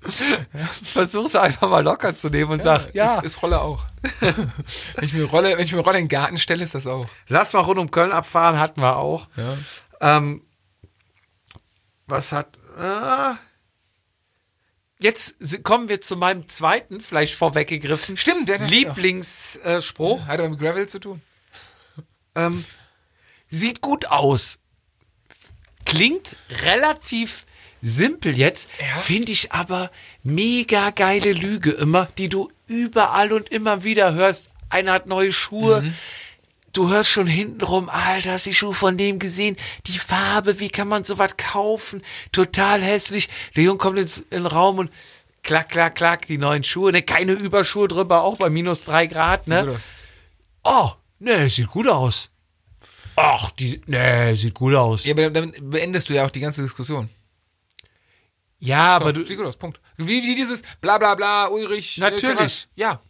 Versuch's 0.85 1.37
einfach 1.37 1.69
mal 1.69 1.83
locker 1.85 2.15
zu 2.15 2.31
nehmen 2.31 2.53
und 2.53 2.63
sag, 2.63 2.95
ja, 2.95 3.17
Ist, 3.19 3.25
ist 3.25 3.43
Rolle 3.43 3.61
auch. 3.61 3.85
wenn, 4.21 4.53
ich 5.03 5.13
mir 5.13 5.25
Rolle, 5.25 5.57
wenn 5.59 5.65
ich 5.65 5.73
mir 5.73 5.81
Rolle 5.81 5.99
in 5.99 6.05
den 6.05 6.09
Garten 6.09 6.39
stelle, 6.39 6.65
ist 6.65 6.75
das 6.75 6.87
auch. 6.87 7.07
lass 7.29 7.53
mal 7.53 7.61
rund 7.61 7.79
um 7.79 7.91
Köln 7.91 8.13
abfahren, 8.13 8.59
hatten 8.59 8.81
wir 8.81 8.97
auch. 8.97 9.29
Ähm, 10.01 10.43
was 12.07 12.33
hat. 12.33 12.57
Ah, 12.79 13.37
jetzt 15.01 15.37
kommen 15.65 15.89
wir 15.91 16.01
zu 16.01 16.17
meinem 16.17 16.49
zweiten, 16.49 17.01
vielleicht 17.01 17.35
vorweggegriffen, 17.35 18.17
Stimmt, 18.17 18.49
der- 18.49 18.59
Lieblingsspruch. 18.59 20.27
Hat 20.27 20.41
aber 20.41 20.49
mit 20.49 20.61
Gravel 20.61 20.89
zu 20.89 20.99
tun. 20.99 21.21
Ähm, 22.35 22.65
sieht 23.51 23.81
gut 23.81 24.07
aus. 24.07 24.59
Klingt 25.85 26.37
relativ 26.63 27.45
simpel 27.83 28.37
jetzt, 28.39 28.69
Ja. 28.81 28.99
finde 29.01 29.33
ich 29.33 29.53
aber 29.53 29.91
mega 30.23 30.91
geile 30.91 31.33
Lüge 31.33 31.71
immer, 31.73 32.09
die 32.19 32.29
du 32.29 32.51
überall 32.67 33.33
und 33.33 33.49
immer 33.51 33.85
wieder 33.85 34.15
hörst. 34.15 34.51
Einer 34.69 34.93
hat 34.93 35.07
neue 35.07 35.33
Schuhe. 35.33 35.83
Mhm. 35.83 35.95
Du 36.73 36.89
hörst 36.89 37.11
schon 37.11 37.27
hintenrum, 37.27 37.89
Alter, 37.89 38.33
hast 38.33 38.47
die 38.47 38.55
Schuhe 38.55 38.75
von 38.75 38.97
dem 38.97 39.19
gesehen? 39.19 39.57
Die 39.89 39.99
Farbe, 39.99 40.61
wie 40.61 40.69
kann 40.69 40.87
man 40.87 41.03
sowas 41.03 41.37
kaufen? 41.37 42.03
Total 42.31 42.81
hässlich. 42.81 43.29
Der 43.57 43.65
Junge 43.65 43.79
kommt 43.79 43.99
ins 43.99 44.19
in 44.19 44.27
den 44.31 44.47
Raum 44.47 44.79
und 44.79 44.91
klack, 45.43 45.71
klack, 45.71 45.97
klack, 45.97 46.27
die 46.27 46.39
neuen 46.39 46.63
Schuhe. 46.63 46.93
Ne, 46.93 47.03
keine 47.03 47.33
Überschuhe 47.33 47.89
drüber, 47.89 48.23
auch 48.23 48.37
bei 48.37 48.51
minus 48.51 48.85
drei 48.85 49.07
Grad, 49.09 49.49
ne? 49.49 49.81
Oh, 50.63 50.91
nee, 51.19 51.49
sieht 51.49 51.67
gut 51.67 51.89
aus. 51.89 52.31
Ach, 53.17 53.51
die, 53.51 53.81
nee, 53.87 54.35
sieht 54.37 54.55
gut 54.55 54.75
aus. 54.77 55.05
Ja, 55.05 55.13
aber 55.15 55.29
damit 55.31 55.57
beendest 55.69 56.09
du 56.09 56.15
ja 56.15 56.25
auch 56.25 56.31
die 56.31 56.41
ganze 56.41 56.63
Diskussion. 56.63 57.09
Ja, 58.61 58.95
aber 58.97 59.13
du, 59.13 59.25
Sieht 59.25 59.37
gut 59.39 59.47
aus, 59.47 59.57
Punkt. 59.57 59.81
Wie, 59.97 60.23
wie 60.23 60.35
dieses 60.35 60.63
bla 60.81 60.99
bla 60.99 61.15
bla, 61.15 61.47
Ulrich. 61.49 61.97
äh, 61.99 62.01
Natürlich. 62.03 62.37
Karas- 62.39 62.67
Ja. 62.77 63.01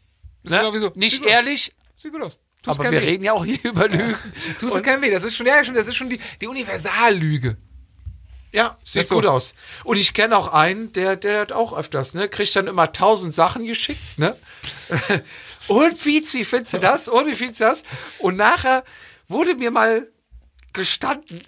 Ne, 0.45 0.59
genau 0.59 0.73
wie 0.75 0.79
so. 0.79 0.93
nicht 0.95 1.11
Sieht 1.13 1.21
gut 1.21 1.29
aus. 1.29 1.35
ehrlich, 1.35 1.75
Sieht 1.97 2.13
gut 2.13 2.23
aus. 2.23 2.39
Tust 2.63 2.79
aber 2.81 2.91
wir 2.91 3.01
weh. 3.03 3.05
reden 3.07 3.25
ja 3.25 3.33
auch 3.33 3.45
hier 3.45 3.59
über 3.65 3.89
Lügen. 3.89 4.17
Tust 4.59 4.77
du 4.77 4.83
keinem 4.83 5.03
weh. 5.03 5.11
Das 5.11 5.25
ist 5.25 5.35
schon, 5.37 5.47
ja, 5.47 5.63
schon, 5.65 5.75
das 5.75 5.87
ist 5.89 5.97
schon 5.97 6.09
die, 6.11 6.21
die 6.41 6.47
Universallüge. 6.47 7.57
Ja, 8.53 8.77
sieht 8.85 9.07
so. 9.07 9.15
gut 9.17 9.27
aus. 9.27 9.55
Und 9.85 9.97
ich 9.97 10.13
kenne 10.13 10.37
auch 10.37 10.53
einen, 10.53 10.93
der, 10.93 11.17
der 11.17 11.41
hat 11.43 11.53
auch 11.53 11.73
öfters, 11.77 12.15
ne? 12.15 12.29
Kriegt 12.29 12.55
dann 12.57 12.67
immer 12.67 12.93
tausend 12.93 13.33
Sachen 13.33 13.65
geschickt, 13.65 14.19
ne? 14.19 14.37
Und 15.69 15.97
Fietz, 15.99 16.35
wie 16.35 16.45
findest 16.45 16.75
du 16.75 16.79
das? 16.79 17.07
Und 17.09 17.27
wie 17.27 17.35
findest 17.35 17.61
du 17.61 17.65
das? 17.65 17.83
Und 18.19 18.37
nachher 18.37 18.85
wurde 19.29 19.55
mir 19.55 19.71
mal 19.71 20.09
gestanden, 20.73 21.43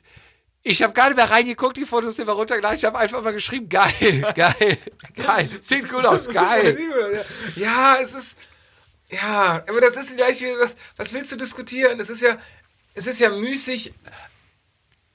ich 0.64 0.82
habe 0.82 0.92
gar 0.92 1.08
nicht 1.08 1.16
mehr 1.16 1.30
reingeguckt, 1.30 1.76
die 1.76 1.84
Fotos 1.84 2.16
sind 2.16 2.26
mal 2.26 2.32
runtergeladen. 2.32 2.76
Ich 2.78 2.84
habe 2.84 2.98
einfach 2.98 3.22
mal 3.22 3.32
geschrieben, 3.32 3.68
geil, 3.68 4.32
geil, 4.36 4.78
geil. 5.16 5.48
Sieht 5.60 5.88
gut 5.88 6.04
aus, 6.04 6.28
geil. 6.28 6.78
Ja, 7.56 7.96
es 8.00 8.14
ist. 8.14 8.36
Ja, 9.10 9.62
aber 9.68 9.80
das 9.80 9.96
ist 9.96 10.16
gleich 10.16 10.40
wie, 10.40 10.46
was, 10.60 10.74
was 10.96 11.12
willst 11.12 11.30
du 11.32 11.36
diskutieren? 11.36 12.00
Es 12.00 12.08
ist 12.08 12.22
ja, 12.22 12.38
es 12.94 13.06
ist 13.06 13.20
ja 13.20 13.30
müßig. 13.30 13.92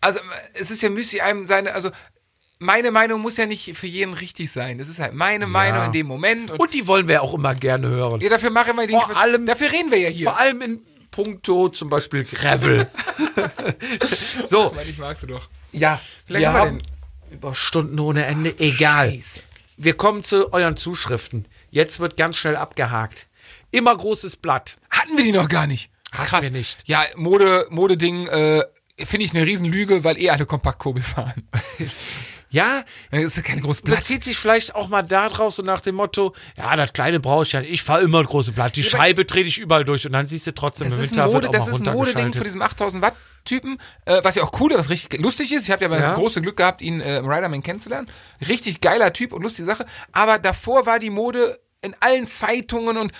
Also, 0.01 0.19
es 0.53 0.69
ist 0.69 0.81
ja 0.83 0.89
müßig, 0.89 1.23
einem 1.23 1.47
seine, 1.47 1.73
also, 1.73 1.89
meine 2.59 2.91
Meinung 2.91 3.21
muss 3.21 3.37
ja 3.37 3.45
nicht 3.47 3.75
für 3.75 3.87
jeden 3.87 4.13
richtig 4.13 4.51
sein. 4.51 4.77
Das 4.77 4.89
ist 4.89 4.99
halt 4.99 5.13
meine 5.13 5.47
Meinung 5.47 5.85
in 5.85 5.91
dem 5.93 6.07
Moment. 6.07 6.51
Und, 6.51 6.59
Und 6.59 6.73
die 6.73 6.85
wollen 6.87 7.07
wir 7.07 7.23
auch 7.23 7.33
immer 7.33 7.55
gerne 7.55 7.87
hören. 7.87 8.19
ja, 8.21 8.29
dafür 8.29 8.49
machen 8.51 8.75
wir 8.75 8.85
den 8.87 8.99
Vor 8.99 9.15
allem- 9.17 9.45
dafür 9.45 9.71
reden 9.71 9.89
wir 9.91 9.97
ja 9.99 10.09
hier. 10.09 10.25
Vor 10.25 10.37
allem 10.37 10.61
in 10.61 10.81
puncto 11.11 11.69
zum 11.69 11.89
Beispiel 11.89 12.23
Gravel. 12.23 12.87
so, 14.45 14.71
Weil 14.75 14.89
ich 14.89 14.97
magst 14.97 15.23
du 15.23 15.27
doch. 15.27 15.49
ja, 15.71 15.99
lange 16.27 16.41
wir 16.41 16.53
haben 16.53 16.55
wir 16.55 16.61
haben 16.61 16.81
Überstunden 17.31 17.99
ohne 17.99 18.25
Ende, 18.25 18.57
egal. 18.59 19.11
Scheiße. 19.11 19.41
Wir 19.77 19.95
kommen 19.95 20.23
zu 20.23 20.53
euren 20.53 20.75
Zuschriften. 20.75 21.45
Jetzt 21.69 21.99
wird 21.99 22.17
ganz 22.17 22.37
schnell 22.37 22.55
abgehakt. 22.55 23.27
Immer 23.71 23.95
großes 23.95 24.37
Blatt. 24.37 24.77
Hatten 24.89 25.17
wir 25.17 25.23
die 25.23 25.31
noch 25.31 25.49
gar 25.49 25.67
nicht. 25.67 25.91
Hatten 26.11 26.41
wir 26.41 26.51
nicht. 26.51 26.87
Ja, 26.87 27.03
Mode, 27.15 27.67
Modeding, 27.69 28.27
äh, 28.27 28.63
finde 28.97 29.25
ich 29.25 29.35
eine 29.35 29.45
Riesenlüge, 29.45 30.03
weil 30.03 30.17
eh 30.17 30.29
alle 30.29 30.45
Kompaktkurbel 30.45 31.03
fahren. 31.03 31.47
Ja, 32.57 32.83
Das 33.11 33.23
ist 33.23 33.37
ja 33.37 33.43
keine 33.43 33.61
große 33.61 33.81
Platz. 33.83 33.99
bezieht 33.99 34.23
sich 34.23 34.37
vielleicht 34.37 34.75
auch 34.75 34.87
mal 34.89 35.03
da 35.03 35.29
drauf, 35.29 35.53
so 35.53 35.63
nach 35.63 35.81
dem 35.81 35.95
Motto, 35.95 36.33
ja, 36.57 36.75
das 36.75 36.91
kleine 36.93 37.19
brauche 37.19 37.43
ich 37.43 37.51
ja. 37.51 37.61
Ich 37.61 37.83
fahre 37.83 38.01
immer 38.01 38.19
ein 38.19 38.25
großes 38.25 38.53
Blatt. 38.55 38.75
Die 38.75 38.83
Scheibe 38.83 39.25
trete 39.27 39.47
ich 39.47 39.57
überall 39.59 39.85
durch 39.85 40.05
und 40.05 40.13
dann 40.13 40.27
siehst 40.27 40.47
du 40.47 40.53
trotzdem 40.53 40.89
Das 40.89 40.97
im 40.97 41.03
Winter 41.03 41.25
Mode, 41.25 41.33
wird 41.33 41.47
auch 41.47 41.51
das 41.51 41.65
mal 41.67 41.71
ist 41.75 41.87
ein 41.87 41.93
Modeding 41.93 42.33
von 42.33 42.43
diesem 42.43 42.61
8000 42.61 43.01
Watt 43.01 43.15
Typen, 43.45 43.77
äh, 44.05 44.19
was 44.23 44.35
ja 44.35 44.43
auch 44.43 44.51
cool 44.59 44.71
ist, 44.73 44.77
was 44.79 44.89
richtig 44.89 45.21
lustig 45.21 45.53
ist. 45.53 45.63
Ich 45.63 45.71
habe 45.71 45.81
ja 45.83 45.87
aber 45.89 45.99
Ja. 45.99 46.07
das 46.09 46.17
große 46.17 46.41
Glück 46.41 46.57
gehabt, 46.57 46.81
ihn 46.81 46.99
äh, 46.99 47.19
im 47.19 47.29
Riderman 47.29 47.63
kennenzulernen. 47.63 48.09
Richtig 48.47 48.81
geiler 48.81 49.13
Typ 49.13 49.31
und 49.31 49.41
lustige 49.41 49.65
Sache. 49.65 49.85
Aber 50.11 50.37
davor 50.37 50.85
war 50.85 50.99
die 50.99 51.09
Mode 51.09 51.57
in 51.81 51.95
allen 52.01 52.25
Zeitungen 52.25 52.97
und 52.97 53.11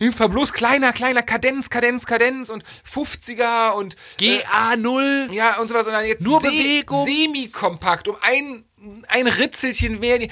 einfach 0.00 0.28
bloß 0.28 0.52
kleiner, 0.54 0.92
kleiner 0.92 1.20
Kadenz, 1.22 1.68
Kadenz, 1.68 2.06
Kadenz 2.06 2.48
und 2.48 2.64
50er 2.90 3.72
und 3.72 3.96
äh, 4.22 4.38
GA0. 4.38 5.32
ja 5.32 5.58
und 5.60 5.68
sowas 5.68 5.86
und 5.86 5.92
dann 5.92 6.06
jetzt 6.06 6.22
Nur 6.22 6.40
Bewegung. 6.40 7.04
semi-kompakt 7.04 8.08
um 8.08 8.16
ein 8.22 8.64
ein 9.08 9.26
Ritzelchen 9.26 10.00
mehr. 10.00 10.28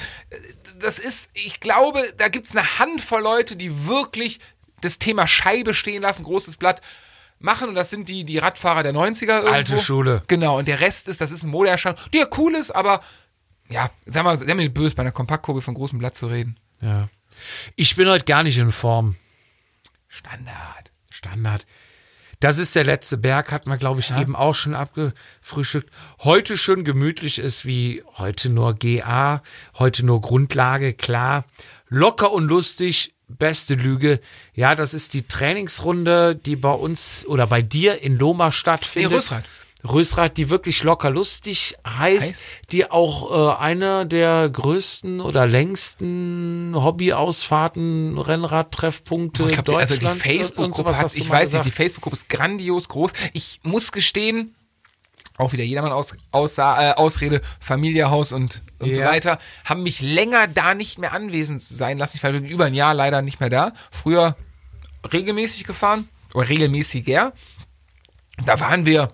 Das 0.80 0.98
ist, 0.98 1.30
ich 1.34 1.60
glaube, 1.60 2.02
da 2.16 2.28
gibt's 2.28 2.56
eine 2.56 2.78
Handvoll 2.78 3.22
Leute, 3.22 3.56
die 3.56 3.86
wirklich 3.86 4.40
das 4.80 4.98
Thema 4.98 5.26
Scheibe 5.26 5.74
stehen 5.74 6.02
lassen, 6.02 6.24
großes 6.24 6.56
Blatt 6.56 6.80
machen 7.38 7.68
und 7.68 7.74
das 7.74 7.90
sind 7.90 8.08
die 8.08 8.24
die 8.24 8.38
Radfahrer 8.38 8.82
der 8.82 8.92
90er 8.92 9.36
irgendwo. 9.36 9.52
Alte 9.52 9.78
Schule. 9.78 10.22
Genau 10.28 10.58
und 10.58 10.68
der 10.68 10.80
Rest 10.80 11.08
ist, 11.08 11.20
das 11.20 11.30
ist 11.32 11.42
ein 11.42 11.50
Modeerscheinung, 11.50 11.98
die 12.12 12.18
ja 12.18 12.26
cool 12.36 12.54
ist, 12.54 12.70
aber 12.70 13.02
ja, 13.68 13.90
sag 14.06 14.24
mal, 14.24 14.36
sei 14.36 14.54
mir 14.54 14.68
böse 14.68 14.94
bei 14.94 15.02
einer 15.02 15.12
Kompaktkurbel 15.12 15.62
von 15.62 15.74
großem 15.74 15.98
Blatt 15.98 16.16
zu 16.16 16.26
reden. 16.26 16.58
Ja. 16.80 17.08
Ich 17.76 17.96
bin 17.96 18.08
heute 18.08 18.24
gar 18.24 18.42
nicht 18.42 18.58
in 18.58 18.72
Form. 18.72 19.16
Standard. 20.08 20.92
Standard. 21.10 21.66
Das 22.42 22.58
ist 22.58 22.74
der 22.74 22.82
letzte 22.82 23.18
Berg, 23.18 23.52
hat 23.52 23.68
man, 23.68 23.78
glaube 23.78 24.00
ich, 24.00 24.10
eben 24.10 24.34
auch 24.34 24.56
schon 24.56 24.74
abgefrühstückt. 24.74 25.88
Heute 26.24 26.56
schon 26.56 26.82
gemütlich 26.82 27.38
ist 27.38 27.64
wie 27.66 28.02
heute 28.18 28.50
nur 28.50 28.74
GA, 28.74 29.44
heute 29.78 30.04
nur 30.04 30.20
Grundlage, 30.20 30.92
klar. 30.92 31.44
Locker 31.88 32.32
und 32.32 32.48
lustig, 32.48 33.14
beste 33.28 33.76
Lüge. 33.76 34.18
Ja, 34.54 34.74
das 34.74 34.92
ist 34.92 35.14
die 35.14 35.22
Trainingsrunde, 35.22 36.34
die 36.34 36.56
bei 36.56 36.72
uns 36.72 37.24
oder 37.28 37.46
bei 37.46 37.62
dir 37.62 38.02
in 38.02 38.18
Loma 38.18 38.50
stattfindet. 38.50 39.12
Nee, 39.12 39.16
Rösrath. 39.18 39.44
Rösrath, 39.84 40.36
die 40.36 40.48
wirklich 40.50 40.82
locker 40.84 41.10
lustig 41.10 41.76
heißt, 41.86 42.22
Heißt? 42.34 42.42
die 42.70 42.90
auch 42.90 43.56
äh, 43.56 43.58
eine 43.60 44.06
der 44.06 44.48
größten 44.48 45.20
oder 45.20 45.46
längsten 45.46 46.72
Hobbyausfahrten, 46.76 48.18
Rennradtreffpunkte 48.18 49.46
Ich 49.46 49.52
glaube, 49.52 49.78
also 49.78 49.96
die 49.96 50.06
Facebook-Gruppe 50.06 50.96
hat, 50.96 51.14
ich 51.16 51.28
weiß 51.28 51.52
nicht, 51.52 51.64
die 51.64 51.70
gesagt. 51.70 51.76
Facebook-Gruppe 51.76 52.16
ist 52.16 52.28
grandios 52.28 52.88
groß. 52.88 53.12
Ich 53.32 53.60
muss 53.64 53.90
gestehen, 53.92 54.54
auch 55.38 55.52
wieder 55.52 55.64
jedermann 55.64 55.92
aus, 55.92 56.14
aus, 56.30 56.58
äh, 56.58 56.62
Ausrede, 56.62 57.40
Familie, 57.58 58.10
Haus 58.10 58.32
und, 58.32 58.62
und 58.78 58.94
so 58.94 59.00
Ja. 59.00 59.08
weiter, 59.08 59.38
haben 59.64 59.82
mich 59.82 60.00
länger 60.00 60.46
da 60.46 60.74
nicht 60.74 60.98
mehr 60.98 61.12
anwesend 61.12 61.60
sein 61.62 61.98
lassen. 61.98 62.18
Ich 62.18 62.22
war 62.22 62.30
über 62.32 62.66
ein 62.66 62.74
Jahr 62.74 62.94
leider 62.94 63.22
nicht 63.22 63.40
mehr 63.40 63.50
da. 63.50 63.72
Früher 63.90 64.36
regelmäßig 65.12 65.64
gefahren 65.64 66.08
oder 66.34 66.48
regelmäßiger. 66.48 67.32
Da 68.46 68.60
waren 68.60 68.86
wir 68.86 69.12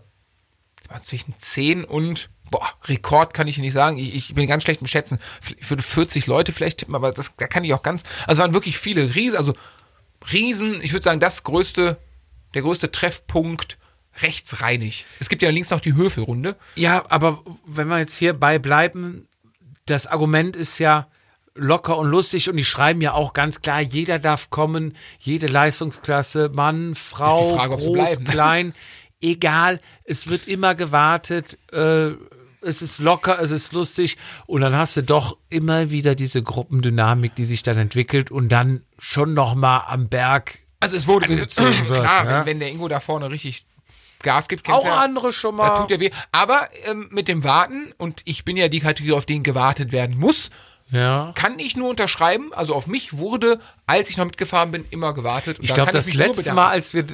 war 0.88 1.02
zwischen 1.02 1.34
10 1.36 1.84
und 1.84 2.30
boah, 2.50 2.68
Rekord 2.84 3.34
kann 3.34 3.46
ich 3.46 3.58
nicht 3.58 3.72
sagen. 3.72 3.98
Ich, 3.98 4.14
ich 4.14 4.34
bin 4.34 4.48
ganz 4.48 4.62
schlecht 4.62 4.80
im 4.80 4.86
Schätzen. 4.86 5.18
Ich 5.58 5.68
würde 5.70 5.82
40 5.82 6.26
Leute 6.26 6.52
vielleicht 6.52 6.78
tippen, 6.78 6.94
aber 6.94 7.12
das 7.12 7.34
da 7.36 7.46
kann 7.46 7.64
ich 7.64 7.74
auch 7.74 7.82
ganz. 7.82 8.02
Also 8.26 8.42
waren 8.42 8.54
wirklich 8.54 8.78
viele 8.78 9.14
Riesen, 9.14 9.36
also 9.36 9.54
Riesen, 10.32 10.80
ich 10.82 10.92
würde 10.92 11.04
sagen, 11.04 11.20
das 11.20 11.44
größte, 11.44 11.98
der 12.54 12.62
größte 12.62 12.90
Treffpunkt 12.90 13.78
rechtsreinig. 14.20 15.04
Es 15.20 15.28
gibt 15.28 15.42
ja 15.42 15.50
links 15.50 15.70
noch 15.70 15.80
die 15.80 15.94
Höfelrunde. 15.94 16.56
Ja, 16.74 17.04
aber 17.08 17.42
wenn 17.66 17.88
wir 17.88 17.98
jetzt 17.98 18.16
hierbei 18.16 18.58
bleiben, 18.58 19.28
das 19.86 20.06
Argument 20.06 20.56
ist 20.56 20.78
ja 20.78 21.08
locker 21.54 21.98
und 21.98 22.08
lustig 22.08 22.48
und 22.48 22.56
die 22.56 22.64
schreiben 22.64 23.00
ja 23.00 23.12
auch 23.12 23.32
ganz 23.32 23.60
klar, 23.62 23.80
jeder 23.80 24.18
darf 24.18 24.50
kommen, 24.50 24.96
jede 25.18 25.46
Leistungsklasse, 25.48 26.50
Mann, 26.50 26.94
Frau, 26.94 27.40
Ist 27.40 27.50
die 27.50 27.56
Frage, 27.56 27.74
ob 27.74 27.80
sie 27.80 27.86
groß, 27.86 27.94
bleiben, 27.94 28.24
ne? 28.24 28.30
klein, 28.30 28.74
egal, 29.20 29.80
es 30.04 30.28
wird 30.28 30.48
immer 30.48 30.74
gewartet, 30.74 31.58
äh, 31.72 32.10
es 32.60 32.82
ist 32.82 32.98
locker, 32.98 33.40
es 33.40 33.50
ist 33.50 33.72
lustig 33.72 34.16
und 34.46 34.60
dann 34.62 34.74
hast 34.74 34.96
du 34.96 35.02
doch 35.02 35.36
immer 35.48 35.90
wieder 35.90 36.14
diese 36.14 36.42
Gruppendynamik, 36.42 37.34
die 37.34 37.44
sich 37.44 37.62
dann 37.62 37.78
entwickelt 37.78 38.30
und 38.30 38.48
dann 38.48 38.82
schon 38.98 39.32
noch 39.32 39.54
mal 39.54 39.84
am 39.86 40.08
Berg 40.08 40.58
Also 40.80 40.96
es 40.96 41.06
wurde 41.06 41.28
wird, 41.28 41.54
klar, 41.54 42.24
ja. 42.24 42.40
wenn, 42.40 42.46
wenn 42.46 42.60
der 42.60 42.70
Ingo 42.70 42.88
da 42.88 43.00
vorne 43.00 43.30
richtig 43.30 43.64
Gas 44.20 44.48
gibt, 44.48 44.64
kennst 44.64 44.80
auch 44.80 44.84
ja, 44.84 44.96
andere 44.96 45.30
schon 45.30 45.56
Da 45.56 45.68
mal. 45.68 45.80
tut 45.80 45.90
ja 45.92 46.00
weh. 46.00 46.10
Aber 46.32 46.68
ähm, 46.86 47.08
mit 47.12 47.28
dem 47.28 47.44
Warten, 47.44 47.92
und 47.98 48.22
ich 48.24 48.44
bin 48.44 48.56
ja 48.56 48.66
die 48.66 48.80
Kategorie, 48.80 49.12
auf 49.16 49.26
den 49.26 49.44
gewartet 49.44 49.92
werden 49.92 50.18
muss, 50.18 50.50
ja. 50.90 51.32
kann 51.36 51.60
ich 51.60 51.76
nur 51.76 51.88
unterschreiben. 51.88 52.52
Also 52.52 52.74
auf 52.74 52.88
mich 52.88 53.16
wurde, 53.16 53.60
als 53.86 54.10
ich 54.10 54.16
noch 54.16 54.24
mitgefahren 54.24 54.72
bin, 54.72 54.84
immer 54.90 55.14
gewartet. 55.14 55.58
Und 55.58 55.64
Ich 55.64 55.70
da 55.70 55.76
glaube, 55.76 55.92
das 55.92 56.14
letzte. 56.14 56.52
Mal, 56.52 56.68
als 56.70 56.94
wir 56.94 57.04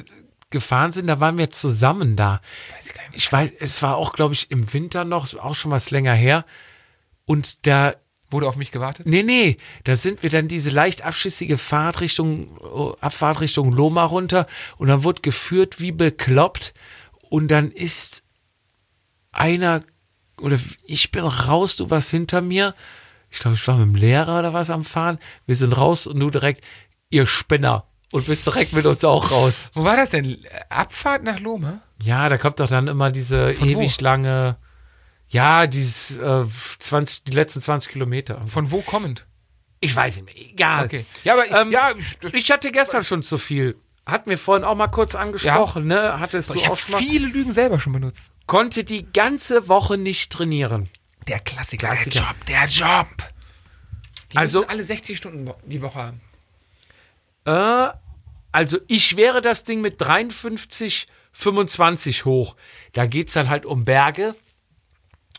gefahren 0.55 0.93
sind, 0.93 1.07
da 1.07 1.19
waren 1.19 1.37
wir 1.37 1.49
zusammen 1.49 2.15
da. 2.15 2.41
Weiß 2.75 2.89
ich. 2.89 2.95
Ich 3.11 3.31
weiß, 3.31 3.51
es 3.59 3.81
war 3.81 3.97
auch, 3.97 4.13
glaube 4.13 4.33
ich, 4.33 4.49
im 4.49 4.73
Winter 4.73 5.03
noch, 5.03 5.35
auch 5.35 5.53
schon 5.53 5.71
was 5.71 5.91
länger 5.91 6.13
her. 6.13 6.45
Und 7.25 7.67
da, 7.67 7.93
Wurde 8.31 8.47
auf 8.47 8.55
mich 8.55 8.71
gewartet? 8.71 9.05
nee, 9.05 9.21
nee, 9.21 9.57
da 9.83 9.95
sind 9.95 10.23
wir 10.23 10.31
dann 10.31 10.47
diese 10.47 10.71
leicht 10.71 11.03
abschüssige 11.03 11.59
Fahrt 11.59 12.01
Richtung, 12.01 12.57
oh, 12.57 12.95
Abfahrt 12.99 13.39
Richtung 13.39 13.71
Loma 13.71 14.03
runter 14.03 14.47
und 14.77 14.87
dann 14.87 15.03
wurde 15.03 15.21
geführt 15.21 15.79
wie 15.79 15.91
bekloppt 15.91 16.73
und 17.29 17.49
dann 17.49 17.71
ist 17.71 18.23
einer, 19.31 19.81
oder 20.41 20.57
ich 20.85 21.11
bin 21.11 21.23
raus, 21.23 21.75
du 21.75 21.91
warst 21.91 22.09
hinter 22.09 22.41
mir. 22.41 22.73
ich 23.29 23.39
glaube, 23.39 23.55
ich 23.55 23.67
war 23.67 23.77
mit 23.77 23.87
dem 23.87 23.95
Lehrer 23.95 24.39
oder 24.39 24.53
was 24.53 24.71
am 24.71 24.83
Fahren. 24.83 25.19
Wir 25.45 25.55
sind 25.55 25.77
raus 25.77 26.07
und 26.07 26.19
du 26.19 26.31
direkt, 26.31 26.63
ihr 27.09 27.27
Spinner. 27.27 27.85
Und 28.11 28.27
bist 28.27 28.45
direkt 28.45 28.73
mit 28.73 28.85
uns 28.85 29.03
auch 29.03 29.31
raus. 29.31 29.71
Wo 29.73 29.83
war 29.83 29.97
das 29.97 30.11
denn? 30.11 30.37
Abfahrt 30.69 31.23
nach 31.23 31.39
Loma? 31.39 31.81
Ja, 32.01 32.29
da 32.29 32.37
kommt 32.37 32.59
doch 32.59 32.67
dann 32.69 32.87
immer 32.87 33.11
diese 33.11 33.53
Von 33.53 33.67
wo? 33.67 33.71
ewig 33.81 33.99
lange, 34.01 34.57
ja, 35.27 35.67
dieses 35.67 36.17
äh, 36.17 36.45
20, 36.79 37.23
die 37.23 37.31
letzten 37.31 37.61
20 37.61 37.91
Kilometer. 37.91 38.41
Von 38.47 38.71
wo 38.71 38.81
kommend? 38.81 39.25
Ich 39.81 39.95
weiß 39.95 40.17
nicht 40.17 40.25
mehr, 40.25 40.37
egal. 40.49 40.85
Okay. 40.85 41.05
Ja, 41.23 41.33
aber 41.33 41.45
ich, 41.45 41.51
Ähm, 41.51 41.71
ja, 41.71 41.91
ich, 42.23 42.33
Ich 42.33 42.51
hatte 42.51 42.71
gestern 42.71 43.03
schon 43.03 43.23
zu 43.23 43.37
viel. 43.37 43.75
Hatten 44.05 44.29
wir 44.29 44.37
vorhin 44.37 44.63
auch 44.63 44.75
mal 44.75 44.87
kurz 44.87 45.15
angesprochen, 45.15 45.87
ne? 45.87 46.19
Hattest 46.19 46.49
du 46.51 46.53
ich 46.53 46.63
auch 46.65 46.69
habe 46.69 46.77
schon 46.77 46.99
viele 46.99 47.27
Lügen 47.27 47.51
selber 47.51 47.79
schon 47.79 47.93
benutzt. 47.93 48.29
Konnte 48.45 48.83
die 48.83 49.11
ganze 49.11 49.67
Woche 49.67 49.97
nicht 49.97 50.31
trainieren. 50.31 50.89
Der 51.27 51.39
Klassiker, 51.39 51.87
Klassiker. 51.87 52.19
der 52.19 52.25
Job, 52.27 52.45
der 52.45 52.65
Job. 52.67 53.07
Die 54.31 54.37
Also- 54.37 54.67
alle 54.67 54.83
60 54.83 55.17
Stunden 55.17 55.47
wo- 55.47 55.55
die 55.65 55.81
Woche 55.81 55.99
haben. 55.99 56.21
Äh, 57.45 57.87
also 58.51 58.77
ich 58.87 59.17
wäre 59.17 59.41
das 59.41 59.63
Ding 59.63 59.81
mit 59.81 59.99
53, 59.99 61.07
25 61.31 62.25
hoch. 62.25 62.55
Da 62.93 63.05
geht's 63.05 63.33
dann 63.33 63.49
halt 63.49 63.65
um 63.65 63.83
Berge. 63.83 64.35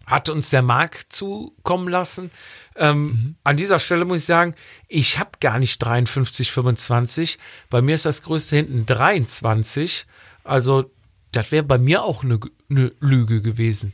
Hat 0.07 0.29
uns 0.29 0.51
der 0.51 0.63
Marc 0.63 1.13
zukommen 1.13 1.89
lassen. 1.89 2.31
Ähm, 2.77 3.35
An 3.43 3.57
dieser 3.57 3.79
Stelle 3.81 4.05
muss 4.05 4.21
ich 4.21 4.27
sagen, 4.27 4.55
ich 4.87 5.19
habe 5.19 5.31
gar 5.41 5.59
nicht 5.59 5.79
53, 5.79 6.53
25. 6.53 7.39
Bei 7.71 7.83
mir 7.83 7.95
ist 7.97 8.07
das 8.07 8.23
größte 8.23 8.57
hinten 8.57 8.87
23. 8.87 10.07
Also 10.45 10.91
das 11.33 11.51
wäre 11.51 11.65
bei 11.65 11.79
mir 11.79 12.05
auch 12.05 12.23
eine 12.23 12.39
eine 12.71 12.93
Lüge 13.01 13.43
gewesen. 13.43 13.93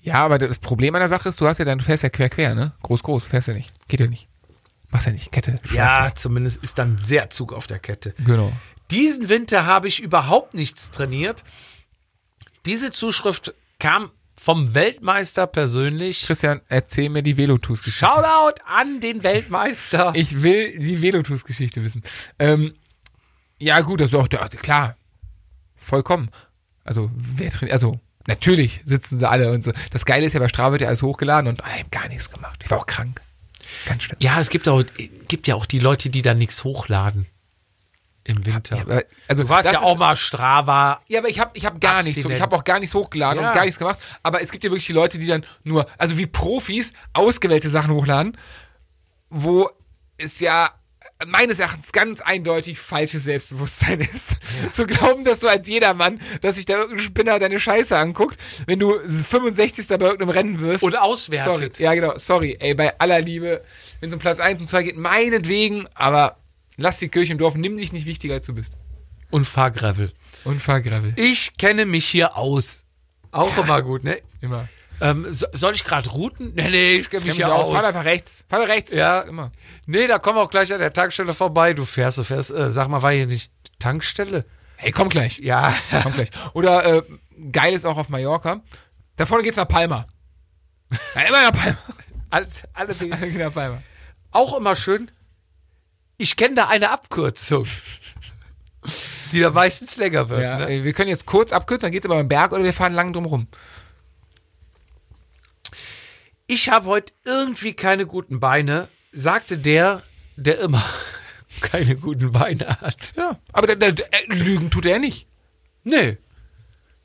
Ja, 0.00 0.16
aber 0.24 0.38
das 0.38 0.58
Problem 0.58 0.94
an 0.94 1.00
der 1.00 1.08
Sache 1.08 1.28
ist, 1.28 1.40
du 1.40 1.46
hast 1.46 1.58
ja 1.58 1.64
dann, 1.64 1.78
du 1.78 1.84
fährst 1.84 2.02
ja 2.02 2.10
quer 2.10 2.28
quer, 2.30 2.54
ne? 2.54 2.72
Groß, 2.82 3.02
groß, 3.02 3.26
fährst 3.26 3.48
ja 3.48 3.54
nicht. 3.54 3.72
Geht 3.88 4.00
ja 4.00 4.06
nicht. 4.06 4.28
Machst 4.90 5.06
ja 5.06 5.12
nicht. 5.12 5.32
Kette. 5.32 5.56
Ja, 5.72 6.14
zumindest 6.14 6.62
ist 6.62 6.78
dann 6.78 6.98
sehr 6.98 7.30
Zug 7.30 7.52
auf 7.52 7.66
der 7.66 7.78
Kette. 7.78 8.14
Genau. 8.24 8.52
Diesen 8.90 9.28
Winter 9.28 9.66
habe 9.66 9.88
ich 9.88 10.00
überhaupt 10.00 10.54
nichts 10.54 10.90
trainiert. 10.90 11.44
Diese 12.66 12.90
Zuschrift 12.90 13.54
kam 13.78 14.10
vom 14.36 14.74
Weltmeister 14.74 15.46
persönlich. 15.46 16.26
Christian, 16.26 16.60
erzähl 16.68 17.08
mir 17.08 17.22
die 17.22 17.36
Velotus-Geschichte. 17.36 18.06
Shoutout 18.06 18.60
an 18.66 19.00
den 19.00 19.24
Weltmeister. 19.24 20.12
Ich 20.14 20.42
will 20.42 20.78
die 20.78 21.02
Velotus-Geschichte 21.02 21.84
wissen. 21.84 22.02
Ähm, 22.38 22.74
ja, 23.58 23.80
gut, 23.80 24.00
das 24.00 24.10
ist 24.10 24.14
auch, 24.14 24.28
also 24.38 24.58
klar. 24.58 24.96
Vollkommen. 25.76 26.30
Also, 26.84 27.10
wer 27.14 27.50
trainiert, 27.50 27.72
also, 27.72 27.98
natürlich 28.26 28.82
sitzen 28.84 29.18
sie 29.18 29.28
alle 29.28 29.50
und 29.50 29.64
so. 29.64 29.72
Das 29.90 30.04
Geile 30.04 30.26
ist 30.26 30.34
ja, 30.34 30.40
bei 30.40 30.48
Strava 30.48 30.72
wird 30.72 30.82
ja 30.82 30.88
alles 30.88 31.02
hochgeladen 31.02 31.48
und 31.48 31.60
ich 31.60 31.82
hab 31.82 31.90
gar 31.90 32.08
nichts 32.08 32.30
gemacht. 32.30 32.60
Ich 32.62 32.70
war 32.70 32.78
auch 32.78 32.86
krank. 32.86 33.20
Ganz 33.84 34.04
schlimm. 34.04 34.16
Ja, 34.20 34.40
es 34.40 34.48
gibt, 34.50 34.68
auch, 34.68 34.82
gibt 35.28 35.46
ja 35.46 35.54
auch 35.54 35.66
die 35.66 35.78
Leute, 35.78 36.08
die 36.10 36.22
da 36.22 36.34
nichts 36.34 36.64
hochladen. 36.64 37.26
Im 38.24 38.44
Winter. 38.44 38.80
Aber, 38.80 39.04
also, 39.28 39.44
du 39.44 39.48
warst 39.48 39.70
ja 39.70 39.80
auch 39.82 39.92
ist- 39.92 39.98
mal 40.00 40.16
Strava. 40.16 41.00
Ja, 41.06 41.20
aber 41.20 41.28
ich 41.28 41.38
habe 41.38 41.52
ich 41.54 41.64
hab 41.64 41.80
gar 41.80 42.02
nichts. 42.02 42.18
Abstinent. 42.18 42.36
Ich 42.38 42.42
habe 42.42 42.56
auch 42.56 42.64
gar 42.64 42.80
nichts 42.80 42.92
hochgeladen 42.92 43.40
Ja. 43.40 43.48
und 43.50 43.54
gar 43.54 43.64
nichts 43.64 43.78
gemacht. 43.78 44.00
Aber 44.24 44.42
es 44.42 44.50
gibt 44.50 44.64
ja 44.64 44.70
wirklich 44.70 44.86
die 44.86 44.92
Leute, 44.92 45.18
die 45.20 45.26
dann 45.28 45.46
nur, 45.62 45.86
also 45.96 46.18
wie 46.18 46.26
Profis, 46.26 46.92
ausgewählte 47.12 47.70
Sachen 47.70 47.92
hochladen, 47.92 48.36
wo 49.30 49.70
es 50.18 50.40
ja 50.40 50.70
meines 51.26 51.58
Erachtens 51.58 51.92
ganz 51.92 52.20
eindeutig 52.20 52.78
falsches 52.78 53.24
Selbstbewusstsein 53.24 54.00
ist. 54.00 54.36
Zu 54.74 54.86
glauben, 54.86 55.24
dass 55.24 55.40
du 55.40 55.48
als 55.48 55.66
jedermann, 55.66 56.20
dass 56.42 56.56
sich 56.56 56.66
da 56.66 56.74
irgendein 56.74 56.98
Spinner 56.98 57.38
deine 57.38 57.58
Scheiße 57.58 57.96
anguckt, 57.96 58.38
wenn 58.66 58.78
du 58.78 58.98
65. 58.98 59.88
bei 59.88 59.94
irgendeinem 59.94 60.30
Rennen 60.30 60.60
wirst. 60.60 60.84
Und 60.84 60.96
auswertet. 60.96 61.76
Sorry. 61.76 61.84
Ja, 61.84 61.94
genau. 61.94 62.18
Sorry. 62.18 62.56
Ey, 62.60 62.74
bei 62.74 62.98
aller 63.00 63.20
Liebe, 63.20 63.62
wenn 64.00 64.08
es 64.08 64.14
um 64.14 64.20
Platz 64.20 64.40
1 64.40 64.60
und 64.60 64.68
2 64.68 64.82
geht, 64.82 64.96
meinetwegen, 64.96 65.88
aber 65.94 66.36
lass 66.76 66.98
die 66.98 67.08
Kirche 67.08 67.32
im 67.32 67.38
Dorf, 67.38 67.54
nimm 67.54 67.76
dich 67.76 67.92
nicht 67.92 68.06
wichtiger, 68.06 68.34
als 68.34 68.46
du 68.46 68.54
bist. 68.54 68.74
Und 69.30 69.46
Fahrgravel. 69.46 70.12
Und 70.44 70.62
fahr 70.62 70.80
Gravel. 70.80 71.14
Ich 71.16 71.56
kenne 71.56 71.86
mich 71.86 72.06
hier 72.06 72.36
aus. 72.36 72.84
Auch 73.32 73.56
immer 73.58 73.82
gut, 73.82 74.04
ne? 74.04 74.18
Immer. 74.40 74.68
Ähm, 75.00 75.26
so, 75.30 75.46
soll 75.52 75.74
ich 75.74 75.84
gerade 75.84 76.08
routen? 76.10 76.52
Nee, 76.54 76.70
nee, 76.70 76.92
ich 76.92 77.10
kenne 77.10 77.24
mich 77.24 77.36
hier 77.36 77.52
aus. 77.52 77.70
Fahr 77.70 77.86
einfach 77.86 78.04
rechts. 78.04 78.44
Fahr 78.48 78.60
doch 78.60 78.68
rechts. 78.68 78.92
Ja. 78.92 79.20
Immer. 79.22 79.52
Nee, 79.86 80.06
da 80.06 80.18
kommen 80.18 80.38
wir 80.38 80.42
auch 80.42 80.50
gleich 80.50 80.72
an 80.72 80.78
der 80.78 80.92
Tankstelle 80.92 81.34
vorbei. 81.34 81.74
Du 81.74 81.84
fährst, 81.84 82.18
du 82.18 82.24
fährst. 82.24 82.50
Äh, 82.50 82.70
sag 82.70 82.88
mal, 82.88 83.02
war 83.02 83.12
hier 83.12 83.26
nicht 83.26 83.50
Tankstelle? 83.78 84.44
Hey, 84.76 84.92
komm 84.92 85.08
gleich. 85.08 85.38
Ja. 85.38 85.74
Komm 86.02 86.12
gleich. 86.12 86.30
Oder 86.52 86.84
äh, 86.84 87.02
geil 87.50 87.72
ist 87.72 87.86
auch 87.86 87.96
auf 87.96 88.08
Mallorca. 88.08 88.60
Da 89.16 89.24
vorne 89.24 89.42
geht's 89.42 89.56
nach 89.56 89.68
Palma. 89.68 90.06
Ja, 91.14 91.22
immer 91.22 91.50
nach 91.50 91.52
Palma. 91.52 91.78
Alles, 92.30 92.64
alle. 92.74 92.94
Geht 92.94 93.38
nach 93.38 93.54
Palma. 93.54 93.82
Auch 94.32 94.58
immer 94.58 94.76
schön. 94.76 95.10
Ich 96.18 96.36
kenne 96.36 96.56
da 96.56 96.68
eine 96.68 96.90
Abkürzung, 96.90 97.66
die 99.32 99.40
da 99.40 99.50
meistens 99.50 99.96
länger 99.96 100.28
wird. 100.28 100.42
Ja, 100.42 100.58
ne? 100.58 100.82
wir 100.82 100.92
können 100.92 101.08
jetzt 101.08 101.26
kurz 101.26 101.52
abkürzen, 101.52 101.86
dann 101.86 101.92
geht's 101.92 102.06
aber 102.06 102.16
beim 102.16 102.28
Berg 102.28 102.52
oder 102.52 102.64
wir 102.64 102.72
fahren 102.72 102.94
lang 102.94 103.12
drum 103.12 103.26
rum. 103.26 103.48
Ich 106.46 106.68
habe 106.70 106.86
heute 106.86 107.12
irgendwie 107.24 107.72
keine 107.74 108.06
guten 108.06 108.38
Beine, 108.40 108.88
sagte 109.12 109.58
der, 109.58 110.02
der 110.36 110.60
immer 110.60 110.84
keine 111.60 111.96
guten 111.96 112.32
Beine 112.32 112.68
hat. 112.80 113.14
Ja. 113.16 113.38
Aber 113.52 113.66
der, 113.66 113.76
der, 113.76 113.92
der, 113.92 114.06
äh, 114.12 114.26
Lügen 114.32 114.70
tut 114.70 114.86
er 114.86 114.98
nicht. 114.98 115.26
Nee. 115.84 116.18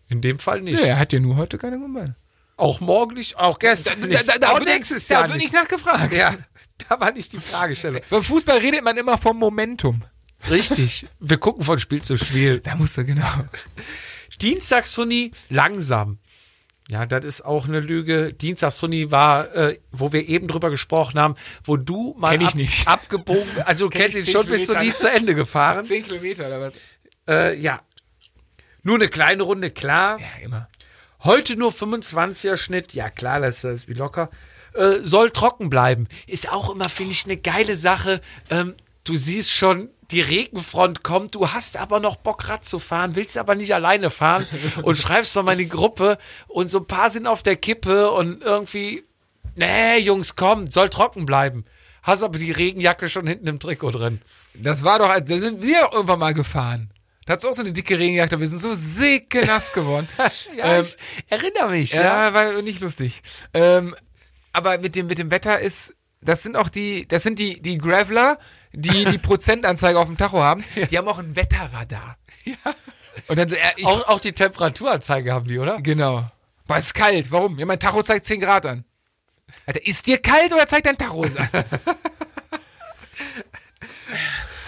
In 0.10 0.22
dem 0.22 0.40
Fall 0.40 0.62
nicht. 0.62 0.80
Ja, 0.82 0.88
er 0.88 1.00
hat 1.00 1.14
ja 1.14 1.20
nur 1.20 1.38
heute 1.38 1.58
keine 1.58 1.78
guten 1.80 1.94
Beine. 1.94 2.16
Auch 2.58 2.80
morgen 2.80 3.16
nicht, 3.16 3.38
auch 3.38 3.58
gestern 3.58 4.02
nicht. 4.02 4.20
auch 4.44 4.56
wird- 4.60 4.66
nächstes 4.66 5.08
da 5.08 5.22
Jahr 5.22 5.30
wird 5.30 5.40
nicht. 5.40 5.54
nachgefragt. 5.54 6.14
Ja, 6.16 6.36
da 6.88 7.00
war 7.00 7.12
nicht 7.12 7.34
die 7.34 7.40
Fragestellung. 7.40 8.02
Beim 8.10 8.22
Fußball 8.22 8.60
redet 8.60 8.84
man 8.84 8.98
immer 8.98 9.18
vom 9.18 9.38
Momentum. 9.38 10.04
Richtig. 10.50 11.08
Wir 11.20 11.38
gucken 11.38 11.64
von 11.66 11.80
Spiel 11.80 12.04
zu 12.04 12.18
Spiel. 12.18 12.60
Da 12.60 12.76
musst 12.76 12.98
du, 12.98 13.06
genau. 13.06 13.26
Dienstagshuni 14.42 15.32
langsam. 15.50 16.20
Ja, 16.92 17.06
das 17.06 17.24
ist 17.24 17.46
auch 17.46 17.70
eine 17.70 17.80
Lüge. 17.80 18.34
Dienstagshuni 18.34 19.12
war, 19.12 19.56
äh, 19.56 19.80
wo 19.94 20.12
wir 20.12 20.28
eben 20.28 20.50
drüber 20.50 20.70
gesprochen 20.70 21.18
haben, 21.18 21.36
wo 21.64 21.78
du 21.78 22.14
mal 22.20 22.38
ab, 22.44 22.54
nicht. 22.54 22.86
abgebogen, 22.88 23.62
also 23.64 23.88
Kenn 23.88 24.12
kennst 24.12 24.18
ihn 24.18 24.26
schon, 24.26 24.46
bist 24.46 24.68
du 24.68 24.78
nie 24.78 24.94
zu 24.94 25.10
Ende 25.10 25.34
gefahren. 25.34 25.86
Zehn 25.86 26.04
Kilometer 26.04 26.48
oder 26.48 26.60
was? 26.60 26.76
Äh, 27.30 27.58
ja. 27.58 27.80
Nur 28.84 28.96
eine 28.96 29.08
kleine 29.08 29.44
Runde, 29.44 29.72
klar. 29.72 30.20
Ja, 30.20 30.44
immer. 30.44 30.68
Heute 31.24 31.56
nur 31.56 31.72
25er 31.72 32.58
Schnitt. 32.58 32.94
Ja, 32.94 33.10
klar, 33.10 33.40
das 33.40 33.64
ist 33.64 33.88
wie 33.88 33.94
locker. 33.94 34.30
Äh, 34.74 34.98
soll 35.02 35.30
trocken 35.30 35.70
bleiben. 35.70 36.10
Ist 36.28 36.52
auch 36.52 36.76
immer, 36.76 36.90
finde 36.90 37.14
ich, 37.14 37.24
eine 37.24 37.38
geile 37.38 37.76
Sache. 37.76 38.20
Ähm, 38.50 38.74
du 39.06 39.16
siehst 39.16 39.52
schon, 39.52 39.92
die 40.12 40.22
Regenfront 40.22 41.04
kommt, 41.04 41.36
du 41.36 41.50
hast 41.50 41.78
aber 41.78 42.00
noch 42.00 42.16
Bock, 42.18 42.50
Rad 42.50 42.66
zu 42.66 42.80
fahren, 42.80 43.16
willst 43.16 43.38
aber 43.38 43.56
nicht 43.56 43.74
alleine 43.74 44.10
fahren 44.10 44.48
und 44.84 44.98
schreibst 44.98 45.36
noch 45.36 45.44
mal 45.44 45.54
in 45.54 45.60
die 45.60 45.70
Gruppe 45.70 46.18
und 46.48 46.70
so 46.70 46.80
ein 46.80 46.88
paar 46.88 47.10
sind 47.10 47.28
auf 47.28 47.44
der 47.44 47.56
Kippe 47.56 48.12
und 48.12 48.44
irgendwie, 48.44 49.04
nee, 49.56 49.98
Jungs, 49.98 50.36
komm, 50.36 50.70
soll 50.70 50.90
trocken 50.90 51.26
bleiben. 51.26 51.66
Hast 52.04 52.24
aber 52.24 52.40
die 52.40 52.52
Regenjacke 52.52 53.10
schon 53.10 53.28
hinten 53.28 53.48
im 53.48 53.60
Trikot 53.60 53.92
drin. 53.92 54.22
Das 54.56 54.84
war 54.84 55.00
doch, 55.00 55.08
da 55.08 55.40
sind 55.40 55.62
wir 55.62 55.88
auch 55.88 55.94
irgendwann 55.94 56.20
mal 56.20 56.34
gefahren. 56.34 56.92
Da 57.26 57.34
hat's 57.34 57.46
auch 57.46 57.54
so 57.54 57.62
eine 57.62 57.72
dicke 57.72 58.00
Regenjacke, 58.00 58.40
wir 58.40 58.48
sind 58.48 58.60
so 58.60 58.70
nass 59.46 59.74
geworden. 59.74 60.08
Ja, 60.58 60.78
Ähm, 60.78 60.86
ich 60.86 60.98
erinnere 61.28 61.70
mich, 61.70 61.94
ja, 61.94 62.02
ja. 62.28 62.34
war 62.34 62.62
nicht 62.62 62.82
lustig. 62.82 63.22
Ähm, 63.54 63.96
aber 64.54 64.80
mit 64.80 64.96
dem, 64.96 65.08
mit 65.08 65.20
dem 65.20 65.30
Wetter 65.32 65.60
ist, 65.60 65.96
das 66.22 66.44
sind 66.44 66.56
auch 66.56 66.70
die, 66.70 67.08
das 67.08 67.24
sind 67.24 67.40
die, 67.40 67.62
die 67.62 67.78
Graveler, 67.78 68.38
die 68.74 69.06
die 69.06 69.18
Prozentanzeige 69.18 70.00
auf 70.00 70.08
dem 70.08 70.18
Tacho 70.18 70.42
haben, 70.42 70.64
die 70.90 70.98
haben 70.98 71.08
auch 71.08 71.20
ein 71.20 71.36
Wetterradar. 71.36 72.18
Ja. 72.46 72.56
Und 73.28 73.38
dann, 73.38 73.52
äh, 73.52 73.58
ich, 73.76 73.86
Auch, 73.86 74.08
auch 74.08 74.20
die 74.20 74.32
Temperaturanzeige 74.34 75.34
haben 75.34 75.48
die, 75.48 75.60
oder? 75.60 75.80
genau. 75.82 76.30
Boah, 76.66 76.78
ist 76.78 76.94
kalt. 76.94 77.32
Warum? 77.32 77.60
Ja, 77.60 77.66
mein 77.66 77.80
Tacho 77.80 78.02
zeigt 78.02 78.26
10 78.26 78.40
Grad 78.40 78.66
an. 78.66 78.86
Alter, 79.66 79.86
ist 79.86 80.08
dir 80.08 80.18
kalt 80.18 80.54
oder 80.54 80.66
zeigt 80.66 80.86
dein 80.86 80.98
Tacho 80.98 81.24
es 81.26 81.36
an? 81.38 81.50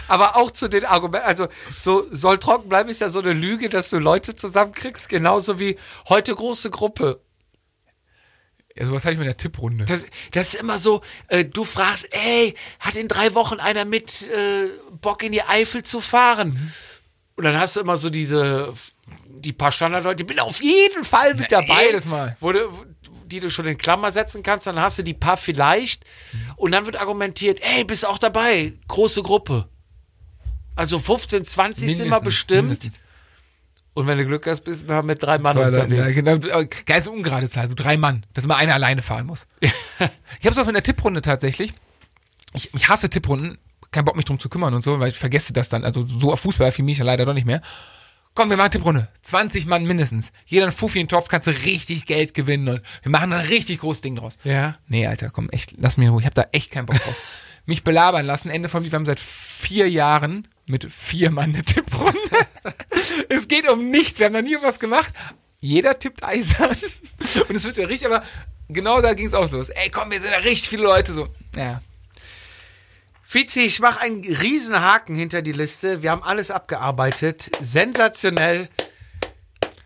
Aber 0.07 0.35
auch 0.35 0.51
zu 0.51 0.67
den 0.67 0.85
Argumenten, 0.85 1.25
also 1.25 1.47
so 1.77 2.03
soll 2.11 2.38
trocken 2.38 2.69
bleiben, 2.69 2.89
ist 2.89 3.01
ja 3.01 3.09
so 3.09 3.19
eine 3.19 3.34
Lüge, 3.34 3.69
dass 3.69 3.89
du 3.89 3.99
Leute 3.99 4.35
zusammenkriegst, 4.35 5.09
genauso 5.09 5.59
wie 5.59 5.77
heute 6.09 6.35
große 6.35 6.69
Gruppe. 6.69 7.21
Ja, 8.75 8.85
sowas 8.87 9.03
habe 9.05 9.13
ich 9.13 9.19
mit 9.19 9.27
der 9.27 9.37
Tipprunde. 9.37 9.85
Das, 9.85 10.05
das 10.31 10.53
ist 10.53 10.59
immer 10.59 10.79
so, 10.79 11.01
äh, 11.27 11.45
du 11.45 11.63
fragst, 11.63 12.07
ey, 12.11 12.55
hat 12.79 12.95
in 12.95 13.07
drei 13.07 13.35
Wochen 13.35 13.59
einer 13.59 13.85
mit 13.85 14.23
äh, 14.23 14.69
Bock 15.01 15.21
in 15.23 15.31
die 15.31 15.43
Eifel 15.43 15.83
zu 15.83 15.99
fahren? 15.99 16.73
Und 17.35 17.43
dann 17.43 17.57
hast 17.57 17.75
du 17.75 17.81
immer 17.81 17.97
so 17.97 18.09
diese, 18.09 18.73
die 19.27 19.53
paar 19.53 19.71
Standardleute, 19.71 20.17
die 20.17 20.23
bin 20.23 20.39
auf 20.39 20.61
jeden 20.61 21.03
Fall 21.03 21.35
mit 21.35 21.47
Na, 21.51 21.61
dabei. 21.61 21.85
jedes 21.85 22.05
Mal. 22.05 22.35
Wo 22.39 22.51
du, 22.51 22.59
die 23.25 23.39
du 23.39 23.49
schon 23.51 23.65
in 23.67 23.77
Klammer 23.77 24.11
setzen 24.11 24.41
kannst, 24.43 24.65
dann 24.67 24.79
hast 24.79 24.97
du 24.97 25.03
die 25.03 25.13
paar 25.13 25.37
vielleicht. 25.37 26.03
Und 26.55 26.71
dann 26.71 26.85
wird 26.87 26.95
argumentiert, 26.97 27.59
ey, 27.61 27.83
bist 27.83 28.07
auch 28.07 28.17
dabei, 28.17 28.73
große 28.87 29.21
Gruppe. 29.21 29.67
Also 30.75 30.97
15, 30.97 31.45
20 31.45 31.79
sind 31.81 31.89
wir 31.89 32.05
Mindestens, 32.05 32.23
bestimmt. 32.23 32.61
mindestens. 32.69 32.99
Und 33.95 34.07
wenn 34.07 34.18
du 34.18 34.26
Glück 34.26 34.48
hast, 34.48 34.61
bist 34.61 34.90
du 34.90 35.03
mit 35.03 35.22
drei 35.22 35.38
Mann 35.38 35.53
Zwei 35.53 35.68
unterwegs. 35.68 36.15
ja, 36.15 36.22
genau, 36.22 36.60
äh, 36.60 36.68
geil 36.86 37.07
ungerade 37.07 37.48
Zahl, 37.48 37.68
so 37.68 37.76
drei 37.76 37.95
Mann, 37.98 38.26
dass 38.34 38.45
immer 38.45 38.57
einer 38.57 38.74
alleine 38.74 39.02
fahren 39.02 39.26
muss. 39.26 39.48
Ich 40.40 40.45
habe 40.45 40.49
es 40.53 40.57
auch 40.60 40.68
in 40.68 40.74
der 40.74 40.84
Tipprunde 40.84 41.22
tatsächlich. 41.22 41.74
Ich, 42.53 42.74
ich 42.74 42.90
hasse 42.90 43.10
Tipprunden. 43.10 43.60
Kein 43.91 44.03
Bock, 44.03 44.15
mich 44.15 44.26
drum 44.26 44.40
zu 44.40 44.49
kümmern 44.49 44.74
und 44.74 44.82
so, 44.84 44.99
weil 44.99 45.10
ich 45.10 45.18
vergesse 45.18 45.53
das 45.53 45.70
dann. 45.70 45.86
Also 45.86 46.06
so 46.07 46.34
auf 46.34 46.40
Fußball 46.41 46.72
für 46.72 46.84
mich 46.84 46.98
ja 46.98 47.06
leider 47.06 47.26
doch 47.26 47.34
nicht 47.34 47.45
mehr. 47.45 47.61
Komm, 48.34 48.49
wir 48.49 48.57
machen 48.57 48.72
Tipprunde. 48.72 49.07
20 49.22 49.68
Mann 49.68 49.86
mindestens. 49.86 50.32
Jeder 50.45 50.65
ein 50.65 50.72
Fuffi 50.72 50.99
in 50.99 51.06
den 51.06 51.10
Topf, 51.11 51.28
kannst 51.30 51.45
du 51.48 51.52
richtig 51.52 52.06
Geld 52.07 52.34
gewinnen 52.34 52.68
und 52.68 52.82
wir 53.03 53.11
machen 53.11 53.32
ein 53.32 53.45
richtig 53.45 53.80
großes 53.80 54.02
Ding 54.02 54.15
draus. 54.15 54.38
Ja. 54.44 54.76
Nee, 54.88 55.06
Alter, 55.06 55.30
komm, 55.30 55.49
echt, 55.52 55.76
lass 55.78 55.98
mich 55.98 56.07
in 56.07 56.11
Ruhe. 56.11 56.22
Ich 56.22 56.26
hab 56.26 56.34
da 56.34 56.48
echt 56.52 56.72
keinen 56.72 56.88
Bock 56.88 56.98
drauf. 56.98 57.15
mich 57.65 57.84
belabern 57.84 58.26
lassen. 58.26 58.49
Ende 58.49 58.69
vom 58.69 58.84
Lied, 58.84 58.91
wir 58.91 58.98
haben 58.98 59.06
seit 59.06 59.19
vier 59.19 59.90
Jahren 59.90 60.48
mit 60.65 60.91
vier 60.91 61.31
Mann 61.31 61.53
eine 61.53 61.64
Tipprunde. 61.64 62.19
es 63.30 63.48
geht 63.48 63.69
um 63.69 63.90
nichts. 63.90 64.19
Wir 64.19 64.27
haben 64.27 64.34
noch 64.34 64.41
nie 64.41 64.57
was 64.61 64.80
gemacht. 64.80 65.14
Jeder 65.60 65.98
tippt 65.98 66.23
eisern. 66.23 66.76
Und 67.48 67.56
es 67.56 67.64
wird 67.64 67.77
ja 67.77 67.85
richtig, 67.85 68.07
aber 68.07 68.23
genau 68.69 69.02
da 69.02 69.14
ging 69.14 69.27
es 69.27 69.34
auch 69.34 69.49
los. 69.52 69.69
Ey, 69.69 69.90
komm, 69.90 70.11
wir 70.11 70.19
sind 70.19 70.31
da 70.31 70.38
richtig 70.38 70.69
viele 70.69 70.84
Leute 70.84 71.14
so. 71.14 71.30
Ja. 71.56 71.81
Fizi, 73.23 73.61
ich 73.61 73.80
mache 73.80 74.02
einen 74.02 74.23
riesen 74.23 74.80
Haken 74.80 75.15
hinter 75.15 75.41
die 75.41 75.53
Liste. 75.53 76.03
Wir 76.03 76.11
haben 76.11 76.23
alles 76.23 76.52
abgearbeitet. 76.52 77.49
Sensationell. 77.61 78.69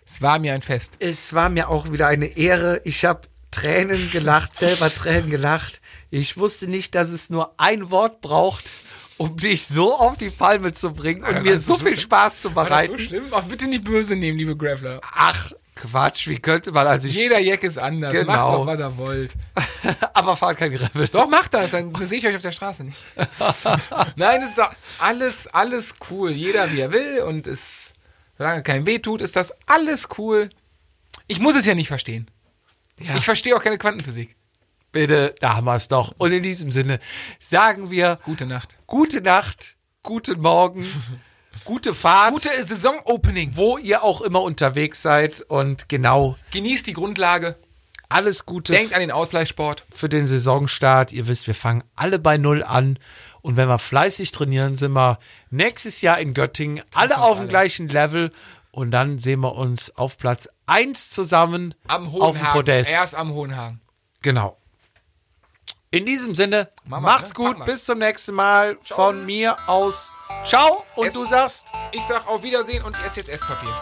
Es 0.05 0.21
war 0.21 0.39
mir 0.39 0.53
ein 0.53 0.61
Fest. 0.61 0.97
Es 0.99 1.33
war 1.33 1.49
mir 1.49 1.69
auch 1.69 1.91
wieder 1.91 2.07
eine 2.07 2.37
Ehre. 2.37 2.81
Ich 2.83 3.05
habe 3.05 3.21
Tränen 3.51 4.11
gelacht, 4.11 4.55
selber 4.55 4.89
Tränen 4.89 5.29
gelacht. 5.29 5.81
Ich 6.09 6.37
wusste 6.37 6.67
nicht, 6.67 6.95
dass 6.95 7.09
es 7.09 7.29
nur 7.29 7.53
ein 7.59 7.89
Wort 7.91 8.21
braucht, 8.21 8.69
um 9.17 9.35
dich 9.37 9.65
so 9.67 9.93
auf 9.95 10.15
die 10.17 10.29
Palme 10.29 10.71
zu 10.73 10.91
bringen 10.91 11.21
und 11.21 11.27
Alter, 11.27 11.41
mir 11.41 11.59
so 11.59 11.73
so 11.73 11.79
viel 11.79 11.87
schlimm. 11.89 11.99
Spaß 12.01 12.41
zu 12.41 12.55
War 12.55 12.65
das 12.69 12.85
so 12.87 12.91
bereiten. 12.93 13.07
schlimm? 13.07 13.23
Ach, 13.31 13.43
bitte 13.43 13.67
nicht 13.67 13.83
böse 13.83 14.15
nehmen, 14.15 14.37
liebe 14.37 14.55
Graveler. 14.55 15.01
Ach, 15.13 15.51
Quatsch, 15.75 16.27
wie 16.27 16.39
könnte 16.39 16.71
man 16.71 16.87
also 16.87 17.07
ich, 17.07 17.15
Jeder 17.15 17.39
Jack 17.39 17.63
ist 17.63 17.77
anders. 17.77 18.11
Macht 18.13 18.25
Genau. 18.25 18.57
doch, 18.59 18.65
was 18.65 18.79
er 18.79 18.97
wollt. 18.97 19.33
aber 20.13 20.35
fahr 20.35 20.55
kein 20.55 20.71
Gravel. 20.71 21.07
Doch, 21.09 21.27
macht 21.27 21.53
das, 21.53 21.71
dann 21.71 21.93
sehe 22.05 22.17
ich 22.19 22.25
euch 22.27 22.35
auf 22.35 22.41
der 22.41 22.51
Straße 22.51 22.83
nicht. 22.85 22.97
Nein, 24.15 24.41
es 24.41 24.49
ist 24.49 24.57
doch 24.57 24.71
alles, 24.99 25.47
alles 25.47 25.95
cool. 26.09 26.31
Jeder 26.31 26.71
wie 26.71 26.79
er 26.79 26.91
will 26.91 27.19
und 27.21 27.45
es, 27.47 27.93
solange 28.37 28.63
kein 28.63 28.85
weh 28.85 28.99
tut, 28.99 29.21
ist 29.21 29.35
das 29.35 29.53
alles 29.67 30.07
cool. 30.17 30.49
Ich 31.27 31.39
muss 31.39 31.55
es 31.55 31.65
ja 31.65 31.75
nicht 31.75 31.89
verstehen. 31.89 32.27
Ich 32.97 33.25
verstehe 33.25 33.55
auch 33.55 33.61
keine 33.61 33.77
Quantenphysik. 33.77 34.35
Bitte, 34.97 35.35
da 35.39 35.55
haben 35.55 35.65
wir 35.65 35.75
es 35.75 35.87
doch. 35.87 36.13
Und 36.17 36.31
in 36.31 36.41
diesem 36.41 36.71
Sinne 36.71 36.99
sagen 37.39 37.91
wir 37.91 38.17
Gute 38.23 38.45
Nacht. 38.47 38.75
gute 38.87 39.21
Nacht, 39.21 39.75
guten 40.01 40.41
Morgen, 40.41 40.85
gute 41.65 41.93
Fahrt, 41.93 42.33
Gute 42.33 42.49
Saison-Opening. 42.63 43.51
wo 43.55 43.77
ihr 43.77 44.03
auch 44.03 44.21
immer 44.21 44.41
unterwegs 44.41 45.01
seid 45.03 45.41
und 45.41 45.87
genau 45.87 46.35
Genießt 46.51 46.87
die 46.87 46.93
Grundlage. 46.93 47.57
alles 48.09 48.47
Gute 48.47 48.73
Denkt 48.73 48.93
an 48.95 49.01
den 49.01 49.11
Ausgleichssport. 49.11 49.85
für 49.91 50.09
den 50.09 50.25
Saisonstart. 50.25 51.11
Ihr 51.11 51.27
wisst, 51.27 51.45
wir 51.45 51.53
fangen 51.55 51.83
alle 51.95 52.17
bei 52.17 52.37
Null 52.37 52.63
an. 52.63 52.97
Und 53.41 53.55
wenn 53.55 53.67
wir 53.69 53.77
fleißig 53.79 54.31
trainieren, 54.31 54.75
sind 54.77 54.93
wir 54.93 55.19
nächstes 55.51 56.01
Jahr 56.01 56.19
in 56.19 56.33
Göttingen 56.33 56.83
alle 56.95 57.19
auf 57.21 57.37
dem 57.37 57.47
gleichen 57.49 57.87
Level. 57.87 58.31
Und 58.71 58.91
dann 58.91 59.19
sehen 59.19 59.41
wir 59.41 59.53
uns 59.55 59.95
auf 59.95 60.17
Platz 60.17 60.49
1 60.65 61.11
zusammen 61.11 61.73
Am 61.87 62.07
auf 62.07 62.09
dem 62.09 62.13
Hohenhagen. 62.39 62.53
Podest. 62.53 62.89
Erst 62.91 63.15
am 63.15 63.31
Hohenhagen. 63.33 63.79
Genau. 64.21 64.57
In 65.89 66.05
diesem 66.05 66.35
Sinne, 66.35 66.69
Mama, 66.85 67.11
macht's 67.13 67.29
ne? 67.29 67.35
gut, 67.35 67.51
Mach 67.51 67.57
mal. 67.59 67.65
bis 67.65 67.85
zum 67.85 67.99
nächsten 67.99 68.35
Mal. 68.35 68.77
Von 68.83 69.25
mir 69.25 69.55
aus. 69.67 70.11
Ciao. 70.43 70.83
Und 70.95 71.07
Es- 71.07 71.13
du 71.13 71.23
sagst. 71.25 71.67
Ich 71.93 72.03
sag 72.03 72.27
auf 72.27 72.43
Wiedersehen 72.43 72.83
und 72.83 72.95
ich 72.97 73.05
esse 73.05 73.21
jetzt 73.21 73.29
Esspapier. 73.29 73.73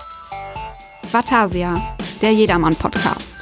Vatasia, 1.12 1.96
der 2.22 2.32
Jedermann-Podcast. 2.34 3.38